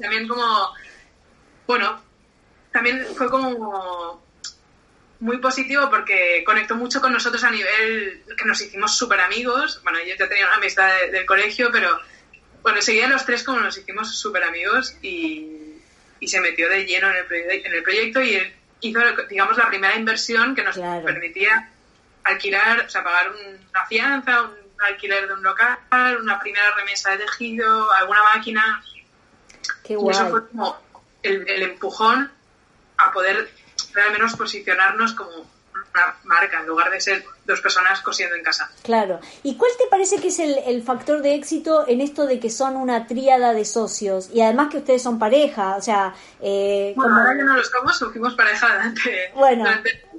También 0.00 0.28
como, 0.28 0.44
bueno, 1.66 2.00
también 2.72 3.04
fue 3.16 3.28
como 3.28 4.20
muy 5.20 5.36
positivo 5.38 5.88
porque 5.90 6.42
conectó 6.44 6.74
mucho 6.74 7.00
con 7.00 7.12
nosotros 7.12 7.44
a 7.44 7.50
nivel 7.50 8.24
que 8.36 8.44
nos 8.46 8.60
hicimos 8.60 8.96
súper 8.96 9.20
amigos. 9.20 9.80
Bueno, 9.84 9.98
yo 10.00 10.14
ya 10.18 10.28
tenía 10.28 10.46
una 10.46 10.56
amistad 10.56 10.90
del 11.12 11.26
colegio, 11.26 11.70
pero 11.70 12.00
bueno, 12.62 12.80
seguía 12.80 13.06
los 13.06 13.24
tres 13.24 13.44
como 13.44 13.60
nos 13.60 13.76
hicimos 13.76 14.18
súper 14.18 14.44
amigos 14.44 14.96
y, 15.02 15.76
y, 16.18 16.28
se 16.28 16.40
metió 16.40 16.68
de 16.68 16.84
lleno 16.86 17.08
en 17.10 17.16
el, 17.16 17.66
en 17.66 17.74
el 17.74 17.82
proyecto 17.82 18.22
y 18.22 18.40
hizo, 18.80 19.00
digamos, 19.28 19.56
la 19.58 19.68
primera 19.68 19.94
inversión 19.94 20.54
que 20.54 20.62
nos 20.62 20.78
permitía 20.78 21.70
alquilar, 22.24 22.80
o 22.80 22.88
sea, 22.88 23.04
pagar 23.04 23.32
una 23.32 23.86
fianza, 23.86 24.42
un 24.42 24.82
alquiler 24.82 25.28
de 25.28 25.34
un 25.34 25.42
local, 25.42 25.78
una 26.20 26.38
primera 26.40 26.74
remesa 26.76 27.10
de 27.10 27.18
tejido, 27.18 27.92
alguna 27.92 28.22
máquina. 28.34 28.82
Qué 29.84 29.94
y 29.94 30.10
eso 30.10 30.28
fue 30.30 30.48
como 30.48 30.80
el, 31.22 31.46
el 31.48 31.62
empujón 31.62 32.30
a 32.96 33.12
poder 33.12 33.50
al 33.94 34.12
menos 34.12 34.36
posicionarnos 34.36 35.14
como 35.14 35.30
una 35.92 36.14
marca 36.24 36.60
en 36.60 36.66
lugar 36.66 36.90
de 36.90 37.00
ser 37.00 37.24
dos 37.44 37.60
personas 37.60 38.00
cosiendo 38.00 38.36
en 38.36 38.42
casa. 38.42 38.70
Claro. 38.82 39.20
¿Y 39.42 39.56
cuál 39.56 39.70
te 39.76 39.86
parece 39.90 40.20
que 40.20 40.28
es 40.28 40.38
el, 40.38 40.82
factor 40.82 41.20
de 41.22 41.34
éxito 41.34 41.86
en 41.86 42.00
esto 42.00 42.26
de 42.26 42.38
que 42.38 42.50
son 42.50 42.76
una 42.76 43.06
tríada 43.06 43.52
de 43.52 43.64
socios 43.64 44.30
y 44.32 44.40
además 44.40 44.68
que 44.70 44.78
ustedes 44.78 45.02
son 45.02 45.18
pareja? 45.18 45.76
O 45.76 45.82
sea, 45.82 46.14
eh, 46.40 46.92
bueno, 46.96 47.16
ahora 47.16 47.36
ya 47.36 47.44
no 47.44 47.56
lo 47.56 47.64
somos, 47.64 47.98
fuimos 47.98 48.34
pareja 48.34 48.68
durante, 48.68 49.32
bueno. 49.34 49.64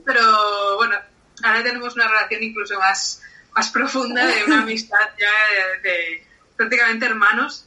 pero 0.05 0.76
bueno, 0.78 0.95
ahora 1.43 1.63
tenemos 1.63 1.95
una 1.95 2.07
relación 2.07 2.43
incluso 2.43 2.78
más, 2.80 3.22
más 3.53 3.69
profunda 3.69 4.26
de 4.26 4.43
una 4.45 4.61
amistad 4.63 5.09
ya 5.17 5.82
de, 5.82 6.26
prácticamente 6.55 7.05
hermanos. 7.05 7.65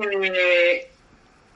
Eh, 0.00 0.90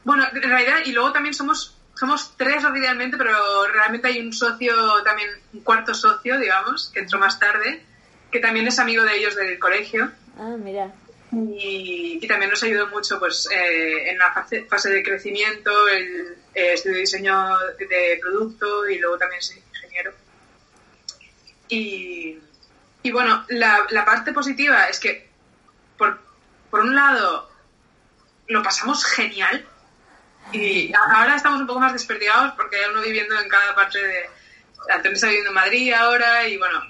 bueno, 0.05 0.27
en 0.33 0.43
realidad, 0.43 0.79
y 0.85 0.93
luego 0.93 1.13
también 1.13 1.35
somos 1.35 1.77
somos 2.01 2.35
tres 2.35 2.65
oficialmente, 2.65 3.19
pero 3.19 3.67
realmente 3.67 4.09
hay 4.09 4.21
un 4.21 4.33
socio 4.33 4.73
también, 5.05 5.29
un 5.53 5.61
cuarto 5.61 5.93
socio, 5.93 6.41
digamos, 6.41 6.91
que 6.95 7.01
entró 7.01 7.19
más 7.19 7.39
tarde, 7.39 7.83
que 8.33 8.41
también 8.41 8.67
es 8.67 8.79
amigo 8.79 9.05
de 9.05 9.19
ellos 9.19 9.37
del 9.37 9.59
colegio. 9.59 10.11
Ah, 10.39 10.57
mira. 10.59 10.91
Y, 11.31 12.27
también 12.27 12.51
nos 12.51 12.63
ayudó 12.63 12.87
mucho 12.87 13.19
pues 13.19 13.47
eh, 13.53 14.11
en 14.11 14.17
la 14.17 14.33
fase, 14.33 14.65
fase, 14.65 14.89
de 14.89 15.03
crecimiento, 15.03 15.89
el 15.89 16.39
eh, 16.55 16.73
estudio 16.73 16.95
de 16.95 17.01
diseño 17.01 17.59
de 17.79 18.19
producto 18.19 18.89
y 18.89 18.99
luego 18.99 19.19
también 19.19 19.41
es 19.41 19.55
ingeniero. 19.55 20.13
Y, 21.69 22.39
y 23.03 23.11
bueno, 23.11 23.45
la, 23.51 23.87
la, 23.91 24.07
parte 24.07 24.33
positiva 24.33 24.89
es 24.89 24.99
que, 24.99 25.29
por, 25.99 26.19
por 26.71 26.81
un 26.81 26.95
lado, 26.95 27.51
lo 28.47 28.63
pasamos 28.63 29.05
genial 29.05 29.67
y 30.53 30.93
ahora 30.95 31.37
estamos 31.37 31.61
un 31.61 31.67
poco 31.67 31.81
más 31.81 31.93
desperdigados 31.93 32.53
porque 32.57 32.77
hay 32.77 32.91
uno 32.91 33.01
viviendo 33.03 33.39
en 33.39 33.49
cada 33.49 33.75
parte 33.75 34.03
de... 34.03 34.31
Antonio 34.89 35.15
está 35.15 35.27
viviendo 35.27 35.51
en 35.51 35.55
Madrid 35.55 35.93
ahora 35.93 36.47
y 36.49 36.57
bueno, 36.57 36.83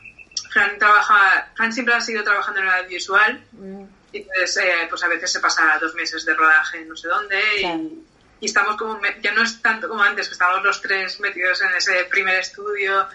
Fran 0.51 0.79
trabaja... 0.79 1.51
Fran 1.55 1.73
siempre 1.73 1.95
ha 1.95 2.01
seguido 2.01 2.25
trabajando 2.25 2.61
en 2.61 2.67
el 2.67 2.75
audiovisual 2.75 3.45
mm. 3.53 3.83
y 4.13 4.19
entonces 4.19 4.57
eh, 4.59 4.87
pues 4.89 5.03
a 5.05 5.09
veces 5.09 5.33
se 5.33 5.41
pasa 5.41 5.79
dos 5.81 5.95
meses 5.95 6.25
de 6.25 6.35
rodaje 6.35 6.85
no 6.85 6.97
sé 6.97 7.09
dónde 7.09 7.41
y, 7.61 7.67
y, 8.41 8.47
estamos 8.47 8.77
como... 8.77 9.01
Ya 9.23 9.33
no 9.33 9.43
es 9.43 9.61
tanto 9.61 9.89
como 9.89 10.03
antes, 10.03 10.29
que 10.29 10.33
estábamos 10.33 10.65
los 10.65 10.81
tres 10.81 11.21
metidos 11.21 11.61
en 11.63 11.75
ese 11.75 12.05
primer 12.05 12.37
estudio. 12.37 13.09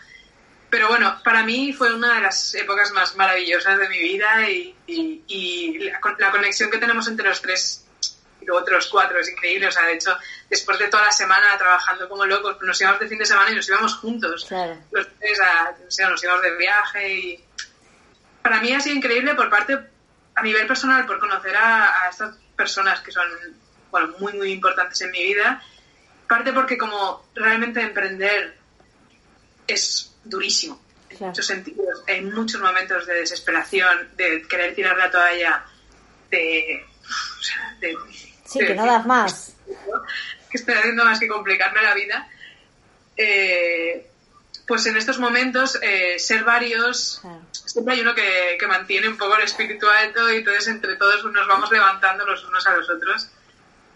Pero 0.69 0.89
bueno, 0.89 1.21
para 1.23 1.43
mí 1.43 1.71
fue 1.73 1.93
una 1.93 2.15
de 2.15 2.21
las 2.21 2.53
épocas 2.55 2.91
más 2.91 3.15
maravillosas 3.15 3.77
de 3.79 3.87
mi 3.87 3.97
vida 3.97 4.49
y, 4.49 4.75
y, 4.87 5.23
y 5.27 5.79
la, 5.79 5.99
la, 6.19 6.31
conexión 6.31 6.69
que 6.69 6.79
tenemos 6.79 7.07
entre 7.07 7.29
los 7.29 7.41
tres 7.41 7.84
y 8.45 8.47
luego 8.47 8.61
otros 8.61 8.87
cuatro, 8.87 9.19
es 9.19 9.29
increíble. 9.29 9.67
O 9.67 9.71
sea, 9.71 9.85
de 9.87 9.93
hecho, 9.93 10.15
después 10.49 10.77
de 10.77 10.87
toda 10.87 11.05
la 11.05 11.11
semana 11.11 11.57
trabajando 11.57 12.07
como 12.07 12.25
locos, 12.25 12.57
nos 12.61 12.79
íbamos 12.79 12.99
de 12.99 13.07
fin 13.07 13.17
de 13.17 13.25
semana 13.25 13.51
y 13.51 13.55
nos 13.55 13.67
íbamos 13.67 13.95
juntos. 13.95 14.47
Los 14.91 15.07
tres 15.19 15.39
nos 15.99 16.23
íbamos 16.23 16.41
de 16.43 16.55
viaje 16.57 17.13
y 17.13 17.45
para 18.41 18.61
mí 18.61 18.71
ha 18.71 18.79
sido 18.79 18.95
increíble 18.95 19.33
por 19.33 19.49
parte, 19.49 19.79
a 20.35 20.43
nivel 20.43 20.67
personal, 20.67 21.05
por 21.07 21.19
conocer 21.19 21.55
a, 21.57 22.07
estas 22.09 22.35
personas 22.55 22.99
que 22.99 23.11
son, 23.11 23.27
bueno, 23.89 24.13
muy, 24.19 24.33
muy 24.33 24.51
importantes 24.51 25.01
en 25.01 25.11
mi 25.11 25.23
vida. 25.23 25.63
Parte 26.27 26.53
porque 26.53 26.77
como 26.77 27.25
realmente 27.33 27.81
emprender 27.81 28.57
es 29.67 30.15
durísimo. 30.23 30.79
En 31.09 31.27
muchos 31.27 31.45
sentidos, 31.45 32.03
hay 32.07 32.21
muchos 32.21 32.61
momentos 32.61 33.05
de 33.07 33.15
desesperación, 33.15 34.09
de 34.15 34.45
querer 34.47 34.75
tirar 34.75 34.97
la 34.97 35.09
toalla, 35.09 35.65
de, 36.29 36.85
de 37.79 37.97
Sí, 38.59 38.65
que 38.65 38.75
no 38.75 38.85
das 38.85 39.05
más. 39.05 39.55
Que 40.49 40.57
estoy 40.57 40.75
haciendo 40.75 41.03
más 41.03 41.19
que 41.19 41.27
complicarme 41.27 41.81
la 41.81 41.93
vida. 41.93 42.29
Eh, 43.17 44.09
pues 44.65 44.85
en 44.85 44.95
estos 44.95 45.19
momentos, 45.19 45.77
eh, 45.81 46.17
ser 46.17 46.43
varios, 46.43 47.21
siempre 47.51 47.93
hay 47.93 48.01
uno 48.01 48.15
que, 48.15 48.57
mantiene 48.67 49.09
un 49.09 49.17
poco 49.17 49.35
el 49.35 49.43
espíritu 49.43 49.87
alto 49.89 50.31
y 50.31 50.37
entonces 50.37 50.67
entre 50.69 50.95
todos 50.95 51.25
nos 51.25 51.47
vamos 51.47 51.69
levantando 51.71 52.25
los 52.25 52.43
unos 52.45 52.65
a 52.67 52.75
los 52.75 52.89
otros. 52.89 53.29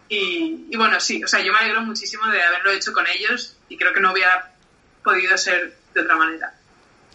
Y, 0.10 0.68
y, 0.70 0.76
bueno, 0.76 1.00
sí, 1.00 1.24
o 1.24 1.28
sea, 1.28 1.40
yo 1.40 1.54
me 1.54 1.60
alegro 1.60 1.82
muchísimo 1.82 2.28
de 2.28 2.42
haberlo 2.42 2.72
hecho 2.72 2.92
con 2.92 3.06
ellos 3.08 3.56
y 3.70 3.78
creo 3.78 3.94
que 3.94 4.00
no 4.00 4.12
hubiera 4.12 4.52
podido 5.04 5.38
ser 5.38 5.76
de 5.94 6.02
otra 6.02 6.18
manera. 6.18 6.59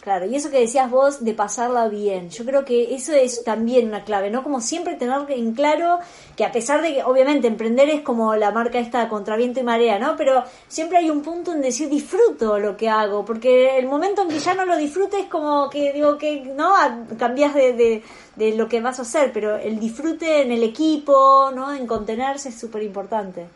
Claro, 0.05 0.27
y 0.27 0.35
eso 0.35 0.51
que 0.51 0.59
decías 0.59 0.91
vos 0.91 1.25
de 1.25 1.33
pasarla 1.33 1.87
bien, 1.87 2.29
yo 2.29 2.45
creo 2.45 2.63
que 2.63 2.93
eso 2.93 3.11
es 3.11 3.43
también 3.43 3.87
una 3.87 4.03
clave, 4.03 4.29
¿no? 4.29 4.43
Como 4.43 4.61
siempre 4.61 4.93
tener 4.93 5.19
en 5.29 5.55
claro 5.55 5.97
que 6.37 6.45
a 6.45 6.51
pesar 6.51 6.83
de 6.83 6.93
que 6.93 7.03
obviamente 7.03 7.47
emprender 7.47 7.89
es 7.89 8.01
como 8.01 8.35
la 8.35 8.51
marca 8.51 8.77
esta 8.77 9.09
contra 9.09 9.35
viento 9.35 9.61
y 9.61 9.63
marea, 9.63 9.97
¿no? 9.97 10.15
Pero 10.15 10.43
siempre 10.67 10.99
hay 10.99 11.09
un 11.09 11.23
punto 11.23 11.53
en 11.53 11.61
decir 11.63 11.89
disfruto 11.89 12.59
lo 12.59 12.77
que 12.77 12.87
hago, 12.87 13.25
porque 13.25 13.79
el 13.79 13.87
momento 13.87 14.21
en 14.21 14.27
que 14.27 14.37
ya 14.37 14.53
no 14.53 14.65
lo 14.65 14.77
disfrutes 14.77 15.25
como 15.25 15.71
que 15.71 15.91
digo 15.91 16.19
que, 16.19 16.41
¿no? 16.41 16.75
Cambias 17.17 17.55
de, 17.55 18.03
de, 18.35 18.55
lo 18.55 18.69
que 18.69 18.81
vas 18.81 18.99
a 18.99 19.01
hacer, 19.01 19.33
pero 19.33 19.55
el 19.55 19.79
disfrute 19.79 20.43
en 20.43 20.51
el 20.51 20.61
equipo, 20.61 21.49
¿no? 21.51 21.73
En 21.73 21.87
contenerse 21.87 22.49
es 22.49 22.59
súper 22.59 22.83
importante. 22.83 23.47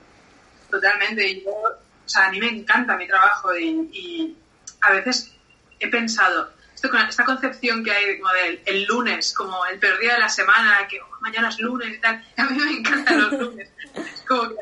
Totalmente, 0.71 1.43
yo, 1.43 1.51
o 1.51 2.09
sea, 2.09 2.25
a 2.25 2.31
mí 2.31 2.39
me 2.39 2.49
encanta 2.49 2.97
mi 2.97 3.05
trabajo 3.05 3.55
y, 3.55 3.87
y 3.93 4.37
a 4.81 4.93
veces 4.93 5.35
he 5.79 5.87
pensado, 5.87 6.49
esto, 6.73 6.89
esta 6.97 7.25
concepción 7.25 7.83
que 7.83 7.91
hay 7.91 8.19
como 8.19 8.33
del 8.33 8.61
el 8.65 8.83
lunes, 8.85 9.33
como 9.33 9.65
el 9.65 9.79
peor 9.79 9.99
día 9.99 10.13
de 10.13 10.19
la 10.19 10.29
semana, 10.29 10.87
que 10.87 11.01
oh, 11.01 11.07
mañana 11.21 11.49
es 11.49 11.59
lunes 11.59 11.97
y 11.97 11.99
tal, 11.99 12.23
a 12.37 12.43
mí 12.45 12.57
me 12.57 12.71
encantan 12.79 13.21
los 13.21 13.31
lunes. 13.33 13.69
Es 13.95 14.21
como 14.27 14.49
que... 14.49 14.55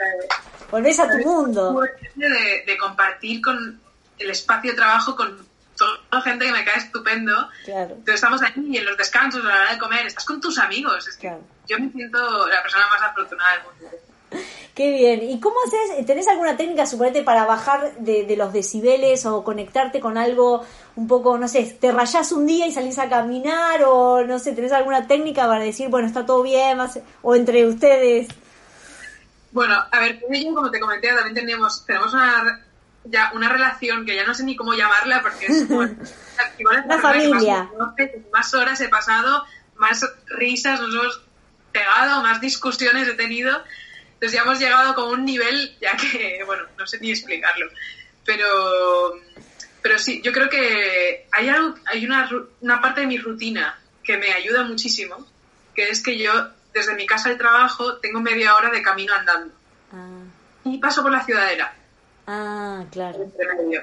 Volvés 0.72 1.00
a 1.00 1.10
tu 1.10 1.18
mundo. 1.20 1.82
De, 2.16 2.64
de 2.66 2.78
compartir 2.78 3.42
con 3.42 3.80
el 4.20 4.30
espacio 4.30 4.72
de 4.72 4.78
trabajo 4.78 5.16
con 5.16 5.48
toda 5.78 6.22
gente 6.22 6.46
que 6.46 6.52
me 6.52 6.66
cae 6.66 6.78
estupendo. 6.78 7.50
Claro. 7.66 7.92
Entonces 7.92 8.16
estamos 8.16 8.42
ahí 8.42 8.54
y 8.58 8.78
en 8.78 8.86
los 8.86 8.98
descansos, 8.98 9.44
a 9.46 9.48
la 9.48 9.56
hora 9.62 9.72
de 9.72 9.78
comer, 9.78 10.08
estás 10.08 10.26
con 10.26 10.42
tus 10.42 10.58
amigos. 10.58 11.08
Es 11.08 11.18
que 11.18 11.32
yo 11.68 11.80
me 11.80 11.92
siento 11.92 12.48
la 12.48 12.62
persona 12.62 12.88
más 12.88 13.02
afortunada 13.02 13.54
del 13.54 13.64
mundo. 13.64 13.98
Qué 14.76 14.92
bien. 14.92 15.24
¿Y 15.24 15.40
cómo 15.40 15.56
haces? 15.66 16.06
¿Tenés 16.06 16.28
alguna 16.28 16.56
técnica, 16.56 16.86
suponete, 16.86 17.24
para 17.24 17.46
bajar 17.46 17.96
de, 17.98 18.36
los 18.38 18.54
decibeles 18.54 19.26
o 19.26 19.44
conectarte 19.44 20.00
con 20.00 20.18
algo 20.18 20.64
un 20.96 21.08
poco, 21.08 21.38
no 21.38 21.48
sé, 21.48 21.78
te 21.80 21.92
rayás 21.92 22.32
un 22.32 22.46
día 22.46 22.68
y 22.68 22.72
salís 22.72 23.00
a 23.00 23.10
caminar 23.10 23.84
o 23.86 24.24
no 24.24 24.38
sé, 24.38 24.54
¿tenés 24.54 24.72
alguna 24.72 25.08
técnica 25.08 25.48
para 25.48 25.64
decir, 25.64 25.90
bueno, 25.90 26.08
está 26.08 26.26
todo 26.26 26.44
bien, 26.44 26.78
o 27.24 27.36
entre 27.36 27.66
ustedes? 27.66 28.28
Bueno, 29.52 29.76
a 29.92 30.00
ver, 30.00 30.20
yo, 30.30 30.54
como 30.54 30.70
te 30.70 30.80
comenté, 30.80 31.08
también 31.08 31.34
teníamos, 31.34 31.84
tenemos 31.86 32.14
una, 32.14 32.64
ya 33.06 33.32
una 33.34 33.50
relación 33.50 34.06
que 34.06 34.16
ya 34.16 34.26
no 34.26 34.36
sé 34.36 34.44
ni 34.44 34.56
cómo 34.56 34.74
llamarla 34.74 35.22
porque 35.24 35.48
es 35.48 35.68
una 35.70 37.00
familia. 37.02 37.70
Más, 38.32 38.54
horas 38.54 38.80
he 38.82 38.90
pasado, 38.90 39.44
más 39.78 40.06
risas 40.28 40.80
nos 40.80 40.94
hemos 40.94 41.22
pegado, 41.72 42.22
más 42.22 42.42
discusiones 42.42 43.08
he 43.08 43.14
tenido. 43.14 43.58
Entonces 44.18 44.36
ya 44.36 44.42
hemos 44.42 44.60
llegado 44.60 44.96
como 44.96 45.12
un 45.12 45.26
nivel, 45.26 45.78
ya 45.80 45.96
que, 45.96 46.42
bueno, 46.44 46.64
no 46.76 46.88
sé 46.88 47.00
ni 47.00 47.12
explicarlo. 47.12 47.70
Pero, 48.26 49.14
pero 49.84 50.00
sí, 50.00 50.22
yo 50.24 50.34
creo 50.34 50.50
que 50.50 51.28
hay, 51.32 51.50
algo, 51.50 51.76
hay 51.86 52.04
una, 52.04 52.28
una 52.62 52.82
parte 52.82 53.02
de 53.02 53.08
mi 53.08 53.20
rutina 53.20 53.80
que 54.04 54.18
me 54.18 54.34
ayuda 54.34 54.64
muchísimo, 54.64 55.24
que 55.76 55.90
es 55.90 56.02
que 56.02 56.18
yo 56.18 56.32
desde 56.74 56.96
mi 56.96 57.06
casa 57.06 57.30
al 57.30 57.38
trabajo 57.38 57.98
tengo 57.98 58.20
media 58.20 58.56
hora 58.56 58.72
de 58.72 58.82
camino 58.82 59.14
andando. 59.14 59.54
Ah. 59.94 60.24
Y 60.64 60.80
paso 60.80 61.04
por 61.04 61.12
la 61.12 61.24
ciudadela. 61.24 61.76
Ah, 62.26 62.86
claro. 62.92 63.32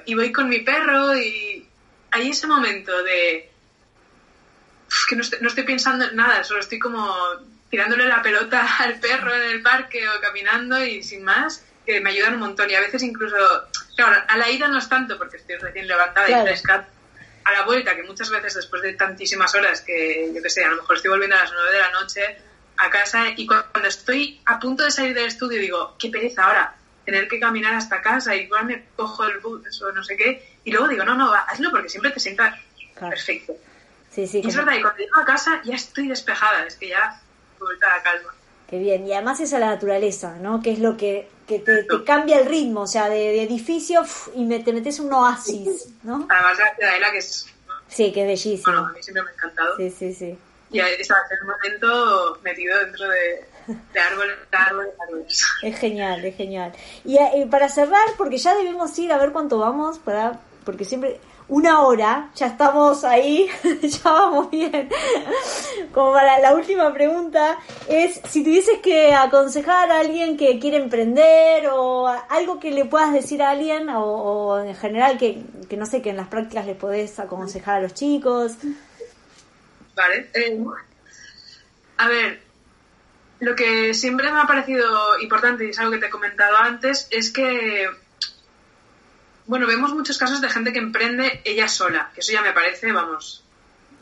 Y 0.04 0.14
voy 0.16 0.32
con 0.32 0.48
mi 0.48 0.60
perro 0.60 1.16
y 1.16 1.64
hay 2.10 2.30
ese 2.30 2.48
momento 2.48 3.04
de 3.04 3.50
que 5.08 5.16
no 5.16 5.22
estoy, 5.22 5.38
no 5.40 5.48
estoy 5.48 5.64
pensando 5.64 6.06
en 6.06 6.16
nada, 6.16 6.42
solo 6.42 6.60
estoy 6.60 6.80
como 6.80 7.14
tirándole 7.74 8.04
la 8.06 8.22
pelota 8.22 8.64
al 8.78 9.00
perro 9.00 9.34
en 9.34 9.50
el 9.50 9.60
parque 9.60 10.08
o 10.08 10.20
caminando 10.20 10.82
y 10.84 11.02
sin 11.02 11.24
más, 11.24 11.64
que 11.84 12.00
me 12.00 12.10
ayudan 12.10 12.34
un 12.34 12.40
montón. 12.40 12.70
Y 12.70 12.74
a 12.76 12.80
veces 12.80 13.02
incluso, 13.02 13.36
claro, 13.96 14.22
a 14.28 14.36
la 14.36 14.48
ida 14.48 14.68
no 14.68 14.78
es 14.78 14.88
tanto 14.88 15.18
porque 15.18 15.38
estoy 15.38 15.56
recién 15.56 15.88
levantada 15.88 16.30
y 16.30 16.42
fresca. 16.44 16.86
A 17.44 17.52
la 17.52 17.62
vuelta, 17.62 17.96
que 17.96 18.04
muchas 18.04 18.30
veces 18.30 18.54
después 18.54 18.80
de 18.80 18.94
tantísimas 18.94 19.54
horas 19.56 19.80
que, 19.80 20.30
yo 20.32 20.40
qué 20.40 20.48
sé, 20.48 20.64
a 20.64 20.68
lo 20.68 20.76
mejor 20.76 20.96
estoy 20.96 21.10
volviendo 21.10 21.36
a 21.36 21.40
las 21.40 21.52
9 21.52 21.72
de 21.72 21.78
la 21.78 21.90
noche 21.90 22.38
a 22.76 22.90
casa 22.90 23.28
y 23.36 23.44
cuando 23.46 23.88
estoy 23.88 24.40
a 24.46 24.58
punto 24.60 24.84
de 24.84 24.92
salir 24.92 25.12
del 25.12 25.26
estudio 25.26 25.60
digo, 25.60 25.96
qué 25.98 26.10
pereza 26.10 26.44
ahora 26.44 26.76
tener 27.04 27.28
que 27.28 27.38
caminar 27.38 27.74
hasta 27.74 28.00
casa 28.00 28.34
y 28.34 28.42
igual 28.42 28.64
me 28.66 28.84
cojo 28.96 29.24
el 29.24 29.40
bus 29.40 29.82
o 29.82 29.92
no 29.92 30.02
sé 30.02 30.16
qué 30.16 30.58
y 30.64 30.70
luego 30.72 30.88
digo, 30.88 31.04
no, 31.04 31.14
no, 31.14 31.32
hazlo 31.34 31.70
porque 31.70 31.88
siempre 31.88 32.12
te 32.12 32.20
sientas 32.20 32.58
perfecto. 32.98 33.54
Sí, 34.10 34.26
sí, 34.26 34.40
y 34.42 34.48
es 34.48 34.56
verdad, 34.56 34.74
y 34.74 34.80
cuando 34.80 35.00
llego 35.00 35.18
a 35.20 35.24
casa 35.24 35.60
ya 35.64 35.74
estoy 35.74 36.08
despejada, 36.08 36.66
es 36.66 36.76
que 36.76 36.88
ya 36.88 37.20
vuelta 37.64 37.94
a 37.94 38.02
calma. 38.02 38.34
Qué 38.68 38.78
bien, 38.78 39.06
y 39.06 39.12
además 39.12 39.40
es 39.40 39.52
a 39.52 39.58
la 39.58 39.66
naturaleza, 39.66 40.36
¿no? 40.40 40.62
Que 40.62 40.72
es 40.72 40.78
lo 40.78 40.96
que, 40.96 41.28
que 41.46 41.58
te, 41.58 41.86
cambia 42.04 42.38
el 42.40 42.46
ritmo, 42.46 42.82
o 42.82 42.86
sea, 42.86 43.08
de, 43.08 43.42
edificio 43.42 44.02
y 44.34 44.44
me, 44.44 44.60
te 44.60 44.72
metes 44.72 44.98
un 45.00 45.12
oasis, 45.12 45.88
¿no? 46.02 46.26
Además 46.30 46.58
la 46.58 46.74
ciudadela 46.74 47.12
que 47.12 47.18
es... 47.18 47.46
Sí, 47.88 48.12
que 48.12 48.22
es 48.22 48.26
bellísimo. 48.26 48.72
Bueno, 48.72 48.88
a 48.88 48.92
mí 48.92 49.02
siempre 49.02 49.22
me 49.22 49.30
ha 49.30 49.32
encantado. 49.34 49.76
Sí, 49.76 49.90
sí, 49.90 50.14
sí. 50.14 50.38
Y 50.70 50.80
en 50.80 50.86
un 50.86 51.48
momento 51.48 52.38
metido 52.42 52.76
dentro 52.80 53.08
de, 53.08 53.44
de 53.92 54.00
árboles, 54.00 54.36
árboles, 54.50 54.92
árboles. 55.00 55.44
Es 55.62 55.78
genial, 55.78 56.24
es 56.24 56.36
genial. 56.36 56.72
Y, 57.04 57.14
y 57.14 57.18
eh, 57.18 57.46
para 57.48 57.68
cerrar, 57.68 58.08
porque 58.16 58.38
ya 58.38 58.56
debemos 58.56 58.98
ir 58.98 59.12
a 59.12 59.18
ver 59.18 59.30
cuánto 59.30 59.58
vamos, 59.58 59.98
para 59.98 60.40
porque 60.64 60.84
siempre 60.84 61.20
una 61.48 61.82
hora, 61.82 62.30
ya 62.34 62.46
estamos 62.46 63.04
ahí, 63.04 63.48
ya 63.82 64.10
vamos 64.10 64.50
bien. 64.50 64.88
Como 65.92 66.12
para 66.12 66.38
la 66.38 66.54
última 66.54 66.92
pregunta, 66.92 67.58
es 67.88 68.20
si 68.28 68.42
tuvieses 68.42 68.78
que 68.78 69.12
aconsejar 69.12 69.90
a 69.90 70.00
alguien 70.00 70.36
que 70.36 70.58
quiere 70.58 70.78
emprender 70.78 71.68
o 71.70 72.08
algo 72.08 72.58
que 72.58 72.70
le 72.70 72.86
puedas 72.86 73.12
decir 73.12 73.42
a 73.42 73.50
alguien 73.50 73.88
o, 73.90 74.58
en 74.58 74.74
general 74.74 75.18
que, 75.18 75.42
no 75.76 75.86
sé, 75.86 76.00
que 76.00 76.10
en 76.10 76.16
las 76.16 76.28
prácticas 76.28 76.66
le 76.66 76.74
podés 76.74 77.18
aconsejar 77.18 77.76
a 77.76 77.80
los 77.82 77.94
chicos. 77.94 78.52
Vale. 79.94 80.30
Eh, 80.32 80.64
a 81.98 82.08
ver, 82.08 82.40
lo 83.40 83.54
que 83.54 83.92
siempre 83.92 84.32
me 84.32 84.40
ha 84.40 84.46
parecido 84.46 85.20
importante 85.20 85.66
y 85.66 85.70
es 85.70 85.78
algo 85.78 85.92
que 85.92 85.98
te 85.98 86.06
he 86.06 86.10
comentado 86.10 86.56
antes 86.56 87.06
es 87.10 87.30
que 87.30 87.88
bueno, 89.46 89.66
vemos 89.66 89.92
muchos 89.92 90.18
casos 90.18 90.40
de 90.40 90.48
gente 90.48 90.72
que 90.72 90.78
emprende 90.78 91.40
ella 91.44 91.68
sola, 91.68 92.10
que 92.14 92.20
eso 92.20 92.32
ya 92.32 92.42
me 92.42 92.52
parece, 92.52 92.92
vamos, 92.92 93.44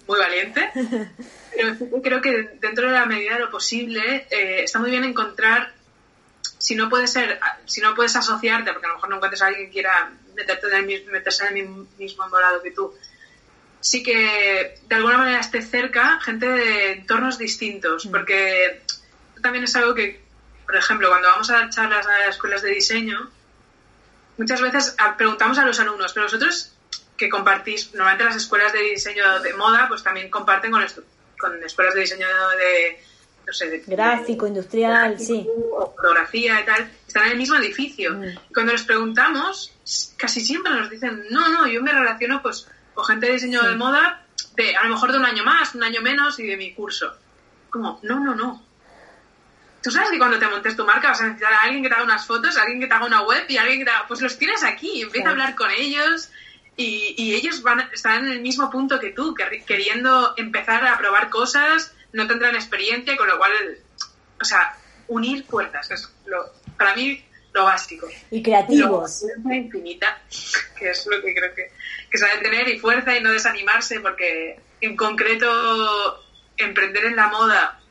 muy 0.06 0.18
valiente. 0.18 0.70
Pero 1.54 2.02
creo 2.02 2.20
que 2.20 2.58
dentro 2.60 2.88
de 2.88 2.94
la 2.94 3.06
medida 3.06 3.34
de 3.34 3.40
lo 3.40 3.50
posible 3.50 4.26
eh, 4.30 4.62
está 4.64 4.78
muy 4.78 4.90
bien 4.90 5.04
encontrar, 5.04 5.74
si 6.58 6.74
no 6.74 6.88
puede 6.88 7.06
ser, 7.06 7.40
si 7.66 7.80
no 7.80 7.94
puedes 7.94 8.14
asociarte, 8.16 8.72
porque 8.72 8.86
a 8.86 8.90
lo 8.90 8.94
mejor 8.94 9.10
no 9.10 9.16
encuentres 9.16 9.42
a 9.42 9.46
alguien 9.48 9.66
que 9.66 9.72
quiera 9.72 10.12
meterte 10.34 10.68
en 10.68 10.90
el, 10.90 11.06
meterse 11.06 11.46
en 11.46 11.56
el 11.56 11.68
mismo 11.98 12.24
embolado 12.24 12.62
que 12.62 12.70
tú, 12.70 12.94
sí 13.80 14.02
que 14.02 14.78
de 14.88 14.94
alguna 14.94 15.18
manera 15.18 15.40
esté 15.40 15.60
cerca 15.60 16.20
gente 16.20 16.46
de 16.46 16.92
entornos 16.92 17.36
distintos, 17.36 18.06
mm. 18.06 18.10
porque 18.10 18.82
también 19.42 19.64
es 19.64 19.74
algo 19.76 19.94
que, 19.94 20.22
por 20.64 20.76
ejemplo, 20.76 21.08
cuando 21.08 21.28
vamos 21.28 21.50
a 21.50 21.54
dar 21.54 21.70
charlas 21.70 22.06
a 22.06 22.28
escuelas 22.28 22.62
de 22.62 22.70
diseño, 22.70 23.30
muchas 24.38 24.60
veces 24.60 24.96
preguntamos 25.16 25.58
a 25.58 25.64
los 25.64 25.78
alumnos, 25.80 26.12
pero 26.12 26.26
vosotros 26.26 26.72
que 27.16 27.28
compartís, 27.28 27.94
normalmente 27.94 28.24
las 28.24 28.36
escuelas 28.36 28.72
de 28.72 28.80
diseño 28.80 29.40
de 29.40 29.54
moda, 29.54 29.86
pues 29.88 30.02
también 30.02 30.30
comparten 30.30 30.70
con, 30.70 30.84
con 31.38 31.62
escuelas 31.62 31.94
de 31.94 32.00
diseño 32.00 32.26
de, 32.58 33.00
no 33.46 33.52
sé, 33.52 33.70
de, 33.70 33.78
gráfico, 33.86 34.46
industrial, 34.46 35.18
sí. 35.18 35.46
fotografía 35.96 36.60
y 36.60 36.64
tal, 36.64 36.90
están 37.06 37.24
en 37.26 37.32
el 37.32 37.38
mismo 37.38 37.56
edificio. 37.56 38.14
Mm. 38.14 38.52
cuando 38.52 38.72
les 38.72 38.82
preguntamos, 38.82 39.72
casi 40.16 40.40
siempre 40.40 40.72
nos 40.72 40.90
dicen, 40.90 41.24
no, 41.30 41.48
no, 41.48 41.66
yo 41.66 41.82
me 41.82 41.92
relaciono 41.92 42.42
pues 42.42 42.66
con 42.94 43.04
gente 43.04 43.26
de 43.26 43.32
diseño 43.34 43.62
de 43.62 43.76
moda 43.76 44.26
de 44.56 44.76
a 44.76 44.84
lo 44.84 44.90
mejor 44.90 45.12
de 45.12 45.18
un 45.18 45.24
año 45.24 45.44
más, 45.44 45.74
un 45.74 45.82
año 45.82 46.02
menos 46.02 46.38
y 46.38 46.46
de 46.46 46.56
mi 46.56 46.72
curso. 46.74 47.14
Como, 47.70 48.00
no, 48.02 48.20
no, 48.20 48.34
no. 48.34 48.62
Tú 49.82 49.90
sabes 49.90 50.10
que 50.10 50.18
cuando 50.18 50.38
te 50.38 50.46
montes 50.46 50.76
tu 50.76 50.84
marca 50.84 51.08
vas 51.08 51.20
a 51.20 51.24
necesitar 51.24 51.52
a 51.52 51.62
alguien 51.62 51.82
que 51.82 51.88
te 51.88 51.94
haga 51.94 52.04
unas 52.04 52.26
fotos, 52.26 52.56
a 52.56 52.62
alguien 52.62 52.80
que 52.80 52.86
te 52.86 52.94
haga 52.94 53.06
una 53.06 53.22
web 53.22 53.44
y 53.48 53.56
a 53.56 53.62
alguien 53.62 53.80
que 53.80 53.84
te 53.84 53.90
haga... 53.90 54.06
Pues 54.06 54.20
los 54.20 54.38
tienes 54.38 54.62
aquí, 54.62 55.02
empieza 55.02 55.28
a 55.28 55.32
hablar 55.32 55.54
con 55.56 55.70
ellos 55.70 56.30
y, 56.76 57.14
y 57.18 57.34
ellos 57.34 57.62
van 57.62 57.80
están 57.92 58.26
en 58.26 58.32
el 58.32 58.40
mismo 58.40 58.70
punto 58.70 59.00
que 59.00 59.10
tú, 59.10 59.34
queriendo 59.66 60.34
empezar 60.36 60.86
a 60.86 60.98
probar 60.98 61.30
cosas, 61.30 61.92
no 62.12 62.26
tendrán 62.26 62.54
experiencia, 62.54 63.16
con 63.16 63.26
lo 63.26 63.38
cual, 63.38 63.52
o 64.40 64.44
sea, 64.44 64.76
unir 65.08 65.44
fuerzas 65.44 65.90
es 65.90 66.08
lo, 66.26 66.52
para 66.76 66.94
mí 66.94 67.24
lo 67.52 67.64
básico. 67.64 68.08
Y 68.30 68.42
creativos. 68.42 69.24
Infinita, 69.44 70.22
que 70.78 70.90
es 70.90 71.06
lo 71.06 71.20
que 71.22 71.34
creo 71.34 71.54
que, 71.54 71.72
que 72.10 72.18
se 72.18 72.26
debe 72.26 72.42
tener, 72.42 72.68
y 72.68 72.78
fuerza 72.78 73.16
y 73.16 73.22
no 73.22 73.30
desanimarse, 73.30 74.00
porque 74.00 74.58
en 74.80 74.96
concreto 74.96 76.24
emprender 76.56 77.06
en 77.06 77.16
la 77.16 77.28
moda 77.28 77.81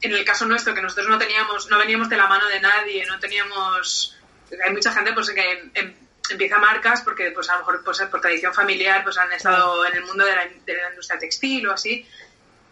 en 0.00 0.12
el 0.12 0.24
caso 0.24 0.46
nuestro, 0.46 0.74
que 0.74 0.82
nosotros 0.82 1.08
no 1.08 1.18
teníamos, 1.18 1.68
no 1.70 1.78
veníamos 1.78 2.08
de 2.08 2.16
la 2.16 2.26
mano 2.26 2.46
de 2.46 2.60
nadie, 2.60 3.04
no 3.06 3.18
teníamos, 3.18 4.16
hay 4.64 4.72
mucha 4.72 4.92
gente 4.92 5.12
pues 5.12 5.30
que 5.30 5.70
em, 5.74 5.94
empieza 6.30 6.58
marcas 6.58 7.02
porque 7.02 7.30
pues 7.32 7.48
a 7.50 7.54
lo 7.54 7.58
mejor 7.60 7.82
pues, 7.84 8.00
por 8.02 8.20
tradición 8.20 8.54
familiar 8.54 9.02
pues 9.02 9.18
han 9.18 9.32
estado 9.32 9.84
en 9.86 9.96
el 9.96 10.04
mundo 10.04 10.24
de 10.24 10.34
la, 10.36 10.90
industria 10.90 11.18
textil 11.18 11.66
o 11.68 11.72
así, 11.72 12.06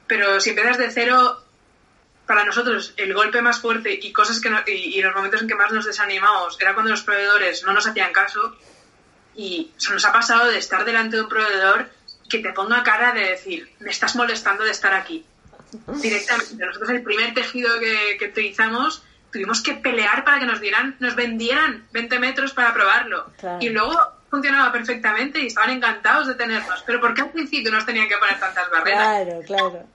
pero 0.07 0.41
si 0.41 0.51
empiezas 0.51 0.79
de 0.79 0.91
cero, 0.91 1.43
para 2.27 2.45
nosotros 2.45 2.93
el 2.97 3.15
golpe 3.15 3.41
más 3.41 3.61
fuerte 3.61 3.99
y 4.01 4.13
cosas 4.13 4.41
que 4.41 4.51
y, 4.73 5.01
los 5.01 5.15
momentos 5.15 5.43
en 5.43 5.49
que 5.49 5.55
más 5.55 5.73
nos 5.73 5.85
desanimamos 5.85 6.61
era 6.61 6.75
cuando 6.75 6.91
los 6.91 7.03
proveedores 7.03 7.65
no 7.65 7.73
nos 7.73 7.87
hacían 7.87 8.13
caso 8.13 8.57
y 9.35 9.73
se 9.77 9.93
nos 9.93 10.05
ha 10.05 10.13
pasado 10.13 10.49
de 10.49 10.59
estar 10.59 10.85
delante 10.85 11.17
de 11.17 11.23
un 11.23 11.29
proveedor 11.29 11.89
que 12.29 12.39
te 12.39 12.53
ponga 12.53 12.83
cara 12.83 13.13
de 13.13 13.21
decir, 13.21 13.71
me 13.79 13.91
estás 13.91 14.17
molestando 14.17 14.65
de 14.65 14.73
estar 14.73 14.93
aquí. 14.95 15.25
Directamente. 16.01 16.65
Nosotros 16.65 16.91
el 16.91 17.03
primer 17.03 17.35
tejido 17.35 17.79
que, 17.79 18.17
que 18.19 18.27
utilizamos 18.27 19.03
tuvimos 19.31 19.63
que 19.63 19.75
pelear 19.75 20.25
para 20.25 20.39
que 20.39 20.47
nos 20.47 20.61
dieran, 20.61 20.97
nos 20.99 21.15
vendieran 21.15 21.87
20 21.93 22.19
metros 22.19 22.53
para 22.53 22.73
probarlo. 22.73 23.31
Claro. 23.39 23.59
Y 23.61 23.69
luego 23.69 23.99
funcionaba 24.31 24.73
perfectamente 24.73 25.41
y 25.41 25.47
estaban 25.47 25.71
encantados 25.71 26.27
de 26.27 26.35
tenernos. 26.35 26.83
Pero 26.87 27.01
¿por 27.01 27.15
qué 27.15 27.23
al 27.23 27.31
principio 27.31 27.71
nos 27.71 27.87
tenían 27.87 28.09
que 28.09 28.17
poner 28.17 28.39
tantas 28.41 28.71
barreras? 28.71 29.25
Claro, 29.25 29.41
claro. 29.47 29.87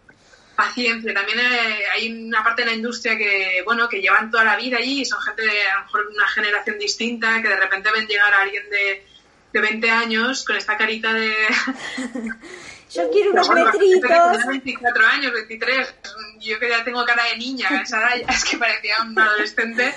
Paciencia. 0.56 1.14
También 1.14 1.40
eh, 1.40 1.84
hay 1.94 2.28
una 2.28 2.44
parte 2.44 2.64
de 2.64 2.70
la 2.70 2.76
industria 2.76 3.18
que, 3.18 3.62
bueno, 3.66 3.90
que 3.90 4.02
llevan 4.02 4.30
toda 4.30 4.44
la 4.44 4.56
vida 4.58 4.78
allí 4.78 5.02
y 5.02 5.06
son 5.06 5.22
gente 5.22 5.42
de 5.42 5.68
a 5.68 5.80
lo 5.80 5.86
mejor 5.86 6.08
una 6.14 6.28
generación 6.28 6.78
distinta 6.78 7.42
que 7.42 7.48
de 7.48 7.58
repente 7.58 7.92
ven 7.92 8.08
llegar 8.08 8.34
a 8.34 8.42
alguien 8.42 8.70
de, 8.70 9.06
de 9.54 9.60
20 9.60 9.90
años 9.90 10.46
con 10.46 10.56
esta 10.56 10.78
carita 10.78 11.14
de... 11.14 11.34
Yo 12.94 13.10
quiero 13.12 13.32
unos 13.32 13.48
Bueno, 13.48 13.66
metritos. 13.66 14.02
tenía 14.02 14.46
24 14.48 15.08
años, 15.08 15.32
23. 15.34 15.96
Yo 16.40 16.60
que 16.60 16.70
ya 16.70 16.84
tengo 16.84 17.06
cara 17.06 17.24
de 17.26 17.38
niña, 17.38 17.70
esa 17.84 18.00
edad 18.00 18.26
ya 18.28 18.34
es 18.34 18.44
que 18.46 18.58
parecía 18.58 19.02
un 19.02 19.18
adolescente. 19.18 19.94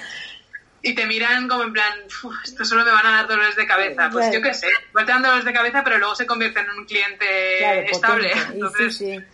Y 0.87 0.95
te 0.95 1.07
miran 1.07 1.49
como 1.49 1.63
en 1.65 1.73
plan, 1.73 1.93
"Uf, 2.25 2.35
esto 2.45 2.63
solo 2.65 2.85
me 2.85 2.91
van 2.91 3.07
a 3.07 3.11
dar 3.13 3.27
dolores 3.29 3.57
de 3.57 3.67
cabeza. 3.67 4.11
Pues 4.13 4.27
Claro. 4.27 4.35
yo 4.35 4.43
qué 4.43 4.53
sé, 4.55 4.69
igual 4.91 5.07
te 5.07 5.13
dan 5.13 5.23
dolores 5.23 5.45
de 5.47 5.53
cabeza, 5.55 5.83
pero 5.83 5.97
luego 5.99 6.15
se 6.15 6.27
convierten 6.27 6.67
en 6.67 6.79
un 6.79 6.85
cliente 6.85 7.57
Claro, 7.59 7.81
estable. 7.91 8.29
Y 8.29 8.33
sí, 8.35 8.53
Entonces, 8.53 8.97
sí. 8.99 9.25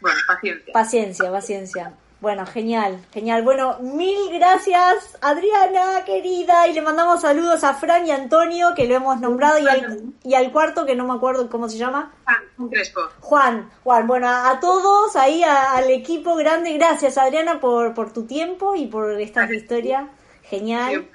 bueno, 0.00 0.18
paciencia. 0.26 0.72
Paciencia, 0.72 1.30
paciencia. 1.30 1.92
Bueno, 2.24 2.46
genial, 2.46 2.98
genial. 3.12 3.42
Bueno, 3.42 3.76
mil 3.80 4.16
gracias, 4.32 5.18
Adriana, 5.20 6.04
querida. 6.06 6.66
Y 6.66 6.72
le 6.72 6.80
mandamos 6.80 7.20
saludos 7.20 7.62
a 7.64 7.74
Fran 7.74 8.06
y 8.06 8.12
Antonio, 8.12 8.70
que 8.74 8.86
lo 8.86 8.94
hemos 8.94 9.20
nombrado, 9.20 9.58
y 9.58 9.68
al, 9.68 10.04
y 10.22 10.32
al 10.34 10.50
cuarto, 10.50 10.86
que 10.86 10.94
no 10.96 11.06
me 11.06 11.12
acuerdo 11.12 11.50
cómo 11.50 11.68
se 11.68 11.76
llama. 11.76 12.14
Ah, 12.24 12.38
un 12.56 12.70
crespo. 12.70 13.02
Juan, 13.20 13.70
Juan, 13.84 14.06
bueno, 14.06 14.26
a, 14.26 14.48
a 14.52 14.58
todos, 14.58 15.14
ahí 15.16 15.44
a- 15.44 15.72
al 15.76 15.90
equipo 15.90 16.34
grande, 16.36 16.72
gracias 16.72 17.18
Adriana 17.18 17.60
por, 17.60 17.92
por 17.92 18.10
tu 18.14 18.24
tiempo 18.24 18.74
y 18.74 18.86
por 18.86 19.20
esta 19.20 19.44
historia. 19.52 20.08
Genial. 20.44 21.06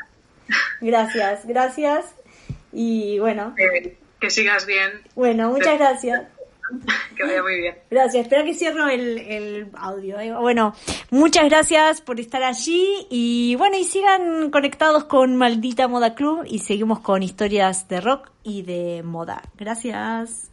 Gracias, 0.79 1.45
gracias. 1.47 2.05
Y 2.71 3.17
bueno, 3.17 3.55
Eh, 3.57 3.97
que 4.19 4.29
sigas 4.29 4.67
bien, 4.67 5.01
bueno, 5.15 5.49
muchas 5.49 5.79
gracias. 5.79 6.21
que 7.17 7.23
vaya 7.23 7.41
muy 7.43 7.59
bien. 7.59 7.75
Gracias, 7.89 8.23
espera 8.23 8.43
que 8.43 8.53
cierro 8.53 8.87
el, 8.87 9.17
el 9.17 9.67
audio. 9.77 10.19
¿eh? 10.19 10.33
Bueno, 10.33 10.73
muchas 11.11 11.45
gracias 11.45 12.01
por 12.01 12.19
estar 12.19 12.43
allí 12.43 13.07
y 13.09 13.55
bueno, 13.55 13.77
y 13.77 13.83
sigan 13.83 14.51
conectados 14.51 15.05
con 15.05 15.35
Maldita 15.35 15.87
Moda 15.87 16.15
Club 16.15 16.43
y 16.45 16.59
seguimos 16.59 16.99
con 16.99 17.23
historias 17.23 17.87
de 17.87 18.01
rock 18.01 18.29
y 18.43 18.63
de 18.63 19.03
moda. 19.03 19.41
Gracias. 19.57 20.48